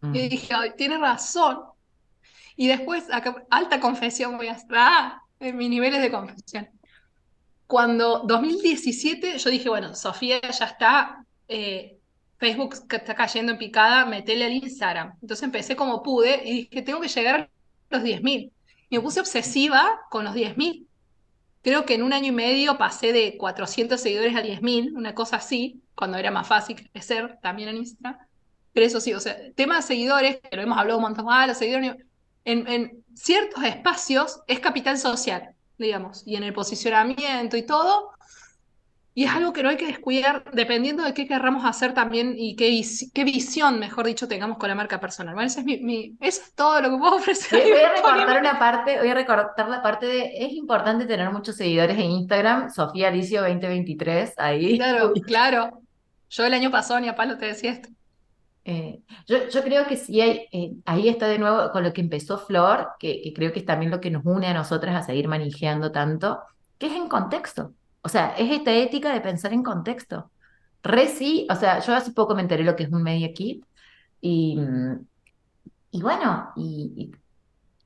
Mm. 0.00 0.14
Y 0.14 0.28
dije, 0.28 0.54
ay, 0.54 0.72
tiene 0.76 0.98
razón. 0.98 1.60
Y 2.56 2.66
después, 2.66 3.04
acá, 3.12 3.44
alta 3.50 3.80
confesión 3.80 4.36
voy 4.36 4.48
a 4.48 4.52
hacer, 4.52 4.70
ah, 4.76 5.22
en 5.38 5.56
mis 5.56 5.70
niveles 5.70 6.02
de 6.02 6.10
confesión. 6.10 6.68
Cuando 7.70 8.22
2017, 8.24 9.38
yo 9.38 9.48
dije, 9.48 9.68
bueno, 9.68 9.94
Sofía 9.94 10.40
ya 10.40 10.64
está, 10.64 11.24
eh, 11.46 12.00
Facebook 12.36 12.74
está 12.90 13.14
cayendo 13.14 13.52
en 13.52 13.58
picada, 13.58 14.06
metele 14.06 14.46
al 14.46 14.54
Instagram. 14.54 15.12
Entonces 15.22 15.44
empecé 15.44 15.76
como 15.76 16.02
pude 16.02 16.42
y 16.44 16.52
dije, 16.52 16.82
tengo 16.82 17.00
que 17.00 17.06
llegar 17.06 17.36
a 17.42 17.48
los 17.90 18.02
10.000. 18.02 18.50
Y 18.88 18.96
me 18.96 19.00
puse 19.00 19.20
obsesiva 19.20 20.00
con 20.10 20.24
los 20.24 20.34
10.000. 20.34 20.88
Creo 21.62 21.86
que 21.86 21.94
en 21.94 22.02
un 22.02 22.12
año 22.12 22.26
y 22.26 22.32
medio 22.32 22.76
pasé 22.76 23.12
de 23.12 23.36
400 23.36 24.00
seguidores 24.00 24.34
a 24.34 24.42
10.000, 24.42 24.96
una 24.96 25.14
cosa 25.14 25.36
así, 25.36 25.80
cuando 25.94 26.18
era 26.18 26.32
más 26.32 26.48
fácil 26.48 26.90
crecer 26.90 27.38
también 27.40 27.68
en 27.68 27.76
Instagram. 27.76 28.18
Pero 28.72 28.84
eso 28.84 29.00
sí, 29.00 29.14
o 29.14 29.20
sea, 29.20 29.36
tema 29.54 29.76
de 29.76 29.82
seguidores, 29.82 30.40
que 30.40 30.56
lo 30.56 30.62
hemos 30.62 30.76
hablado 30.76 30.98
un 30.98 31.04
montón 31.04 31.26
más, 31.26 31.46
los 31.46 31.58
seguidores 31.58 31.98
en 32.44 33.04
ciertos 33.14 33.62
espacios 33.62 34.40
es 34.48 34.58
capital 34.58 34.98
social, 34.98 35.54
digamos, 35.80 36.22
y 36.26 36.36
en 36.36 36.44
el 36.44 36.52
posicionamiento 36.52 37.56
y 37.56 37.62
todo. 37.64 38.10
Y 39.12 39.24
es 39.24 39.30
algo 39.32 39.52
que 39.52 39.62
no 39.64 39.68
hay 39.70 39.76
que 39.76 39.86
descuidar 39.88 40.44
dependiendo 40.52 41.02
de 41.02 41.12
qué 41.12 41.26
querramos 41.26 41.64
hacer 41.64 41.92
también 41.94 42.34
y 42.38 42.54
qué, 42.56 42.68
vis- 42.70 43.10
qué 43.12 43.24
visión, 43.24 43.78
mejor 43.80 44.06
dicho, 44.06 44.28
tengamos 44.28 44.56
con 44.56 44.68
la 44.68 44.76
marca 44.76 45.00
personal. 45.00 45.34
Bueno, 45.34 45.48
ese 45.48 45.60
es 45.60 45.66
mi, 45.66 45.78
mi- 45.78 46.16
eso 46.20 46.42
es 46.42 46.54
todo 46.54 46.80
lo 46.80 46.90
que 46.90 46.96
puedo 46.96 47.16
ofrecer. 47.16 47.60
Voy 47.60 47.72
voy 47.72 47.80
a 47.80 47.92
recortar 47.96 48.40
una 48.40 48.58
parte, 48.58 48.98
voy 48.98 49.08
a 49.08 49.14
recortar 49.14 49.68
la 49.68 49.82
parte 49.82 50.06
de, 50.06 50.32
es 50.46 50.52
importante 50.52 51.06
tener 51.06 51.28
muchos 51.32 51.56
seguidores 51.56 51.98
en 51.98 52.04
Instagram, 52.10 52.70
Sofía 52.70 53.08
Alicio 53.08 53.42
2023, 53.42 54.34
ahí. 54.38 54.76
Claro, 54.78 55.12
claro. 55.26 55.82
Yo 56.30 56.44
el 56.44 56.54
año 56.54 56.70
pasado 56.70 57.00
ni 57.00 57.08
a 57.08 57.16
palo 57.16 57.36
te 57.36 57.46
decía 57.46 57.72
esto. 57.72 57.88
Eh, 58.64 59.02
yo, 59.26 59.48
yo 59.48 59.62
creo 59.62 59.86
que 59.86 59.96
sí 59.96 60.20
hay, 60.20 60.46
eh, 60.52 60.74
ahí 60.84 61.08
está 61.08 61.26
de 61.28 61.38
nuevo 61.38 61.70
con 61.72 61.82
lo 61.82 61.92
que 61.92 62.00
empezó 62.00 62.38
Flor, 62.38 62.90
que, 62.98 63.32
creo 63.34 63.52
que 63.52 63.60
es 63.60 63.64
también 63.64 63.90
lo 63.90 64.00
que 64.00 64.10
nos 64.10 64.24
une 64.24 64.46
a 64.46 64.54
nosotras 64.54 64.94
a 64.94 65.02
seguir 65.02 65.28
manejando 65.28 65.90
tanto, 65.92 66.40
que 66.78 66.86
es 66.86 66.92
en 66.92 67.08
contexto. 67.08 67.72
O 68.02 68.08
sea, 68.08 68.34
es 68.36 68.50
esta 68.50 68.72
ética 68.72 69.12
de 69.12 69.20
pensar 69.20 69.52
en 69.52 69.62
contexto. 69.62 70.30
Re 70.82 71.08
sí, 71.08 71.46
o 71.50 71.54
sea, 71.54 71.80
yo 71.80 71.94
hace 71.94 72.12
poco 72.12 72.34
me 72.34 72.42
enteré 72.42 72.64
lo 72.64 72.76
que 72.76 72.84
es 72.84 72.90
un 72.90 73.02
media 73.02 73.32
kit 73.32 73.64
y, 74.20 74.58
y 75.90 76.00
bueno, 76.00 76.52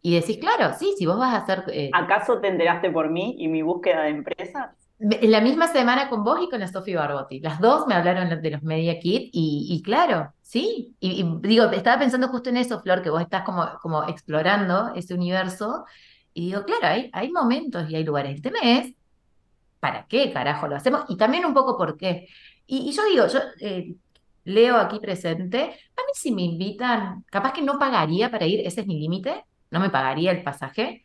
y 0.06 0.14
decís, 0.16 0.37
claro, 0.37 0.76
sí, 0.78 0.94
si 0.98 1.06
vos 1.06 1.18
vas 1.18 1.32
a 1.32 1.38
hacer... 1.38 1.64
eh, 1.68 1.90
¿Acaso 1.94 2.38
te 2.38 2.48
enteraste 2.48 2.90
por 2.90 3.08
mí 3.08 3.37
y 3.38 3.48
mi 3.48 3.62
búsqueda 3.62 4.02
de 4.02 4.10
empresas? 4.10 4.70
En 4.98 5.30
la 5.30 5.40
misma 5.40 5.66
semana 5.68 6.09
con 6.09 6.22
vos 6.22 6.38
y 6.42 6.48
con 6.48 6.61
la 6.61 6.68
Sofi 6.68 6.94
Barbotti. 6.94 7.40
Las 7.40 7.61
dos 7.61 7.87
me 7.87 7.94
hablaron 7.94 8.40
de 8.40 8.50
los 8.50 8.62
Media 8.62 8.98
Kit 9.00 9.30
y, 9.33 9.66
y 9.70 9.83
claro, 9.83 10.33
sí. 10.40 10.94
Y, 11.00 11.20
y 11.22 11.38
digo, 11.40 11.64
estaba 11.66 11.98
pensando 11.98 12.28
justo 12.28 12.50
en 12.50 12.59
eso, 12.59 12.80
Flor, 12.80 13.02
que 13.02 13.11
vos 13.11 13.20
estás 13.20 13.42
como, 13.42 13.68
como 13.83 14.04
explorando 14.09 14.92
ese 14.94 15.14
universo. 15.14 15.85
Y 16.33 16.46
digo, 16.46 16.64
claro, 16.64 16.87
hay, 16.87 17.11
hay 17.12 17.30
momentos 17.33 17.90
y 17.90 17.96
hay 17.96 18.04
lugares. 18.04 18.37
El 18.37 18.42
tema 18.42 18.59
es, 18.62 18.94
¿para 19.80 20.07
qué 20.07 20.33
carajo 20.33 20.68
lo 20.68 20.76
hacemos? 20.76 21.04
Y 21.09 21.16
también 21.16 21.44
un 21.44 21.54
poco 21.54 21.76
por 21.76 21.96
qué. 21.96 22.28
Y, 22.66 22.88
y 22.88 22.92
yo 22.92 23.04
digo, 23.04 23.26
yo 23.26 23.40
eh, 23.61 23.94
leo 24.44 24.76
aquí 24.76 25.00
presente, 25.00 25.59
a 25.62 25.66
mí 26.02 26.12
si 26.14 26.33
me 26.33 26.42
invitan, 26.42 27.24
capaz 27.30 27.52
que 27.52 27.62
no 27.62 27.78
pagaría 27.78 28.30
para 28.30 28.46
ir, 28.46 28.61
ese 28.66 28.83
es 28.83 28.87
mi 28.87 28.98
límite, 28.98 29.44
no 29.70 29.80
me 29.80 29.90
pagaría 29.90 30.30
el 30.30 30.42
pasaje 30.42 31.02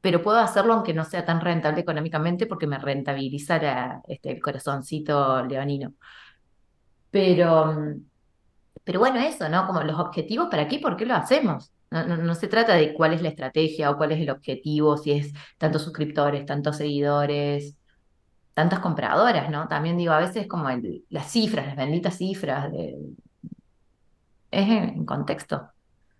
pero 0.00 0.22
puedo 0.22 0.38
hacerlo 0.38 0.74
aunque 0.74 0.94
no 0.94 1.04
sea 1.04 1.24
tan 1.24 1.40
rentable 1.40 1.80
económicamente 1.80 2.46
porque 2.46 2.66
me 2.66 2.78
rentabiliza 2.78 4.02
este, 4.06 4.32
el 4.32 4.40
corazoncito 4.40 5.44
leonino. 5.44 5.94
Pero, 7.10 7.74
pero 8.84 9.00
bueno, 9.00 9.18
eso, 9.20 9.48
¿no? 9.48 9.66
Como 9.66 9.82
los 9.82 9.98
objetivos, 9.98 10.48
¿para 10.50 10.68
qué? 10.68 10.78
¿Por 10.78 10.96
qué 10.96 11.06
lo 11.06 11.14
hacemos? 11.14 11.72
No, 11.90 12.04
no, 12.04 12.34
se 12.34 12.48
trata 12.48 12.74
de 12.74 12.92
cuál 12.92 13.14
es 13.14 13.22
la 13.22 13.30
estrategia 13.30 13.90
o 13.90 13.96
cuál 13.96 14.12
es 14.12 14.20
el 14.20 14.30
objetivo, 14.30 14.96
si 14.98 15.12
es 15.12 15.32
tantos 15.56 15.82
suscriptores, 15.82 16.44
tantos 16.44 16.76
seguidores, 16.76 17.76
tantas 18.54 18.80
compradoras, 18.80 19.50
¿no? 19.50 19.68
También 19.68 19.96
digo, 19.96 20.12
a 20.12 20.20
veces 20.20 20.46
como 20.46 20.68
las 21.08 21.30
cifras, 21.30 21.66
las 21.66 21.76
benditas 21.76 22.18
cifras, 22.18 22.70
es 24.50 24.68
en, 24.68 24.88
en 24.90 25.06
contexto. 25.06 25.70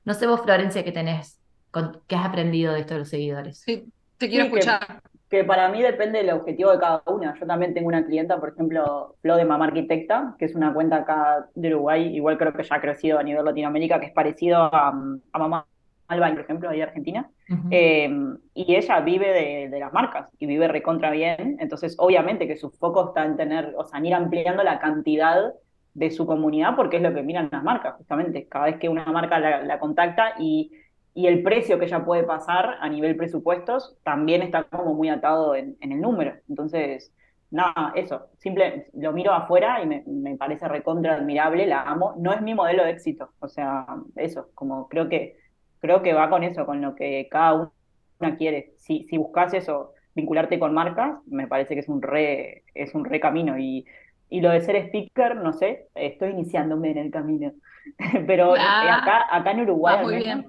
No 0.04 0.14
sé 0.14 0.26
vos, 0.26 0.40
Florencia, 0.42 0.84
qué 0.84 0.92
tenés, 0.92 1.38
con- 1.70 2.00
qué 2.06 2.16
has 2.16 2.26
aprendido 2.26 2.72
de 2.72 2.80
esto 2.80 2.94
de 2.94 3.00
los 3.00 3.08
seguidores. 3.08 3.58
Sí, 3.60 3.92
te 4.16 4.28
quiero 4.28 4.44
Sí, 4.46 4.48
escuchar. 4.58 5.02
Que 5.28 5.44
para 5.44 5.68
mí 5.68 5.82
depende 5.82 6.18
del 6.18 6.30
objetivo 6.30 6.70
de 6.72 6.78
cada 6.78 7.02
una. 7.06 7.38
Yo 7.38 7.46
también 7.46 7.74
tengo 7.74 7.88
una 7.88 8.06
clienta, 8.06 8.40
por 8.40 8.50
ejemplo, 8.50 9.16
Flo 9.20 9.36
de 9.36 9.44
Mamá 9.44 9.66
Arquitecta, 9.66 10.34
que 10.38 10.46
es 10.46 10.54
una 10.54 10.72
cuenta 10.72 10.96
acá 10.96 11.48
de 11.54 11.68
Uruguay, 11.68 12.16
igual 12.16 12.38
creo 12.38 12.54
que 12.54 12.62
ya 12.62 12.76
ha 12.76 12.80
crecido 12.80 13.18
a 13.18 13.22
nivel 13.22 13.44
Latinoamérica, 13.44 14.00
que 14.00 14.06
es 14.06 14.12
parecido 14.12 14.56
a, 14.74 14.88
a 14.88 15.38
Mamá 15.38 15.66
Albay, 16.08 16.32
por 16.32 16.40
ejemplo, 16.40 16.70
ahí 16.70 16.78
de 16.78 16.84
Argentina. 16.84 17.28
Eh, 17.70 18.08
y 18.54 18.74
ella 18.74 19.00
vive 19.00 19.28
de, 19.28 19.68
de 19.68 19.80
las 19.80 19.92
marcas 19.92 20.30
y 20.38 20.46
vive 20.46 20.66
recontra 20.68 21.10
bien. 21.10 21.58
Entonces, 21.60 21.94
obviamente 21.98 22.46
que 22.48 22.56
su 22.56 22.70
foco 22.70 23.08
está 23.08 23.26
en 23.26 23.36
tener, 23.36 23.74
o 23.76 23.84
sea, 23.84 23.98
en 23.98 24.06
ir 24.06 24.14
ampliando 24.14 24.62
la 24.62 24.78
cantidad 24.80 25.52
de 25.92 26.10
su 26.10 26.24
comunidad, 26.26 26.74
porque 26.76 26.96
es 26.96 27.02
lo 27.02 27.12
que 27.12 27.22
miran 27.22 27.50
las 27.52 27.62
marcas, 27.62 27.96
justamente. 27.96 28.46
Cada 28.48 28.66
vez 28.66 28.76
que 28.78 28.88
una 28.88 29.04
marca 29.06 29.38
la, 29.38 29.62
la 29.62 29.78
contacta 29.78 30.34
y, 30.38 30.72
y 31.18 31.26
el 31.26 31.42
precio 31.42 31.78
que 31.78 31.86
ella 31.86 32.04
puede 32.04 32.22
pasar 32.22 32.76
a 32.80 32.88
nivel 32.88 33.16
presupuestos 33.16 33.96
también 34.04 34.42
está 34.42 34.64
como 34.64 34.94
muy 34.94 35.08
atado 35.08 35.56
en, 35.56 35.76
en 35.80 35.92
el 35.92 36.00
número. 36.00 36.34
Entonces, 36.48 37.12
nada, 37.50 37.92
eso. 37.96 38.28
Simple, 38.38 38.88
lo 38.94 39.12
miro 39.12 39.32
afuera 39.32 39.82
y 39.82 39.86
me, 39.86 40.04
me 40.06 40.36
parece 40.36 40.68
recontra 40.68 41.16
admirable, 41.16 41.66
la 41.66 41.82
amo. 41.82 42.14
No 42.18 42.32
es 42.32 42.40
mi 42.42 42.54
modelo 42.54 42.84
de 42.84 42.90
éxito. 42.92 43.30
O 43.40 43.48
sea, 43.48 43.86
eso, 44.16 44.50
como 44.54 44.88
creo 44.88 45.08
que 45.08 45.36
creo 45.80 46.02
que 46.02 46.12
va 46.12 46.30
con 46.30 46.44
eso, 46.44 46.66
con 46.66 46.80
lo 46.80 46.94
que 46.94 47.26
cada 47.30 47.72
una 48.20 48.36
quiere. 48.36 48.74
Si, 48.78 49.04
si 49.08 49.18
buscas 49.18 49.54
eso, 49.54 49.94
vincularte 50.14 50.58
con 50.60 50.72
marcas, 50.74 51.18
me 51.26 51.48
parece 51.48 51.74
que 51.74 51.80
es 51.80 51.88
un 51.88 52.00
re, 52.02 52.64
es 52.74 52.94
un 52.94 53.04
re 53.04 53.18
camino. 53.20 53.58
Y, 53.58 53.86
y 54.28 54.40
lo 54.40 54.50
de 54.50 54.60
ser 54.60 54.76
speaker, 54.76 55.36
no 55.36 55.52
sé, 55.52 55.88
estoy 55.96 56.30
iniciándome 56.30 56.92
en 56.92 56.98
el 56.98 57.10
camino. 57.10 57.52
Pero 58.26 58.56
eh, 58.56 58.60
Ah, 58.62 58.98
acá, 59.02 59.26
acá 59.30 59.50
en 59.52 59.60
Uruguay 59.62 59.96
al 59.96 60.04
muy 60.04 60.16
bien. 60.16 60.46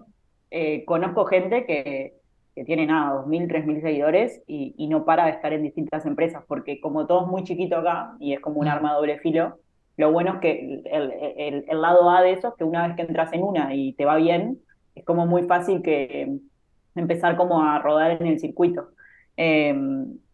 Eh, 0.52 0.86
conozco 0.86 1.26
gente 1.26 1.66
que, 1.66 2.14
que 2.56 2.66
tiene 2.66 2.86
nada, 2.86 3.24
2.000, 3.26 3.48
3.000 3.48 3.82
seguidores 3.82 4.42
y, 4.48 4.74
y, 4.78 4.88
no 4.88 5.06
para 5.06 5.26
de 5.26 5.32
estar 5.32 5.54
en 5.54 5.64
distintas 5.64 6.06
empresas, 6.06 6.44
porque 6.48 6.82
como 6.82 7.08
todo 7.08 7.26
es 7.26 7.28
muy 7.28 7.44
chiquito 7.44 7.78
acá 7.78 8.16
y 8.20 8.34
es 8.34 8.40
como 8.40 8.60
un 8.60 8.68
arma 8.68 8.90
de 8.90 8.96
doble 8.96 9.20
filo, 9.20 9.60
lo 9.98 10.12
bueno 10.12 10.36
es 10.36 10.40
que 10.40 10.82
el, 10.86 11.12
el, 11.12 11.66
el, 11.68 11.82
lado 11.82 12.10
A 12.10 12.22
de 12.22 12.32
eso 12.32 12.50
es 12.50 12.54
que 12.56 12.64
una 12.64 12.88
vez 12.88 12.96
que 12.96 13.02
entras 13.04 13.34
en 13.34 13.44
una 13.44 13.76
y 13.76 13.94
te 13.94 14.06
va 14.06 14.16
bien, 14.16 14.60
es 14.96 15.04
como 15.04 15.26
muy 15.26 15.44
fácil 15.44 15.82
que 15.82 16.40
empezar 16.96 17.36
como 17.38 17.62
a 17.62 17.80
rodar 17.80 18.12
en 18.22 18.28
el 18.28 18.40
circuito. 18.40 18.90
Eh, 19.38 19.76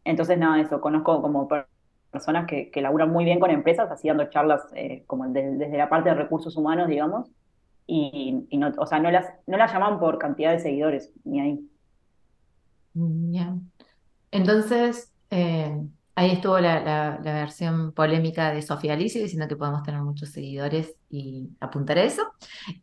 entonces, 0.03 0.37
nada, 0.37 0.61
eso, 0.61 0.79
conozco 0.81 1.21
como 1.21 1.47
personas 2.11 2.45
que, 2.47 2.69
que 2.71 2.81
laburan 2.81 3.11
muy 3.11 3.25
bien 3.25 3.39
con 3.39 3.49
empresas, 3.51 3.89
así 3.91 4.07
dando 4.07 4.25
charlas 4.29 4.61
eh, 4.75 5.03
como 5.07 5.27
desde 5.27 5.77
la 5.77 5.89
parte 5.89 6.09
de 6.09 6.15
recursos 6.15 6.55
humanos, 6.55 6.87
digamos, 6.87 7.29
y, 7.87 8.57
no, 8.57 8.71
o 8.77 8.85
sea, 8.85 8.99
no 8.99 9.11
las, 9.11 9.27
no 9.47 9.57
las 9.57 9.71
llaman 9.71 9.99
por 9.99 10.17
cantidad 10.17 10.51
de 10.51 10.59
seguidores, 10.59 11.11
ni 11.23 11.39
ahí. 11.39 11.69
Bien. 12.93 13.71
Entonces, 14.31 15.13
eh, 15.29 15.77
ahí 16.15 16.31
estuvo 16.31 16.59
la, 16.59 17.19
versión 17.23 17.91
polémica 17.91 18.51
de 18.51 18.61
Sofía 18.61 18.93
Alicia 18.93 19.21
diciendo 19.21 19.47
que 19.47 19.55
podemos 19.55 19.83
tener 19.83 20.01
muchos 20.01 20.29
seguidores 20.29 20.95
y 21.09 21.49
apuntar 21.59 21.97
a 21.97 22.03
eso. 22.03 22.23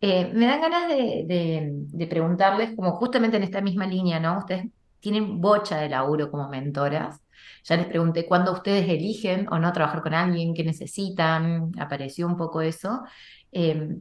Eh, 0.00 0.30
me 0.34 0.46
dan 0.46 0.61
ganas 0.61 0.88
de, 0.88 2.07
preguntarles, 2.09 2.76
como 2.76 2.92
justamente 2.92 3.38
en 3.38 3.42
esta 3.42 3.61
misma 3.61 3.86
línea, 3.86 4.20
¿no? 4.20 4.38
Ustedes 4.38 4.66
tienen 5.00 5.40
bocha 5.40 5.78
de 5.78 5.88
laburo 5.88 6.30
como 6.30 6.48
mentoras. 6.48 7.20
Ya 7.64 7.76
les 7.76 7.86
pregunté 7.86 8.26
cuándo 8.26 8.53
ustedes 8.53 8.88
eligen 8.88 9.48
o 9.50 9.59
no 9.59 9.72
trabajar 9.72 10.03
con 10.03 10.14
alguien, 10.14 10.55
qué 10.55 10.64
necesitan, 10.64 11.72
apareció 11.78 12.26
un 12.26 12.36
poco 12.36 12.61
eso. 12.61 13.03
Eh, 13.50 13.96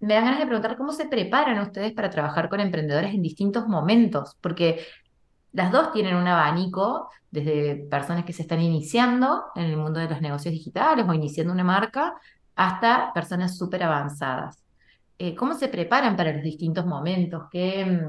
me 0.00 0.14
dan 0.14 0.24
ganas 0.24 0.40
de 0.40 0.46
preguntar 0.46 0.76
cómo 0.76 0.92
se 0.92 1.06
preparan 1.06 1.58
ustedes 1.60 1.92
para 1.92 2.10
trabajar 2.10 2.48
con 2.48 2.60
emprendedores 2.60 3.14
en 3.14 3.22
distintos 3.22 3.66
momentos, 3.66 4.36
porque 4.40 4.84
las 5.52 5.72
dos 5.72 5.92
tienen 5.92 6.16
un 6.16 6.28
abanico, 6.28 7.08
desde 7.30 7.76
personas 7.90 8.24
que 8.24 8.32
se 8.32 8.42
están 8.42 8.60
iniciando 8.60 9.44
en 9.54 9.64
el 9.64 9.76
mundo 9.76 10.00
de 10.00 10.08
los 10.08 10.20
negocios 10.20 10.52
digitales 10.52 11.06
o 11.08 11.14
iniciando 11.14 11.52
una 11.52 11.64
marca, 11.64 12.14
hasta 12.54 13.12
personas 13.12 13.56
súper 13.56 13.82
avanzadas. 13.82 14.62
Eh, 15.18 15.34
¿Cómo 15.34 15.54
se 15.54 15.68
preparan 15.68 16.16
para 16.16 16.32
los 16.32 16.42
distintos 16.42 16.84
momentos? 16.86 17.44
¿Qué, 17.50 18.00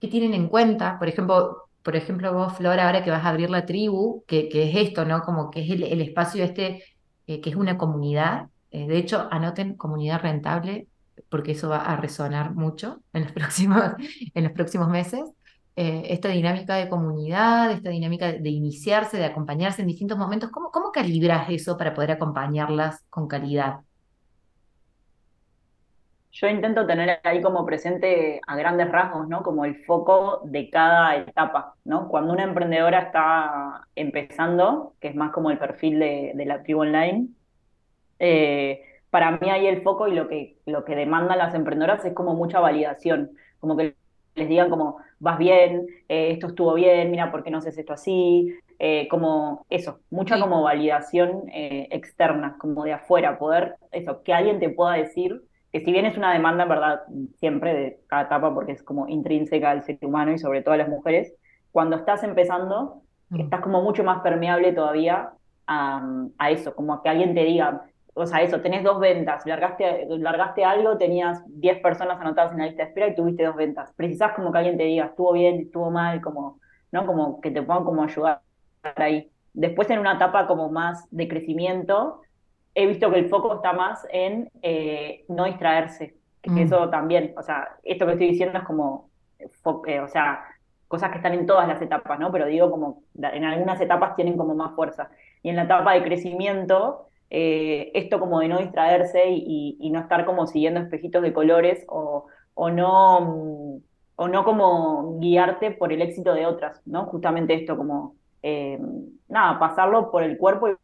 ¿Qué, 0.00 0.08
tienen 0.08 0.34
en 0.34 0.48
cuenta? 0.48 0.98
Por 0.98 1.08
ejemplo, 1.08 1.68
por 1.82 1.96
ejemplo, 1.96 2.32
vos, 2.32 2.54
Flora, 2.56 2.86
ahora 2.86 3.04
que 3.04 3.10
vas 3.10 3.24
a 3.24 3.28
abrir 3.30 3.50
la 3.50 3.66
tribu, 3.66 4.24
que, 4.26 4.48
es 4.52 4.88
esto, 4.88 5.04
¿no? 5.04 5.22
Como 5.22 5.50
que 5.50 5.60
es 5.62 5.70
el, 5.70 6.00
espacio 6.00 6.44
este, 6.44 6.82
eh, 7.26 7.40
que 7.40 7.50
es 7.50 7.56
una 7.56 7.76
comunidad, 7.78 8.48
eh, 8.70 8.86
de 8.86 8.98
hecho, 8.98 9.28
anoten 9.30 9.76
comunidad 9.76 10.20
rentable 10.22 10.86
porque 11.28 11.52
eso 11.52 11.68
va 11.68 11.84
a 11.84 11.96
resonar 11.96 12.54
mucho 12.54 13.00
en 13.12 13.24
los 13.24 13.32
próximos, 13.32 13.82
en 14.34 14.44
los 14.44 14.52
próximos 14.52 14.88
meses. 14.88 15.22
Eh, 15.76 16.12
esta 16.12 16.28
dinámica 16.28 16.74
de 16.74 16.88
comunidad, 16.88 17.70
esta 17.70 17.90
dinámica 17.90 18.32
de 18.32 18.50
iniciarse, 18.50 19.16
de 19.16 19.24
acompañarse 19.24 19.82
en 19.82 19.88
distintos 19.88 20.18
momentos, 20.18 20.50
¿cómo, 20.50 20.92
calibras 20.92 21.48
eso 21.48 21.76
para 21.78 21.94
poder 21.94 22.12
acompañarlas 22.12 23.04
con 23.08 23.28
calidad? 23.28 23.80
Yo 26.32 26.48
intento 26.48 26.86
tener 26.86 27.20
ahí 27.24 27.40
como 27.40 27.64
presente 27.66 28.40
a 28.46 28.56
grandes 28.56 28.90
rasgos, 28.90 29.28
¿no? 29.28 29.42
Como 29.42 29.64
el 29.64 29.84
foco 29.84 30.42
de 30.44 30.70
cada 30.70 31.16
etapa, 31.16 31.74
¿no? 31.84 32.08
Cuando 32.08 32.32
una 32.32 32.44
emprendedora 32.44 33.00
está 33.00 33.86
empezando, 33.94 34.94
que 35.00 35.08
es 35.08 35.14
más 35.14 35.32
como 35.32 35.50
el 35.50 35.58
perfil 35.58 35.98
de, 35.98 36.32
de 36.34 36.44
la 36.44 36.62
tribu 36.62 36.82
online, 36.82 37.30
eh, 38.20 38.82
para 39.10 39.32
mí 39.32 39.50
ahí 39.50 39.66
el 39.66 39.82
foco 39.82 40.06
y 40.06 40.14
lo 40.14 40.28
que, 40.28 40.58
lo 40.66 40.84
que 40.84 40.94
demandan 40.94 41.38
las 41.38 41.54
emprendedoras 41.54 42.04
es 42.04 42.14
como 42.14 42.34
mucha 42.34 42.60
validación, 42.60 43.32
como 43.58 43.76
que 43.76 43.96
les 44.36 44.48
digan 44.48 44.70
como, 44.70 44.98
vas 45.18 45.38
bien, 45.38 45.86
eh, 46.08 46.30
esto 46.30 46.46
estuvo 46.46 46.74
bien, 46.74 47.10
mira, 47.10 47.32
¿por 47.32 47.42
qué 47.42 47.50
no 47.50 47.58
haces 47.58 47.76
esto 47.76 47.92
así? 47.92 48.54
Eh, 48.78 49.08
como 49.08 49.66
eso, 49.68 49.98
mucha 50.10 50.38
como 50.38 50.62
validación 50.62 51.42
externa, 51.48 52.56
como 52.58 52.84
de 52.84 52.92
afuera, 52.92 53.38
poder, 53.38 53.74
eso, 53.90 54.22
que 54.22 54.32
alguien 54.32 54.60
te 54.60 54.70
pueda 54.70 54.92
decir, 54.92 55.42
que 55.72 55.80
si 55.80 55.92
bien 55.92 56.06
es 56.06 56.16
una 56.16 56.32
demanda 56.32 56.64
en 56.64 56.68
verdad 56.68 57.00
siempre 57.38 57.74
de 57.74 58.00
cada 58.06 58.22
etapa, 58.22 58.54
porque 58.54 58.72
es 58.72 58.82
como 58.82 59.08
intrínseca 59.08 59.70
al 59.70 59.82
ser 59.82 59.98
humano 60.02 60.32
y 60.32 60.38
sobre 60.38 60.62
todo 60.62 60.74
a 60.74 60.78
las 60.78 60.88
mujeres, 60.88 61.34
cuando 61.72 61.96
estás 61.96 62.22
empezando, 62.24 63.02
mm. 63.30 63.40
estás 63.40 63.60
como 63.60 63.82
mucho 63.82 64.04
más 64.04 64.20
permeable 64.20 64.72
todavía 64.72 65.30
a, 65.66 66.24
a 66.38 66.50
eso, 66.50 66.74
como 66.74 66.94
a 66.94 67.02
que 67.02 67.08
alguien 67.08 67.34
te 67.34 67.44
diga, 67.44 67.84
o 68.14 68.26
sea, 68.26 68.42
eso, 68.42 68.60
tenés 68.60 68.82
dos 68.82 68.98
ventas, 68.98 69.46
largaste, 69.46 70.06
largaste 70.08 70.64
algo, 70.64 70.96
tenías 70.96 71.42
10 71.46 71.80
personas 71.80 72.20
anotadas 72.20 72.52
en 72.52 72.58
la 72.58 72.66
lista 72.66 72.82
de 72.82 72.88
espera 72.88 73.08
y 73.08 73.14
tuviste 73.14 73.44
dos 73.44 73.56
ventas. 73.56 73.92
Precisás 73.94 74.32
como 74.32 74.50
que 74.50 74.58
alguien 74.58 74.76
te 74.76 74.84
diga, 74.84 75.06
estuvo 75.06 75.32
bien, 75.32 75.60
estuvo 75.60 75.90
mal, 75.90 76.20
como, 76.20 76.58
¿no? 76.92 77.06
Como 77.06 77.40
que 77.40 77.50
te 77.50 77.62
puedan 77.62 77.84
como 77.84 78.02
ayudar 78.02 78.42
ahí. 78.96 79.30
Después 79.52 79.90
en 79.90 80.00
una 80.00 80.14
etapa 80.14 80.46
como 80.46 80.70
más 80.70 81.06
de 81.10 81.28
crecimiento, 81.28 82.22
he 82.74 82.86
visto 82.86 83.10
que 83.10 83.18
el 83.18 83.28
foco 83.28 83.54
está 83.54 83.72
más 83.72 84.06
en 84.10 84.50
eh, 84.62 85.24
no 85.28 85.44
distraerse. 85.44 86.16
Que 86.42 86.50
mm. 86.50 86.58
Eso 86.58 86.88
también, 86.88 87.34
o 87.36 87.42
sea, 87.42 87.76
esto 87.82 88.06
que 88.06 88.12
estoy 88.12 88.28
diciendo 88.28 88.58
es 88.58 88.64
como, 88.64 89.10
eh, 89.38 90.00
o 90.00 90.08
sea, 90.08 90.44
cosas 90.88 91.10
que 91.10 91.18
están 91.18 91.34
en 91.34 91.46
todas 91.46 91.68
las 91.68 91.80
etapas, 91.80 92.18
¿no? 92.18 92.32
Pero 92.32 92.46
digo 92.46 92.70
como, 92.70 93.02
en 93.14 93.44
algunas 93.44 93.80
etapas 93.80 94.16
tienen 94.16 94.36
como 94.36 94.54
más 94.54 94.74
fuerza. 94.74 95.10
Y 95.42 95.50
en 95.50 95.56
la 95.56 95.62
etapa 95.62 95.92
de 95.92 96.02
crecimiento, 96.02 97.09
eh, 97.30 97.92
esto 97.94 98.18
como 98.18 98.40
de 98.40 98.48
no 98.48 98.58
distraerse 98.58 99.22
y, 99.28 99.90
no 99.90 100.00
estar 100.00 100.24
como 100.24 100.46
siguiendo 100.46 100.80
espejitos 100.80 101.22
de 101.22 101.32
colores 101.32 101.84
o, 101.88 102.26
o, 102.54 102.70
no, 102.70 103.80
o 104.16 104.28
no 104.28 104.44
como 104.44 105.18
guiarte 105.20 105.70
por 105.70 105.92
el 105.92 106.02
éxito 106.02 106.34
de 106.34 106.46
otras, 106.46 106.82
¿no? 106.86 107.06
Justamente 107.06 107.54
esto 107.54 107.76
como, 107.76 108.16
eh, 108.42 108.78
nada, 109.28 109.58
pasarlo 109.58 110.10
por 110.10 110.24
el 110.24 110.36
cuerpo 110.38 110.68
y 110.68 110.74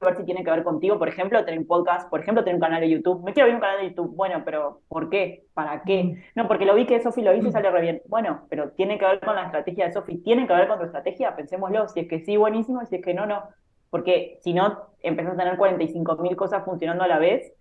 ver 0.00 0.16
si 0.16 0.24
tiene 0.24 0.44
que 0.44 0.50
ver 0.50 0.64
contigo, 0.64 0.98
por 0.98 1.08
ejemplo, 1.08 1.44
tener 1.44 1.60
un 1.60 1.66
podcast, 1.66 2.10
por 2.10 2.20
ejemplo, 2.20 2.42
tener 2.42 2.56
un 2.56 2.60
canal 2.60 2.80
de 2.80 2.90
YouTube. 2.90 3.22
Me 3.22 3.32
quiero 3.32 3.44
abrir 3.44 3.54
un 3.54 3.60
canal 3.60 3.80
de 3.80 3.88
YouTube. 3.90 4.14
Bueno, 4.16 4.42
pero 4.44 4.80
¿por 4.88 5.08
qué? 5.08 5.44
¿Para 5.54 5.82
qué? 5.82 6.20
No, 6.34 6.48
porque 6.48 6.66
lo 6.66 6.74
vi 6.74 6.86
que 6.86 7.00
Sofi 7.00 7.22
lo 7.22 7.34
hizo 7.34 7.48
y 7.48 7.52
sale 7.52 7.70
re 7.70 7.80
bien. 7.80 8.02
Bueno, 8.08 8.46
pero 8.50 8.70
tiene 8.70 8.98
que 8.98 9.04
ver 9.04 9.20
con 9.20 9.36
la 9.36 9.44
estrategia 9.44 9.86
de 9.86 9.92
Sofi. 9.92 10.18
¿Tiene 10.18 10.46
que 10.46 10.54
ver 10.54 10.68
con 10.68 10.78
tu 10.78 10.86
estrategia? 10.86 11.36
Pensémoslo. 11.36 11.88
Si 11.88 12.00
es 12.00 12.08
que 12.08 12.20
sí, 12.24 12.36
buenísimo. 12.36 12.84
Si 12.86 12.96
es 12.96 13.04
que 13.04 13.14
no, 13.14 13.26
no 13.26 13.44
porque 13.92 14.38
si 14.40 14.54
no, 14.54 14.86
empezás 15.02 15.34
a 15.34 15.36
tener 15.36 15.58
45.000 15.58 16.34
cosas 16.34 16.64
funcionando 16.64 17.04
a 17.04 17.08
la 17.08 17.18
vez 17.18 17.52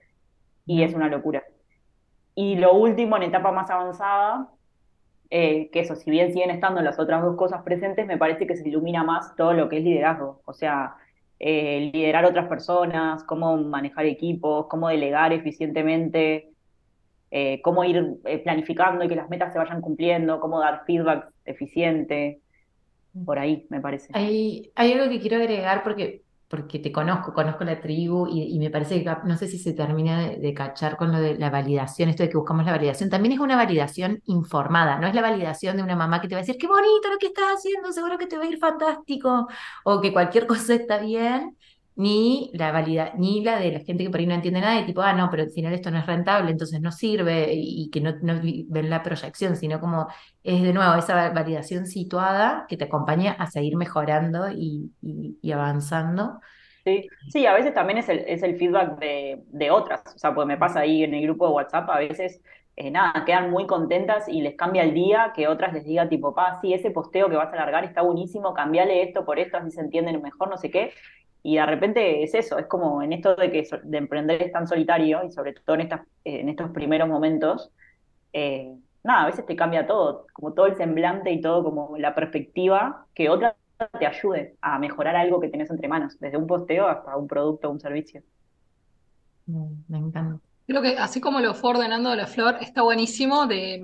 y 0.66 0.82
es 0.82 0.94
una 0.94 1.10
locura. 1.10 1.44
Y 2.36 2.56
lo 2.56 2.74
último, 2.74 3.18
en 3.18 3.24
etapa 3.24 3.52
más 3.52 3.70
avanzada, 3.70 4.48
eh, 5.30 5.70
que 5.72 5.82
eso, 5.82 5.98
si 5.98 6.10
bien 6.10 6.32
siguen 6.32 6.50
estando 6.50 6.80
las 6.82 6.98
otras 7.00 7.22
dos 7.22 7.36
cosas 7.36 7.64
presentes, 7.64 8.08
me 8.08 8.18
parece 8.18 8.48
que 8.48 8.56
se 8.56 8.70
ilumina 8.70 9.04
más 9.04 9.36
todo 9.36 9.52
lo 9.52 9.68
que 9.68 9.80
es 9.80 9.84
liderazgo. 9.84 10.42
O 10.46 10.54
sea, 10.54 10.96
eh, 11.38 11.92
liderar 11.94 12.24
otras 12.24 12.48
personas, 12.48 13.26
cómo 13.26 13.58
manejar 13.58 14.06
equipos, 14.06 14.68
cómo 14.68 14.88
delegar 14.88 15.34
eficientemente, 15.34 16.54
eh, 17.30 17.62
cómo 17.62 17.84
ir 17.84 18.22
planificando 18.46 19.04
y 19.04 19.10
que 19.10 19.18
las 19.18 19.30
metas 19.30 19.52
se 19.52 19.60
vayan 19.60 19.82
cumpliendo, 19.82 20.40
cómo 20.40 20.62
dar 20.62 20.86
feedback 20.86 21.30
eficiente 21.44 22.40
por 23.26 23.40
ahí, 23.40 23.66
me 23.70 23.82
parece. 23.82 24.10
Hay, 24.14 24.72
hay 24.76 24.94
algo 24.94 25.10
que 25.10 25.20
quiero 25.20 25.38
agregar 25.38 25.84
porque, 25.84 26.24
porque 26.48 26.80
te 26.80 26.92
conozco, 26.92 27.34
conozco 27.34 27.64
la 27.64 27.80
tribu 27.80 28.28
y, 28.30 28.58
me 28.60 28.70
parece 28.70 29.04
que 29.04 29.16
no 29.26 29.38
sé 29.38 29.48
si 29.48 29.58
se 29.58 29.74
termina 29.74 30.30
de, 30.30 30.54
cachar 30.54 30.98
con 30.98 31.12
lo 31.12 31.20
de 31.20 31.38
la 31.38 31.50
validación, 31.50 32.10
esto 32.10 32.24
de 32.24 32.30
que 32.30 32.38
buscamos 32.38 32.66
la 32.66 32.74
validación, 32.74 33.10
también 33.10 33.34
es 33.34 33.40
una 33.40 33.56
validación 33.56 34.22
informada, 34.26 34.98
no 35.00 35.08
es 35.08 35.16
la 35.16 35.22
validación 35.22 35.78
de 35.78 35.84
una 35.84 35.96
mamá 35.96 36.22
que 36.22 36.28
te 36.28 36.36
va 36.36 36.40
a 36.40 36.44
decir, 36.44 36.58
qué 36.58 36.68
bonito 36.68 37.10
lo 37.10 37.18
que 37.18 37.28
estás 37.28 37.58
haciendo, 37.58 37.92
seguro 37.92 38.18
que 38.18 38.28
te 38.28 38.38
va 38.38 38.44
a 38.44 38.48
ir 38.48 38.58
fantástico, 38.58 39.48
o 39.84 40.02
que 40.02 40.14
cualquier 40.14 40.48
cosa 40.48 40.74
está 40.76 41.00
bien, 41.00 41.58
ni 41.96 42.50
la 42.54 42.72
valida, 42.72 43.14
ni 43.18 43.44
la 43.44 43.60
de 43.60 43.72
la 43.72 43.80
gente 43.80 44.04
que 44.04 44.10
por 44.10 44.20
ahí 44.20 44.26
no 44.26 44.34
entiende 44.34 44.62
nada 44.62 44.80
y 44.80 44.86
tipo, 44.86 45.02
ah, 45.02 45.14
no, 45.14 45.30
pero 45.30 45.44
al 45.44 45.52
final 45.52 45.74
esto 45.74 45.92
no 45.92 46.00
es 46.00 46.06
rentable, 46.06 46.52
entonces 46.52 46.80
no 46.82 46.92
sirve 46.92 47.52
y, 47.54 47.90
que 47.92 48.00
no, 48.02 48.16
no, 48.22 48.40
ven 48.42 48.90
la 48.90 49.04
proyección, 49.04 49.56
sino 49.56 49.80
como 49.80 50.08
es 50.44 50.62
de 50.62 50.74
nuevo 50.74 50.96
esa 50.96 51.30
validación 51.32 51.86
situada 51.86 52.66
que 52.68 52.78
te 52.78 52.86
acompaña 52.86 53.34
a 53.34 53.48
seguir 53.48 53.76
mejorando 53.76 54.50
y, 54.52 54.92
avanzando. 55.52 56.40
Sí, 56.86 57.08
sí, 57.30 57.46
a 57.46 57.54
veces 57.54 57.74
también 57.76 58.00
es 58.00 58.10
el, 58.10 58.20
es 58.20 58.42
el 58.42 58.58
feedback 58.58 58.98
de, 58.98 59.44
de, 59.48 59.70
otras, 59.70 60.02
o 60.16 60.18
sea, 60.18 60.34
pues 60.34 60.48
me 60.48 60.58
pasa 60.58 60.80
ahí 60.80 61.04
en 61.04 61.14
el 61.14 61.22
grupo 61.24 61.46
de 61.46 61.54
WhatsApp, 61.54 61.88
a 61.90 62.00
veces, 62.00 62.42
eh, 62.76 62.90
nada, 62.90 63.24
quedan 63.24 63.52
muy 63.52 63.68
contentas 63.68 64.28
y 64.28 64.42
les 64.42 64.56
cambia 64.56 64.82
el 64.82 64.96
día, 64.96 65.32
que 65.36 65.48
otras 65.48 65.74
les 65.74 65.86
diga 65.86 66.10
tipo, 66.10 66.34
pa, 66.34 66.60
sí, 66.60 66.74
ese 66.74 66.90
posteo 66.90 67.30
que 67.30 67.36
vas 67.36 67.50
a 67.50 67.54
alargar 67.54 67.84
está 67.84 68.02
buenísimo, 68.02 68.56
cambiale 68.56 69.04
esto 69.04 69.26
por 69.26 69.38
esto, 69.38 69.58
así 69.58 69.70
se 69.70 69.82
entienden 69.82 70.20
mejor, 70.24 70.50
no 70.50 70.58
sé 70.58 70.72
qué, 70.72 70.92
y 71.44 71.56
de 71.56 71.66
repente 71.66 72.24
es 72.24 72.34
eso, 72.36 72.58
es 72.60 72.68
como 72.68 73.02
en 73.02 73.14
esto 73.14 73.36
de 73.36 73.52
que 73.52 73.68
de 73.84 73.98
emprender 73.98 74.44
es 74.44 74.52
tan 74.52 74.68
solitario 74.68 75.24
y 75.24 75.32
sobre 75.32 75.54
todo 75.54 75.76
en, 75.76 75.82
estas, 75.82 76.02
en 76.24 76.50
estos 76.50 76.70
primeros 76.72 77.10
momentos, 77.10 77.72
eh, 78.34 78.74
nada, 79.04 79.24
a 79.24 79.26
veces 79.26 79.46
te 79.46 79.56
cambia 79.56 79.88
todo, 79.88 80.28
como 80.34 80.54
todo 80.54 80.68
el 80.68 80.76
semblante 80.76 81.32
y 81.32 81.42
todo 81.42 81.64
como 81.64 81.98
la 81.98 82.14
perspectiva 82.14 83.06
que 83.16 83.30
otra 83.30 83.56
te 84.00 84.06
ayude 84.06 84.56
a 84.62 84.78
mejorar 84.78 85.16
algo 85.16 85.40
que 85.40 85.50
tenés 85.50 85.72
entre 85.72 85.88
manos, 85.88 86.20
desde 86.20 86.38
un 86.38 86.46
posteo 86.46 86.88
hasta 86.88 87.18
un 87.18 87.28
producto 87.28 87.68
o 87.68 87.72
un 87.72 87.80
servicio. 87.80 88.22
Me 89.48 89.98
encanta. 89.98 90.40
Creo 90.68 90.82
que 90.84 90.98
así 90.98 91.20
como 91.20 91.40
lo 91.40 91.56
fue 91.56 91.72
ordenando 91.72 92.16
la 92.16 92.28
flor, 92.28 92.58
está 92.62 92.84
buenísimo 92.84 93.48
de 93.48 93.82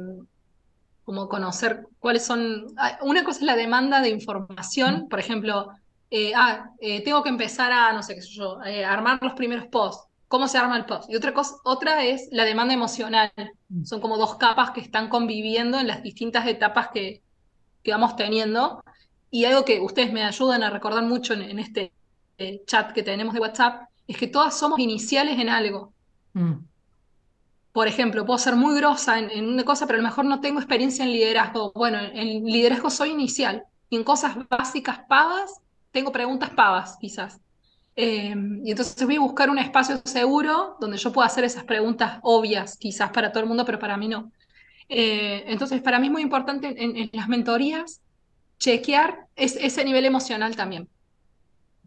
como 1.03 1.27
conocer 1.29 1.87
cuáles 1.99 2.25
son, 2.25 2.67
ah, 2.77 2.99
una 3.01 3.23
cosa 3.23 3.39
es 3.39 3.45
la 3.45 3.55
demanda 3.55 4.01
de 4.01 4.09
información, 4.09 5.07
por 5.09 5.19
ejemplo, 5.19 5.69
eh, 6.09 6.33
ah, 6.35 6.71
eh, 6.79 7.03
tengo 7.03 7.23
que 7.23 7.29
empezar 7.29 7.71
a, 7.71 7.91
no 7.93 8.01
sé 8.03 8.15
qué 8.15 8.21
sé 8.21 8.29
yo, 8.31 8.61
eh, 8.63 8.85
armar 8.85 9.19
los 9.21 9.33
primeros 9.33 9.67
posts, 9.67 10.07
cómo 10.27 10.47
se 10.47 10.57
arma 10.57 10.77
el 10.77 10.85
post. 10.85 11.09
Y 11.09 11.15
otra 11.15 11.33
cosa, 11.33 11.55
otra 11.63 12.03
es 12.03 12.29
la 12.31 12.43
demanda 12.43 12.73
emocional, 12.73 13.31
mm. 13.69 13.85
son 13.85 14.01
como 14.01 14.17
dos 14.17 14.35
capas 14.35 14.71
que 14.71 14.81
están 14.81 15.09
conviviendo 15.09 15.79
en 15.79 15.87
las 15.87 16.03
distintas 16.03 16.47
etapas 16.47 16.89
que, 16.93 17.21
que 17.83 17.91
vamos 17.91 18.15
teniendo. 18.15 18.83
Y 19.29 19.45
algo 19.45 19.65
que 19.65 19.79
ustedes 19.79 20.13
me 20.13 20.23
ayudan 20.23 20.63
a 20.63 20.69
recordar 20.69 21.03
mucho 21.03 21.33
en, 21.33 21.59
este 21.59 21.91
chat 22.65 22.93
que 22.93 23.03
tenemos 23.03 23.33
de 23.33 23.39
WhatsApp, 23.39 23.89
es 24.07 24.17
que 24.17 24.27
todas 24.27 24.57
somos 24.57 24.79
iniciales 24.79 25.39
en 25.39 25.49
algo. 25.49 25.93
Mm 26.33 26.55
por 27.77 27.87
ejemplo, 27.87 28.25
puedo 28.25 28.39
ser 28.39 28.55
muy 28.55 28.75
grosa 28.75 29.19
en, 29.19 29.47
una 29.49 29.63
cosa, 29.63 29.85
pero 29.85 29.99
a 29.99 30.01
lo 30.01 30.07
mejor 30.07 30.25
no 30.25 30.41
tengo 30.41 30.59
experiencia 30.59 31.05
en 31.05 31.11
liderazgo. 31.11 31.71
Bueno, 31.75 31.99
en 31.99 32.43
liderazgo 32.43 32.89
soy 32.89 33.11
inicial. 33.11 33.65
Y 33.91 33.97
en 33.97 34.03
cosas 34.03 34.35
básicas 34.49 35.01
pavas, 35.07 35.61
tengo 35.91 36.11
preguntas 36.11 36.49
pavas, 36.51 36.97
quizás. 36.99 37.39
Em, 37.95 38.61
y 38.63 38.71
entonces 38.71 39.03
voy 39.05 39.15
a 39.15 39.21
buscar 39.21 39.49
un 39.49 39.57
espacio 39.57 39.99
seguro 40.05 40.77
donde 40.79 40.97
yo 40.97 41.11
pueda 41.11 41.27
hacer 41.27 41.43
esas 41.43 41.63
preguntas 41.63 42.19
obvias, 42.21 42.77
quizás 42.77 43.09
para 43.11 43.31
todo 43.31 43.41
el 43.41 43.49
mundo, 43.49 43.65
pero 43.65 43.79
para 43.79 43.97
mí 43.97 44.07
no. 44.07 44.31
Eh, 44.89 45.43
entonces, 45.47 45.81
para 45.81 45.99
mí 45.99 46.07
es 46.07 46.13
muy 46.13 46.21
importante 46.21 46.75
en, 46.77 47.09
las 47.11 47.27
mentorías 47.27 48.01
chequear 48.59 49.27
ese 49.35 49.83
nivel 49.83 50.05
emocional 50.05 50.55
también. 50.55 50.87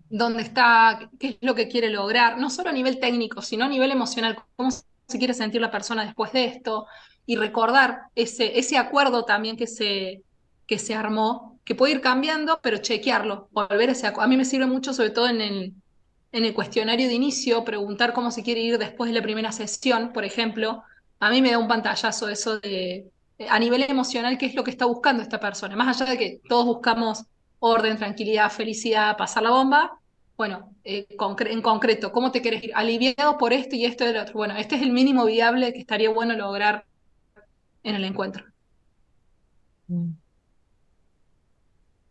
¿Dónde 0.08 0.42
está? 0.42 1.08
¿Qué 1.18 1.28
es 1.28 1.36
lo 1.40 1.54
que 1.54 1.68
quiere 1.68 1.88
lograr? 1.88 2.38
No 2.38 2.50
solo 2.50 2.70
a 2.70 2.72
nivel 2.72 2.98
técnico, 2.98 3.42
sino 3.42 3.64
a 3.64 3.68
nivel 3.68 3.92
emocional. 3.92 4.36
¿Cómo 4.56 4.70
se 4.70 5.18
quiere 5.18 5.34
sentir 5.34 5.60
la 5.60 5.70
persona 5.70 6.04
después 6.04 6.32
de 6.32 6.46
esto 6.46 6.86
y 7.26 7.36
recordar 7.36 8.02
ese, 8.16 8.58
ese 8.58 8.76
acuerdo 8.76 9.24
también 9.24 9.56
que 9.56 9.68
se, 9.68 10.22
que 10.66 10.78
se 10.78 10.94
armó, 10.94 11.59
que 11.70 11.76
puede 11.76 11.92
ir 11.92 12.00
cambiando, 12.00 12.58
pero 12.60 12.78
chequearlo, 12.78 13.48
volver 13.52 13.90
a 13.90 13.92
ese 13.92 14.08
A 14.08 14.26
mí 14.26 14.36
me 14.36 14.44
sirve 14.44 14.66
mucho, 14.66 14.92
sobre 14.92 15.10
todo 15.10 15.28
en 15.28 15.40
el, 15.40 15.72
en 16.32 16.44
el 16.44 16.52
cuestionario 16.52 17.06
de 17.06 17.14
inicio, 17.14 17.64
preguntar 17.64 18.12
cómo 18.12 18.32
se 18.32 18.42
quiere 18.42 18.60
ir 18.60 18.76
después 18.76 19.08
de 19.08 19.16
la 19.16 19.22
primera 19.22 19.52
sesión, 19.52 20.12
por 20.12 20.24
ejemplo. 20.24 20.82
A 21.20 21.30
mí 21.30 21.40
me 21.40 21.52
da 21.52 21.58
un 21.58 21.68
pantallazo 21.68 22.28
eso 22.28 22.58
de, 22.58 23.08
a 23.48 23.56
nivel 23.60 23.84
emocional, 23.84 24.36
qué 24.36 24.46
es 24.46 24.56
lo 24.56 24.64
que 24.64 24.72
está 24.72 24.84
buscando 24.84 25.22
esta 25.22 25.38
persona. 25.38 25.76
Más 25.76 26.00
allá 26.00 26.10
de 26.10 26.18
que 26.18 26.40
todos 26.48 26.66
buscamos 26.66 27.22
orden, 27.60 27.96
tranquilidad, 27.96 28.50
felicidad, 28.50 29.16
pasar 29.16 29.44
la 29.44 29.50
bomba, 29.50 29.92
bueno, 30.36 30.74
eh, 30.82 31.06
en 31.08 31.62
concreto, 31.62 32.10
¿cómo 32.10 32.32
te 32.32 32.42
quieres 32.42 32.64
ir? 32.64 32.72
Aliviado 32.74 33.38
por 33.38 33.52
esto 33.52 33.76
y 33.76 33.84
esto 33.84 34.08
y 34.08 34.12
lo 34.12 34.22
otro. 34.22 34.34
Bueno, 34.34 34.56
este 34.56 34.74
es 34.74 34.82
el 34.82 34.90
mínimo 34.90 35.24
viable 35.24 35.72
que 35.72 35.78
estaría 35.78 36.10
bueno 36.10 36.34
lograr 36.34 36.84
en 37.84 37.94
el 37.94 38.04
encuentro. 38.04 38.44
Mm. 39.86 40.19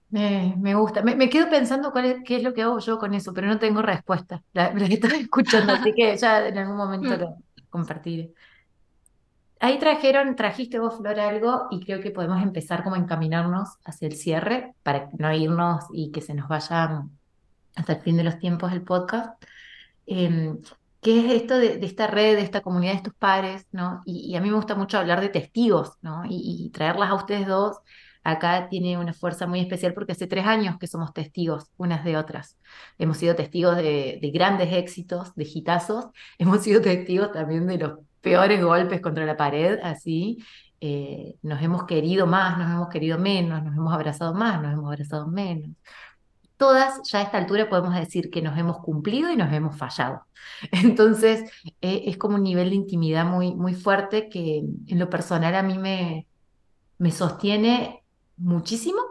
Me, 0.09 0.75
gusta. 0.75 1.01
Me, 1.03 1.29
quedo 1.29 1.49
pensando 1.49 1.91
cuál 1.91 2.05
es, 2.05 2.17
qué 2.25 2.37
es 2.37 2.43
lo 2.43 2.53
que 2.53 2.63
hago 2.63 2.79
yo 2.79 2.97
con 2.97 3.13
eso, 3.13 3.33
pero 3.33 3.47
no 3.47 3.59
tengo 3.59 3.81
respuesta. 3.81 4.41
La, 4.53 4.73
la 4.73 4.85
estoy 4.85 5.19
escuchando, 5.21 5.73
así 5.73 5.93
que 5.93 6.17
ya 6.17 6.47
en 6.47 6.57
algún 6.57 6.77
momento 6.77 7.15
mm. 7.15 7.19
lo 7.19 7.37
compartiré. 7.69 8.33
Ahí 9.61 9.77
trajeron, 9.77 10.35
trajiste 10.35 10.79
vos, 10.79 10.97
Flor, 10.97 11.19
algo 11.19 11.67
y 11.69 11.83
creo 11.83 11.99
que 11.99 12.11
podemos 12.11 12.41
empezar 12.41 12.81
como 12.81 12.95
a 12.95 12.99
encaminarnos 12.99 13.69
hacia 13.83 14.07
el 14.07 14.15
cierre 14.15 14.73
para 14.83 15.09
no 15.17 15.33
irnos 15.33 15.85
y 15.91 16.11
que 16.11 16.21
se 16.21 16.33
nos 16.33 16.47
vayan 16.47 17.11
hasta 17.75 17.93
el 17.93 18.01
fin 18.01 18.15
de 18.15 18.23
los 18.23 18.39
tiempos 18.39 18.71
del 18.71 18.83
podcast, 18.83 19.43
eh, 20.07 20.55
que 21.01 21.19
es 21.19 21.41
esto 21.41 21.57
de, 21.57 21.79
esta 21.85 22.07
red, 22.07 22.37
de 22.37 22.41
esta 22.41 22.61
comunidad 22.61 22.93
de 22.93 22.97
estos 22.97 23.13
pares, 23.13 23.67
¿no? 23.71 24.01
Y, 24.05 24.35
a 24.35 24.41
mí 24.41 24.49
me 24.49 24.55
gusta 24.55 24.75
mucho 24.75 24.97
hablar 24.97 25.21
de 25.21 25.29
testigos, 25.29 25.97
¿no? 26.01 26.23
Y, 26.27 26.69
traerlas 26.73 27.09
a 27.09 27.15
ustedes 27.15 27.47
dos 27.47 27.77
acá 28.23 28.67
tiene 28.69 28.97
una 28.97 29.13
fuerza 29.13 29.47
muy 29.47 29.59
especial 29.59 29.93
porque 29.93 30.11
hace 30.11 30.27
tres 30.27 30.45
años 30.45 30.77
que 30.79 30.87
somos 30.87 31.13
testigos 31.13 31.65
unas 31.77 32.03
de 32.03 32.17
otras. 32.17 32.57
Hemos 32.97 33.17
sido 33.17 33.35
testigos 33.35 33.77
de, 33.77 34.19
grandes 34.33 34.73
éxitos, 34.73 35.35
de 35.35 35.43
hitazos, 35.43 36.07
hemos 36.37 36.61
sido 36.63 36.81
testigos 36.81 37.31
también 37.31 37.67
de 37.67 37.77
los 37.77 37.99
peores 38.21 38.63
golpes 38.63 39.01
contra 39.01 39.25
la 39.25 39.37
pared, 39.37 39.79
así. 39.83 40.43
Eh, 40.81 41.35
nos 41.41 41.61
hemos 41.61 41.83
querido 41.83 42.25
más, 42.25 42.57
nos 42.57 42.69
hemos 42.69 42.87
querido 42.87 43.17
menos, 43.17 43.61
nos 43.63 43.75
hemos 43.75 43.93
abrazado 43.93 44.33
más, 44.33 44.61
nos 44.61 44.73
hemos 44.73 44.85
abrazado 44.85 45.27
menos 45.27 45.71
todas 46.59 47.09
ya 47.09 47.19
a 47.19 47.21
esta 47.21 47.37
altura 47.37 47.69
podemos 47.69 47.95
decir 47.95 48.29
que 48.29 48.41
nos 48.41 48.57
hemos 48.57 48.79
cumplido 48.79 49.31
y 49.31 49.37
nos 49.37 49.51
hemos 49.53 49.77
fallado. 49.77 50.25
Entonces, 50.71 51.49
eh, 51.81 52.03
es 52.05 52.17
como 52.17 52.35
un 52.35 52.43
nivel 52.43 52.69
de 52.69 52.75
intimidad 52.75 53.25
muy, 53.25 53.55
muy 53.55 53.73
fuerte 53.73 54.27
que 54.27 54.57
en 54.87 54.99
lo 54.99 55.09
personal 55.09 55.55
a 55.55 55.63
mí 55.63 55.77
me, 55.77 56.27
me 56.97 57.11
sostiene 57.11 58.03
muchísimo. 58.39 59.01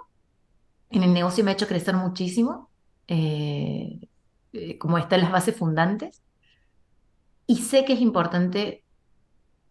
En 0.91 1.03
el 1.03 1.13
negocio 1.13 1.45
me 1.45 1.51
ha 1.51 1.55
hecho 1.55 1.69
crecer 1.69 1.95
muchísimo, 1.95 2.71
eh, 3.07 4.01
eh, 4.53 4.79
como 4.79 4.99
están 4.99 5.21
las 5.21 5.33
bases 5.33 5.57
fundantes. 5.57 6.23
Y 7.47 7.59
sé 7.59 7.85
que 7.85 7.95
es 7.95 8.01
importante 8.01 8.85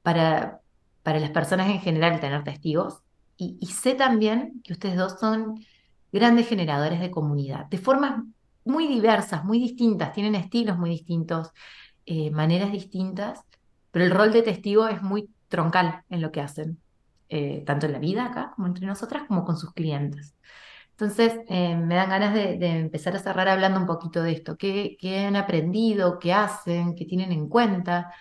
para, 0.02 0.62
para 1.04 1.20
las 1.20 1.32
personas 1.32 1.70
en 1.70 1.82
general 1.82 2.20
tener 2.20 2.44
testigos. 2.44 3.04
y 3.40 3.68
sé 3.68 3.94
también 3.94 4.62
que 4.64 4.74
ustedes 4.74 4.98
dos 4.98 5.20
son 5.20 5.64
grandes 6.12 6.48
generadores 6.48 7.00
de 7.00 7.12
comunidad, 7.12 7.66
de 7.68 7.78
formas 7.78 8.24
muy 8.66 8.88
diversas, 8.88 9.44
muy 9.46 9.60
distintas, 9.60 10.14
tienen 10.14 10.36
estilos 10.36 10.78
muy 10.78 10.90
distintos, 10.90 11.52
eh, 12.06 12.32
maneras 12.32 12.72
distintas, 12.72 13.42
pero 13.92 14.06
el 14.06 14.12
rol 14.12 14.32
de 14.32 14.44
testigo 14.44 14.88
es 14.88 15.02
muy 15.02 15.30
troncal 15.48 16.04
en 16.10 16.22
lo 16.22 16.32
que 16.32 16.42
hacen, 16.42 16.80
eh, 17.30 17.64
tanto 17.66 17.86
en 17.86 17.94
la 17.94 18.00
vida 18.00 18.26
acá 18.26 18.54
como 18.56 18.68
entre 18.68 18.86
nosotras, 18.86 19.24
como 19.28 19.46
con 19.46 19.58
sus 19.58 19.74
clientes. 19.74 20.36
Entonces, 20.92 21.40
eh, 21.48 21.76
me 21.76 21.96
dan 21.96 22.10
ganas 22.10 22.34
de, 22.34 22.56
empezar 22.80 23.16
a 23.16 23.20
cerrar 23.20 23.48
hablando 23.48 23.80
un 23.80 23.86
poquito 23.86 24.24
de 24.24 24.32
esto. 24.32 24.58
¿Qué, 24.58 24.98
¿Qué, 25.00 25.26
han 25.26 25.36
aprendido? 25.36 26.20
¿Qué 26.20 26.34
hacen? 26.34 26.96
¿Qué 26.96 27.06
tienen 27.06 27.32
en 27.32 27.50
cuenta 27.50 28.12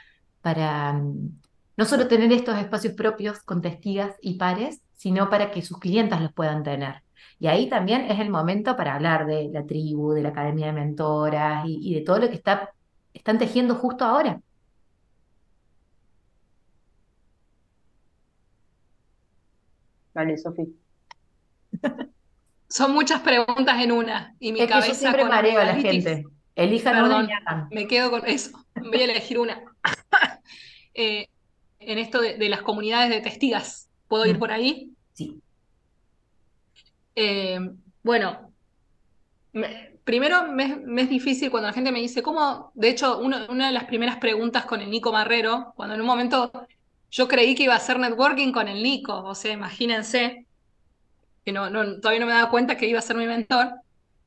para 0.42 0.92
mm, 0.92 1.40
no 1.76 1.84
solo 1.86 2.06
tener 2.08 2.32
estos 2.32 2.58
espacios 2.58 2.94
propios 2.94 3.40
con 3.42 3.62
testigas 3.62 4.16
y 4.20 4.34
pares, 4.34 4.82
sino 4.92 5.30
para 5.30 5.50
que 5.50 5.62
sus 5.62 5.78
clientes 5.78 6.20
los 6.20 6.32
puedan 6.32 6.62
tener? 6.62 7.02
Y 7.38 7.48
ahí 7.48 7.68
también 7.68 8.02
es 8.10 8.18
el 8.20 8.30
momento 8.30 8.76
para 8.76 8.94
hablar 8.94 9.26
de 9.26 9.48
la 9.52 9.66
tribu, 9.66 10.12
de 10.12 10.22
la 10.22 10.30
academia 10.30 10.66
de 10.66 10.72
mentoras 10.72 11.64
y, 11.66 11.94
de 11.94 12.00
todo 12.02 12.18
lo 12.18 12.28
que 12.28 12.34
está, 12.36 12.72
están 13.12 13.38
tejiendo 13.38 13.74
justo 13.74 14.04
ahora. 14.04 14.40
Vale, 20.16 20.38
Sofi. 20.38 20.74
Son 22.70 22.92
muchas 22.92 23.20
preguntas 23.20 23.82
en 23.82 23.92
una 23.92 24.34
y 24.40 24.50
mi 24.52 24.60
es 24.60 24.68
cabeza 24.68 24.86
que 24.86 24.92
yo 24.94 24.98
siempre 24.98 25.24
mareo 25.26 25.60
a 25.60 25.64
la 25.64 25.74
gente. 25.74 26.24
Elijan 26.54 27.04
una 27.04 27.28
y 27.70 27.74
Me 27.74 27.86
quedo 27.86 28.10
con 28.10 28.26
eso. 28.26 28.58
Voy 28.74 29.02
a 29.02 29.04
elegir 29.04 29.38
una. 29.38 29.62
Eh, 30.98 31.28
en 31.78 31.98
esto 31.98 32.22
de, 32.22 32.48
las 32.48 32.62
comunidades 32.62 33.10
de 33.10 33.20
testigas, 33.20 33.90
¿puedo 34.08 34.24
ir 34.24 34.36
mm. 34.36 34.38
por 34.38 34.50
ahí? 34.50 34.92
Sí. 35.12 35.42
Eh, 37.14 37.60
bueno, 38.02 38.50
primero 40.04 40.50
me, 40.50 41.02
es 41.02 41.10
difícil 41.10 41.50
cuando 41.50 41.66
la 41.68 41.74
gente 41.74 41.92
me 41.92 42.00
dice, 42.00 42.22
¿cómo? 42.22 42.72
De 42.72 42.88
hecho, 42.88 43.18
una 43.18 43.66
de 43.66 43.72
las 43.72 43.84
primeras 43.84 44.16
preguntas 44.16 44.64
con 44.64 44.80
el 44.80 44.90
Nico 44.90 45.12
Marrero, 45.12 45.74
cuando 45.76 45.94
en 45.94 46.00
un 46.00 46.06
momento 46.06 46.50
yo 47.10 47.28
creí 47.28 47.54
que 47.54 47.64
iba 47.64 47.74
a 47.74 47.78
hacer 47.78 47.98
networking 47.98 48.52
con 48.52 48.68
el 48.68 48.82
Nico, 48.82 49.22
o 49.24 49.34
sea, 49.34 49.52
imagínense, 49.52 50.46
que 51.44 51.52
todavía 51.52 52.20
no 52.20 52.26
me 52.26 52.32
daba 52.32 52.50
cuenta 52.50 52.76
que 52.76 52.88
iba 52.88 52.98
a 52.98 53.02
ser 53.02 53.16
mi 53.16 53.26
mentor, 53.26 53.74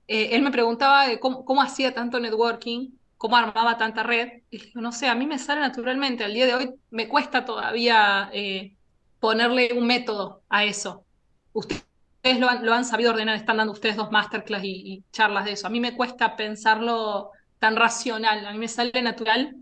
eh, 0.08 0.30
él 0.32 0.42
me 0.42 0.52
preguntaba 0.52 1.06
cómo, 1.20 1.62
hacía 1.62 1.94
tanto 1.94 2.20
networking, 2.20 2.92
cómo 3.18 3.38
armaba 3.38 3.78
tanta 3.78 4.04
red, 4.04 4.42
y 4.50 4.62
no 4.76 4.92
sé, 4.92 5.08
a 5.08 5.16
mí 5.16 5.26
me 5.28 5.40
sale 5.40 5.62
naturalmente, 5.62 6.24
al 6.24 6.34
día 6.34 6.46
de 6.46 6.56
hoy 6.56 6.74
me 6.90 7.08
cuesta 7.08 7.46
todavía 7.46 8.30
eh, 8.34 8.76
ponerle 9.20 9.74
un 9.74 9.86
método 9.86 10.42
a 10.50 10.64
eso. 10.64 11.06
Usted 11.54 11.84
ustedes 12.22 12.40
lo 12.40 12.74
han, 12.74 12.86
sabido 12.86 13.12
ordenar, 13.12 13.36
están 13.36 13.58
dando 13.58 13.74
ustedes 13.74 13.96
dos 13.96 14.12
masterclass 14.12 14.64
y, 14.64 15.04
charlas 15.12 15.46
de 15.46 15.54
eso. 15.54 15.68
A 15.68 15.70
mí 15.70 15.80
me 15.80 15.96
cuesta 15.96 16.36
pensarlo 16.36 17.32
tan 17.60 17.76
racional, 17.76 18.46
a 18.46 18.52
mí 18.52 18.58
me 18.58 18.68
sale 18.68 19.02
natural. 19.02 19.56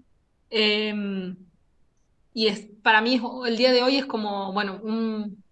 Em, 0.49 1.35
y 2.37 2.49
es, 2.49 2.67
para 2.83 3.01
mí 3.01 3.19
el 3.47 3.57
día 3.57 3.71
de 3.71 3.81
hoy 3.81 3.97
es 3.97 4.05
como, 4.05 4.53
bueno, 4.53 4.79
un, 4.83 5.43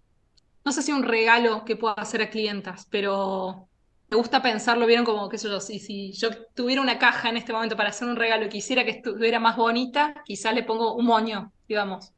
no 0.63 0.71
sé 0.71 0.83
si 0.83 0.91
un 0.91 1.01
regalo 1.01 1.65
que 1.65 1.75
puedo 1.75 1.97
hacer 1.99 2.21
a 2.21 2.29
clientas, 2.29 2.87
pero 2.91 3.67
me 4.07 4.17
gusta 4.17 4.43
pensarlo, 4.43 4.85
vieron 4.85 5.03
como, 5.03 5.27
qué 5.27 5.39
sé 5.39 5.49
yo, 5.49 5.59
si, 5.59 6.11
yo 6.11 6.29
tuviera 6.53 6.83
una 6.83 6.99
caja 6.99 7.29
en 7.29 7.37
este 7.37 7.53
momento 7.53 7.75
para 7.75 7.89
hacer 7.89 8.07
un 8.07 8.15
regalo 8.15 8.45
y 8.45 8.49
quisiera 8.49 8.85
que 8.85 8.91
estuviera 8.91 9.39
más 9.39 9.57
bonita, 9.57 10.13
quizás 10.25 10.53
le 10.53 10.61
pongo 10.61 10.93
un 10.93 11.07
moño, 11.07 11.51
digamos. 11.67 12.11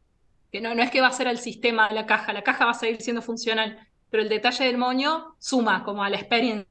Que 0.52 0.60
no, 0.60 0.76
no 0.76 0.84
es 0.84 0.92
que 0.92 1.00
va 1.00 1.08
a 1.08 1.14
ser 1.14 1.28
el 1.28 1.38
sistema 1.38 1.90
la 1.90 2.06
caja, 2.06 2.34
la 2.34 2.44
caja 2.44 2.66
va 2.66 2.72
a 2.72 2.74
seguir 2.74 3.02
siendo 3.02 3.22
funcional, 3.22 3.88
pero 4.10 4.22
el 4.22 4.28
detalle 4.28 4.66
del 4.66 4.78
moño 4.78 5.38
suma 5.40 5.86
como 5.86 6.04
a 6.04 6.10
la 6.10 6.18
experiencia. 6.18 6.68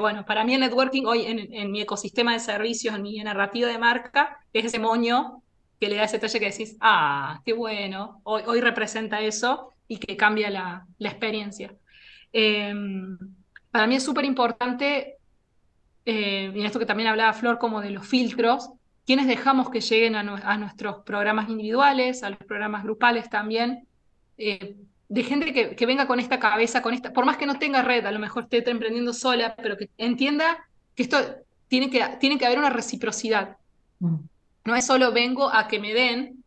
Bueno, 0.00 0.24
para 0.24 0.42
mí 0.42 0.54
el 0.54 0.60
networking 0.60 1.04
hoy 1.04 1.26
en, 1.26 1.70
mi 1.70 1.82
ecosistema 1.82 2.32
de 2.32 2.40
servicios, 2.40 2.94
en 2.94 3.02
mi 3.02 3.18
narrativa 3.18 3.68
de 3.68 3.76
marca, 3.76 4.38
es 4.54 4.64
ese 4.64 4.78
moño 4.78 5.42
que 5.80 5.88
le 5.88 5.96
da 5.96 6.04
ese 6.04 6.16
detalle 6.16 6.40
que 6.40 6.50
decís, 6.50 6.76
ah, 6.80 7.40
qué 7.44 7.52
bueno, 7.52 8.20
hoy, 8.24 8.42
hoy 8.46 8.60
representa 8.60 9.20
eso. 9.20 9.72
y 9.88 9.98
que 9.98 10.16
cambia 10.16 10.50
la, 10.50 10.86
experiencia. 10.98 11.72
Em, 12.32 13.16
para 13.70 13.86
mí 13.86 13.96
es 13.96 14.02
súper 14.02 14.24
importante, 14.24 15.16
eh, 16.04 16.50
y 16.54 16.60
en 16.60 16.66
esto 16.66 16.78
que 16.78 16.86
también 16.86 17.08
hablaba 17.08 17.32
Flor, 17.32 17.58
como 17.58 17.80
de 17.80 17.90
los 17.90 18.06
filtros, 18.06 18.70
quienes 19.06 19.28
dejamos 19.28 19.70
que 19.70 19.80
lleguen 19.80 20.16
a, 20.16 20.56
nuestros 20.58 21.04
programas 21.04 21.48
individuales, 21.48 22.24
a 22.24 22.30
los 22.30 22.40
programas 22.40 22.82
grupales 22.82 23.30
también, 23.30 23.86
eh, 24.36 24.74
de 25.08 25.22
gente 25.22 25.52
que, 25.76 25.86
venga 25.86 26.08
con 26.08 26.18
esta 26.18 26.40
cabeza, 26.40 26.82
con 26.82 26.92
esta, 26.92 27.12
por 27.12 27.24
más 27.24 27.36
que 27.36 27.46
no 27.46 27.60
tenga 27.60 27.82
red, 27.82 28.04
a 28.04 28.10
lo 28.10 28.18
mejor 28.18 28.48
esté 28.50 28.68
emprendiendo 28.68 29.12
sola, 29.12 29.54
pero 29.54 29.76
que 29.76 29.88
entienda 29.98 30.66
que 30.96 31.04
esto 31.04 31.18
tiene 31.68 31.90
que, 31.90 32.04
tiene 32.18 32.38
que 32.38 32.46
haber 32.46 32.58
una 32.58 32.70
reciprocidad. 32.70 33.56
Mm. 34.00 34.16
No 34.66 34.74
es 34.74 34.86
solo 34.86 35.12
vengo 35.12 35.52
a 35.52 35.68
que 35.68 35.78
me 35.78 35.94
den, 35.94 36.44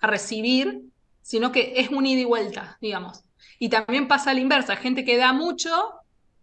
a 0.00 0.06
recibir, 0.06 0.80
sino 1.22 1.52
que 1.52 1.74
es 1.76 1.90
un 1.90 2.06
ida 2.06 2.22
y 2.22 2.24
vuelta, 2.24 2.78
digamos. 2.80 3.24
Y 3.58 3.68
también 3.68 4.08
pasa 4.08 4.30
a 4.30 4.34
la 4.34 4.40
inversa, 4.40 4.76
gente 4.76 5.04
que 5.04 5.16
da 5.16 5.32
mucho 5.32 5.70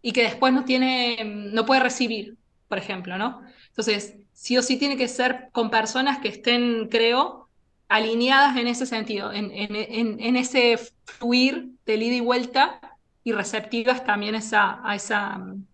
y 0.01 0.11
que 0.11 0.23
después 0.23 0.53
no 0.53 0.65
tiene, 0.65 1.23
no 1.25 1.65
puede 1.65 1.81
recibir, 1.81 2.37
por 2.67 2.77
ejemplo, 2.77 3.17
¿no? 3.17 3.41
Entonces, 3.69 4.15
sí 4.33 4.57
o 4.57 4.61
sí 4.61 4.77
tiene 4.77 4.97
que 4.97 5.07
ser 5.07 5.49
con 5.51 5.71
personas 5.71 6.19
que 6.19 6.27
estén, 6.27 6.87
creo, 6.89 7.49
alineadas 7.87 8.57
en 8.57 8.67
ese 8.67 8.85
sentido, 8.85 9.31
en, 9.33 10.35
ese 10.35 10.77
fluir 11.05 11.69
de 11.85 11.95
ida 11.95 12.15
y 12.15 12.19
vuelta 12.19 12.79
y 13.23 13.31
receptivas 13.31 14.05
también 14.05 14.35
a 14.35 14.95
esa 14.95 15.37
mm, 15.37 15.65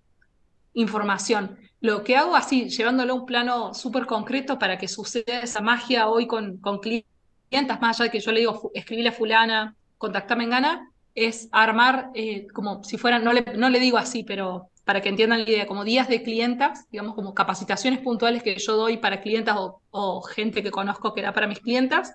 información. 0.75 1.57
Lo 1.81 2.03
que 2.03 2.15
hago 2.15 2.35
así, 2.35 2.69
llevándolo 2.69 3.13
a 3.13 3.15
un 3.15 3.25
plano 3.25 3.73
súper 3.73 4.05
concreto 4.05 4.59
para 4.59 4.77
que 4.77 4.87
suceda 4.87 5.41
esa 5.41 5.61
magia 5.61 6.07
hoy 6.07 6.27
con, 6.27 6.57
con 6.57 6.79
clientes, 6.79 7.81
más 7.81 7.99
allá 7.99 8.05
de 8.05 8.11
que 8.11 8.19
yo 8.19 8.31
le 8.31 8.41
digo, 8.41 8.71
escribirle 8.75 9.09
a 9.09 9.13
fulana, 9.13 9.75
contactame 9.97 10.43
en 10.43 10.49
gana, 10.51 10.91
es 11.15 11.49
armar 11.51 12.11
eh, 12.13 12.45
como 12.53 12.83
si 12.83 12.99
fueran, 12.99 13.23
no 13.23 13.33
le, 13.33 13.43
no 13.57 13.69
le 13.69 13.79
digo 13.79 13.97
así, 13.97 14.23
pero 14.23 14.69
para 14.85 15.01
que 15.01 15.09
entiendan 15.09 15.43
la 15.43 15.49
idea, 15.49 15.65
como 15.65 15.83
días 15.83 16.07
de 16.07 16.21
clientas, 16.21 16.87
digamos 16.91 17.15
como 17.15 17.33
capacitaciones 17.33 17.99
puntuales 17.99 18.43
que 18.43 18.55
yo 18.57 18.75
doy 18.75 18.97
para 18.97 19.19
clientas 19.19 19.57
o, 19.89 20.21
gente 20.21 20.61
que 20.61 20.69
conozco 20.69 21.15
que 21.15 21.23
da 21.23 21.33
para 21.33 21.47
mis 21.47 21.59
clientas. 21.59 22.13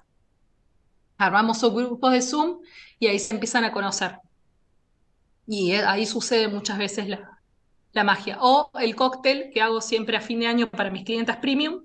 Armamos 1.18 1.60
grupos 1.72 2.12
de 2.12 2.22
Zoom 2.22 2.60
y 3.00 3.08
ahí 3.08 3.18
se 3.18 3.34
empiezan 3.34 3.64
a 3.64 3.72
conocer. 3.72 4.18
Y 5.46 5.72
eh, 5.72 5.84
ahí 5.84 6.06
sucede 6.06 6.48
muchas 6.48 6.78
veces 6.78 7.08
la, 7.08 7.35
la 7.96 8.04
magia. 8.04 8.38
O 8.40 8.70
el 8.78 8.94
cóctel 8.94 9.50
que 9.52 9.60
hago 9.60 9.80
siempre 9.80 10.16
a 10.16 10.20
fin 10.20 10.40
de 10.40 10.46
año 10.46 10.68
para 10.68 10.90
mis 10.90 11.04
clientas 11.04 11.38
premium, 11.38 11.82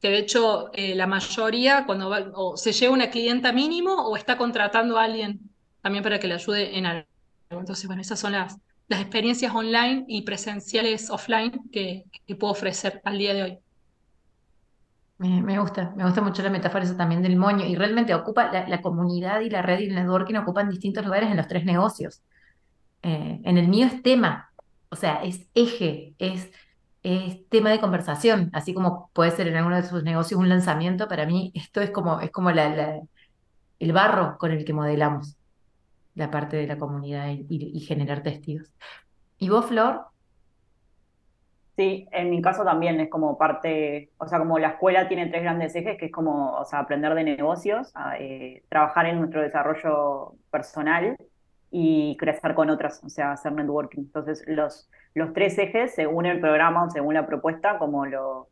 que 0.00 0.08
de 0.08 0.18
hecho 0.18 0.70
eh, 0.72 0.94
la 0.94 1.06
mayoría 1.06 1.86
cuando 1.86 2.10
o 2.34 2.56
se 2.56 2.72
lleva 2.72 2.92
una 2.92 3.10
clienta 3.10 3.52
mínimo 3.52 3.92
o 3.94 4.16
está 4.16 4.36
contratando 4.36 4.98
a 4.98 5.04
alguien 5.04 5.40
también 5.82 6.02
para 6.02 6.18
que 6.18 6.26
le 6.26 6.34
ayude 6.34 6.76
en 6.76 6.86
algo. 6.86 7.06
Entonces, 7.50 7.86
bueno, 7.86 8.02
esas 8.02 8.18
son 8.18 8.32
las, 8.32 8.58
experiencias 8.88 9.54
online 9.54 10.04
y 10.08 10.22
presenciales 10.22 11.10
offline 11.10 11.52
que, 11.72 12.04
puedo 12.38 12.52
ofrecer 12.52 13.00
al 13.04 13.18
día 13.18 13.34
de 13.34 13.42
hoy. 13.42 13.58
Me, 15.18 15.58
gusta, 15.58 15.92
me 15.96 16.04
gusta 16.04 16.20
mucho 16.20 16.42
la 16.42 16.50
metáfora 16.50 16.84
esa 16.84 16.96
también 16.96 17.22
del 17.22 17.36
moño 17.36 17.64
y 17.64 17.76
realmente 17.76 18.14
ocupa 18.14 18.50
la, 18.52 18.82
comunidad 18.82 19.40
y 19.40 19.48
la 19.48 19.62
red 19.62 19.80
y 19.80 19.86
el 19.86 19.94
networking 19.94 20.34
ocupan 20.34 20.68
distintos 20.68 21.04
lugares 21.04 21.30
en 21.30 21.36
los 21.36 21.48
tres 21.48 21.64
negocios. 21.64 22.22
Eh, 23.02 23.40
en 23.42 23.58
el 23.58 23.68
mío 23.68 23.86
es 23.86 24.02
tema, 24.02 24.50
o 24.94 24.96
sea, 24.96 25.24
es 25.24 25.48
eje, 25.56 26.14
es, 26.20 26.52
es 27.02 27.48
tema 27.48 27.70
de 27.70 27.80
conversación, 27.80 28.48
así 28.52 28.72
como 28.72 29.10
puede 29.12 29.32
ser 29.32 29.48
en 29.48 29.56
alguno 29.56 29.74
de 29.74 29.82
sus 29.82 30.04
negocios 30.04 30.38
un 30.38 30.48
lanzamiento, 30.48 31.08
para 31.08 31.26
mí 31.26 31.50
esto 31.52 31.80
es 31.80 31.90
como, 31.90 32.20
es 32.20 32.30
como 32.30 32.50
el 32.50 33.92
barro 33.92 34.38
con 34.38 34.52
el 34.52 34.64
que 34.64 34.72
modelamos 34.72 35.36
la 36.14 36.30
parte 36.30 36.56
de 36.56 36.68
la 36.68 36.78
comunidad 36.78 37.26
y, 37.28 37.80
generar 37.80 38.22
testigos. 38.22 38.72
¿Y 39.38 39.48
vos, 39.48 39.66
Flor? 39.66 40.02
Sí, 41.76 42.06
en 42.12 42.30
mi 42.30 42.40
caso 42.40 42.62
también 42.62 43.00
es 43.00 43.10
como 43.10 43.36
parte, 43.36 44.12
o 44.18 44.28
sea, 44.28 44.38
como 44.38 44.60
la 44.60 44.68
escuela 44.68 45.08
tiene 45.08 45.26
tres 45.26 45.42
grandes 45.42 45.74
ejes, 45.74 45.98
que 45.98 46.06
es 46.06 46.12
como, 46.12 46.52
o 46.52 46.64
sea, 46.64 46.78
aprender 46.78 47.12
de 47.16 47.24
negocios, 47.24 47.92
eh, 48.20 48.62
trabajar 48.68 49.06
en 49.06 49.18
nuestro 49.18 49.42
desarrollo 49.42 50.36
personal 50.52 51.16
y 51.76 52.16
crecer 52.18 52.54
con 52.54 52.70
otras, 52.70 53.02
o 53.02 53.08
sea, 53.08 53.32
hacer 53.32 53.50
networking. 53.52 54.02
Entonces, 54.02 54.44
los, 54.46 54.88
los 55.12 55.32
tres 55.32 55.58
ejes, 55.58 55.92
según 55.92 56.24
el 56.24 56.38
programa 56.40 56.84
o 56.84 56.90
según 56.90 57.14
la 57.14 57.26
propuesta, 57.26 57.78
como 57.78 58.06
lo, 58.06 58.48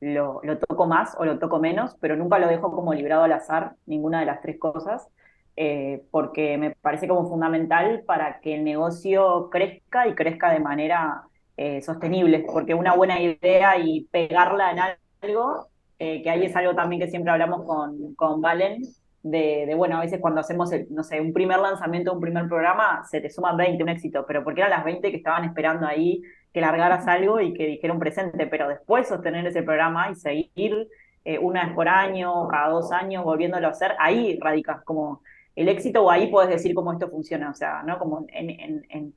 lo, 0.00 0.40
lo 0.42 0.58
toco 0.58 0.86
más 0.86 1.14
o 1.18 1.26
lo 1.26 1.38
toco 1.38 1.58
menos, 1.60 1.94
pero 2.00 2.16
nunca 2.16 2.38
lo 2.38 2.48
dejo 2.48 2.72
como 2.72 2.94
librado 2.94 3.24
al 3.24 3.32
azar, 3.32 3.74
ninguna 3.84 4.20
de 4.20 4.26
las 4.26 4.40
tres 4.40 4.58
cosas. 4.58 5.06
Eh, 5.54 6.02
porque 6.10 6.56
me 6.56 6.70
parece 6.70 7.06
como 7.06 7.28
fundamental 7.28 8.04
para 8.06 8.40
que 8.40 8.54
el 8.54 8.64
negocio 8.64 9.50
crezca 9.50 10.08
y 10.08 10.14
crezca 10.14 10.50
de 10.50 10.60
manera 10.60 11.24
eh, 11.58 11.82
sostenible, 11.82 12.46
porque 12.50 12.72
una 12.72 12.94
buena 12.96 13.20
idea 13.20 13.76
y 13.76 14.06
pegarla 14.10 14.70
en 14.70 14.78
algo, 15.20 15.68
eh, 15.98 16.22
que 16.22 16.30
ahí 16.30 16.46
es 16.46 16.56
algo 16.56 16.74
también 16.74 17.02
que 17.02 17.08
siempre 17.08 17.32
hablamos 17.32 17.66
con, 17.66 18.14
con 18.14 18.40
Valen, 18.40 18.82
de, 19.22 19.72
bueno, 19.76 19.98
a 19.98 20.00
veces 20.00 20.20
cuando 20.20 20.40
hacemos, 20.40 20.70
no 20.90 21.02
sé, 21.02 21.20
un 21.20 21.32
primer 21.32 21.58
lanzamiento, 21.60 22.12
un 22.12 22.20
primer 22.20 22.48
programa, 22.48 23.04
se 23.04 23.20
te 23.20 23.30
suman 23.30 23.56
20, 23.56 23.82
un 23.82 23.88
éxito, 23.88 24.24
pero 24.26 24.42
porque 24.44 24.60
eran 24.60 24.70
las 24.70 24.84
20 24.84 25.10
que 25.10 25.16
estaban 25.16 25.44
esperando 25.44 25.86
ahí 25.86 26.22
que 26.52 26.60
largaras 26.60 27.06
algo 27.06 27.40
y 27.40 27.54
que 27.54 27.66
dijeron 27.66 27.98
presente, 27.98 28.46
pero 28.46 28.68
después 28.68 29.08
sostener 29.08 29.46
ese 29.46 29.62
programa 29.62 30.10
y 30.10 30.14
seguir 30.16 30.88
una 31.40 31.66
vez 31.66 31.74
por 31.74 31.88
año, 31.88 32.48
cada 32.48 32.68
dos 32.68 32.90
años, 32.90 33.24
volviéndolo 33.24 33.68
a 33.68 33.70
hacer, 33.70 33.92
ahí 33.98 34.38
radica 34.40 34.82
como 34.84 35.22
el 35.54 35.68
éxito 35.68 36.04
o 36.04 36.10
ahí 36.10 36.28
puedes 36.28 36.50
decir 36.50 36.74
cómo 36.74 36.92
esto 36.92 37.08
funciona, 37.08 37.50
o 37.50 37.54
sea, 37.54 37.82
¿no? 37.82 37.98
Como 37.98 38.26
en, 38.28 38.50
en, 38.50 38.86
en, 38.88 39.14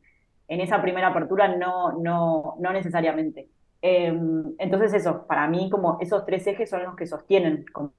en 0.48 0.62
esa 0.62 0.82
primera 0.82 1.08
apertura 1.08 1.48
no, 1.56 1.94
no, 1.94 2.56
no 2.60 2.74
necesariamente. 2.74 3.50
Em, 3.82 4.54
entonces 4.58 4.94
eso, 4.94 5.26
para 5.28 5.48
mí 5.48 5.70
como 5.70 5.98
esos 6.02 6.26
tres 6.26 6.46
ejes 6.48 6.70
son 6.70 6.84
los 6.84 6.96
que 6.96 7.08
sostienen 7.08 7.66
como, 7.72 7.94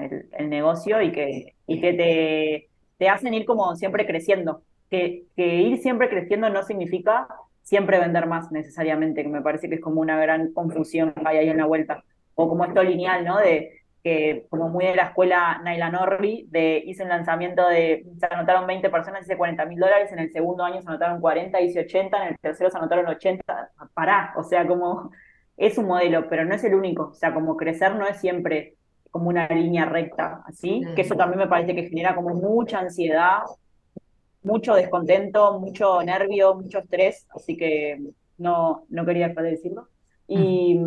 el, 0.00 0.28
el, 0.32 0.50
negocio 0.50 1.02
y 1.02 1.12
que, 1.12 1.54
y 1.66 1.80
que 1.80 1.92
te, 1.92 2.68
te 2.98 3.08
hacen 3.08 3.34
ir 3.34 3.44
como 3.44 3.74
siempre 3.76 4.06
creciendo. 4.06 4.62
Que, 4.90 5.24
que 5.34 5.56
ir 5.62 5.78
siempre 5.78 6.08
creciendo 6.08 6.48
no 6.48 6.62
significa 6.62 7.26
siempre 7.62 7.98
vender 7.98 8.26
más 8.26 8.52
necesariamente, 8.52 9.22
que 9.22 9.28
me 9.28 9.42
parece 9.42 9.68
que 9.68 9.76
es 9.76 9.80
como 9.80 10.00
una 10.00 10.20
gran 10.20 10.52
confusión 10.52 11.12
que 11.12 11.22
hay 11.24 11.38
ahí 11.38 11.48
en 11.48 11.58
la 11.58 11.66
vuelta. 11.66 12.04
O 12.34 12.48
como 12.48 12.64
esto 12.64 12.82
lineal, 12.82 13.24
¿no? 13.24 13.38
De 13.38 13.80
que 14.06 14.46
como 14.50 14.68
muy 14.68 14.86
de 14.86 14.94
la 14.94 15.06
escuela 15.06 15.60
Naila 15.64 15.90
Norri, 15.90 16.46
de 16.48 16.80
hice 16.86 17.02
un 17.02 17.08
lanzamiento 17.08 17.66
de, 17.68 18.06
se 18.20 18.26
anotaron 18.26 18.64
20 18.64 18.88
personas, 18.88 19.24
hice 19.24 19.36
40 19.36 19.66
mil 19.66 19.80
dólares, 19.80 20.12
en 20.12 20.20
el 20.20 20.30
segundo 20.30 20.62
año 20.62 20.80
se 20.80 20.88
anotaron 20.88 21.20
40, 21.20 21.60
hice 21.60 21.80
80, 21.80 22.22
en 22.22 22.28
el 22.28 22.38
tercero 22.38 22.70
se 22.70 22.78
anotaron 22.78 23.08
80, 23.08 23.72
pará, 23.94 24.32
o 24.36 24.44
sea, 24.44 24.64
como 24.64 25.10
es 25.56 25.76
un 25.76 25.86
modelo, 25.86 26.28
pero 26.28 26.44
no 26.44 26.54
es 26.54 26.62
el 26.62 26.76
único, 26.76 27.08
o 27.08 27.14
sea, 27.14 27.34
como 27.34 27.56
crecer 27.56 27.96
no 27.96 28.06
es 28.06 28.20
siempre 28.20 28.76
como 29.10 29.28
una 29.28 29.48
línea 29.48 29.84
recta, 29.84 30.42
así, 30.46 30.82
que 30.94 31.02
eso 31.02 31.14
también 31.14 31.38
me 31.38 31.48
parece 31.48 31.74
que 31.74 31.88
genera 31.88 32.14
como 32.14 32.34
mucha 32.34 32.80
ansiedad, 32.80 33.38
mucho 34.42 34.74
descontento, 34.74 35.58
mucho 35.58 36.02
nervio, 36.02 36.54
mucho 36.54 36.78
estrés, 36.78 37.26
así 37.34 37.56
que 37.56 38.00
no, 38.38 38.84
no 38.88 39.04
quería 39.04 39.28
dejar 39.28 39.44
de 39.44 39.50
decirlo. 39.50 39.88
Y, 40.28 40.78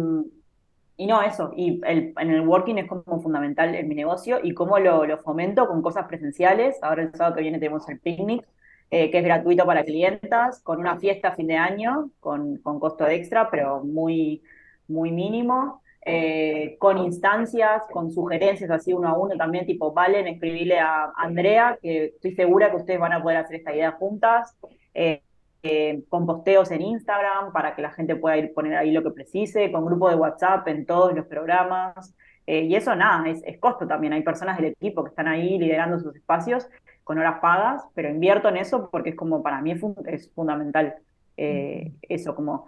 y 0.98 1.08
no, 1.08 1.22
eso, 1.22 1.52
y 1.56 1.82
el, 1.86 2.14
en 2.18 2.30
el 2.30 2.48
working 2.48 2.78
es 2.78 2.88
como 2.88 3.22
fundamental 3.22 3.74
en 3.76 3.88
mi 3.88 3.96
negocio 3.96 4.40
y 4.44 4.54
cómo 4.54 4.80
lo, 4.80 5.06
lo 5.06 5.18
fomento 5.18 5.68
con 5.68 5.82
cosas 5.82 6.08
presenciales. 6.08 6.78
Ahora 6.82 7.04
el 7.04 7.14
sábado 7.14 7.36
que 7.36 7.42
viene 7.42 7.60
tenemos 7.60 7.88
el 7.90 8.00
picnic, 8.00 8.46
eh, 8.92 9.12
que 9.12 9.20
es 9.20 9.24
gratuito 9.24 9.66
para 9.66 9.84
clientas, 9.84 10.62
con 10.62 10.80
una 10.80 10.98
fiesta 10.98 11.30
a 11.30 11.36
fin 11.36 11.48
de 11.48 11.58
año, 11.58 12.12
con, 12.20 12.58
con 12.58 12.80
costo 12.80 13.08
extra, 13.08 13.50
pero 13.50 13.84
muy, 13.84 14.42
muy 14.88 15.12
mínimo. 15.12 15.82
Eh, 16.06 16.78
con 16.80 16.97
instancias, 16.97 17.84
con 17.91 18.12
sugerencias 18.12 18.72
así 18.72 18.93
uno 18.93 19.10
a 19.10 19.18
uno 19.18 19.36
también, 19.36 19.66
tipo, 19.66 19.93
Valen, 19.93 20.28
escribirle 20.28 20.80
a 20.80 21.12
Andrea, 21.16 21.78
que 21.82 22.06
estoy 22.06 22.36
segura 22.36 22.72
que 22.72 22.78
ustedes 22.78 23.00
van 23.00 23.14
a 23.14 23.22
poder 23.22 23.38
hacer 23.38 23.58
esta 23.58 23.76
idea 23.76 23.91
juntas. 23.91 24.58
Eh, 24.93 25.22
eh, 25.62 26.04
con 26.08 26.26
posteos 26.26 26.72
en 26.72 26.82
Instagram 26.82 27.52
para 27.52 27.76
que 27.76 27.82
la 27.82 27.91
gente 27.91 28.16
pueda 28.16 28.38
ir 28.38 28.54
poner 28.54 28.78
ahí 28.78 28.91
lo 28.91 29.04
que 29.04 29.12
precise, 29.12 29.70
con 29.74 29.86
grupo 29.86 30.10
de 30.10 30.16
WhatsApp 30.16 30.66
en 30.70 30.86
todos 30.86 31.14
los 31.14 31.26
programas. 31.26 32.16
Eh, 32.47 32.62
y 32.64 32.76
eso 32.76 32.95
nada, 32.95 33.30
es, 33.30 33.60
costo 33.60 33.86
también. 33.86 34.14
Hay 34.14 34.24
personas 34.24 34.56
del 34.56 34.68
equipo 34.68 35.04
que 35.04 35.10
están 35.10 35.28
ahí 35.28 35.60
liderando 35.60 36.00
sus 36.00 36.16
espacios 36.16 36.68
con 37.04 37.20
horas 37.20 37.39
pagas, 37.41 37.84
pero 37.93 38.10
invierto 38.10 38.47
en 38.47 38.56
eso 38.58 38.89
porque 38.89 39.10
es 39.10 39.16
como 39.18 39.43
para 39.43 39.62
mí 39.62 39.74
es, 40.06 40.32
fundamental 40.34 40.95
eh, 41.36 41.91
eso, 42.04 42.36
como 42.36 42.68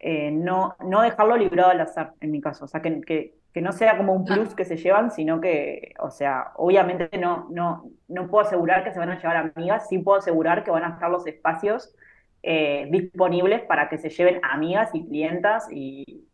no, 0.00 0.76
no 0.84 1.02
dejarlo 1.02 1.36
librado 1.36 1.70
al 1.70 1.80
azar 1.80 2.14
en 2.20 2.30
mi 2.30 2.40
caso. 2.40 2.64
O 2.64 2.68
sea, 2.68 2.82
que, 2.82 3.00
que, 3.00 3.34
que, 3.52 3.60
no 3.60 3.72
sea 3.72 3.96
como 3.96 4.12
un 4.12 4.24
plus 4.24 4.54
que 4.54 4.64
se 4.64 4.76
llevan, 4.76 5.10
sino 5.10 5.40
que, 5.40 5.94
o 5.98 6.10
sea, 6.10 6.52
obviamente 6.56 7.10
no, 7.18 7.48
no, 7.50 7.90
no 8.08 8.28
puedo 8.28 8.46
asegurar 8.46 8.84
que 8.84 8.92
se 8.92 8.98
van 8.98 9.10
a 9.10 9.18
llevar 9.20 9.52
amigas, 9.56 9.88
sí 9.88 9.98
puedo 9.98 10.18
asegurar 10.18 10.64
que 10.64 10.70
van 10.70 10.84
a 10.84 10.90
estar 10.90 11.10
los 11.10 11.26
espacios 11.26 11.94
eh, 12.42 12.86
disponibles 12.90 13.62
para 13.62 13.88
que 13.88 13.98
se 13.98 14.10
lleven 14.10 14.40
amigas 14.44 14.90
y 14.94 15.04
clientas 15.04 15.66
y 15.72 16.24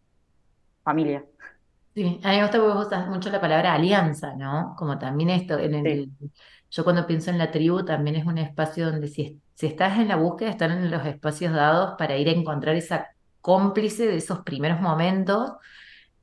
familia. 0.83 1.25
Sí, 1.95 2.21
a 2.23 2.31
mí 2.31 2.37
me 2.37 2.43
gusta 2.43 2.59
porque 2.59 2.75
vos 2.75 2.87
usas 2.87 3.09
mucho 3.09 3.31
la 3.31 3.41
palabra 3.41 3.75
alianza, 3.75 4.35
¿no? 4.35 4.75
Como 4.79 4.99
también 4.99 5.31
esto, 5.31 5.59
en 5.59 5.73
Sí, 5.83 5.91
el, 5.91 6.11
yo 6.71 6.85
cuando 6.85 7.07
pienso 7.07 7.31
en 7.31 7.39
la 7.39 7.51
tribu 7.51 7.85
también 7.85 8.17
es 8.17 8.25
un 8.25 8.39
espacio 8.39 8.91
donde 8.91 9.09
si, 9.09 9.41
si 9.55 9.67
estás 9.67 9.99
en 9.99 10.09
la 10.09 10.17
búsqueda, 10.17 10.51
están 10.51 10.73
en 10.73 10.91
los 10.91 11.05
espacios 11.05 11.53
dados 11.53 11.95
para 11.99 12.17
ir 12.17 12.29
a 12.29 12.33
encontrar 12.33 12.77
esa 12.77 13.09
cómplice 13.43 14.07
de 14.07 14.16
esos 14.16 14.40
primeros 14.40 14.80
momentos 14.80 15.53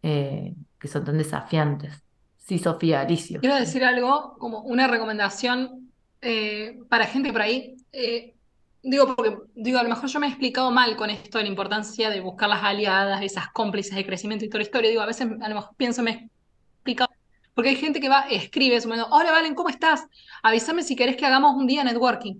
eh, 0.01 0.55
que 0.79 0.87
son 0.87 1.05
tan 1.05 1.17
desafiantes. 1.17 2.01
Sí, 2.37 2.57
Sofía, 2.57 3.01
Alicio. 3.01 3.39
Quiero 3.41 3.55
decir 3.55 3.83
algo 3.83 4.35
como 4.39 4.61
una 4.61 4.87
recomendación 4.87 5.91
eh, 6.21 6.79
para 6.89 7.05
gente 7.05 7.31
por 7.31 7.41
ahí. 7.41 7.75
eh, 7.91 8.33
digo, 8.81 9.15
porque 9.15 9.37
digo, 9.55 9.77
a 9.77 9.83
lo 9.83 9.89
mejor 9.89 10.09
yo 10.09 10.19
me 10.19 10.27
he 10.27 10.29
explicado 10.29 10.71
mal 10.71 10.95
con 10.95 11.09
esto 11.09 11.37
de 11.37 11.43
la 11.43 11.49
importancia 11.49 12.09
de 12.09 12.21
buscar 12.21 12.49
las 12.49 12.63
aliadas, 12.63 13.21
esas 13.21 13.49
cómplices 13.49 13.95
de 13.95 14.05
crecimiento 14.05 14.45
y 14.45 14.49
toda 14.49 14.59
la 14.59 14.63
historia. 14.63 14.89
Digo, 14.89 15.01
a 15.01 15.05
veces 15.05 15.27
a 15.41 15.49
lo 15.49 15.55
mejor 15.55 15.75
pienso, 15.75 16.01
me 16.01 16.11
he 16.11 16.29
explicado. 16.75 17.11
Porque 17.53 17.69
hay 17.69 17.75
gente 17.75 17.99
que 17.99 18.09
va, 18.09 18.21
escribe, 18.29 18.79
sumando, 18.79 19.07
hola 19.11 19.31
Valen, 19.31 19.53
¿cómo 19.53 19.69
estás? 19.69 20.07
Avísame 20.41 20.81
si 20.81 20.95
querés 20.95 21.17
que 21.17 21.25
hagamos 21.25 21.55
un 21.55 21.67
día 21.67 21.83
networking. 21.83 22.39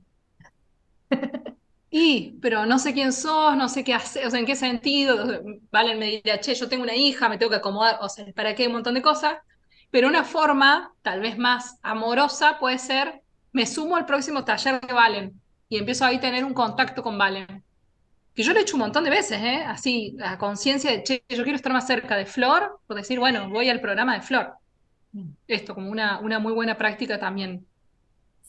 Y, 1.91 2.37
pero 2.41 2.65
no 2.67 2.77
sé 2.77 2.93
quién 2.93 3.11
sos, 3.11 3.57
no 3.57 3.67
sé 3.67 3.83
qué 3.83 3.95
hacer, 3.95 4.27
o 4.27 4.29
sea, 4.29 4.39
en 4.39 4.45
qué 4.45 4.55
sentido. 4.55 5.41
Valen 5.71 5.97
me 5.97 6.05
dirá, 6.05 6.39
che, 6.39 6.53
yo 6.53 6.69
tengo 6.69 6.83
una 6.83 6.95
hija, 6.95 7.29
me 7.29 7.37
tengo 7.37 7.49
que 7.49 7.57
acomodar, 7.57 7.97
o 8.01 8.09
sea, 8.09 8.25
¿para 8.35 8.53
qué? 8.53 8.67
Un 8.67 8.73
montón 8.73 8.93
de 8.93 9.01
cosas. 9.01 9.37
Pero 9.91 10.07
una 10.07 10.23
forma, 10.23 10.93
tal 11.01 11.19
vez 11.19 11.37
más 11.37 11.79
amorosa, 11.81 12.59
puede 12.59 12.77
ser, 12.77 13.21
me 13.51 13.65
sumo 13.65 13.95
al 13.95 14.05
próximo 14.05 14.45
taller 14.45 14.79
de 14.81 14.93
Valen 14.93 15.41
y 15.67 15.77
empiezo 15.77 16.05
ahí 16.05 16.17
a 16.17 16.19
tener 16.19 16.45
un 16.45 16.53
contacto 16.53 17.01
con 17.01 17.17
Valen. 17.17 17.63
Que 18.35 18.43
yo 18.43 18.53
lo 18.53 18.59
he 18.59 18.61
hecho 18.61 18.75
un 18.75 18.81
montón 18.81 19.03
de 19.03 19.09
veces, 19.09 19.41
¿eh? 19.41 19.63
Así, 19.65 20.13
la 20.15 20.37
conciencia 20.37 20.91
de, 20.91 21.03
che, 21.03 21.23
yo 21.27 21.43
quiero 21.43 21.55
estar 21.55 21.73
más 21.73 21.87
cerca 21.87 22.15
de 22.15 22.27
Flor, 22.27 22.79
por 22.85 22.97
decir, 22.97 23.19
bueno, 23.19 23.49
voy 23.49 23.67
al 23.69 23.81
programa 23.81 24.13
de 24.13 24.21
Flor. 24.21 24.53
Esto, 25.47 25.73
como 25.73 25.89
una, 25.89 26.19
una 26.19 26.37
muy 26.37 26.53
buena 26.53 26.77
práctica 26.77 27.19
también. 27.19 27.65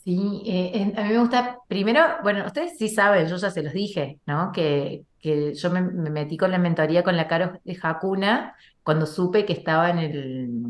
Sí, 0.03 0.43
eh, 0.47 0.95
a 0.97 1.03
mí 1.03 1.09
me 1.11 1.19
gusta, 1.19 1.59
primero, 1.69 2.01
bueno, 2.23 2.47
ustedes 2.47 2.79
sí 2.79 2.89
saben, 2.89 3.29
yo 3.29 3.37
ya 3.37 3.51
se 3.51 3.63
los 3.63 3.75
dije, 3.75 4.19
¿no? 4.27 4.51
Que, 4.51 5.05
que 5.21 5.55
yo 5.55 5.71
me, 5.71 5.83
me 5.83 6.09
metí 6.09 6.39
con 6.39 6.51
la 6.51 6.59
mentoría 6.59 7.03
con 7.05 7.17
la 7.19 7.29
Caro 7.29 7.61
de 7.63 7.79
Hakuna 7.83 8.57
cuando 8.83 9.05
supe 9.05 9.45
que 9.45 9.53
estaba 9.53 9.91
en 9.91 9.99
el, 9.99 10.63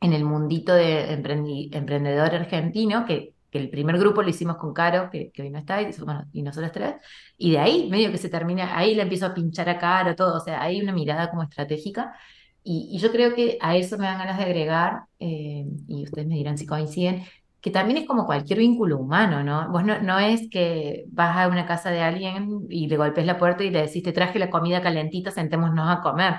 en 0.00 0.12
el 0.12 0.24
mundito 0.24 0.72
de 0.74 1.12
emprendedor 1.12 2.34
argentino, 2.34 3.04
que, 3.04 3.34
que 3.50 3.58
el 3.58 3.68
primer 3.68 3.98
grupo 3.98 4.22
lo 4.22 4.28
hicimos 4.30 4.56
con 4.56 4.72
Caro, 4.72 5.10
que, 5.10 5.30
que 5.32 5.42
hoy 5.42 5.50
no 5.50 5.58
está, 5.58 5.82
y, 5.82 5.90
bueno, 6.04 6.24
y 6.32 6.42
nosotros 6.42 6.70
tres, 6.72 6.94
y 7.36 7.50
de 7.52 7.58
ahí 7.58 7.88
medio 7.90 8.12
que 8.12 8.18
se 8.18 8.28
termina, 8.28 8.78
ahí 8.78 8.94
le 8.94 9.02
empiezo 9.02 9.26
a 9.26 9.34
pinchar 9.34 9.68
a 9.68 9.78
Caro, 9.78 10.14
todo, 10.14 10.36
o 10.36 10.40
sea, 10.40 10.62
hay 10.62 10.80
una 10.80 10.92
mirada 10.92 11.30
como 11.30 11.42
estratégica, 11.42 12.14
y, 12.62 12.90
y 12.92 12.98
yo 12.98 13.10
creo 13.10 13.34
que 13.34 13.58
a 13.60 13.76
eso 13.76 13.98
me 13.98 14.04
dan 14.06 14.18
ganas 14.18 14.38
de 14.38 14.44
agregar, 14.44 15.02
eh, 15.18 15.66
y 15.88 16.04
ustedes 16.04 16.28
me 16.28 16.36
dirán 16.36 16.56
si 16.58 16.66
coinciden, 16.66 17.24
que 17.60 17.70
también 17.70 17.98
es 17.98 18.06
como 18.06 18.26
cualquier 18.26 18.58
vínculo 18.58 18.98
humano, 18.98 19.42
¿no? 19.44 19.70
Vos 19.70 19.84
no, 19.84 20.00
no 20.00 20.18
es 20.18 20.48
que 20.50 21.04
vas 21.08 21.36
a 21.36 21.48
una 21.48 21.66
casa 21.66 21.90
de 21.90 22.00
alguien 22.00 22.66
y 22.70 22.88
le 22.88 22.96
golpes 22.96 23.26
la 23.26 23.38
puerta 23.38 23.64
y 23.64 23.70
le 23.70 23.82
decís, 23.82 24.02
traje 24.14 24.38
la 24.38 24.50
comida 24.50 24.80
calentita, 24.82 25.30
sentémonos 25.30 25.88
a 25.90 26.00
comer. 26.00 26.34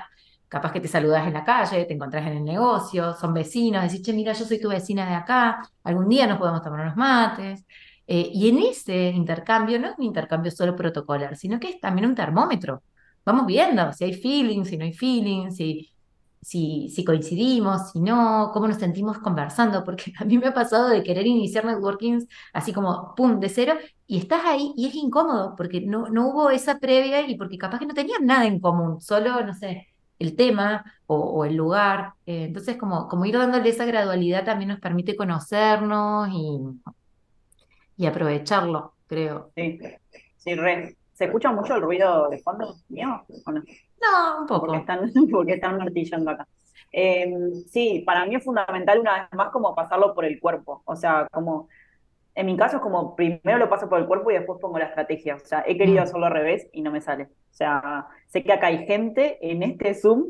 Capaz 0.48 0.72
que 0.72 0.80
te 0.80 0.88
saludas 0.88 1.26
en 1.26 1.32
la 1.32 1.44
calle, 1.44 1.84
te 1.86 1.94
encontrás 1.94 2.26
en 2.26 2.38
el 2.38 2.44
negocio, 2.44 3.14
son 3.14 3.32
vecinos, 3.34 3.82
decís, 3.84 4.02
che, 4.02 4.12
mira, 4.12 4.32
yo 4.32 4.44
soy 4.44 4.60
tu 4.60 4.68
vecina 4.68 5.08
de 5.08 5.14
acá, 5.14 5.62
algún 5.84 6.08
día 6.08 6.26
nos 6.26 6.38
podemos 6.38 6.62
tomar 6.62 6.80
unos 6.80 6.96
mates. 6.96 7.64
Eh, 8.06 8.30
y 8.32 8.48
en 8.48 8.58
ese 8.58 9.10
intercambio 9.10 9.78
no 9.78 9.88
es 9.88 9.94
un 9.98 10.04
intercambio 10.04 10.50
solo 10.50 10.74
protocolar, 10.76 11.36
sino 11.36 11.58
que 11.60 11.68
es 11.70 11.80
también 11.80 12.06
un 12.08 12.14
termómetro. 12.14 12.82
Vamos 13.24 13.46
viendo 13.46 13.92
si 13.92 14.04
hay 14.04 14.14
feeling, 14.14 14.64
si 14.64 14.76
no 14.76 14.84
hay 14.84 14.92
feeling, 14.92 15.50
si, 15.50 15.91
si, 16.42 17.04
coincidimos, 17.06 17.92
si 17.92 18.00
no, 18.00 18.50
cómo 18.52 18.66
nos 18.68 18.78
sentimos 18.78 19.18
conversando, 19.18 19.84
porque 19.84 20.12
a 20.18 20.24
mí 20.24 20.38
me 20.38 20.48
ha 20.48 20.54
pasado 20.54 20.88
de 20.88 21.02
querer 21.02 21.26
iniciar 21.26 21.64
networkings 21.64 22.26
así 22.52 22.72
como, 22.72 23.14
pum, 23.14 23.40
de 23.40 23.48
cero, 23.48 23.74
y 24.06 24.18
estás 24.18 24.44
ahí 24.44 24.74
y 24.76 24.88
es 24.88 24.94
incómodo, 24.94 25.54
porque 25.56 25.80
no, 25.80 26.08
no 26.08 26.28
hubo 26.28 26.50
esa 26.50 26.78
previa 26.78 27.26
y 27.26 27.36
porque 27.36 27.58
capaz 27.58 27.78
que 27.78 27.86
no 27.86 27.94
tenían 27.94 28.26
nada 28.26 28.46
en 28.46 28.60
común, 28.60 29.00
solo, 29.00 29.44
no 29.44 29.54
sé, 29.54 29.88
el 30.18 30.36
tema 30.36 30.84
o, 31.06 31.44
el 31.44 31.56
lugar. 31.56 32.12
Eh, 32.26 32.44
entonces, 32.44 32.76
como, 32.76 33.08
como 33.08 33.24
ir 33.24 33.36
dándole 33.36 33.68
esa 33.70 33.84
gradualidad 33.84 34.44
también 34.44 34.68
nos 34.68 34.80
permite 34.80 35.16
conocernos 35.16 36.28
y, 36.32 36.60
y 37.96 38.06
aprovecharlo, 38.06 38.94
creo. 39.06 39.50
sí, 39.54 39.78
sí, 40.36 40.54
re. 40.54 40.96
¿Se 41.12 41.26
escucha 41.26 41.52
mucho 41.52 41.76
el 41.76 41.82
ruido 41.82 42.28
de 42.30 42.38
fondo 42.38 42.74
mío? 42.88 43.24
No, 44.02 44.40
un 44.42 44.46
Porque 44.46 44.66
poco. 44.66 44.74
están, 44.78 45.10
porque 45.30 45.54
están 45.54 45.78
martillando 45.78 46.30
acá. 46.30 46.48
Eh, 46.92 47.32
sí, 47.68 48.02
para 48.06 48.26
mí 48.26 48.34
es 48.36 48.44
fundamental 48.44 48.98
una 49.00 49.22
vez 49.22 49.32
más 49.32 49.50
como 49.50 49.74
pasarlo 49.74 50.14
por 50.14 50.24
el 50.24 50.40
cuerpo. 50.40 50.82
O 50.84 50.96
sea, 50.96 51.26
como, 51.32 51.68
en 52.34 52.46
mi 52.46 52.56
caso 52.56 52.76
es 52.78 52.82
como 52.82 53.16
primero 53.16 53.58
lo 53.58 53.70
paso 53.70 53.88
por 53.88 54.00
el 54.00 54.06
cuerpo 54.06 54.30
y 54.30 54.34
después 54.34 54.60
pongo 54.60 54.78
la 54.78 54.86
estrategia. 54.86 55.36
O 55.36 55.40
sea, 55.40 55.64
he 55.66 55.78
querido 55.78 56.00
Mm. 56.00 56.04
hacerlo 56.04 56.26
al 56.26 56.32
revés 56.32 56.68
y 56.72 56.82
no 56.82 56.90
me 56.92 57.00
sale. 57.02 57.24
O 57.26 57.54
sea, 57.54 58.08
sé 58.28 58.42
que 58.44 58.52
acá 58.52 58.68
hay 58.68 58.86
gente 58.86 59.38
en 59.50 59.62
este 59.64 59.94
Zoom 59.94 60.26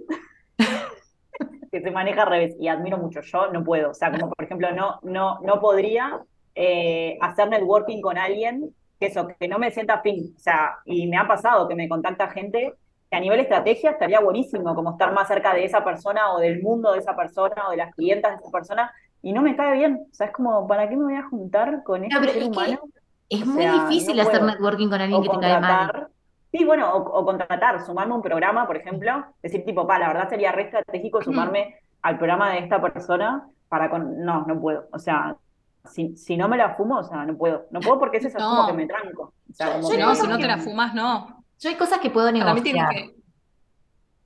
que 1.70 1.80
se 1.80 1.90
maneja 1.90 2.22
al 2.22 2.28
revés 2.30 2.56
y 2.60 2.68
admiro 2.68 2.98
mucho. 2.98 3.20
Yo 3.22 3.50
no 3.52 3.64
puedo. 3.64 3.90
O 3.90 3.94
sea, 3.94 4.10
como 4.10 4.30
por 4.30 4.44
ejemplo, 4.44 4.72
no, 4.72 4.98
no, 5.02 5.40
no 5.40 5.60
podría 5.60 6.20
eh, 6.54 7.16
hacer 7.20 7.48
networking 7.48 8.00
con 8.00 8.18
alguien 8.18 8.74
que 9.00 9.06
eso, 9.06 9.26
que 9.28 9.48
no 9.48 9.58
me 9.58 9.70
sienta 9.70 9.94
afín. 9.94 10.34
O 10.36 10.38
sea, 10.38 10.78
y 10.84 11.06
me 11.08 11.16
ha 11.16 11.26
pasado 11.26 11.68
que 11.68 11.74
me 11.74 11.88
contacta 11.88 12.28
gente 12.28 12.74
que 13.12 13.16
a 13.18 13.20
nivel 13.20 13.40
estrategia 13.40 13.90
estaría 13.92 14.20
buenísimo, 14.20 14.74
como 14.74 14.92
estar 14.92 15.12
más 15.12 15.28
cerca 15.28 15.52
de 15.54 15.66
esa 15.66 15.84
persona 15.84 16.32
o 16.32 16.38
del 16.40 16.62
mundo 16.62 16.92
de 16.92 17.00
esa 17.00 17.14
persona 17.14 17.68
o 17.68 17.70
de 17.70 17.76
las 17.76 17.94
clientas 17.94 18.32
de 18.32 18.38
esa 18.42 18.50
persona, 18.50 18.90
y 19.22 19.32
no 19.34 19.42
me 19.42 19.54
cae 19.54 19.74
bien. 19.78 20.00
O 20.10 20.14
sea, 20.14 20.28
es 20.28 20.32
como, 20.32 20.66
¿para 20.66 20.88
qué 20.88 20.96
me 20.96 21.04
voy 21.04 21.16
a 21.16 21.28
juntar 21.28 21.82
con 21.84 22.04
No, 22.08 22.18
este 22.18 22.20
pero 22.20 22.32
ser 22.32 22.42
es 22.42 22.48
que 22.48 22.48
humano? 22.48 22.80
es 23.28 23.46
O 23.46 23.46
muy 23.46 23.62
sea, 23.62 23.72
difícil 23.72 24.16
no 24.16 24.22
hacer 24.22 24.40
puedo. 24.40 24.46
networking 24.46 24.88
con 24.90 25.00
alguien 25.00 25.20
O 25.20 25.22
que 25.22 25.28
te 25.28 25.38
cae 25.38 25.58
mal. 25.58 25.92
contratar. 25.92 26.08
Sí, 26.52 26.64
bueno, 26.64 26.90
o, 26.94 26.98
o 27.20 27.24
contratar, 27.24 27.80
sumarme 27.84 28.12
a 28.12 28.16
un 28.16 28.22
programa, 28.22 28.66
por 28.66 28.76
ejemplo, 28.76 29.24
decir 29.42 29.64
tipo, 29.64 29.86
pa, 29.86 29.98
la 29.98 30.08
verdad 30.08 30.28
sería 30.28 30.52
re 30.52 30.62
estratégico 30.64 31.22
sumarme 31.22 31.76
al 32.02 32.16
programa 32.18 32.52
de 32.52 32.58
esta 32.60 32.80
persona 32.80 33.48
para 33.68 33.88
con... 33.90 34.22
No, 34.24 34.44
no 34.46 34.60
puedo. 34.60 34.86
O 34.92 34.98
sea, 34.98 35.36
si, 35.84 36.16
si 36.16 36.36
no 36.36 36.48
me 36.48 36.56
la 36.58 36.74
fumo, 36.76 36.98
o 36.98 37.04
sea, 37.04 37.24
no 37.24 37.36
puedo. 37.36 37.66
No 37.70 37.80
puedo 37.80 37.98
porque 37.98 38.18
ese 38.18 38.28
es 38.28 38.34
como 38.34 38.66
que 38.66 38.72
me 38.74 38.86
No, 38.86 38.88
tranco. 38.88 39.34
O 39.50 39.54
sea, 39.54 39.68
Yo, 39.68 39.72
como 39.80 39.92
yo 39.94 39.98
no, 40.06 40.14
si 40.14 40.26
no 40.26 40.38
te 40.38 40.46
la 40.46 40.58
fumas, 40.58 40.94
no. 40.94 41.41
Yo 41.62 41.70
hay 41.70 41.76
cosas 41.76 42.00
que 42.00 42.10
puedo 42.10 42.30
Para 42.36 42.52
mí 42.54 42.62
tiene 42.62 42.80
negociar. 42.80 42.88
que, 42.88 43.16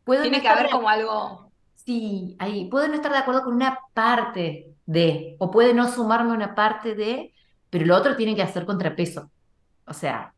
Puedo 0.05 0.25
no 0.31 0.41
que 0.41 0.49
haber 0.49 0.67
de, 0.67 0.71
como 0.71 0.89
algo. 0.89 1.53
sí, 1.75 2.37
ahí, 2.39 2.69
puedo 2.71 2.89
no 2.89 2.95
estar 2.95 3.13
de 3.13 3.19
acuerdo 3.19 3.43
con 3.45 3.55
una 3.55 3.79
parte 3.95 4.75
de, 4.87 5.37
o 5.39 5.51
puede 5.51 5.75
no 5.75 5.89
sumarme 5.89 6.33
a 6.33 6.35
una 6.35 6.55
parte 6.55 6.95
de, 6.95 7.33
pero 7.71 7.87
lo 7.87 7.97
otro 7.97 8.17
tiene 8.17 8.37
que 8.37 8.43
hacer 8.43 8.67
contrapeso. 8.67 9.31
O 9.87 9.95
sea, 9.95 10.35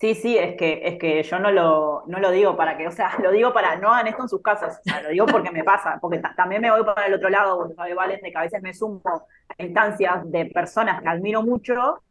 Sí, 0.00 0.16
sí, 0.16 0.36
es 0.36 0.56
que, 0.56 0.80
es 0.84 0.98
que 0.98 1.22
yo 1.22 1.38
no 1.38 1.52
lo, 1.52 2.02
no 2.08 2.18
lo 2.18 2.32
digo 2.32 2.56
para 2.56 2.76
que, 2.76 2.88
o 2.88 2.90
sea, 2.90 3.12
lo 3.22 3.30
digo 3.30 3.52
para 3.52 3.76
no 3.76 3.92
hagan 3.92 4.08
esto 4.08 4.22
en 4.22 4.28
sus 4.28 4.42
casas, 4.42 4.78
o 4.80 4.82
sea, 4.82 5.00
lo 5.02 5.10
digo 5.10 5.28
porque 5.30 5.52
me 5.52 5.62
pasa, 5.62 5.98
porque 6.00 6.18
ta- 6.18 6.34
también 6.36 6.60
me 6.60 6.70
voy 6.72 6.84
para 6.84 7.06
el 7.06 7.14
otro 7.14 7.28
lado, 7.30 7.56
porque 7.58 7.74
sabe, 7.74 7.94
Valen, 7.94 8.20
de 8.20 8.32
que 8.32 8.38
a 8.38 8.42
veces 8.42 8.60
me 8.62 8.74
sumo 8.74 9.00
a 9.06 9.62
instancias 9.62 10.28
de 10.30 10.46
personas 10.46 11.00
que 11.02 11.08
admiro 11.08 11.42
mucho 11.42 12.02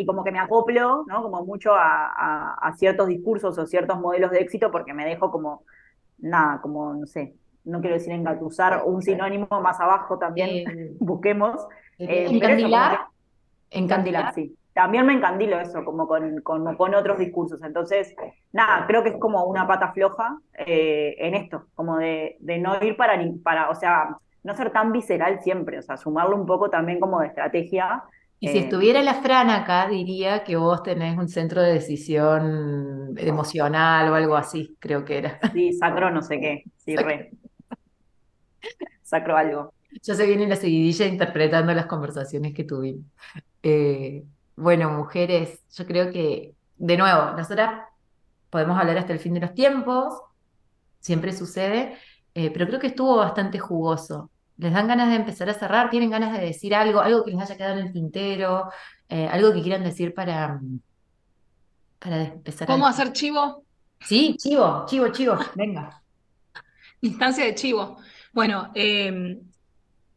y 0.00 0.06
como 0.06 0.24
que 0.24 0.32
me 0.32 0.38
acoplo, 0.40 1.04
¿no? 1.08 1.22
Como 1.22 1.44
mucho 1.44 1.74
a, 1.74 2.06
a, 2.08 2.54
a 2.54 2.72
ciertos 2.76 3.08
discursos 3.08 3.58
o 3.58 3.66
ciertos 3.66 4.00
modelos 4.00 4.30
de 4.32 4.40
éxito 4.40 4.70
porque 4.70 4.94
me 4.94 5.04
dejo 5.06 5.30
como, 5.30 5.64
nada, 6.18 6.60
como, 6.62 6.94
no 6.94 7.06
sé, 7.06 7.36
no 7.64 7.80
quiero 7.80 7.96
decir 7.96 8.12
engatusar, 8.12 8.82
un 8.86 9.02
sinónimo 9.02 9.48
más 9.62 9.80
abajo 9.80 10.18
también, 10.18 10.62
eh, 10.66 10.92
busquemos, 11.00 11.66
eh, 12.06 12.24
eso, 12.26 12.32
que 12.32 12.36
encandilar, 12.36 12.98
Encandilar, 13.70 14.32
sí. 14.34 14.56
También 14.72 15.04
me 15.06 15.12
encandilo 15.14 15.58
eso, 15.60 15.84
como 15.84 16.06
con, 16.06 16.40
con, 16.42 16.76
con 16.76 16.94
otros 16.94 17.18
discursos. 17.18 17.62
Entonces, 17.62 18.14
nada, 18.52 18.86
creo 18.86 19.02
que 19.02 19.10
es 19.10 19.18
como 19.18 19.44
una 19.44 19.66
pata 19.66 19.92
floja 19.92 20.38
eh, 20.54 21.14
en 21.18 21.34
esto, 21.34 21.66
como 21.74 21.98
de, 21.98 22.36
de 22.40 22.58
no 22.58 22.82
ir 22.82 22.96
para, 22.96 23.16
ni- 23.16 23.38
para, 23.38 23.68
o 23.70 23.74
sea, 23.74 24.16
no 24.42 24.54
ser 24.56 24.70
tan 24.72 24.92
visceral 24.92 25.40
siempre, 25.42 25.78
o 25.78 25.82
sea, 25.82 25.96
sumarlo 25.96 26.36
un 26.36 26.46
poco 26.46 26.70
también 26.70 27.00
como 27.00 27.20
de 27.20 27.28
estrategia. 27.28 28.04
Y 28.40 28.48
si 28.48 28.58
eh, 28.58 28.60
estuviera 28.60 29.02
la 29.02 29.22
Fran 29.22 29.50
acá, 29.50 29.88
diría 29.88 30.44
que 30.44 30.56
vos 30.56 30.82
tenés 30.82 31.16
un 31.18 31.28
centro 31.28 31.62
de 31.62 31.74
decisión 31.74 33.14
emocional 33.18 34.10
o 34.10 34.14
algo 34.14 34.36
así, 34.36 34.76
creo 34.80 35.04
que 35.04 35.18
era. 35.18 35.40
sí, 35.52 35.72
sacro 35.72 36.10
no 36.10 36.22
sé 36.22 36.40
qué, 36.40 36.64
sí, 36.76 36.96
re, 36.96 37.32
sacro 39.02 39.36
algo. 39.36 39.74
Ya 40.02 40.14
se 40.14 40.26
viene 40.26 40.46
la 40.46 40.56
seguidilla 40.56 41.06
interpretando 41.06 41.74
las 41.74 41.86
conversaciones 41.86 42.54
que 42.54 42.64
tuvimos. 42.64 43.04
Eh, 43.62 44.24
bueno, 44.56 44.90
mujeres, 44.90 45.62
yo 45.76 45.86
creo 45.86 46.10
que, 46.12 46.54
de 46.76 46.96
nuevo, 46.96 47.32
nosotras 47.36 47.82
podemos 48.50 48.78
hablar 48.78 48.98
hasta 48.98 49.12
el 49.12 49.18
fin 49.18 49.34
de 49.34 49.40
los 49.40 49.54
tiempos, 49.54 50.14
siempre 51.00 51.32
sucede, 51.32 51.96
eh, 52.34 52.50
pero 52.52 52.66
creo 52.66 52.80
que 52.80 52.88
estuvo 52.88 53.16
bastante 53.16 53.58
jugoso. 53.58 54.30
¿Les 54.60 54.74
dan 54.74 54.88
ganas 54.88 55.08
de 55.08 55.16
empezar 55.16 55.48
a 55.48 55.54
cerrar? 55.54 55.88
¿Tienen 55.88 56.10
ganas 56.10 56.32
de 56.32 56.44
decir 56.44 56.74
algo? 56.74 57.00
¿Algo 57.00 57.24
que 57.24 57.30
les 57.30 57.40
haya 57.40 57.56
quedado 57.56 57.78
en 57.78 57.86
el 57.86 57.92
tintero? 57.94 58.70
Eh, 59.08 59.26
¿algo 59.26 59.54
que 59.54 59.62
quieran 59.62 59.82
decir 59.82 60.12
para, 60.12 60.60
para 61.98 62.24
empezar 62.24 62.70
a... 62.70 62.72
¿Cómo 62.74 62.86
hacer 62.86 63.10
chivo? 63.12 63.64
Sí, 64.00 64.36
chivo, 64.38 64.84
chivo, 64.86 65.08
chivo, 65.08 65.38
venga. 65.54 66.02
Instancia 67.00 67.46
de 67.46 67.54
chivo. 67.54 67.96
Bueno, 68.34 68.70
em, 68.74 69.40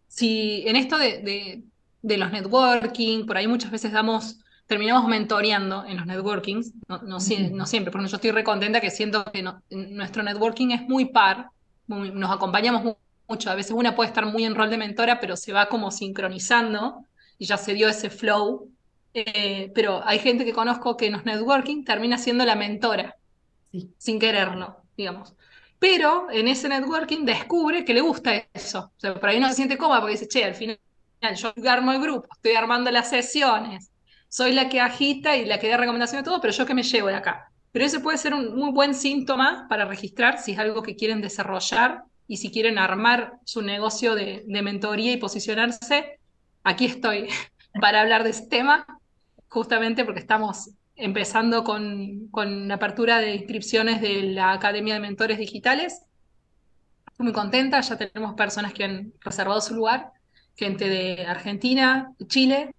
si 0.10 0.68
en 0.68 0.76
esto 0.76 0.98
de, 0.98 1.64
los 2.02 2.32
networking, 2.32 3.26
por 3.26 3.38
ahí 3.38 3.48
muchas 3.48 3.72
veces 3.72 3.94
damos, 3.94 4.42
terminamos 4.68 5.08
mentoreando 5.08 5.86
en 5.86 5.96
los 5.96 6.06
networkings, 6.06 6.74
no, 6.90 7.02
no, 7.02 7.22
siempre, 7.22 7.92
porque 7.92 8.10
yo 8.10 8.18
estoy 8.18 8.32
recontenta 8.32 8.82
que 8.82 8.92
siento 8.92 9.24
que 9.24 9.42
nuestro 9.70 10.22
networking 10.22 10.72
es 10.72 10.82
muy 10.82 11.06
par, 11.06 11.48
nos 11.88 12.30
acompañamos 12.30 12.98
mucho, 13.34 13.50
a 13.50 13.56
veces 13.56 13.72
una 13.72 13.96
puede 13.96 14.10
estar 14.10 14.26
muy 14.26 14.44
en 14.46 14.56
rol 14.56 14.70
de 14.70 14.78
mentora, 14.78 15.20
pero 15.20 15.36
se 15.36 15.54
va 15.54 15.68
como 15.70 15.92
sincronizando 15.92 17.06
y 17.38 17.46
ya 17.46 17.58
se 17.58 17.74
dio 17.74 17.90
ese 17.90 18.10
flow, 18.10 18.72
eh, 19.14 19.72
pero 19.76 20.02
hay 20.06 20.20
gente 20.20 20.46
que 20.46 20.54
conozco 20.54 20.98
que 20.98 21.08
en 21.08 21.14
los 21.14 21.26
networking 21.26 21.84
termina 21.84 22.18
siendo 22.18 22.46
la 22.46 22.56
mentora, 22.56 23.16
sin 23.98 24.20
quererlo, 24.20 24.78
digamos 24.96 25.36
pero 25.84 26.32
en 26.32 26.48
ese 26.48 26.70
networking 26.70 27.26
descubre 27.26 27.84
que 27.84 27.94
le 27.94 28.00
gusta 28.00 28.32
eso. 28.54 28.94
O 28.96 29.00
sea, 29.02 29.16
por 29.16 29.28
ahí 29.28 29.38
no 29.42 29.50
se 29.50 29.56
siente 29.56 29.78
cómoda 29.78 30.00
porque 30.00 30.14
dice, 30.14 30.30
che, 30.30 30.46
al 30.46 30.56
final 30.56 30.80
yo 31.36 31.54
armo 31.70 31.92
el 31.92 32.00
grupo, 32.00 32.30
estoy 32.34 32.54
armando 32.54 32.90
las 32.90 33.10
sesiones, 33.10 33.92
soy 34.30 34.54
la 34.54 34.70
que 34.70 34.80
agita 34.80 35.36
y 35.36 35.44
la 35.44 35.60
que 35.60 35.68
da 35.68 35.76
recomendación 35.76 36.22
de 36.22 36.30
todo, 36.30 36.40
pero 36.40 36.54
yo 36.54 36.66
que 36.66 36.74
me 36.74 36.84
llevo 36.84 37.10
de 37.10 37.16
acá. 37.16 37.52
Pero 37.74 37.84
ese 37.84 38.00
puede 38.00 38.18
ser 38.18 38.34
un 38.34 38.56
muy 38.56 38.72
buen 38.72 38.96
síntoma 38.96 39.68
para 39.68 39.84
registrar 39.84 40.40
si 40.42 40.54
es 40.54 40.60
algo 40.60 40.84
que 40.84 40.96
quieren 40.96 41.20
desarrollar 41.20 42.06
y 42.28 42.38
si 42.38 42.52
quieren 42.52 42.78
armar 42.78 43.34
su 43.46 43.62
negocio 43.62 44.16
de, 44.16 44.44
mentoría 44.48 45.12
y 45.12 45.18
posicionarse. 45.18 46.20
Aquí 46.64 46.86
estoy 46.86 47.28
para 47.82 48.02
hablar 48.02 48.24
de 48.24 48.32
este 48.32 48.48
tema, 48.48 48.86
justamente 49.50 50.06
porque 50.06 50.22
estamos 50.22 50.72
empezando 50.96 51.64
con, 51.64 52.28
con 52.30 52.68
la 52.68 52.76
apertura 52.76 53.20
de 53.20 53.36
inscripciones 53.36 54.02
de 54.02 54.24
la 54.24 54.54
Academia 54.54 54.94
de 54.94 55.00
Mentores 55.00 55.38
Digitales. 55.38 56.02
Estoy 57.08 57.26
muy 57.26 57.34
contenta, 57.34 57.82
ya 57.82 57.98
tenemos 57.98 58.36
personas 58.36 58.74
que 58.74 58.84
han 58.84 59.14
reservado 59.22 59.62
su 59.62 59.76
lugar, 59.76 60.12
gente 60.56 60.88
de 60.88 61.26
Argentina, 61.26 62.12
Chile, 62.28 62.74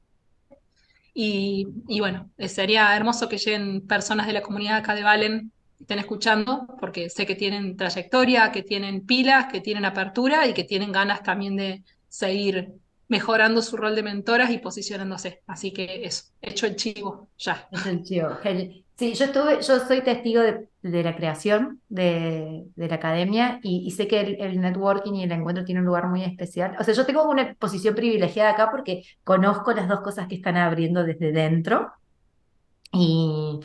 y, 1.16 1.68
y, 1.86 2.01
bueno, 2.01 2.28
sería 2.49 2.97
hermoso 2.97 3.28
que 3.28 3.38
lleguen 3.38 3.86
personas 3.86 4.26
de 4.26 4.32
la 4.32 4.42
comunidad 4.42 4.78
acá 4.78 4.97
de 4.97 5.05
Valen, 5.05 5.53
estén 5.81 5.99
escuchando, 5.99 6.66
porque 6.81 7.11
sé 7.11 7.27
que 7.27 7.35
tienen 7.35 7.77
trayectoria, 7.77 8.53
que 8.53 8.62
tienen 8.62 9.07
pilas, 9.07 9.47
que 9.53 9.61
tienen 9.61 9.85
apertura 9.85 10.47
y 10.47 10.55
que 10.55 10.64
tienen 10.64 10.93
ganas 10.93 11.22
también 11.22 11.57
de 11.57 11.83
seguir 12.09 12.75
mejorando 13.09 13.61
su 13.62 13.77
rol 13.77 13.95
de 13.95 14.03
mentoras 14.03 14.51
y 14.51 14.59
posicionándose. 14.59 15.43
Así 15.47 15.72
que 15.72 16.05
eso, 16.05 16.25
hecho 16.41 16.66
el 16.66 16.77
chivo, 16.77 17.29
ya. 17.39 17.68
Hecho 17.70 17.91
el 17.91 18.03
chivo, 18.03 18.29
Sí, 18.97 19.12
yo 19.14 19.25
estuve, 19.25 19.61
yo 19.61 19.81
soy 19.81 20.03
testigo 20.03 20.41
de, 20.41 21.03
la 21.03 21.16
creación 21.16 21.81
de, 21.89 22.66
la 22.77 22.95
academia 22.95 23.59
y, 23.61 23.91
sé 23.91 24.07
que 24.07 24.20
el, 24.20 24.61
networking 24.61 25.14
y 25.14 25.25
el 25.25 25.33
encuentro 25.33 25.64
tiene 25.64 25.81
un 25.81 25.87
lugar 25.87 26.09
muy 26.09 26.22
especial. 26.22 26.77
O 26.79 26.85
sea, 26.85 26.95
yo 26.95 27.05
tengo 27.05 27.29
una 27.29 27.55
posición 27.55 27.97
privilegiada 27.97 28.51
acá 28.51 28.70
porque 28.70 29.03
conozco 29.25 29.72
las 29.72 29.89
dos 29.89 30.01
cosas 30.01 30.29
que 30.29 30.37
están 30.37 30.57
abriendo 30.57 31.03
desde 31.03 31.33
dentro. 31.33 31.91
Y, 32.93 33.59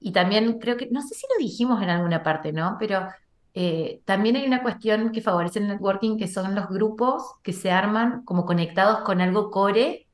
y 0.00 0.12
también 0.12 0.58
creo 0.58 0.76
que, 0.76 0.88
no 0.90 1.02
sé 1.02 1.14
si 1.14 1.26
lo 1.28 1.44
dijimos 1.44 1.82
en 1.82 1.90
alguna 1.90 2.22
parte, 2.22 2.52
¿no? 2.52 2.76
Pero 2.78 3.08
eh, 3.54 4.00
también 4.04 4.36
hay 4.36 4.46
una 4.46 4.62
cuestión 4.62 5.10
que 5.10 5.20
favorece 5.20 5.58
el 5.58 5.68
networking, 5.68 6.16
que 6.16 6.28
son 6.28 6.54
los 6.54 6.68
grupos 6.68 7.34
que 7.42 7.52
se 7.52 7.70
arman 7.70 8.22
como 8.24 8.44
conectados 8.44 9.00
con 9.00 9.20
algo 9.20 9.50
core 9.50 10.06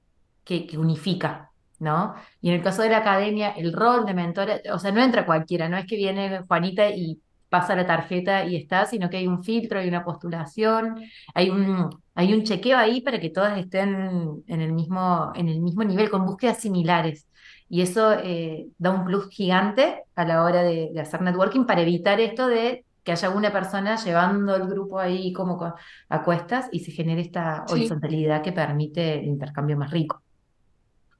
que, 0.44 0.68
unifica, 0.78 1.50
¿no? 1.78 2.14
Y 2.40 2.48
en 2.50 2.54
el 2.56 2.62
caso 2.62 2.82
de 2.82 2.90
la 2.90 2.98
academia, 2.98 3.50
el 3.50 3.72
rol 3.72 4.06
de 4.06 4.14
mentora, 4.14 4.60
o 4.72 4.78
sea, 4.78 4.92
no 4.92 5.02
entra 5.02 5.26
cualquiera, 5.26 5.68
no 5.68 5.76
es 5.76 5.86
que 5.86 5.96
viene 5.96 6.42
Juanita 6.46 6.88
y 6.90 7.20
pasa 7.50 7.76
la 7.76 7.86
tarjeta 7.86 8.44
y 8.46 8.56
está, 8.56 8.86
sino 8.86 9.10
que 9.10 9.18
hay 9.18 9.26
un 9.26 9.44
filtro, 9.44 9.78
hay 9.78 9.88
una 9.88 10.04
postulación, 10.04 10.96
hay 11.34 11.50
un, 11.50 11.90
hay 12.14 12.32
un 12.34 12.42
chequeo 12.44 12.78
ahí 12.78 13.00
para 13.00 13.20
que 13.20 13.30
todas 13.30 13.58
estén 13.58 14.42
en 14.46 14.60
el 14.60 14.72
mismo, 14.72 15.32
en 15.34 15.48
el 15.48 15.60
mismo 15.60 15.84
nivel, 15.84 16.10
con 16.10 16.26
búsquedas 16.26 16.58
similares. 16.60 17.28
Y 17.68 17.82
eso 17.82 18.12
eh, 18.12 18.68
da 18.78 18.90
un 18.90 19.04
plus 19.04 19.28
gigante 19.30 20.04
a 20.14 20.24
la 20.24 20.44
hora 20.44 20.62
de 20.62 20.92
hacer 21.00 21.22
networking 21.22 21.64
para 21.64 21.82
evitar 21.82 22.20
esto 22.20 22.46
de 22.46 22.84
que 23.02 23.12
haya 23.12 23.30
una 23.30 23.52
persona 23.52 23.96
llevando 23.96 24.56
el 24.56 24.66
grupo 24.66 24.98
ahí 24.98 25.32
como 25.32 25.74
a 26.08 26.22
cuestas 26.22 26.68
y 26.72 26.80
se 26.80 26.90
genere 26.90 27.20
esta 27.20 27.64
horizontalidad 27.68 28.42
que 28.42 28.52
permite 28.52 29.18
el 29.18 29.26
intercambio 29.26 29.76
más 29.76 29.90
rico. 29.90 30.22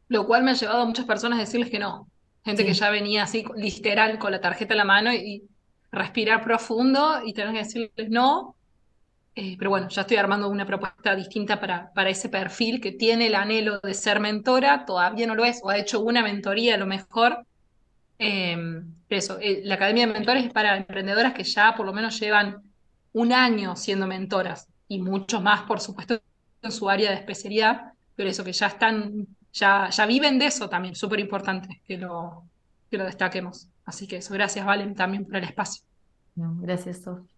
Lo 0.08 0.26
cual 0.26 0.44
me 0.44 0.52
ha 0.52 0.54
llevado 0.54 0.82
a 0.82 0.86
muchas 0.86 1.04
personas 1.04 1.38
a 1.38 1.40
decirles 1.42 1.70
que 1.70 1.78
no. 1.78 2.08
Gente 2.44 2.64
que 2.64 2.74
ya 2.74 2.90
venía 2.90 3.22
así, 3.22 3.44
literal, 3.56 4.18
con 4.18 4.32
la 4.32 4.40
tarjeta 4.40 4.74
en 4.74 4.78
la 4.78 4.84
mano 4.84 5.12
y, 5.12 5.48
respirar 5.94 6.42
profundo 6.42 7.20
y 7.24 7.32
tener 7.32 7.52
que 7.52 7.58
decirles 7.58 8.10
no. 8.10 8.56
Eh, 9.36 9.56
pero 9.58 9.70
bueno, 9.70 9.88
ya 9.88 10.02
estoy 10.02 10.16
armando 10.16 10.48
una 10.48 10.66
propuesta 10.66 11.14
distinta 11.16 11.58
para, 11.58 11.92
para 11.92 12.10
ese 12.10 12.28
perfil 12.28 12.80
que 12.80 12.92
tiene 12.92 13.26
el 13.26 13.34
anhelo 13.34 13.80
de 13.80 13.94
ser 13.94 14.20
mentora, 14.20 14.84
todavía 14.84 15.26
no 15.26 15.34
lo 15.34 15.44
es, 15.44 15.60
o 15.62 15.70
ha 15.70 15.78
hecho 15.78 16.00
una 16.00 16.22
mentoría 16.22 16.74
a 16.76 16.78
lo 16.78 16.86
mejor, 16.86 17.44
Em, 18.18 18.94
eso, 19.08 19.38
eh, 19.40 19.62
la 19.64 19.74
Academia 19.74 20.06
de 20.06 20.12
Mentores 20.12 20.44
es 20.44 20.52
para 20.52 20.76
emprendedoras 20.76 21.34
que 21.34 21.44
ya 21.44 21.74
por 21.76 21.86
lo 21.86 21.92
menos 21.92 22.18
llevan 22.18 22.62
un 23.12 23.32
año 23.32 23.76
siendo 23.76 24.06
mentoras 24.06 24.68
y 24.88 25.00
muchos 25.00 25.42
más, 25.42 25.62
por 25.62 25.80
supuesto, 25.80 26.20
en 26.62 26.72
su 26.72 26.88
área 26.88 27.10
de 27.10 27.16
especialidad, 27.16 27.92
pero 28.16 28.28
eso 28.28 28.44
que 28.44 28.52
ya 28.52 28.68
están, 28.68 29.26
ya, 29.52 29.90
ya 29.90 30.06
viven 30.06 30.38
de 30.38 30.46
eso 30.46 30.68
también, 30.68 30.94
súper 30.94 31.20
importante 31.20 31.82
que 31.86 31.98
lo, 31.98 32.44
que 32.90 32.98
lo 32.98 33.04
destaquemos. 33.04 33.68
Así 33.84 34.06
que 34.06 34.16
eso, 34.16 34.32
gracias 34.34 34.64
Valen 34.64 34.94
también 34.94 35.24
por 35.24 35.36
el 35.36 35.44
espacio. 35.44 35.84
gracias, 36.34 37.02
Sof. 37.02 37.33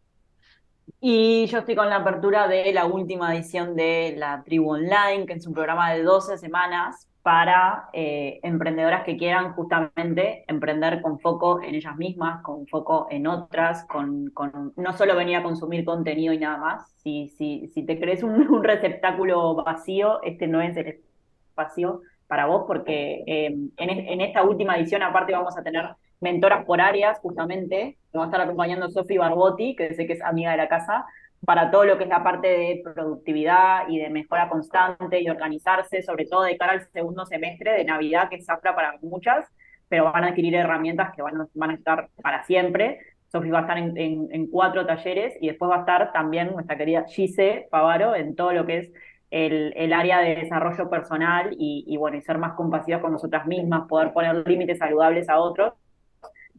Y 1.01 1.47
yo 1.47 1.59
estoy 1.59 1.75
con 1.75 1.91
la 1.91 1.97
apertura 1.97 2.49
de 2.49 2.73
la 2.73 2.87
última 2.87 3.35
edición 3.35 3.77
de 3.77 4.15
la 4.17 4.43
Tribu 4.45 4.73
Online, 4.73 5.27
que 5.27 5.35
es 5.35 5.47
un 5.47 5.55
programa 5.55 5.93
de 5.93 6.03
12 6.03 6.39
semanas 6.39 7.09
para 7.27 7.89
eh, 7.93 8.39
emprendedoras 8.45 9.03
que 9.03 9.17
quieran 9.17 9.53
justamente 9.55 10.45
emprender 10.47 11.03
con 11.03 11.19
foco 11.19 11.61
en 11.61 11.75
ellas 11.75 11.97
mismas, 11.97 12.41
con 12.43 12.69
foco 12.69 13.09
en 13.11 13.27
otras, 13.27 13.85
con, 13.87 14.33
no 14.77 14.93
solo 14.97 15.17
venir 15.17 15.37
a 15.37 15.43
consumir 15.43 15.85
contenido 15.85 16.33
y 16.33 16.39
nada 16.39 16.57
más. 16.57 16.89
Si, 17.03 17.29
si, 17.31 17.67
si 17.75 17.85
te 17.85 17.99
crees 17.99 18.23
un, 18.23 18.63
receptáculo 18.63 19.57
vacío, 19.57 20.23
este 20.23 20.47
no 20.47 20.61
es 20.61 20.77
el 20.77 21.01
espacio 21.49 22.03
para 22.29 22.47
vos, 22.47 22.63
porque 22.67 23.25
eh, 23.27 23.47
en, 23.47 23.91
en, 23.91 24.21
esta 24.21 24.45
última 24.45 24.77
edición 24.77 25.03
aparte 25.03 25.33
vamos 25.33 25.59
a 25.59 25.65
tener 25.65 25.97
mentoras 26.21 26.65
por 26.65 26.81
áreas, 26.81 27.19
justamente, 27.21 27.99
nos 28.13 28.23
va 28.23 28.25
a 28.25 28.29
estar 28.29 28.41
acompañando 28.41 28.89
Sofi 28.91 29.19
Barbotti, 29.19 29.77
que 29.77 29.95
sé 29.95 30.07
que 30.07 30.15
es 30.15 30.23
amiga 30.23 30.53
de 30.53 30.57
la 30.57 30.69
casa, 30.69 31.05
para 31.45 31.71
todo 31.71 31.85
lo 31.85 31.99
que 31.99 32.05
es 32.05 32.11
la 32.11 32.25
parte 32.25 32.49
de 32.49 32.83
productividad 32.83 33.89
y 33.89 33.99
de 33.99 34.11
mejora 34.11 34.49
constante 34.49 35.21
y 35.21 35.29
organizarse, 35.29 36.03
sobre 36.03 36.27
todo 36.27 36.43
de 36.43 36.57
cara 36.57 36.73
al 36.73 36.89
segundo 36.91 37.27
semestre 37.27 37.73
de 37.73 37.85
Navidad, 37.85 38.29
que 38.29 38.37
es 38.37 38.49
afra 38.49 38.75
para 38.75 38.97
muchas, 39.03 39.47
pero 39.89 40.05
van 40.05 40.25
a 40.25 40.29
adquirir 40.29 40.55
herramientas 40.55 41.15
que 41.15 41.23
van 41.23 41.71
a, 41.71 41.75
estar 41.75 42.09
para 42.23 42.43
siempre. 42.45 42.99
Sofi 43.31 43.51
va 43.51 43.59
a 43.59 43.63
estar 43.63 43.79
en, 43.79 43.97
en, 43.97 44.47
cuatro 44.49 44.87
talleres 44.87 45.35
y 45.41 45.49
después 45.49 45.71
va 45.71 45.77
a 45.77 45.81
estar 45.81 46.13
también 46.13 46.53
nuestra 46.53 46.77
querida 46.77 47.05
Gise 47.07 47.69
Pavaro 47.71 48.15
en 48.15 48.35
todo 48.35 48.53
lo 48.53 48.67
que 48.67 48.79
es 48.79 48.93
el, 49.31 49.73
el 49.77 49.93
área 49.93 50.21
de 50.21 50.37
desarrollo 50.37 50.89
personal 50.89 51.55
y, 51.59 51.97
bueno, 51.97 52.17
y 52.17 52.23
ser 52.23 52.39
más 52.39 52.55
compasivas 52.55 53.03
con 53.03 53.13
nosotras 53.13 53.47
mismas, 53.47 53.87
poder 53.89 54.13
poner 54.13 54.49
límites 54.49 54.79
saludables 54.79 55.29
a 55.29 55.39
otros 55.39 55.75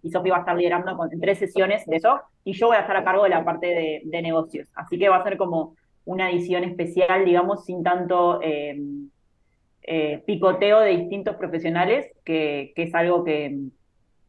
y 0.08 0.12
Sofi 0.12 0.30
va 0.30 0.38
a 0.38 0.39
estar 0.39 0.55
liderando 0.55 0.95
con 0.95 1.10
tres 1.20 1.38
sesiones 1.38 1.86
de 1.86 1.97
eso, 1.97 2.22
y 2.43 2.53
yo 2.53 2.68
voy 2.68 2.78
a 2.78 2.82
estar 2.82 2.95
a 2.95 3.03
cargo 3.03 3.24
de 3.24 3.30
la 3.30 3.43
parte 3.43 3.68
de, 3.68 4.22
negocios. 4.22 4.70
Así 4.74 4.97
que 4.97 5.10
va 5.10 5.18
a 5.18 5.24
ser 5.24 5.38
como 5.38 5.76
una 6.05 6.32
edición 6.32 6.64
especial, 6.64 7.26
digamos, 7.26 7.66
sin 7.66 7.84
tanto 7.84 8.41
em, 8.41 9.10
eh, 9.84 10.24
picoteo 10.26 10.80
de 10.80 10.91
distintos 10.91 11.36
profesionales, 11.36 12.10
que, 12.24 12.72
es 12.76 12.95
algo 12.95 13.26
que, 13.26 13.58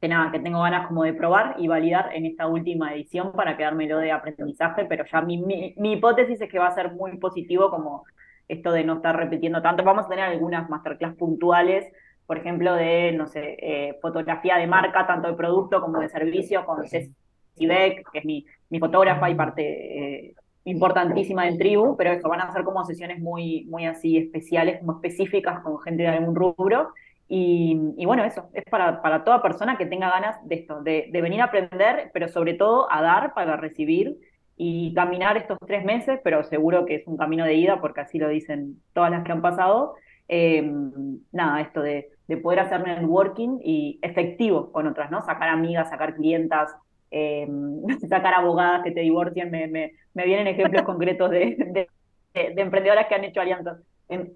nada, 0.03 0.33
que 0.33 0.41
tengo 0.41 0.61
ganas 0.63 0.89
como 0.89 1.05
de 1.05 1.15
probar 1.15 1.55
y 1.59 1.69
validar 1.69 2.11
en 2.13 2.27
esta 2.27 2.49
última 2.49 2.93
edición 2.95 3.33
para 3.33 3.57
quedármelo 3.57 3.99
de 3.99 4.11
aprendizaje, 4.11 4.85
pero 4.85 5.05
ya 5.11 5.21
mi, 5.23 5.39
mi 5.77 5.93
hipótesis 5.93 6.41
es 6.41 6.51
que 6.51 6.59
va 6.59 6.67
a 6.67 6.75
ser 6.75 6.93
muy 6.93 7.17
positivo 7.19 7.71
como 7.71 8.03
esto 8.49 8.73
de 8.73 8.83
no 8.83 8.95
estar 8.95 9.17
repitiendo 9.17 9.63
tanto. 9.63 9.85
Vamos 9.85 10.07
a 10.07 10.09
tener 10.09 10.25
algunas 10.25 10.69
masterclass 10.69 11.15
puntuales 11.15 11.87
por 12.29 12.37
ejemplo, 12.37 12.75
de, 12.75 13.13
no 13.13 13.27
sé, 13.27 13.57
eh, 13.59 13.99
fotografía 14.03 14.59
de 14.59 14.67
marca, 14.67 15.07
tanto 15.07 15.29
de 15.29 15.35
producto 15.35 15.81
como 15.81 15.99
de 15.99 16.11
servicio, 16.11 16.67
con 16.67 16.87
Ceci 16.87 17.15
Beck, 17.67 18.07
que 18.13 18.19
es 18.19 18.25
mi, 18.27 18.45
mi 18.69 18.79
fotógrafa 18.79 19.31
y 19.31 19.35
parte 19.35 19.63
eh, 20.27 20.35
importantísima 20.65 21.47
del 21.47 21.57
tribu, 21.57 21.97
pero 21.97 22.13
eso, 22.13 22.29
van 22.29 22.43
a 22.43 22.53
ser 22.53 22.65
como 22.65 22.85
sesiones 22.85 23.19
muy, 23.19 23.65
muy 23.71 23.87
así 23.87 24.19
especiales, 24.19 24.81
como 24.81 24.93
específicas 24.93 25.61
con 25.61 25.81
gente 25.81 26.03
de 26.03 26.11
algún 26.11 26.35
rubro. 26.35 26.93
Y, 27.31 28.05
bueno, 28.05 28.25
eso, 28.25 28.51
es 28.53 28.65
para, 28.65 29.01
para, 29.01 29.25
toda 29.25 29.41
persona 29.41 29.79
que 29.79 29.87
tenga 29.87 30.11
ganas 30.11 30.37
de 30.47 30.57
esto, 30.57 30.83
de, 30.83 31.09
venir 31.11 31.41
a 31.41 31.45
aprender, 31.45 32.11
pero 32.13 32.29
sobre 32.29 32.53
todo 32.53 32.93
a 32.93 33.01
dar 33.01 33.33
para 33.33 33.57
recibir 33.57 34.19
y 34.55 34.93
caminar 34.93 35.39
estos 35.39 35.57
tres 35.67 35.83
meses, 35.83 36.21
pero 36.23 36.43
seguro 36.43 36.85
que 36.85 36.97
es 36.97 37.07
un 37.07 37.17
camino 37.17 37.47
de 37.47 37.55
ida, 37.55 37.81
porque 37.81 38.03
así 38.03 38.19
lo 38.19 38.29
dicen 38.29 38.83
todas 38.93 39.11
las 39.11 39.25
que 39.25 39.33
han 39.33 39.41
pasado. 39.41 39.95
Eh, 40.29 40.71
nada, 41.33 41.63
esto 41.63 41.81
de, 41.81 42.11
de 42.29 42.37
poder 42.37 42.61
hacer 42.61 42.83
networking 42.83 43.59
y 43.65 43.99
efectivo 44.03 44.71
con 44.71 44.87
otras, 44.87 45.11
¿no? 45.11 45.23
Sacar 45.23 45.49
amigas, 45.49 45.89
sacar 45.89 46.15
clientas, 46.15 46.75
eh, 47.11 47.49
sacar 48.09 48.35
abogadas 48.35 48.83
que 48.85 48.93
te 48.93 49.01
divorcien, 49.01 49.51
me, 49.51 49.67
me, 49.67 49.93
me 50.15 50.25
vienen 50.27 50.47
ejemplos 50.47 50.83
concretos 50.85 51.31
de, 51.31 51.57
de, 51.59 51.89
de, 52.55 52.63
emprendedoras 52.63 53.07
que 53.07 53.15
han 53.15 53.25
hecho 53.25 53.41
alianzas. 53.41 53.79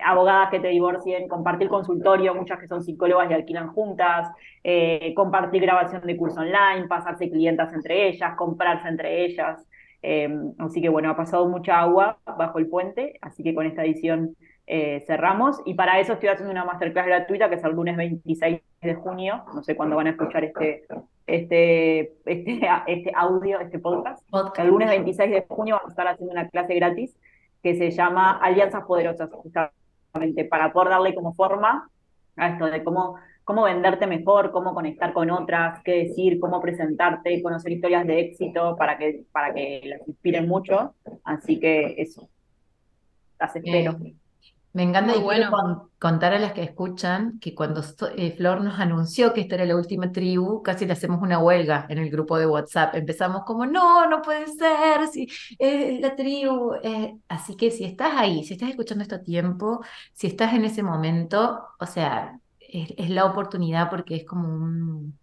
abogadas 0.05 0.51
que 0.51 0.61
te 0.61 0.69
divorcien, 0.69 1.29
compartir 1.29 1.69
consultorio, 1.69 2.35
muchas 2.35 2.59
que 2.59 2.67
son 2.67 2.83
psicólogas 2.83 3.31
y 3.31 3.35
alquilan 3.35 3.69
juntas, 3.69 4.31
eh, 4.65 5.13
compartir 5.15 5.63
grabación 5.63 6.03
de 6.07 6.17
curso 6.17 6.41
online, 6.41 6.89
pasarse 6.89 7.31
clientas 7.31 7.75
entre 7.75 8.09
ellas, 8.09 8.35
comprarse 8.37 8.89
entre 8.89 9.25
ellas. 9.27 9.67
Eh, 10.03 10.29
así 10.59 10.81
que 10.81 10.89
bueno, 10.89 11.11
ha 11.11 11.17
pasado 11.17 11.47
mucha 11.47 11.79
agua 11.79 12.19
bajo 12.25 12.59
el 12.59 12.69
puente, 12.69 13.19
así 13.21 13.43
que 13.43 13.55
con 13.55 13.67
esta 13.67 13.85
edición 13.85 14.35
eh, 14.75 15.05
cerramos. 15.07 15.61
Y 15.67 15.75
para 15.75 16.01
eso 16.01 16.15
estoy 16.15 16.31
haciendo 16.31 16.51
una 16.51 16.65
masterclass 16.65 17.05
gratuita 17.05 17.51
que 17.51 17.57
es 17.57 17.65
el 17.65 17.73
lunes 17.73 17.95
26 17.95 18.63
de 18.81 18.95
junio. 18.95 19.45
No 19.55 19.63
sé 19.63 19.77
cuándo 19.77 19.97
van 19.97 20.07
a 20.07 20.11
escuchar 20.11 20.45
este, 20.45 20.87
este, 21.27 22.15
este, 22.25 22.61
este 22.87 23.13
audio, 23.15 23.61
este 23.61 23.79
podcast. 23.79 24.25
El 24.59 24.69
lunes 24.69 24.89
26 24.89 25.31
de 25.31 25.45
junio 25.47 25.75
vamos 25.75 25.91
a 25.91 25.93
estar 25.93 26.09
haciendo 26.09 26.33
una 26.33 26.49
clase 26.49 26.75
gratis 26.75 27.15
que 27.63 27.77
se 27.77 27.91
llama 27.91 28.39
Alianzas 28.39 28.85
Poderosas, 28.85 29.29
justamente 29.31 30.47
para 30.47 30.73
poder 30.73 30.89
darle 30.89 31.15
como 31.15 31.35
forma 31.35 31.91
a 32.39 32.49
esto 32.49 32.65
de 32.65 32.83
cómo, 32.83 33.17
cómo 33.45 33.65
venderte 33.65 34.07
mejor, 34.07 34.53
cómo 34.53 34.73
conectar 34.73 35.13
con 35.13 35.31
otras, 35.31 35.83
qué 35.85 36.05
decir, 36.07 36.41
cómo 36.41 36.63
presentarte, 36.63 37.43
conocer 37.43 37.73
historias 37.73 38.07
de 38.07 38.21
éxito 38.21 38.75
para 38.77 38.97
que, 38.97 39.25
para 39.33 39.53
que 39.53 39.83
las 39.85 40.09
inspiren 40.09 40.49
mucho. 40.49 40.95
Así 41.25 41.61
que 41.61 41.95
eso, 41.99 42.27
las 43.39 43.55
espero. 43.55 43.99
Me 44.75 44.83
encanta 44.83 45.15
y 45.15 45.21
bueno. 45.21 45.91
contar 45.99 46.33
a 46.33 46.39
las 46.39 46.55
que 46.55 46.63
escuchan 46.63 47.39
que 47.41 47.55
cuando 47.55 47.83
eh, 48.17 48.33
Flor 48.33 48.63
nos 48.63 48.81
anunció 48.81 49.35
que 49.35 49.43
esta 49.43 49.57
era 49.57 49.67
la 49.67 49.77
última 49.77 50.11
tribu, 50.11 50.63
casi 50.63 50.87
le 50.87 50.95
hacemos 50.95 51.21
una 51.21 51.39
huelga 51.39 51.87
en 51.91 51.99
el 51.99 52.11
grupo 52.11 52.39
de 52.39 52.47
WhatsApp. 52.47 52.95
Empezamos 52.95 53.43
como, 53.45 53.67
no, 53.67 54.09
no 54.09 54.23
puede 54.23 54.47
ser, 54.47 55.09
si, 55.09 55.29
es 55.59 56.01
la 56.01 56.17
tribu. 56.17 56.73
Eh". 56.83 57.15
así 57.29 57.55
que 57.55 57.71
si 57.71 57.85
estás 57.85 58.13
ahí, 58.17 58.45
si 58.45 58.55
estás 58.55 58.71
escuchando 58.71 59.03
esto 59.03 59.17
a 59.17 59.23
tiempo, 59.23 59.85
si 60.15 60.29
estás 60.29 60.55
en 60.55 60.65
ese 60.65 60.83
momento, 60.83 61.67
o 61.79 61.87
sea, 61.87 62.39
es, 62.61 63.11
la 63.11 63.27
oportunidad 63.27 63.91
porque 63.91 64.17
es 64.17 64.25
como 64.25 64.49
un... 64.49 65.19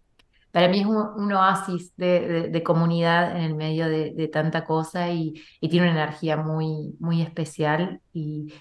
Para 0.52 0.68
mí 0.68 0.80
es 0.80 0.86
un, 0.86 1.32
oasis 1.32 1.92
de, 1.96 2.62
comunidad 2.64 3.36
en 3.36 3.42
el 3.42 3.54
medio 3.54 3.88
de, 3.88 4.28
tanta 4.32 4.64
cosa 4.64 5.10
y, 5.10 5.34
y, 5.60 5.68
tiene 5.68 5.90
una 5.90 6.02
energía 6.02 6.36
muy, 6.36 6.96
muy 6.98 7.22
especial 7.22 8.00
y, 8.12 8.52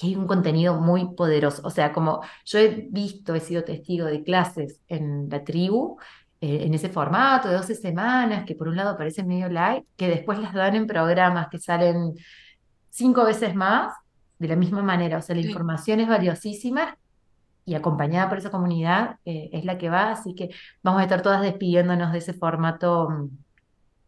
y 0.00 0.08
hay 0.08 0.16
un 0.16 0.26
contenido 0.26 0.80
muy 0.80 1.14
poderoso. 1.14 1.62
O 1.64 1.70
sea, 1.70 1.92
como 1.92 2.20
yo 2.44 2.58
he 2.58 2.88
visto, 2.90 3.34
he 3.34 3.40
sido 3.40 3.64
testigo 3.64 4.06
de 4.06 4.22
clases 4.22 4.80
en 4.88 5.28
la 5.28 5.44
tribu, 5.44 5.98
eh, 6.40 6.64
en 6.64 6.74
ese 6.74 6.88
formato 6.88 7.48
de 7.48 7.56
12 7.56 7.74
semanas, 7.74 8.44
que 8.44 8.54
por 8.54 8.68
un 8.68 8.76
lado 8.76 8.96
parecen 8.96 9.26
medio 9.26 9.48
light, 9.48 9.84
que 9.96 10.08
después 10.08 10.38
las 10.38 10.54
dan 10.54 10.76
en 10.76 10.86
programas 10.86 11.48
que 11.48 11.58
salen 11.58 12.14
cinco 12.90 13.24
veces 13.24 13.54
más, 13.54 13.92
de 14.38 14.48
la 14.48 14.56
misma 14.56 14.82
manera. 14.82 15.18
O 15.18 15.22
sea, 15.22 15.34
la 15.34 15.42
información 15.42 16.00
es 16.00 16.08
valiosísima 16.08 16.96
y 17.64 17.74
acompañada 17.74 18.28
por 18.28 18.38
esa 18.38 18.50
comunidad 18.50 19.16
eh, 19.24 19.50
es 19.52 19.64
la 19.64 19.78
que 19.78 19.90
va, 19.90 20.12
así 20.12 20.34
que 20.34 20.50
vamos 20.82 21.00
a 21.00 21.04
estar 21.04 21.22
todas 21.22 21.42
despidiéndonos 21.42 22.12
de 22.12 22.18
ese 22.18 22.32
formato 22.32 23.10
mm, 23.10 23.28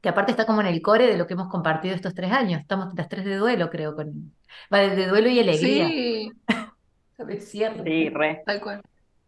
que 0.00 0.08
aparte 0.08 0.30
está 0.32 0.46
como 0.46 0.60
en 0.62 0.68
el 0.68 0.80
core 0.82 1.06
de 1.08 1.18
lo 1.18 1.26
que 1.26 1.34
hemos 1.34 1.48
compartido 1.48 1.94
estos 1.94 2.14
tres 2.14 2.32
años. 2.32 2.60
Estamos 2.60 2.94
las 2.94 3.08
tres 3.08 3.24
de 3.24 3.36
duelo, 3.36 3.70
creo, 3.70 3.94
con 3.94 4.32
de 4.70 5.06
duelo 5.06 5.28
y 5.28 5.40
alegría. 5.40 5.88
Sí. 5.88 6.32
sí, 7.40 8.08
re. 8.10 8.42
Tal 8.46 8.60
cual. 8.60 8.82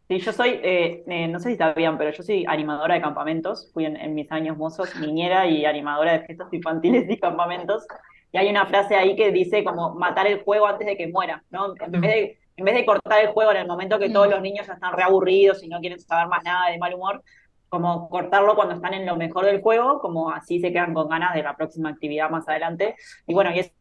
Sí, 0.08 0.18
yo 0.18 0.32
soy, 0.32 0.60
eh, 0.62 1.04
eh, 1.06 1.28
no 1.28 1.38
sé 1.38 1.50
si 1.50 1.56
sabían, 1.56 1.96
pero 1.96 2.10
yo 2.10 2.22
soy 2.22 2.44
animadora 2.46 2.94
de 2.94 3.00
campamentos. 3.00 3.70
Fui 3.72 3.86
en, 3.86 4.14
mis 4.14 4.30
años 4.30 4.56
mozos 4.56 4.94
niñera 4.96 5.46
y 5.46 5.64
animadora 5.64 6.12
de 6.12 6.26
fiestas 6.26 6.52
infantiles 6.52 7.08
y 7.08 7.18
campamentos. 7.18 7.86
Y 8.32 8.38
hay 8.38 8.48
una 8.48 8.66
frase 8.66 8.96
ahí 8.96 9.14
que 9.16 9.30
dice 9.30 9.64
como 9.64 9.94
matar 9.94 10.26
el 10.26 10.42
juego 10.42 10.66
antes 10.66 10.86
de 10.86 10.96
que 10.96 11.06
muera, 11.08 11.42
¿no? 11.50 11.74
En 11.80 11.92
vez 11.92 12.00
de, 12.00 12.38
en 12.56 12.64
vez 12.64 12.74
de 12.74 12.84
cortar 12.84 13.20
el 13.20 13.28
juego 13.28 13.52
en 13.52 13.58
el 13.58 13.66
momento 13.66 13.98
que 13.98 14.10
todos 14.10 14.28
mm. 14.28 14.30
los 14.30 14.42
niños 14.42 14.66
ya 14.66 14.74
están 14.74 14.94
reaburridos 14.94 15.62
y 15.62 15.68
no 15.68 15.80
quieren 15.80 15.98
saber 15.98 16.28
más 16.28 16.42
nada 16.44 16.70
de 16.70 16.78
mal 16.78 16.94
humor, 16.94 17.22
como 17.68 18.08
cortarlo 18.10 18.54
cuando 18.54 18.74
están 18.74 18.94
en 18.94 19.06
lo 19.06 19.16
mejor 19.16 19.46
del 19.46 19.62
juego, 19.62 20.00
como 20.00 20.30
así 20.30 20.60
se 20.60 20.72
quedan 20.72 20.92
con 20.92 21.08
ganas 21.08 21.34
de 21.34 21.42
la 21.42 21.56
próxima 21.56 21.88
actividad 21.90 22.28
más 22.28 22.48
adelante. 22.48 22.96
Y 23.26 23.34
bueno, 23.34 23.50
y 23.54 23.60
esa 23.60 23.72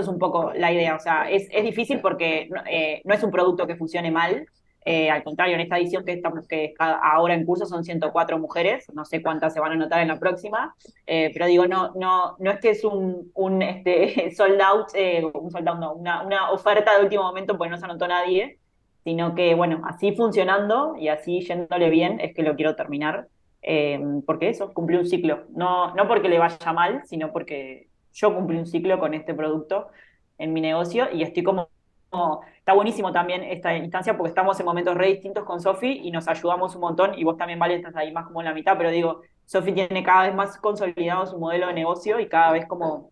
es 0.00 0.08
un 0.08 0.18
poco 0.18 0.52
la 0.54 0.72
idea, 0.72 0.96
o 0.96 1.00
sea, 1.00 1.30
es, 1.30 1.48
es 1.50 1.64
difícil 1.64 2.00
porque 2.00 2.48
eh, 2.70 3.02
no 3.04 3.14
es 3.14 3.22
un 3.22 3.30
producto 3.30 3.66
que 3.66 3.76
funcione 3.76 4.10
mal, 4.10 4.46
eh, 4.84 5.10
al 5.10 5.22
contrario, 5.22 5.54
en 5.54 5.60
esta 5.60 5.78
edición 5.78 6.04
que 6.04 6.12
estamos 6.12 6.48
que 6.48 6.74
ahora 6.78 7.34
en 7.34 7.46
curso 7.46 7.66
son 7.66 7.84
104 7.84 8.38
mujeres, 8.38 8.84
no 8.92 9.04
sé 9.04 9.22
cuántas 9.22 9.54
se 9.54 9.60
van 9.60 9.72
a 9.72 9.74
anotar 9.74 10.00
en 10.00 10.08
la 10.08 10.18
próxima, 10.18 10.74
eh, 11.06 11.30
pero 11.32 11.46
digo, 11.46 11.66
no, 11.66 11.92
no, 11.94 12.36
no 12.38 12.50
es 12.50 12.58
que 12.58 12.70
es 12.70 12.84
un, 12.84 13.30
un 13.34 13.62
este, 13.62 14.30
sold 14.36 14.60
out, 14.60 14.88
un 15.34 15.50
sold 15.50 15.68
out 15.68 15.78
no, 15.78 15.94
una, 15.94 16.22
una 16.22 16.50
oferta 16.50 16.96
de 16.96 17.04
último 17.04 17.22
momento 17.22 17.56
porque 17.56 17.70
no 17.70 17.78
se 17.78 17.84
anotó 17.84 18.08
nadie, 18.08 18.58
sino 19.04 19.34
que, 19.34 19.54
bueno, 19.54 19.82
así 19.84 20.14
funcionando 20.14 20.94
y 20.98 21.08
así 21.08 21.40
yéndole 21.40 21.90
bien 21.90 22.20
es 22.20 22.34
que 22.34 22.42
lo 22.42 22.54
quiero 22.56 22.76
terminar, 22.76 23.28
eh, 23.62 24.00
porque 24.26 24.48
eso, 24.48 24.72
cumplí 24.72 24.96
un 24.96 25.06
ciclo, 25.06 25.44
no, 25.50 25.94
no 25.94 26.08
porque 26.08 26.28
le 26.28 26.38
vaya 26.38 26.72
mal, 26.72 27.02
sino 27.06 27.32
porque 27.32 27.88
yo 28.12 28.34
cumplí 28.34 28.58
un 28.58 28.66
ciclo 28.66 28.98
con 28.98 29.14
este 29.14 29.34
producto 29.34 29.88
en 30.38 30.52
mi 30.52 30.60
negocio 30.60 31.08
y 31.12 31.22
estoy 31.22 31.42
como, 31.42 31.68
está 32.56 32.72
buenísimo 32.74 33.12
también 33.12 33.42
esta 33.42 33.76
instancia 33.76 34.16
porque 34.16 34.30
estamos 34.30 34.58
en 34.60 34.66
momentos 34.66 34.96
re 34.96 35.08
distintos 35.08 35.44
con 35.44 35.60
Sofi 35.60 36.00
y 36.04 36.10
nos 36.10 36.28
ayudamos 36.28 36.74
un 36.74 36.82
montón 36.82 37.18
y 37.18 37.24
vos 37.24 37.36
también, 37.36 37.58
Vale, 37.58 37.76
estás 37.76 37.96
ahí 37.96 38.12
más 38.12 38.26
como 38.26 38.40
en 38.40 38.46
la 38.46 38.54
mitad, 38.54 38.76
pero 38.76 38.90
digo, 38.90 39.22
Sofi 39.46 39.72
tiene 39.72 40.02
cada 40.02 40.26
vez 40.26 40.34
más 40.34 40.56
consolidado 40.58 41.26
su 41.26 41.38
modelo 41.38 41.68
de 41.68 41.74
negocio 41.74 42.20
y 42.20 42.28
cada 42.28 42.52
vez 42.52 42.66
como 42.66 43.10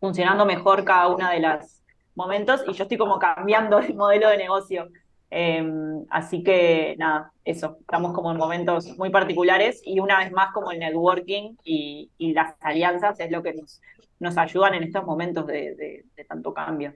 funcionando 0.00 0.46
mejor 0.46 0.84
cada 0.84 1.08
una 1.08 1.30
de 1.32 1.40
las 1.40 1.82
momentos 2.14 2.62
y 2.66 2.72
yo 2.72 2.82
estoy 2.84 2.98
como 2.98 3.18
cambiando 3.18 3.78
el 3.78 3.94
modelo 3.94 4.28
de 4.28 4.36
negocio. 4.36 4.88
Em, 5.30 6.06
así 6.08 6.42
que 6.42 6.96
nada, 6.98 7.32
eso, 7.44 7.76
estamos 7.80 8.12
como 8.12 8.30
en 8.32 8.38
momentos 8.38 8.96
muy 8.96 9.10
particulares 9.10 9.82
y 9.84 10.00
una 10.00 10.18
vez 10.18 10.32
más 10.32 10.52
como 10.52 10.72
el 10.72 10.78
networking 10.78 11.54
y, 11.64 12.10
las 12.18 12.54
alianzas 12.60 13.20
es 13.20 13.30
lo 13.30 13.42
que 13.42 13.52
nos, 13.54 13.80
nos 14.20 14.36
ayudan 14.36 14.74
en 14.74 14.84
estos 14.84 15.04
momentos 15.04 15.46
de, 15.46 16.04
tanto 16.28 16.52
cambio. 16.52 16.94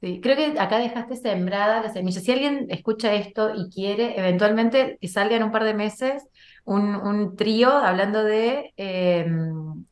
Sí, 0.00 0.20
creo 0.20 0.36
que 0.36 0.58
acá 0.58 0.78
dejaste 0.78 1.16
sembrada 1.16 1.80
la 1.80 1.92
semilla. 1.92 2.20
Si 2.20 2.32
alguien 2.32 2.66
escucha 2.70 3.14
esto 3.14 3.52
y 3.54 3.70
quiere, 3.70 4.18
eventualmente 4.18 4.98
que 5.00 5.08
salga 5.08 5.36
en 5.36 5.44
un 5.44 5.52
par 5.52 5.64
de 5.64 5.74
meses 5.74 6.26
un, 6.64 6.96
un 6.96 7.36
trío 7.36 7.70
hablando 7.70 8.24
de 8.24 8.72
em, 8.76 9.84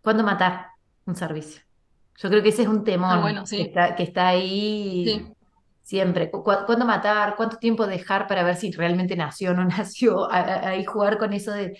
cuándo 0.00 0.22
matar 0.24 0.68
un 1.04 1.16
servicio. 1.16 1.62
Yo 2.18 2.30
creo 2.30 2.42
que 2.42 2.50
ese 2.50 2.62
es 2.62 2.68
un 2.68 2.84
temor 2.84 3.18
ah, 3.18 3.44
que, 3.48 3.62
está, 3.62 3.94
que 3.94 4.02
está 4.04 4.28
ahí 4.28 5.34
siempre. 5.82 6.30
¿Cuándo 6.30 6.86
matar? 6.86 7.36
¿Cuánto 7.36 7.56
tiempo 7.58 7.86
dejar 7.86 8.26
para 8.26 8.44
ver 8.44 8.56
si 8.56 8.70
realmente 8.70 9.16
nació 9.16 9.50
o 9.50 9.54
no 9.54 9.64
nació? 9.66 10.30
Ahí 10.30 10.84
jugar 10.84 11.18
con 11.18 11.32
eso 11.32 11.52
de, 11.52 11.76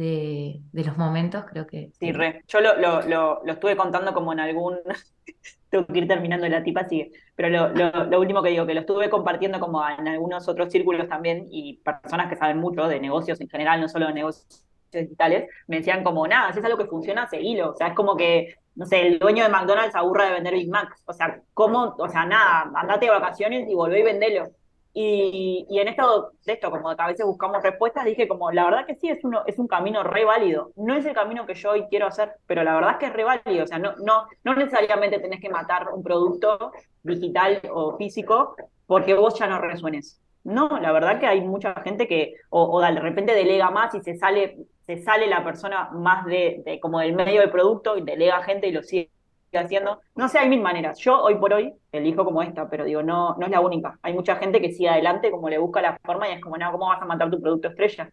de, 0.00 0.62
los 0.72 0.96
momentos, 0.96 1.44
creo 1.44 1.66
que. 1.66 1.90
Sí, 1.98 2.12
re. 2.12 2.42
Yo 2.48 2.60
lo, 2.60 2.76
lo, 2.76 3.02
lo, 3.44 3.52
estuve 3.52 3.76
contando 3.76 4.14
como 4.14 4.32
en 4.32 4.40
algún. 4.40 4.78
Tengo 5.70 5.86
que 5.86 5.98
ir 5.98 6.08
terminando 6.08 6.48
la 6.48 6.62
tipa, 6.62 6.88
sigue. 6.88 7.12
Pero 7.36 7.48
lo, 7.48 8.04
lo, 8.06 8.18
último 8.18 8.42
que 8.42 8.48
digo, 8.48 8.66
que 8.66 8.74
lo 8.74 8.80
estuve 8.80 9.08
compartiendo 9.08 9.60
como 9.60 9.86
en 9.88 10.08
algunos 10.08 10.48
otros 10.48 10.72
círculos 10.72 11.08
también 11.08 11.46
y 11.50 11.80
personas 11.84 12.28
que 12.28 12.36
saben 12.36 12.58
mucho 12.58 12.88
de 12.88 12.98
negocios 12.98 13.40
en 13.40 13.48
general, 13.48 13.80
no 13.80 13.88
solo 13.88 14.06
de 14.06 14.14
negocios 14.14 14.64
digitales, 14.90 15.48
me 15.68 15.76
decían 15.76 16.02
como, 16.02 16.26
nada, 16.26 16.52
si 16.52 16.58
es 16.58 16.64
algo 16.64 16.78
que 16.78 16.86
funciona, 16.86 17.28
seguilo. 17.28 17.70
O 17.70 17.76
sea, 17.76 17.88
es 17.88 17.94
como 17.94 18.16
que 18.16 18.56
no 18.74 18.86
sé, 18.86 19.06
el 19.06 19.18
dueño 19.18 19.44
de 19.44 19.50
McDonald's 19.50 19.94
aburra 19.94 20.24
de 20.24 20.32
vender 20.32 20.54
Big 20.54 20.70
Macs. 20.70 21.02
O 21.04 21.12
sea, 21.12 21.40
¿cómo? 21.54 21.94
O 21.98 22.08
sea, 22.08 22.24
nada, 22.24 22.70
andate 22.74 23.06
de 23.06 23.12
vacaciones 23.12 23.68
y 23.68 23.74
volvé 23.74 24.00
y 24.00 24.04
vendelo. 24.04 24.48
Y, 24.92 25.66
y 25.70 25.78
en 25.78 25.88
esto, 25.88 26.32
de 26.44 26.52
esto, 26.52 26.70
como 26.70 26.90
a 26.90 27.06
veces 27.06 27.24
buscamos 27.24 27.62
respuestas, 27.62 28.04
dije 28.04 28.26
como, 28.26 28.50
la 28.50 28.64
verdad 28.64 28.86
que 28.86 28.96
sí, 28.96 29.08
es, 29.08 29.22
uno, 29.22 29.42
es 29.46 29.58
un 29.58 29.68
camino 29.68 30.02
re 30.02 30.24
válido. 30.24 30.72
No 30.76 30.96
es 30.96 31.06
el 31.06 31.14
camino 31.14 31.46
que 31.46 31.54
yo 31.54 31.70
hoy 31.70 31.86
quiero 31.88 32.06
hacer, 32.06 32.32
pero 32.46 32.64
la 32.64 32.74
verdad 32.74 32.92
es 32.92 32.98
que 32.98 33.06
es 33.06 33.12
re 33.12 33.24
válido. 33.24 33.64
O 33.64 33.66
sea, 33.66 33.78
no, 33.78 33.94
no, 34.04 34.26
no 34.42 34.54
necesariamente 34.54 35.20
tenés 35.20 35.40
que 35.40 35.48
matar 35.48 35.88
un 35.92 36.02
producto 36.02 36.72
digital 37.02 37.60
o 37.72 37.96
físico 37.96 38.56
porque 38.86 39.14
vos 39.14 39.38
ya 39.38 39.46
no 39.46 39.60
resuenes. 39.60 40.20
No, 40.42 40.80
la 40.80 40.90
verdad 40.92 41.20
que 41.20 41.26
hay 41.26 41.42
mucha 41.42 41.74
gente 41.82 42.08
que 42.08 42.34
o, 42.48 42.80
de 42.80 42.98
repente 42.98 43.34
delega 43.34 43.70
más 43.70 43.94
y 43.94 44.00
se 44.00 44.16
sale, 44.16 44.56
se 44.86 44.98
sale 44.98 45.26
la 45.26 45.44
persona 45.44 45.90
más 45.92 46.24
de, 46.24 46.78
como 46.80 46.98
del 47.00 47.14
medio 47.14 47.40
del 47.40 47.50
producto 47.50 47.96
y 47.96 48.02
delega 48.02 48.42
gente 48.42 48.66
y 48.66 48.72
lo 48.72 48.82
sigue 48.82 49.10
haciendo. 49.58 50.00
No 50.14 50.28
sé, 50.28 50.38
hay 50.38 50.48
mil 50.48 50.60
maneras. 50.60 50.98
Yo 50.98 51.20
hoy 51.22 51.36
por 51.36 51.52
hoy 51.52 51.72
elijo 51.92 52.24
como 52.24 52.42
esta, 52.42 52.68
pero 52.68 52.84
digo, 52.84 53.02
no, 53.02 53.36
no 53.36 53.46
es 53.46 53.50
la 53.50 53.60
única. 53.60 53.98
Hay 54.02 54.14
mucha 54.14 54.36
gente 54.36 54.60
que 54.60 54.72
sigue 54.72 54.88
adelante, 54.88 55.30
como 55.30 55.48
le 55.48 55.58
busca 55.58 55.82
la 55.82 55.98
forma 56.04 56.28
y 56.28 56.32
es 56.32 56.40
como, 56.40 56.56
no, 56.56 56.70
¿cómo 56.72 56.86
vas 56.86 57.02
a 57.02 57.06
matar 57.06 57.30
tu 57.30 57.40
producto 57.40 57.68
estrella? 57.68 58.10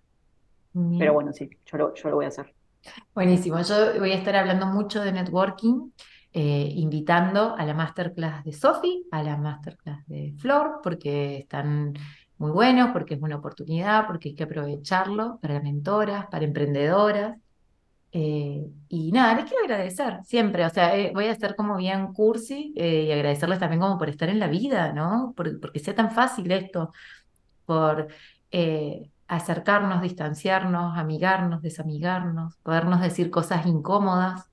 Pero 0.99 1.13
bueno, 1.13 1.33
sí, 1.33 1.49
yo 1.65 1.77
lo, 1.77 1.93
yo 1.95 2.09
lo 2.09 2.15
voy 2.17 2.25
a 2.25 2.27
hacer. 2.27 2.53
Buenísimo. 3.15 3.59
Yo 3.61 3.99
voy 3.99 4.11
a 4.11 4.15
estar 4.15 4.35
hablando 4.35 4.67
mucho 4.67 5.01
de 5.01 5.11
networking. 5.11 5.91
Eh, 6.33 6.71
invitando 6.75 7.55
a 7.57 7.65
la 7.65 7.73
masterclass 7.73 8.43
de 8.43 8.53
Sofi, 8.53 9.07
a 9.09 9.23
la 9.23 9.37
masterclass 9.37 10.05
de 10.05 10.35
Flor, 10.37 10.81
porque 10.83 11.37
están 11.37 11.93
muy 12.37 12.51
buenos, 12.51 12.91
porque 12.91 13.15
es 13.15 13.21
una 13.21 13.37
oportunidad, 13.37 14.05
porque 14.05 14.29
hay 14.29 14.35
que 14.35 14.43
aprovecharlo 14.43 15.39
para 15.41 15.59
mentoras, 15.61 16.27
para 16.27 16.45
emprendedoras. 16.45 17.37
Eh, 18.11 18.65
y 18.89 19.11
nada, 19.11 19.35
les 19.35 19.45
quiero 19.45 19.63
agradecer 19.65 20.19
siempre, 20.23 20.65
o 20.65 20.69
sea, 20.69 20.95
eh, 20.97 21.11
voy 21.13 21.25
a 21.25 21.31
estar 21.31 21.55
como 21.55 21.77
bien 21.77 22.13
cursi 22.13 22.73
eh, 22.77 23.03
y 23.09 23.11
agradecerles 23.11 23.59
también 23.59 23.81
como 23.81 23.97
por 23.97 24.09
estar 24.09 24.29
en 24.29 24.39
la 24.39 24.47
vida, 24.47 24.93
¿no? 24.93 25.33
Por- 25.35 25.59
porque 25.59 25.79
sea 25.79 25.93
tan 25.95 26.11
fácil 26.11 26.51
esto, 26.51 26.91
por 27.65 28.07
acercarnos, 29.27 30.01
distanciarnos, 30.01 30.97
amigarnos, 30.97 31.61
desamigarnos, 31.61 32.57
podernos 32.63 33.01
decir 33.01 33.29
cosas 33.29 33.65
incómodas. 33.65 34.49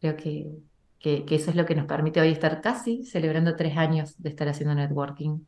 creo 0.00 0.16
que, 0.16 0.46
que, 0.98 1.24
que 1.24 1.34
eso 1.36 1.50
es 1.50 1.56
lo 1.56 1.66
que 1.66 1.74
nos 1.74 1.86
permite 1.86 2.20
hoy 2.20 2.28
estar 2.30 2.60
casi 2.60 3.04
celebrando 3.04 3.56
tres 3.56 3.76
años 3.76 4.14
de 4.18 4.30
estar 4.30 4.48
haciendo 4.48 4.74
networking. 4.74 5.46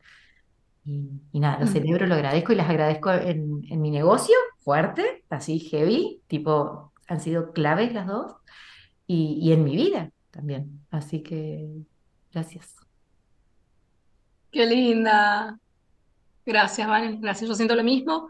Y, 0.84 1.10
y 1.32 1.40
nada, 1.40 1.60
lo 1.60 1.66
Mm. 1.66 1.68
celebro, 1.68 2.06
lo 2.06 2.14
agradezco 2.14 2.52
y 2.52 2.56
las 2.56 2.70
agradezco 2.70 3.12
en, 3.12 3.62
en 3.70 3.82
mi 3.82 3.90
negocio, 3.90 4.36
fuerte, 4.64 5.24
así 5.30 5.58
heavy, 5.60 6.22
tipo, 6.26 6.92
han 7.06 7.20
sido 7.20 7.52
claves 7.52 7.92
las 7.92 8.06
dos, 8.06 8.34
y, 9.06 9.38
y 9.42 9.52
en 9.52 9.64
mi 9.64 9.76
vida 9.76 10.10
también. 10.30 10.80
Así 10.90 11.22
que 11.22 11.68
gracias. 12.32 12.74
Qué 14.50 14.66
linda. 14.66 15.58
Gracias, 16.46 16.86
Valen. 16.86 17.20
Gracias. 17.20 17.48
Yo 17.48 17.54
siento 17.54 17.74
lo 17.74 17.84
mismo. 17.84 18.28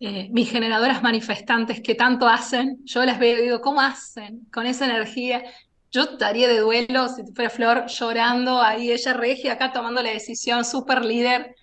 Eh, 0.00 0.28
mis 0.32 0.50
generadoras 0.50 1.02
manifestantes 1.02 1.80
que 1.80 1.94
tanto 1.94 2.26
hacen, 2.26 2.78
yo 2.84 3.04
las 3.04 3.18
veo 3.20 3.38
y 3.38 3.42
digo, 3.42 3.60
¿cómo 3.60 3.80
hacen 3.80 4.46
con 4.52 4.66
esa 4.66 4.84
energía? 4.86 5.44
Yo 5.92 6.02
estaría 6.02 6.48
de 6.48 6.58
duelo 6.58 7.08
si 7.08 7.22
fuera 7.34 7.50
Flor 7.50 7.86
llorando 7.86 8.60
ahí, 8.60 8.90
ella 8.90 9.12
regia 9.12 9.52
acá 9.52 9.72
tomando 9.72 10.02
la 10.02 10.10
decisión, 10.10 10.64
súper 10.64 11.04
líder. 11.04 11.54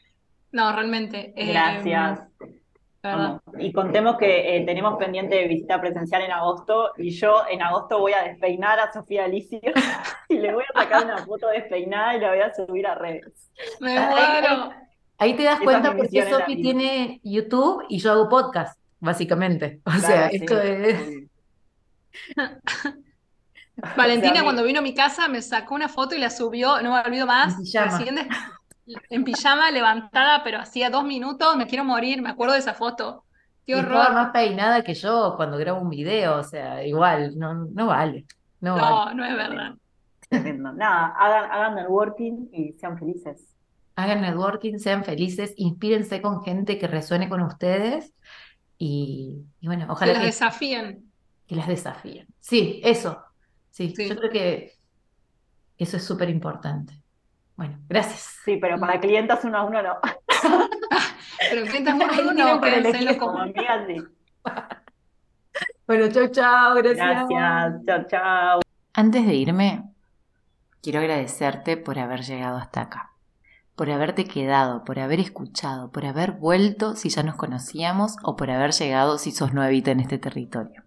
No, 0.51 0.71
realmente. 0.71 1.33
eh, 1.35 1.47
Gracias. 1.47 2.28
Y 3.57 3.71
contemos 3.71 4.17
que 4.17 4.57
eh, 4.57 4.65
tenemos 4.65 4.97
pendiente 4.97 5.47
visita 5.47 5.79
presencial 5.79 6.21
en 6.23 6.31
agosto 6.31 6.91
y 6.97 7.11
yo 7.11 7.43
en 7.49 7.61
agosto 7.61 7.99
voy 7.99 8.11
a 8.13 8.23
despeinar 8.23 8.79
a 8.79 8.91
Sofía 8.91 9.25
Alicio 9.25 9.59
y 10.29 10.37
le 10.37 10.53
voy 10.53 10.63
a 10.73 10.79
sacar 10.81 11.05
una 11.05 11.17
foto 11.19 11.47
despeinada 11.47 12.15
y 12.15 12.19
la 12.19 12.29
voy 12.31 12.39
a 12.41 12.53
subir 12.53 12.85
a 12.87 12.95
redes. 12.95 13.49
Me 13.79 13.97
Ahí- 13.97 14.09
muero. 14.41 14.71
Ahí 15.17 15.33
te 15.35 15.43
das 15.43 15.55
Esa 15.55 15.63
cuenta 15.63 15.95
por 15.97 16.09
qué 16.09 16.29
Sofi 16.29 16.61
tiene 16.61 17.19
YouTube 17.23 17.83
y 17.89 17.99
yo 17.99 18.11
hago 18.13 18.29
podcast, 18.29 18.79
básicamente. 18.99 19.81
O 19.85 19.91
sea, 19.91 20.27
esto 20.27 20.55
sí. 20.61 20.67
es... 20.67 21.29
Valentina 23.95 24.31
O 24.31 24.33
sea, 24.35 24.41
mi- 24.41 24.45
cuando 24.45 24.63
vino 24.63 24.79
a 24.79 24.81
mi 24.81 24.93
casa 24.93 25.27
me 25.27 25.41
sacó 25.41 25.75
una 25.75 25.87
foto 25.89 26.15
y 26.15 26.19
la 26.19 26.29
subió, 26.29 26.81
no 26.81 26.93
me 26.93 26.99
olvido 27.01 27.25
más, 27.25 27.57
recién 27.57 28.15
de- 28.15 28.27
en 29.09 29.23
pijama, 29.23 29.71
levantada, 29.71 30.43
pero 30.43 30.59
hacía 30.59 30.89
dos 30.89 31.03
minutos, 31.03 31.55
me 31.55 31.67
quiero 31.67 31.83
morir, 31.83 32.21
me 32.21 32.29
acuerdo 32.29 32.53
de 32.53 32.59
esa 32.59 32.73
foto. 32.73 33.23
Qué 33.65 33.75
horror. 33.75 34.13
más 34.13 34.31
peinada 34.31 34.83
que 34.83 34.95
yo 34.95 35.33
cuando 35.37 35.57
grabo 35.57 35.79
un 35.81 35.89
video, 35.89 36.37
o 36.37 36.43
sea, 36.43 36.83
igual, 36.85 37.37
no, 37.37 37.53
no 37.53 37.85
vale, 37.87 38.25
no 38.61 38.75
vale. 38.75 39.15
No, 39.15 39.25
es 39.25 39.35
verdad. 39.35 39.73
Tremendo. 40.27 40.73
Nada, 40.73 41.07
hagan, 41.17 41.51
hagan 41.51 41.75
networking 41.75 42.47
y 42.51 42.73
sean 42.73 42.97
felices. 42.97 43.55
Hagan 43.95 44.21
networking, 44.21 44.77
sean 44.79 45.03
felices, 45.03 45.53
inspírense 45.57 46.21
con 46.21 46.43
gente 46.43 46.77
que 46.79 46.87
resuene 46.87 47.29
con 47.29 47.41
ustedes 47.41 48.13
y, 48.77 49.45
y 49.59 49.67
bueno, 49.67 49.85
Que 49.87 49.91
ojalá 49.91 50.13
las 50.13 50.21
que, 50.21 50.27
desafíen. 50.27 51.11
que 51.45 51.55
las 51.55 51.67
desafíen. 51.67 52.27
Sí, 52.39 52.81
eso. 52.83 53.21
Sí, 53.71 53.93
Sí. 53.95 54.07
yo 54.09 54.15
creo 54.15 54.31
que 54.31 54.73
eso 55.77 55.97
es 55.97 56.03
súper 56.03 56.29
importante. 56.29 56.98
Bueno, 57.59 57.77
gracias. 57.89 58.39
Sí, 58.45 58.55
pero 58.55 58.79
para 58.79 59.01
clientas 59.01 59.43
uno 59.43 59.57
a 59.57 59.63
uno 59.65 59.83
no. 59.83 59.95
Pero 61.51 61.65
clientes 61.65 61.93
Ahí 61.93 62.19
uno 62.21 62.33
tienen 62.33 62.35
no, 62.37 62.61
para 62.61 62.75
quédense 62.75 62.99
elegir. 62.99 63.17
Como 63.17 63.37
amigas, 63.37 63.85
sí. 63.85 63.97
Bueno, 65.85 66.07
chau, 66.07 66.29
chau, 66.29 66.75
gracias. 66.75 67.27
Gracias. 67.27 67.85
Chao, 67.85 68.03
chao. 68.07 68.59
Antes 68.93 69.27
de 69.27 69.33
irme, 69.33 69.83
quiero 70.81 70.99
agradecerte 70.99 71.75
por 71.75 71.99
haber 71.99 72.21
llegado 72.21 72.55
hasta 72.55 72.79
acá, 72.81 73.11
por 73.75 73.91
haberte 73.91 74.23
quedado, 74.23 74.85
por 74.85 74.99
haber 74.99 75.19
escuchado, 75.19 75.91
por 75.91 76.05
haber 76.05 76.31
vuelto 76.31 76.95
si 76.95 77.09
ya 77.09 77.23
nos 77.23 77.35
conocíamos 77.35 78.15
o 78.23 78.37
por 78.37 78.51
haber 78.51 78.71
llegado 78.71 79.17
si 79.17 79.31
sos 79.31 79.53
nuevita 79.53 79.91
en 79.91 79.99
este 79.99 80.17
territorio. 80.17 80.83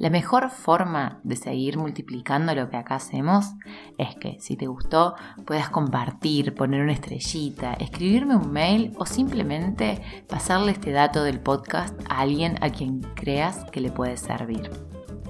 La 0.00 0.08
mejor 0.08 0.48
forma 0.48 1.20
de 1.24 1.36
seguir 1.36 1.76
multiplicando 1.76 2.54
lo 2.54 2.70
que 2.70 2.78
acá 2.78 2.94
hacemos 2.94 3.52
es 3.98 4.16
que 4.16 4.40
si 4.40 4.56
te 4.56 4.66
gustó 4.66 5.14
puedas 5.44 5.68
compartir, 5.68 6.54
poner 6.54 6.80
una 6.80 6.94
estrellita, 6.94 7.74
escribirme 7.74 8.34
un 8.34 8.50
mail 8.50 8.94
o 8.96 9.04
simplemente 9.04 10.00
pasarle 10.26 10.72
este 10.72 10.92
dato 10.92 11.22
del 11.22 11.38
podcast 11.38 12.00
a 12.08 12.20
alguien 12.20 12.56
a 12.62 12.70
quien 12.70 13.02
creas 13.14 13.66
que 13.72 13.82
le 13.82 13.90
puede 13.90 14.16
servir. 14.16 14.70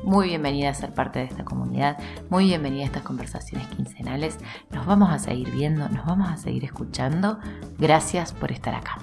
Muy 0.05 0.29
bienvenida 0.29 0.71
a 0.71 0.75
ser 0.75 0.95
parte 0.95 1.19
de 1.19 1.25
esta 1.25 1.45
comunidad, 1.45 1.99
muy 2.31 2.45
bienvenida 2.45 2.85
a 2.85 2.87
estas 2.87 3.03
conversaciones 3.03 3.67
quincenales. 3.67 4.39
Nos 4.71 4.87
vamos 4.87 5.11
a 5.11 5.19
seguir 5.19 5.51
viendo, 5.51 5.89
nos 5.89 6.07
vamos 6.07 6.31
a 6.31 6.37
seguir 6.37 6.65
escuchando. 6.65 7.41
Gracias 7.77 8.33
por 8.33 8.53
estar 8.53 8.77
acá. 8.77 8.99